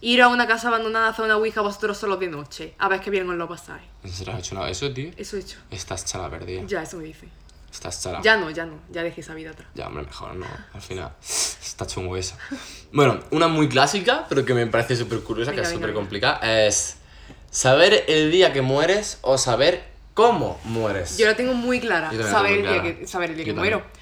Ir 0.01 0.23
a 0.23 0.29
una 0.29 0.47
casa 0.47 0.69
abandonada 0.69 1.07
a 1.07 1.11
hacer 1.11 1.25
una 1.25 1.37
ouija 1.37 1.61
vosotros 1.61 1.97
solos 1.97 2.19
de 2.19 2.27
noche, 2.27 2.75
a 2.79 2.89
ver 2.89 3.01
qué 3.01 3.11
bien 3.11 3.29
os 3.31 3.37
lo 3.37 3.47
pasáis. 3.47 3.85
¿Se 4.05 4.25
lo 4.25 4.33
has 4.33 4.41
hecho 4.41 4.57
una 4.57 4.69
eso, 4.69 4.93
tío? 4.93 5.11
Eso 5.17 5.37
he 5.37 5.41
hecho. 5.41 5.59
Estás 5.71 6.05
chala 6.05 6.29
perdida. 6.29 6.63
Ya, 6.67 6.83
eso 6.83 6.97
me 6.97 7.05
dice. 7.05 7.29
Estás 7.73 8.03
chala. 8.03 8.21
Ya 8.23 8.37
no, 8.37 8.51
ya 8.51 8.67
no, 8.67 8.75
ya 8.91 9.03
dejé 9.03 9.23
esa 9.23 9.35
vida 9.35 9.51
atrás. 9.51 9.67
Ya, 9.75 9.87
hombre, 9.89 10.05
mejor 10.05 10.35
no. 10.37 10.47
Al 10.75 10.81
final, 10.83 11.11
está 11.21 11.87
chungo 11.87 12.17
eso. 12.17 12.37
Bueno, 12.93 13.19
una 13.31 13.49
muy 13.49 13.69
clásica, 13.69 14.27
pero 14.29 14.45
que 14.45 14.53
me 14.55 14.67
parece 14.67 14.95
súper 14.95 15.21
curiosa, 15.21 15.51
que 15.53 15.57
Venga, 15.57 15.69
es 15.69 15.75
venga, 15.75 15.87
súper 15.87 15.95
complicada, 15.95 16.67
es 16.67 16.99
saber 17.51 18.05
el 18.09 18.31
día 18.31 18.53
que 18.53 18.61
mueres 18.63 19.19
o 19.23 19.39
saber 19.39 19.85
cómo 20.15 20.61
mueres. 20.65 21.17
Yo 21.17 21.27
la 21.27 21.35
tengo 21.35 21.55
muy 21.55 21.81
clara, 21.81 22.11
saber 22.11 22.23
tengo 22.23 22.47
el, 22.49 22.63
día 22.63 22.83
clara. 22.83 22.99
que, 22.99 23.07
saber 23.07 23.31
el 23.31 23.37
día 23.37 23.45
Yo 23.47 23.53
que 23.53 23.55
también. 23.57 23.75
muero. 23.79 23.93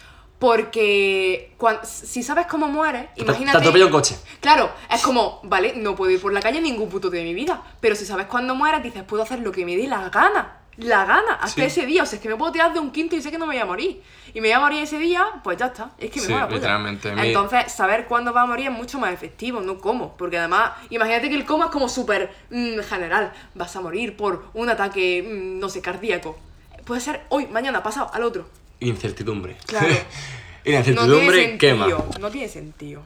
Porque 0.41 1.53
cuan- 1.59 1.81
si 1.85 2.23
sabes 2.23 2.47
cómo 2.47 2.67
mueres, 2.67 3.15
Te- 3.15 3.23
imagínate... 3.23 3.59
Te 3.59 3.59
atropella 3.59 3.87
un 3.87 3.93
coche. 3.93 4.17
Claro, 4.41 4.73
es 4.91 5.03
como, 5.03 5.39
vale, 5.45 5.75
no 5.77 5.95
puedo 5.95 6.11
ir 6.11 6.21
por 6.21 6.33
la 6.33 6.41
calle 6.41 6.61
ningún 6.61 6.89
puto 6.89 7.09
de 7.11 7.23
mi 7.23 7.35
vida. 7.35 7.63
Pero 7.81 7.95
si 7.95 8.05
sabes 8.07 8.27
cuándo 8.27 8.55
mueres, 8.55 8.83
dices, 8.83 9.03
puedo 9.05 9.23
hacer 9.23 9.41
lo 9.41 9.53
que 9.53 9.65
me 9.65 9.77
dé 9.77 9.87
la 9.87 10.09
gana. 10.09 10.57
La 10.77 11.05
gana, 11.05 11.35
hasta 11.35 11.61
Sí. 11.61 11.63
ese 11.63 11.87
día. 11.87 12.03
O 12.05 12.07
sea, 12.07 12.17
es 12.17 12.23
que 12.23 12.29
me 12.29 12.37
puedo 12.37 12.53
tirar 12.53 12.73
de 12.73 12.79
un 12.81 12.91
quinto 12.91 13.15
y 13.17 13.21
sé 13.23 13.31
que 13.31 13.37
no 13.39 13.47
me 13.47 13.55
voy 13.55 13.61
a 13.63 13.67
morir. 13.67 14.01
Y 14.33 14.41
me 14.41 14.49
voy 14.49 14.53
a 14.53 14.61
morir 14.61 14.83
ese 14.83 14.99
día, 14.99 15.27
pues 15.45 15.59
ya 15.59 15.67
está. 15.67 15.91
Es 15.99 16.11
que 16.11 16.21
me 16.21 16.27
Sí, 16.27 16.33
muero. 16.33 16.49
literalmente, 16.49 17.11
a 17.11 17.15
mí- 17.17 17.27
Entonces, 17.29 17.71
saber 17.73 18.07
cuándo 18.07 18.33
va 18.33 18.43
a 18.43 18.47
morir 18.47 18.67
es 18.69 18.73
mucho 18.73 18.99
más 18.99 19.13
efectivo, 19.13 19.61
no 19.61 19.79
cómo. 19.79 20.17
Porque 20.17 20.39
además, 20.39 20.73
imagínate 20.89 21.29
que 21.29 21.35
el 21.35 21.45
coma 21.45 21.67
es 21.67 21.71
como 21.73 21.89
súper 21.89 22.31
mm, 22.51 22.79
general. 22.89 23.33
Vas 23.55 23.75
a 23.77 23.81
morir 23.81 24.17
por 24.17 24.45
un 24.55 24.69
ataque, 24.71 25.23
mm, 25.23 25.59
no 25.59 25.69
sé, 25.69 25.83
cardíaco. 25.83 26.39
Puede 26.87 27.01
ser 27.01 27.23
hoy, 27.29 27.47
mañana, 27.49 27.83
pasado, 27.83 28.11
al 28.15 28.23
otro. 28.23 28.49
Incertidumbre. 28.79 29.57
Claro. 29.67 29.87
y 30.65 30.71
la 30.73 30.79
No 30.81 30.89
incertidumbre 30.89 31.45
sentido. 31.45 31.59
quema. 31.59 32.19
No 32.21 32.31
tiene 32.31 32.49
sentido. 32.49 33.03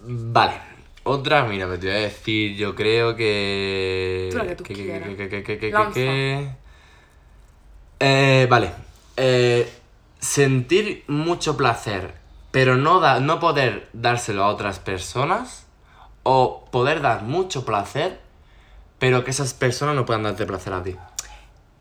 Vale. 0.00 0.54
Otra, 1.04 1.44
mira, 1.44 1.66
me 1.66 1.78
te 1.78 1.86
voy 1.86 1.96
a 1.96 2.00
decir, 2.00 2.54
yo 2.56 2.74
creo 2.74 3.16
que... 3.16 4.28
Tú 4.30 4.36
la 4.38 4.46
que 4.46 4.54
tú 4.56 4.64
que, 4.64 4.74
que, 4.74 4.84
que, 4.84 5.16
que, 5.16 5.28
que, 5.28 5.42
que, 5.42 5.58
que, 5.58 5.70
Lanza. 5.70 5.92
que- 5.94 6.48
Eh, 8.00 8.46
vale. 8.50 8.72
Eh, 9.16 9.72
sentir 10.20 11.04
mucho 11.08 11.56
placer, 11.56 12.14
pero 12.50 12.76
no, 12.76 13.00
da, 13.00 13.20
no 13.20 13.40
poder 13.40 13.88
dárselo 13.92 14.44
a 14.44 14.48
otras 14.48 14.78
personas. 14.78 15.64
O 16.30 16.66
poder 16.70 17.00
dar 17.00 17.22
mucho 17.22 17.64
placer, 17.64 18.20
pero 18.98 19.24
que 19.24 19.30
esas 19.30 19.54
personas 19.54 19.94
no 19.94 20.04
puedan 20.04 20.24
darte 20.24 20.44
placer 20.44 20.72
a 20.74 20.82
ti. 20.82 20.94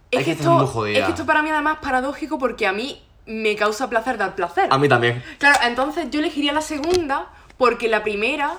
Es 0.09 0.20
Es 0.20 0.26
que, 0.26 0.32
esto, 0.32 0.51
muy 0.51 0.68
jodida. 0.68 0.99
es 0.99 1.05
que 1.05 1.11
esto 1.11 1.26
para 1.26 1.41
mí 1.41 1.49
además 1.49 1.78
es 1.82 1.86
paradójico 1.86 2.38
porque 2.39 2.65
a 2.65 2.72
mí 2.72 3.03
me 3.26 3.57
causa 3.57 3.89
placer 3.89 4.18
dar 4.18 4.36
placer. 4.36 4.70
A 4.72 4.78
mí 4.78 4.88
también. 4.88 5.22
Claro, 5.38 5.59
entonces 5.63 6.07
yo 6.11 6.22
elegiría 6.22 6.53
la 6.53 6.61
segunda 6.61 7.28
porque 7.57 7.89
la 7.89 8.03
primera 8.03 8.53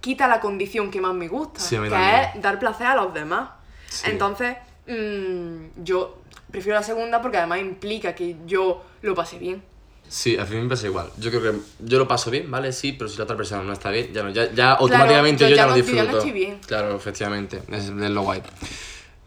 quita 0.00 0.28
la 0.28 0.38
condición 0.38 0.92
que 0.92 1.00
más 1.00 1.12
me 1.14 1.26
gusta, 1.26 1.58
Sí, 1.58 1.76
que 1.76 1.90
también. 1.90 2.30
es 2.36 2.42
dar 2.42 2.60
placer 2.60 2.86
a 2.86 2.94
los 2.94 3.12
demás. 3.12 3.48
Sí. 3.88 4.10
Entonces, 4.10 4.56
mm, 4.86 5.82
yo 5.82 6.21
prefiero 6.52 6.78
la 6.78 6.84
segunda 6.84 7.20
porque 7.20 7.38
además 7.38 7.58
implica 7.60 8.14
que 8.14 8.36
yo 8.46 8.84
lo 9.02 9.14
pase 9.16 9.38
bien. 9.38 9.62
Sí, 10.08 10.36
a 10.38 10.44
mí 10.44 10.56
me 10.56 10.68
pasa 10.68 10.86
igual. 10.86 11.08
Yo 11.16 11.30
creo 11.30 11.40
que 11.42 11.58
yo 11.80 11.98
lo 11.98 12.06
paso 12.06 12.30
bien, 12.30 12.50
¿vale? 12.50 12.72
Sí, 12.72 12.92
pero 12.92 13.08
si 13.08 13.16
la 13.16 13.24
otra 13.24 13.36
persona 13.36 13.62
no 13.62 13.72
está 13.72 13.90
bien, 13.90 14.12
ya 14.12 14.22
no, 14.22 14.28
ya, 14.30 14.52
ya 14.52 14.72
automáticamente 14.72 15.42
yo 15.44 15.48
yo, 15.50 15.56
ya 15.56 15.62
ya 15.62 15.66
no- 15.70 15.76
yo 15.76 15.82
ya 15.82 15.92
no 15.92 15.94
disfruto. 15.96 16.18
estoy 16.18 16.32
bien. 16.32 16.60
Claro, 16.66 16.94
efectivamente, 16.96 17.62
es, 17.70 17.84
es 17.84 17.90
lo 17.90 18.22
guay. 18.22 18.42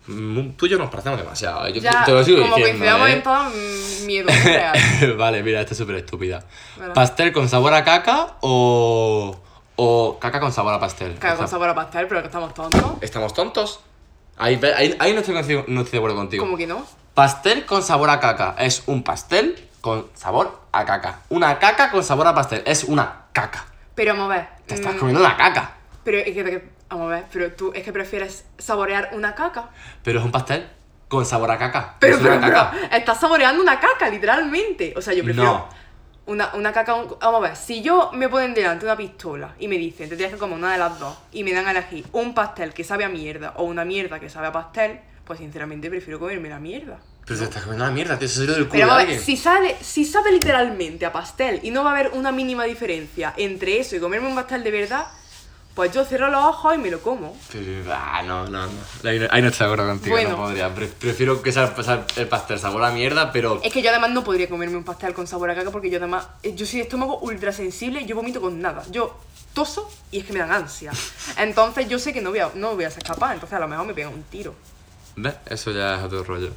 Mm, 0.08 0.52
Tú 0.52 0.68
y 0.68 0.70
yo 0.70 0.78
nos 0.78 0.92
parecemos 0.92 1.18
demasiado, 1.20 1.66
¿eh? 1.66 1.74
yo 1.74 1.82
Ya, 1.82 2.04
te 2.06 2.12
lo 2.12 2.24
sigo 2.24 2.40
como 2.44 2.56
diciendo. 2.58 2.78
coincidamos 2.78 3.10
¿eh? 3.10 3.14
en 3.14 3.24
todo, 3.24 3.44
mm, 3.50 4.06
miedo 4.06 4.30
real. 4.44 4.78
vale, 5.18 5.42
mira, 5.42 5.62
esta 5.62 5.72
es 5.74 5.78
súper 5.80 5.96
estúpida. 5.96 6.46
¿Pastel 6.94 7.32
con 7.34 7.50
sabor 7.50 7.74
a 7.74 7.84
caca 7.84 8.38
o, 8.42 9.36
o 9.78 10.20
caca 10.20 10.40
con 10.40 10.52
sabor 10.54 10.76
a 10.76 10.80
pastel? 10.80 11.16
Cago 11.18 11.38
con 11.40 11.48
sabor 11.48 11.70
a 11.70 11.74
pastel, 11.74 12.06
pero 12.08 12.22
que 12.22 12.28
estamos 12.28 12.54
tontos. 12.54 12.84
¿Estamos 13.02 13.34
tontos? 13.34 13.80
Ahí, 14.38 14.60
ahí, 14.76 14.96
ahí 15.00 15.14
no, 15.14 15.22
estoy, 15.22 15.34
no 15.34 15.82
estoy 15.82 15.92
de 15.94 15.98
acuerdo 15.98 16.16
contigo. 16.18 16.44
Como 16.44 16.58
que 16.58 16.68
no. 16.68 16.86
Pastel 17.16 17.66
con 17.66 17.82
sabor 17.82 18.10
a 18.10 18.20
caca 18.20 18.56
es 18.60 18.84
un 18.88 19.02
pastel 19.02 19.70
con 19.80 20.08
sabor 20.16 20.60
a 20.74 20.84
caca. 20.84 21.20
Una 21.30 21.58
caca 21.60 21.90
con 21.90 22.04
sabor 22.04 22.28
a 22.28 22.36
pastel 22.36 22.62
es 22.66 22.84
una 22.84 23.28
caca. 23.32 23.66
Pero 23.96 24.14
vamos 24.16 24.32
a 24.32 24.36
ver. 24.36 24.48
Te 24.66 24.76
estás 24.76 24.96
mm, 24.96 24.98
comiendo 24.98 25.22
una 25.22 25.38
caca. 25.38 25.72
Pero 26.04 26.18
es 26.18 26.26
que, 26.34 26.70
vamos 26.90 27.08
a 27.08 27.16
ver, 27.16 27.26
pero 27.32 27.52
tú 27.54 27.72
es 27.74 27.84
que 27.84 27.94
prefieres 27.94 28.44
saborear 28.58 29.12
una 29.14 29.34
caca. 29.34 29.70
Pero 30.04 30.20
es 30.20 30.26
un 30.26 30.32
pastel 30.34 30.68
con 31.08 31.26
sabor 31.26 31.52
a 31.52 31.58
caca. 31.58 31.96
Pero, 32.00 32.18
es 32.18 32.22
pero, 32.22 32.36
una 32.36 32.52
caca. 32.52 32.74
estás 32.92 33.18
saboreando 33.18 33.62
una 33.62 33.80
caca, 33.80 34.10
literalmente. 34.10 34.94
O 34.98 35.02
sea, 35.02 35.14
yo 35.14 35.24
prefiero. 35.24 35.50
No. 35.50 35.70
Una, 36.26 36.50
una 36.56 36.74
caca, 36.74 36.96
un- 36.96 37.16
vamos 37.22 37.38
a 37.38 37.48
ver, 37.48 37.56
si 37.56 37.82
yo 37.82 38.10
me 38.12 38.28
ponen 38.28 38.54
delante 38.54 38.84
una 38.84 38.98
pistola 38.98 39.54
y 39.58 39.70
me 39.70 39.78
dicen, 39.78 40.10
te 40.10 40.18
tienes 40.18 40.34
que 40.34 40.40
comer 40.40 40.58
una 40.58 40.74
de 40.74 40.80
las 40.80 41.00
dos, 41.00 41.16
y 41.32 41.46
me 41.46 41.54
dan 41.54 41.66
a 41.68 41.72
elegir 41.72 42.06
un 42.12 42.34
pastel 42.34 42.74
que 42.74 42.84
sabe 42.84 43.06
a 43.06 43.10
mierda 43.10 43.54
o 43.58 43.64
una 43.64 43.86
mierda 43.86 44.20
que 44.20 44.28
sabe 44.30 44.48
a 44.48 44.52
pastel, 44.52 45.00
pues 45.26 45.40
sinceramente 45.40 45.90
prefiero 45.90 46.20
comerme 46.20 46.50
la 46.50 46.60
mierda. 46.60 47.00
Pero 47.26 47.40
te 47.40 47.46
estás 47.46 47.64
comiendo 47.64 47.86
la 47.86 47.92
mierda, 47.92 48.18
tío. 48.20 48.28
Eso 48.28 48.42
es 48.44 48.48
del 48.50 48.68
culo 48.68 48.72
Pero 48.72 48.86
de 48.96 49.02
alguien. 49.02 49.20
si, 49.20 49.36
sale, 49.36 49.76
si 49.82 50.06
sabe 50.06 50.32
literalmente 50.32 51.06
a 51.06 51.12
pastel 51.12 51.60
y 51.64 51.72
no 51.72 51.84
va 51.84 51.90
a 51.92 51.94
haber 52.00 52.12
una 52.14 52.32
mínima 52.32 52.66
diferencia 52.66 53.34
entre 53.38 53.80
eso 53.80 53.96
y 53.96 54.00
comerme 54.00 54.28
un 54.28 54.36
pastel 54.36 54.64
de 54.64 54.70
verdad, 54.72 55.08
pues 55.74 55.92
yo 55.92 56.06
cierro 56.06 56.30
los 56.30 56.42
ojos 56.44 56.76
y 56.76 56.78
me 56.78 56.90
lo 56.92 57.02
como. 57.02 57.36
Pero, 57.52 57.92
Ah, 57.92 58.22
no, 58.24 58.48
no, 58.48 58.68
no. 58.68 59.10
Ahí 59.10 59.20
no, 59.20 59.28
ahí 59.32 59.42
no 59.42 59.48
estoy 59.50 59.68
de 59.68 59.74
acuerdo 59.74 59.92
contigo, 59.92 60.16
Bueno. 60.16 60.30
no 60.30 60.38
podría. 60.38 60.74
Pre- 60.74 60.88
prefiero 60.88 61.42
que 61.42 61.52
sea 61.52 61.74
el 62.16 62.28
pastel 62.28 62.60
sabor 62.60 62.84
a 62.84 62.92
mierda, 62.92 63.32
pero. 63.32 63.60
Es 63.64 63.74
que 63.74 63.82
yo 63.82 63.90
además 63.90 64.12
no 64.12 64.24
podría 64.24 64.48
comerme 64.48 64.78
un 64.78 64.84
pastel 64.86 65.14
con 65.16 65.26
sabor 65.28 65.50
a 65.50 65.56
caca 65.56 65.72
porque 65.72 65.90
yo 65.90 65.98
además, 65.98 66.28
eh, 66.44 66.54
yo 66.56 66.66
soy 66.68 66.78
de 66.78 66.84
estómago 66.84 67.18
ultra 67.20 67.52
sensible 67.52 68.02
y 68.02 68.06
yo 68.06 68.16
vomito 68.16 68.40
con 68.40 68.62
nada. 68.62 68.84
Yo 68.92 69.20
toso 69.56 69.90
y 70.12 70.20
es 70.20 70.26
que 70.26 70.32
me 70.34 70.40
dan 70.40 70.52
ansia. 70.52 70.92
Entonces 71.38 71.90
yo 71.90 71.98
sé 72.00 72.14
que 72.14 72.22
no 72.22 72.30
voy 72.30 72.40
a, 72.40 72.52
no 72.54 72.76
voy 72.76 72.84
a 72.86 72.92
ser 72.92 73.04
capaz, 73.04 73.34
entonces 73.34 73.56
a 73.58 73.60
lo 73.60 73.68
mejor 73.68 73.86
me 73.88 73.94
pegan 73.96 74.14
un 74.14 74.24
tiro. 74.24 74.54
¿Ves? 75.16 75.36
Eso 75.48 75.72
ya 75.72 75.96
es 75.98 76.04
otro 76.04 76.24
rollo. 76.24 76.50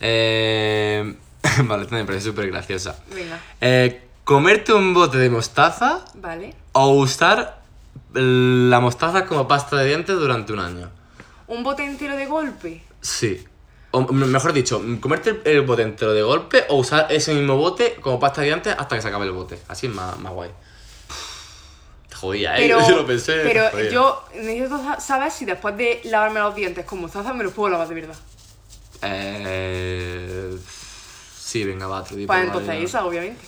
Eh... 0.00 1.14
vale, 1.64 1.82
esta 1.84 1.96
me 1.96 2.04
parece 2.04 2.24
súper 2.26 2.48
graciosa. 2.50 2.96
Venga, 3.14 3.38
Eh, 3.60 4.02
¿Comerte 4.24 4.72
un 4.72 4.92
bote 4.92 5.18
de 5.18 5.30
mostaza 5.30 6.04
vale. 6.14 6.52
o 6.72 6.88
usar 6.94 7.60
la 8.12 8.80
mostaza 8.80 9.24
como 9.26 9.46
pasta 9.46 9.76
de 9.76 9.86
dientes 9.86 10.16
durante 10.18 10.52
un 10.52 10.58
año? 10.58 10.90
Un 11.46 11.62
bote 11.62 11.84
entero 11.84 12.16
de 12.16 12.26
golpe. 12.26 12.82
Sí. 13.00 13.44
O 13.92 14.00
mejor 14.12 14.52
dicho, 14.52 14.82
comerte 15.00 15.30
el, 15.30 15.42
el 15.44 15.62
bote 15.62 15.82
entero 15.82 16.12
de 16.12 16.22
golpe 16.22 16.64
o 16.68 16.76
usar 16.78 17.06
ese 17.10 17.32
mismo 17.34 17.56
bote 17.56 17.94
como 18.00 18.18
pasta 18.18 18.40
de 18.40 18.48
dientes 18.48 18.74
hasta 18.76 18.96
que 18.96 19.02
se 19.02 19.08
acabe 19.08 19.26
el 19.26 19.32
bote. 19.32 19.60
Así 19.68 19.86
es 19.86 19.94
más, 19.94 20.18
más 20.18 20.32
guay. 20.32 20.50
Jodía, 22.16 22.56
¿eh? 22.56 22.62
Pero, 22.62 22.80
Yo 22.88 22.96
lo 22.96 23.06
pensé. 23.06 23.34
te 23.34 23.42
pero 23.42 23.70
jodía. 23.70 23.90
yo 23.90 24.24
necesito 24.34 24.82
sa- 24.82 25.00
saber 25.00 25.30
si 25.30 25.44
después 25.44 25.76
de 25.76 26.00
lavarme 26.04 26.40
los 26.40 26.54
dientes 26.54 26.84
con 26.84 27.00
mostaza 27.00 27.32
me 27.32 27.44
los 27.44 27.52
puedo 27.52 27.70
lavar 27.70 27.88
de 27.88 27.94
verdad. 27.94 28.16
Eh... 29.02 30.56
Sí, 31.38 31.64
venga, 31.64 31.86
va, 31.86 32.00
otro 32.00 32.16
tipo. 32.16 32.26
Pues 32.26 32.38
vale, 32.38 32.46
entonces 32.46 32.74
ya. 32.78 32.84
esa, 32.84 33.04
obviamente. 33.04 33.40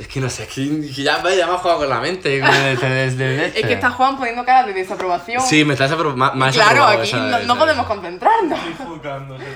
Es 0.00 0.08
que 0.08 0.18
no 0.20 0.30
sé, 0.30 0.44
es 0.44 0.48
que, 0.48 0.90
ya, 1.02 1.22
ya 1.22 1.46
me 1.46 1.52
has 1.54 1.60
jugado 1.60 1.80
con 1.80 1.88
la 1.88 2.00
mente. 2.00 2.38
este- 2.72 2.88
desde 2.88 3.46
Es 3.60 3.66
que 3.66 3.74
está 3.74 3.90
Juan 3.90 4.16
poniendo 4.16 4.44
cara 4.44 4.66
de 4.66 4.72
desaprobación. 4.72 5.42
Sí, 5.42 5.64
me 5.64 5.76
ma- 6.16 6.32
más 6.32 6.54
claro, 6.54 6.84
aquí 6.84 7.08
esa- 7.08 7.40
no, 7.40 7.58
podemos 7.58 7.86
concentrarnos. 7.86 8.58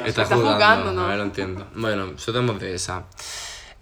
Está, 0.04 0.22
Está 0.22 0.24
jugando, 0.36 0.52
jugando, 0.54 0.92
¿no? 0.92 1.04
A 1.06 1.08
ver, 1.08 1.16
lo 1.18 1.24
entiendo. 1.24 1.66
Bueno, 1.74 2.12
tenemos 2.32 2.60
de 2.60 2.74
esa. 2.74 3.04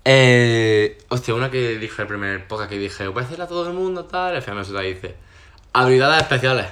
Eh, 0.05 0.99
hostia, 1.09 1.35
una 1.35 1.51
que 1.51 1.79
dije 1.79 2.03
el 2.03 2.09
primer 2.09 2.47
podcast 2.47 2.69
que 2.71 2.79
dije, 2.79 3.09
voy 3.09 3.21
a 3.21 3.23
decirle 3.25 3.45
a 3.45 3.49
todo 3.49 3.67
el 3.69 3.75
mundo, 3.75 4.05
tal. 4.05 4.37
Al 4.37 4.43
final 4.43 4.59
me 4.59 4.65
suelta 4.65 4.85
y 4.85 4.95
dice, 4.95 5.15
habilidades 5.73 6.23
especiales. 6.23 6.67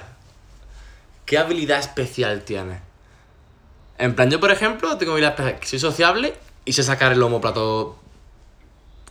¿Qué 1.25 1.37
habilidad 1.37 1.79
especial 1.79 2.43
tienes? 2.43 2.79
En 3.97 4.15
plan, 4.15 4.29
yo 4.29 4.39
por 4.39 4.51
ejemplo, 4.51 4.97
tengo 4.97 5.13
habilidad 5.13 5.31
especial, 5.33 5.59
que 5.59 5.67
soy 5.67 5.79
sociable 5.79 6.33
y 6.65 6.73
sé 6.73 6.83
sacar 6.83 7.11
el 7.11 7.21
homoplato 7.23 7.97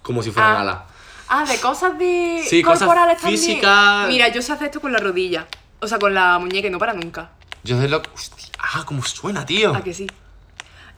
como 0.02 0.22
si 0.22 0.30
fuera 0.30 0.58
Ah. 0.58 0.60
ala. 0.60 0.86
Ah, 1.28 1.44
de 1.46 1.58
cosas 1.60 1.98
de 1.98 2.44
Sí, 2.46 2.62
cosas 2.62 2.80
corporales 2.80 3.18
también. 3.18 3.40
físicas. 3.40 4.06
Mira, 4.08 4.28
yo 4.28 4.42
sé 4.42 4.52
hacer 4.52 4.66
esto 4.66 4.80
con 4.80 4.92
la 4.92 4.98
rodilla. 4.98 5.46
O 5.80 5.86
sea, 5.88 5.98
con 5.98 6.12
la 6.14 6.38
muñeca 6.38 6.68
y 6.68 6.70
no 6.70 6.78
para 6.78 6.92
nunca. 6.92 7.30
Yo 7.64 7.80
sé 7.80 7.88
lo 7.88 8.02
Hostia, 8.14 8.48
ah, 8.58 8.82
cómo 8.84 9.02
suena, 9.02 9.46
tío. 9.46 9.74
¿A 9.74 9.82
que 9.82 9.94
sí? 9.94 10.06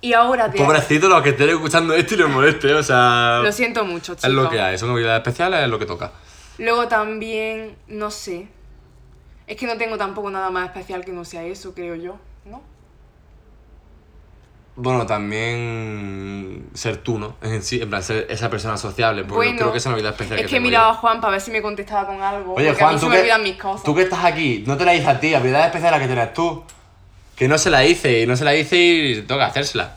Y 0.05 0.13
ahora 0.13 0.49
de... 0.49 0.59
Pobrecito 0.59 1.09
los 1.09 1.23
que 1.23 1.31
estén 1.31 1.49
escuchando 1.49 1.95
esto 1.95 2.13
y 2.13 2.19
les 2.19 2.29
moleste, 2.29 2.75
o 2.75 2.83
sea. 2.83 3.41
Lo 3.43 3.51
siento 3.51 3.87
mucho, 3.87 4.15
chicos. 4.15 4.25
Es 4.25 4.31
lo 4.35 4.51
que 4.51 4.61
hay, 4.61 4.77
son 4.77 4.91
habilidades 4.91 5.21
especiales, 5.21 5.63
es 5.63 5.69
lo 5.69 5.79
que 5.79 5.87
toca. 5.87 6.13
Luego 6.59 6.89
también, 6.89 7.75
no 7.89 8.11
sé. 8.11 8.49
Es 9.47 9.57
que 9.57 9.67
no 9.67 9.79
tengo 9.79 9.97
tampoco 9.97 10.29
nada 10.29 10.51
más 10.51 10.67
especial 10.67 11.07
que 11.07 11.13
no 11.13 11.25
sea 11.25 11.43
eso, 11.45 11.73
creo 11.73 11.95
yo, 11.95 12.19
¿no? 12.45 12.61
Bueno, 14.77 15.07
también 15.07 16.69
ser 16.75 16.99
tú, 16.99 17.19
¿no? 17.19 17.37
En 17.41 17.63
sí, 17.63 17.81
en 17.81 17.89
plan, 17.89 18.03
ser 18.03 18.27
esa 18.29 18.51
persona 18.51 18.77
sociable, 18.77 19.23
porque 19.23 19.37
bueno, 19.37 19.57
creo 19.59 19.73
que 19.73 19.79
es 19.79 19.87
una 19.87 19.95
habilidad 19.95 20.13
especial 20.13 20.39
es 20.39 20.45
que 20.45 20.49
que 20.49 20.57
tengo 20.57 20.67
miraba 20.67 20.91
a. 20.91 20.95
Juan 20.97 21.23
para 21.23 21.31
ver 21.31 21.41
si 21.41 21.51
me 21.51 21.63
contestaba 21.63 22.07
con 22.07 22.21
algo. 22.21 22.53
Oye, 22.57 22.67
porque 22.67 22.83
a 22.83 22.89
Juan, 22.89 22.95
mí 22.97 23.01
tú 23.01 23.07
se 23.07 23.11
me 23.11 23.15
que, 23.15 23.21
olvidan 23.23 23.43
mis 23.43 23.57
cosas. 23.57 23.85
tú 23.85 23.95
que 23.95 24.03
estás 24.03 24.23
aquí, 24.23 24.65
no 24.67 24.77
te 24.77 24.85
la 24.85 24.95
hice 24.95 25.09
a 25.09 25.19
ti, 25.19 25.33
habilidad 25.33 25.65
especial 25.65 25.93
la 25.93 25.99
que 25.99 26.07
tienes 26.07 26.35
tú. 26.35 26.63
Que 27.37 27.49
no 27.49 27.59
se 27.59 27.71
la 27.71 27.85
hice, 27.85 28.21
y 28.23 28.27
no 28.27 28.37
se 28.37 28.45
la 28.45 28.55
hice 28.55 28.77
y 28.77 29.23
toca 29.23 29.47
hacérsela. 29.47 29.97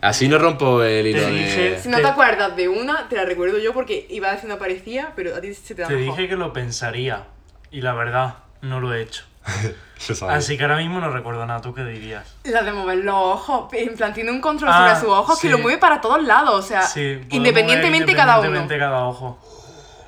Así 0.00 0.26
no 0.28 0.38
rompo 0.38 0.82
el 0.82 1.06
hilo 1.06 1.20
Te 1.20 1.26
de... 1.30 1.32
dije- 1.32 1.78
Si 1.80 1.88
no 1.88 1.98
te 2.00 2.06
acuerdas 2.08 2.56
de 2.56 2.68
una, 2.68 3.08
te 3.08 3.16
la 3.16 3.24
recuerdo 3.24 3.58
yo 3.58 3.72
porque 3.72 4.06
iba 4.10 4.36
una 4.42 4.58
parecía, 4.58 5.12
pero 5.14 5.36
a 5.36 5.40
ti 5.40 5.54
se 5.54 5.74
te 5.74 5.82
da 5.82 5.88
Te 5.88 5.94
mejor. 5.94 6.16
dije 6.16 6.28
que 6.28 6.36
lo 6.36 6.52
pensaría. 6.52 7.24
Y 7.70 7.82
la 7.82 7.92
verdad, 7.94 8.34
no 8.62 8.80
lo 8.80 8.92
he 8.94 9.02
hecho. 9.02 9.24
Lo 10.08 10.16
sabía. 10.16 10.34
Así 10.36 10.56
que 10.56 10.64
ahora 10.64 10.78
mismo 10.78 10.98
no 11.00 11.10
recuerdo 11.10 11.46
nada. 11.46 11.60
¿Tú 11.60 11.72
qué 11.74 11.84
dirías? 11.84 12.24
La 12.42 12.62
de 12.62 12.72
mover 12.72 12.98
los 12.98 13.14
ojos, 13.14 13.72
en 13.72 13.94
plan, 13.96 14.12
tiene 14.12 14.32
un 14.32 14.40
control 14.40 14.70
Ah, 14.72 14.96
sobre 14.96 15.00
sus 15.00 15.16
ojos 15.16 15.38
sí. 15.38 15.46
que 15.46 15.52
lo 15.52 15.58
mueve 15.60 15.78
para 15.78 16.00
todos 16.00 16.20
lados, 16.24 16.52
o 16.64 16.66
sea, 16.66 16.82
Sí, 16.82 17.20
independientemente 17.30 18.06
mover 18.12 18.16
cada 18.16 18.38
uno. 18.40 18.48
independientemente 18.48 18.78
cada 18.78 19.04
ojo. 19.04 19.38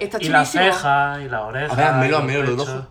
Está 0.01 0.19
Y 0.21 0.29
la 0.31 0.45
ceja, 0.45 1.21
y 1.25 1.29
la 1.29 1.43
oreja. 1.43 1.73
A 1.73 1.77
ver, 1.77 1.87
házmelo, 1.87 2.07
y 2.07 2.11
los 2.11 2.21
házmelo, 2.21 2.43
los 2.43 2.51
pechos. 2.57 2.69
ojos. 2.71 2.87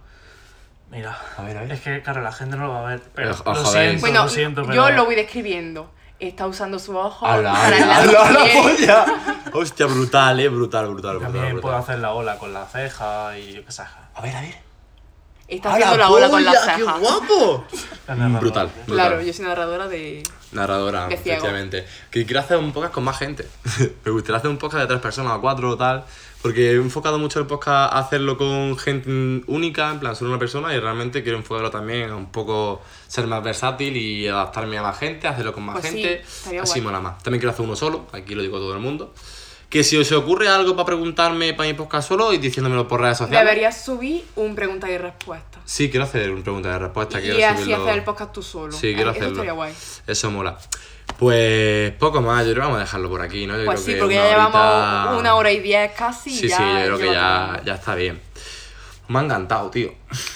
Mira. 0.94 1.18
A 1.38 1.41
ver, 1.41 1.58
a 1.58 1.62
ver. 1.62 1.72
Es 1.72 1.82
que, 1.82 2.02
claro, 2.04 2.22
la 2.22 2.32
gente 2.32 2.56
no 2.56 2.68
lo 2.68 2.74
va 2.74 2.80
a 2.82 2.91
ver. 2.91 3.02
Pero 3.16 3.32
os 3.32 3.44
lo 3.46 3.66
siento, 3.66 4.02
Bueno, 4.02 4.24
lo 4.24 4.30
siento, 4.30 4.62
pero... 4.62 4.76
yo 4.76 4.89
lo 4.91 5.06
voy 5.06 5.16
describiendo. 5.16 5.91
Está 6.20 6.46
usando 6.48 6.80
sus 6.80 6.96
ojos 6.96 7.28
¡Hala, 7.28 7.52
para 7.52 7.68
hala, 7.68 7.86
lado 7.86 8.20
hala, 8.22 8.39
la 8.39 8.46
quiere. 8.46 8.62
polla! 8.62 9.06
Hostia, 9.54 9.88
brutal, 9.88 10.39
eh, 10.39 10.48
brutal, 10.48 10.88
brutal, 10.88 11.18
brutal. 11.18 11.34
También 11.34 11.60
puedo 11.60 11.76
brutal. 11.76 11.80
hacer 11.80 12.00
la 12.00 12.14
ola 12.14 12.38
con 12.38 12.54
la 12.54 12.66
ceja 12.66 13.38
y 13.38 13.54
yo 13.54 13.66
qué 13.66 13.72
sé. 13.72 13.82
A 13.82 14.22
ver, 14.22 14.36
a 14.36 14.41
ver. 14.41 14.56
Está 15.48 15.74
haciendo 15.74 15.98
la 15.98 16.10
ola 16.10 16.30
con 16.30 16.46
las 16.46 16.64
cejas. 16.64 16.78
¡Qué 16.78 16.84
guapo! 16.84 17.66
La 18.08 18.16
brutal, 18.16 18.68
brutal. 18.68 18.70
Claro, 18.86 19.22
yo 19.22 19.34
soy 19.34 19.46
narradora 19.46 19.88
de... 19.88 20.24
Narradora, 20.52 21.08
De 21.08 21.16
efectivamente. 21.16 21.86
Que 22.12 22.26
quiero 22.26 22.41
hacer 22.41 22.58
un 22.58 22.72
podcast 22.72 22.94
con 22.94 23.04
más 23.04 23.18
gente. 23.18 23.48
Me 24.06 24.12
gustaría 24.12 24.38
hacer 24.38 24.50
un 24.50 24.58
podcast 24.58 24.82
de 24.82 24.88
tres 24.88 25.00
personas 25.00 25.34
o 25.34 25.41
cuatro 25.41 25.70
o 25.70 25.78
tal. 25.78 26.06
Porque 26.44 26.72
he 26.72 26.76
enfocado 26.76 27.18
mucho 27.18 27.39
el 27.39 27.48
podcast 27.48 27.94
a 27.94 27.98
hacerlo 28.00 28.38
con 28.38 28.78
gente 28.78 29.10
única, 29.48 29.89
en 29.91 30.00
plan, 30.00 30.16
solo 30.16 30.30
una 30.30 30.39
persona, 30.39 30.76
y 30.76 30.80
realmente 30.80 31.24
quiero 31.24 31.38
enfocarlo 31.39 31.72
también 31.72 32.10
a 32.12 32.16
un 32.18 32.32
poco 32.32 32.82
ser 33.08 33.26
más 33.28 33.41
versátil 33.41 33.96
y 33.98 34.28
adaptarme 34.28 34.78
a 34.78 34.84
más 34.84 35.00
gente, 35.00 35.26
hacerlo 35.28 35.54
con 35.54 35.64
más 35.64 35.80
Pues 35.80 35.91
sí, 35.94 36.04
gente. 36.04 36.22
estaría 36.22 36.62
así 36.62 36.74
guay. 36.74 36.82
mola 36.82 37.00
más. 37.00 37.24
También 37.24 37.39
quiero 37.39 37.52
hacer 37.54 37.66
uno 37.66 37.76
solo, 37.78 38.06
aquí 38.12 38.36
lo 38.36 38.41
digo 38.44 38.58
a 38.58 38.60
todo 38.60 38.74
el 38.74 38.80
mundo. 38.80 39.14
Que 39.70 39.84
si 39.84 39.98
os 39.98 40.12
ocurre 40.12 40.50
algo 40.50 40.76
para 40.76 40.86
preguntarme 40.86 41.54
para 41.56 41.68
mi 41.68 41.74
podcast 41.74 42.08
solo 42.10 42.32
y 42.32 42.38
diciéndomelo 42.38 42.88
por 42.88 43.02
redes 43.02 43.18
sociales. 43.18 43.44
Deberías 43.44 43.84
subir 43.84 44.24
un 44.36 44.54
pregunta 44.54 44.91
y 44.91 44.98
respuesta. 45.00 45.60
Sí, 45.66 45.89
quiero 45.89 46.04
hacer 46.04 46.30
un 46.30 46.44
pregunta 46.44 46.70
de 46.74 46.78
respuesta. 46.78 47.20
quiero 47.22 47.39
Y 47.39 47.41
así 47.44 47.64
subirlo- 47.64 47.82
hacer 47.84 47.98
el 47.98 48.04
podcast 48.04 48.34
tú 48.34 48.44
solo. 48.44 48.72
Sí, 48.74 48.94
quiero 48.94 49.10
Eso 49.10 49.20
hacerlo. 49.20 49.30
estaría 49.30 49.54
guay. 49.54 49.74
Eso 50.06 50.30
mola. 50.30 50.60
Pues 51.20 51.91
poco 51.93 52.22
más, 52.22 52.45
yo 52.45 52.51
creo 52.51 52.55
que 52.55 52.59
vamos 52.68 52.78
a 52.78 52.82
dejarlo 52.82 53.09
por 53.09 53.22
aquí, 53.22 53.45
¿no? 53.47 53.57
Yo 53.57 53.66
Pues 53.66 53.82
creo 53.82 53.86
sí, 53.86 53.93
que 53.93 53.99
porque 53.99 54.16
ya 54.16 54.30
llevamos 54.30 54.55
horita- 54.55 55.18
una 55.20 55.36
hora 55.36 55.51
y 55.51 55.59
diez 55.59 55.91
casi. 55.93 56.30
Sí, 56.32 56.47
ya 56.47 56.57
sí, 56.57 56.64
yo 56.64 56.86
creo 56.86 56.97
que 56.97 57.14
ya, 57.14 57.61
ya 57.66 57.76
está 57.76 57.95
bien. 57.95 58.20
Me 59.09 59.20
ha 59.20 59.24
encantado, 59.24 59.70
tío. 59.70 59.93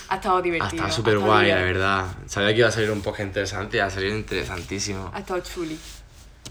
Ha 0.09 0.15
estado 0.15 0.38
Ha 0.38 0.41
divertido. 0.41 0.67
estado 0.75 0.89
ha 0.89 0.91
súper 0.91 1.13
estado 1.15 1.32
guay, 1.32 1.47
la 1.49 1.55
verdad. 1.55 2.05
Sabía 2.28 2.49
que 2.53 2.59
iba 2.59 2.67
a 2.67 2.71
salir 2.71 2.91
un 2.91 3.01
podcast 3.01 3.28
interesante 3.28 3.81
ha 3.81 3.89
salido 3.89 4.15
interesantísimo. 4.15 5.10
Ha 5.14 5.19
estado 5.19 5.39
chuli. 5.41 5.80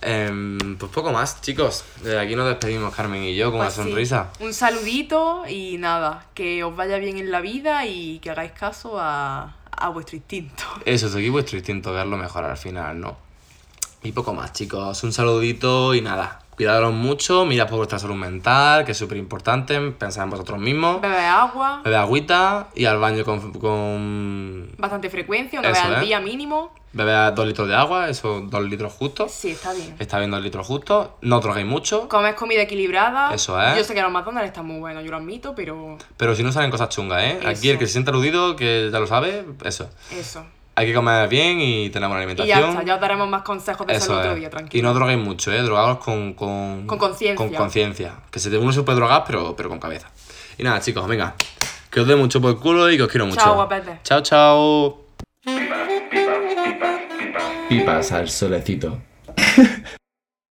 Em, 0.03 0.77
pues 0.77 0.93
poco 0.93 1.13
más, 1.13 1.41
chicos. 1.41 1.85
Desde 2.03 2.19
aquí 2.19 2.37
nos 2.37 2.47
despedimos, 2.49 2.95
Carmen 2.95 3.23
y 3.23 3.35
yo, 3.35 3.51
con 3.51 3.61
Pues 3.61 3.75
una 3.77 3.85
sí, 3.85 3.91
sonrisa. 3.91 4.29
Un 4.41 4.53
saludito 4.53 5.45
y 5.49 5.79
nada, 5.79 6.27
que 6.35 6.63
os 6.65 6.75
vaya 6.77 6.99
bien 6.99 7.17
en 7.19 7.31
la 7.31 7.41
vida 7.41 7.87
y 7.87 8.19
que 8.19 8.31
hagáis 8.31 8.53
caso 8.53 8.99
a, 9.01 9.57
a 9.71 9.89
vuestro 9.91 10.17
instinto. 10.17 10.65
Eso, 10.85 11.09
seguid 11.09 11.31
vuestro 11.31 11.57
instinto, 11.59 11.93
verlo 11.93 12.17
mejor 12.19 12.45
al 12.45 12.57
final, 12.59 13.01
¿no? 13.01 13.26
Y 14.07 14.13
poco 14.13 14.33
más, 14.33 14.53
chicos. 14.53 15.03
Un 15.03 15.13
saludito 15.13 15.93
y 15.93 16.01
nada. 16.01 16.39
Cuidaros 16.55 16.95
mucho, 16.95 17.45
mirad 17.45 17.69
por 17.69 17.79
vuestra 17.79 17.99
salud 17.99 18.15
mental, 18.15 18.85
que 18.85 18.93
es 18.93 18.99
súper 18.99 19.19
importante. 19.19 19.79
Pensad 19.91 20.25
en 20.25 20.31
vosotros 20.31 20.61
mismos. 20.61 21.01
Bebe 21.01 21.27
agua, 21.27 21.83
Bebe 21.85 21.97
agüita 21.97 22.69
y 22.77 22.85
al 22.85 22.99
baño 22.99 23.25
con. 23.25 23.53
con 23.55 24.71
bastante 24.79 25.11
frecuencia, 25.11 25.59
una 25.59 25.71
vez 25.71 25.81
al 25.81 25.95
¿eh? 25.95 26.07
día 26.07 26.21
mínimo. 26.21 26.73
bebe 26.93 27.33
dos 27.33 27.47
litros 27.49 27.67
de 27.67 27.75
agua, 27.75 28.09
eso, 28.09 28.43
dos 28.43 28.63
litros 28.63 28.93
justos. 28.93 29.33
Sí, 29.33 29.51
está 29.51 29.73
bien. 29.75 29.97
Está 29.99 30.19
bien 30.19 30.31
dos 30.31 30.41
litros 30.41 30.65
justos. 30.65 31.09
No 31.21 31.41
droguéis 31.41 31.67
mucho. 31.67 32.09
Comes 32.09 32.37
comida 32.37 32.63
equilibrada. 32.63 33.35
Eso 33.35 33.61
es. 33.61 33.77
Yo 33.77 33.83
sé 33.83 33.93
que 33.93 34.03
los 34.03 34.13
McDonald's 34.13 34.51
están 34.51 34.67
muy 34.67 34.79
buenos, 34.79 35.03
yo 35.05 35.11
lo 35.11 35.17
admito, 35.17 35.53
pero 35.57 35.99
Pero 36.17 36.37
si 36.37 36.45
no 36.45 36.53
salen 36.53 36.71
cosas 36.71 36.91
chungas, 36.91 37.25
¿eh? 37.25 37.41
Aquí 37.45 37.71
el 37.71 37.79
que 37.79 37.87
se 37.87 37.95
sienta 37.95 38.13
aludido, 38.13 38.55
que 38.55 38.89
ya 38.93 39.01
lo 39.01 39.09
sabe, 39.09 39.45
eso. 39.65 39.91
eso. 40.13 40.47
Hay 40.79 40.87
que 40.87 40.93
comer 40.95 41.27
bien 41.29 41.59
y 41.59 41.89
tener 41.89 42.07
buena 42.07 42.23
Y 42.23 42.27
alimentación. 42.27 42.61
ya 42.61 42.69
está, 42.69 42.83
ya 42.85 42.95
os 42.97 43.01
daremos 43.01 43.29
más 43.31 43.41
consejos 43.43 43.87
de 43.87 43.95
eso 43.95 44.13
el 44.13 44.19
Eso 44.19 44.21
otro 44.21 44.35
día, 44.37 44.49
Y 44.49 44.51
tranquilo. 44.51 44.89
no 44.89 44.95
droguéis 44.95 45.19
mucho, 45.19 45.51
¿eh? 45.51 45.63
Drogaos 45.63 45.99
con... 45.99 46.35
Con 46.35 46.87
Con 46.87 46.99
conciencia. 46.99 47.35
Con 47.35 47.55
conciencia. 47.55 48.13
Que 48.31 48.39
se, 48.39 48.57
uno 48.59 48.73
se 48.73 48.83
puede 48.83 48.97
drogar, 48.97 49.25
pero, 49.27 49.57
pero 49.57 49.71
con 49.71 49.79
cabeza. 49.81 50.09
Y 50.59 50.63
nada, 50.63 50.81
chicos, 50.81 51.07
venga. 51.09 51.35
Que 51.91 52.01
os 52.01 52.07
dé 52.07 52.15
mucho 52.15 52.43
por 52.43 52.51
el 52.51 52.59
culo 52.59 52.91
y 52.91 52.99
que 52.99 53.05
os 53.05 53.09
quiero 53.11 53.25
mucho. 53.27 53.41
Chao, 53.41 53.55
guapetes. 53.55 54.03
Chao, 54.03 54.21
chao. 54.21 55.01
Pipas 57.71 58.13
al 58.13 58.29
solecito. 58.29 58.99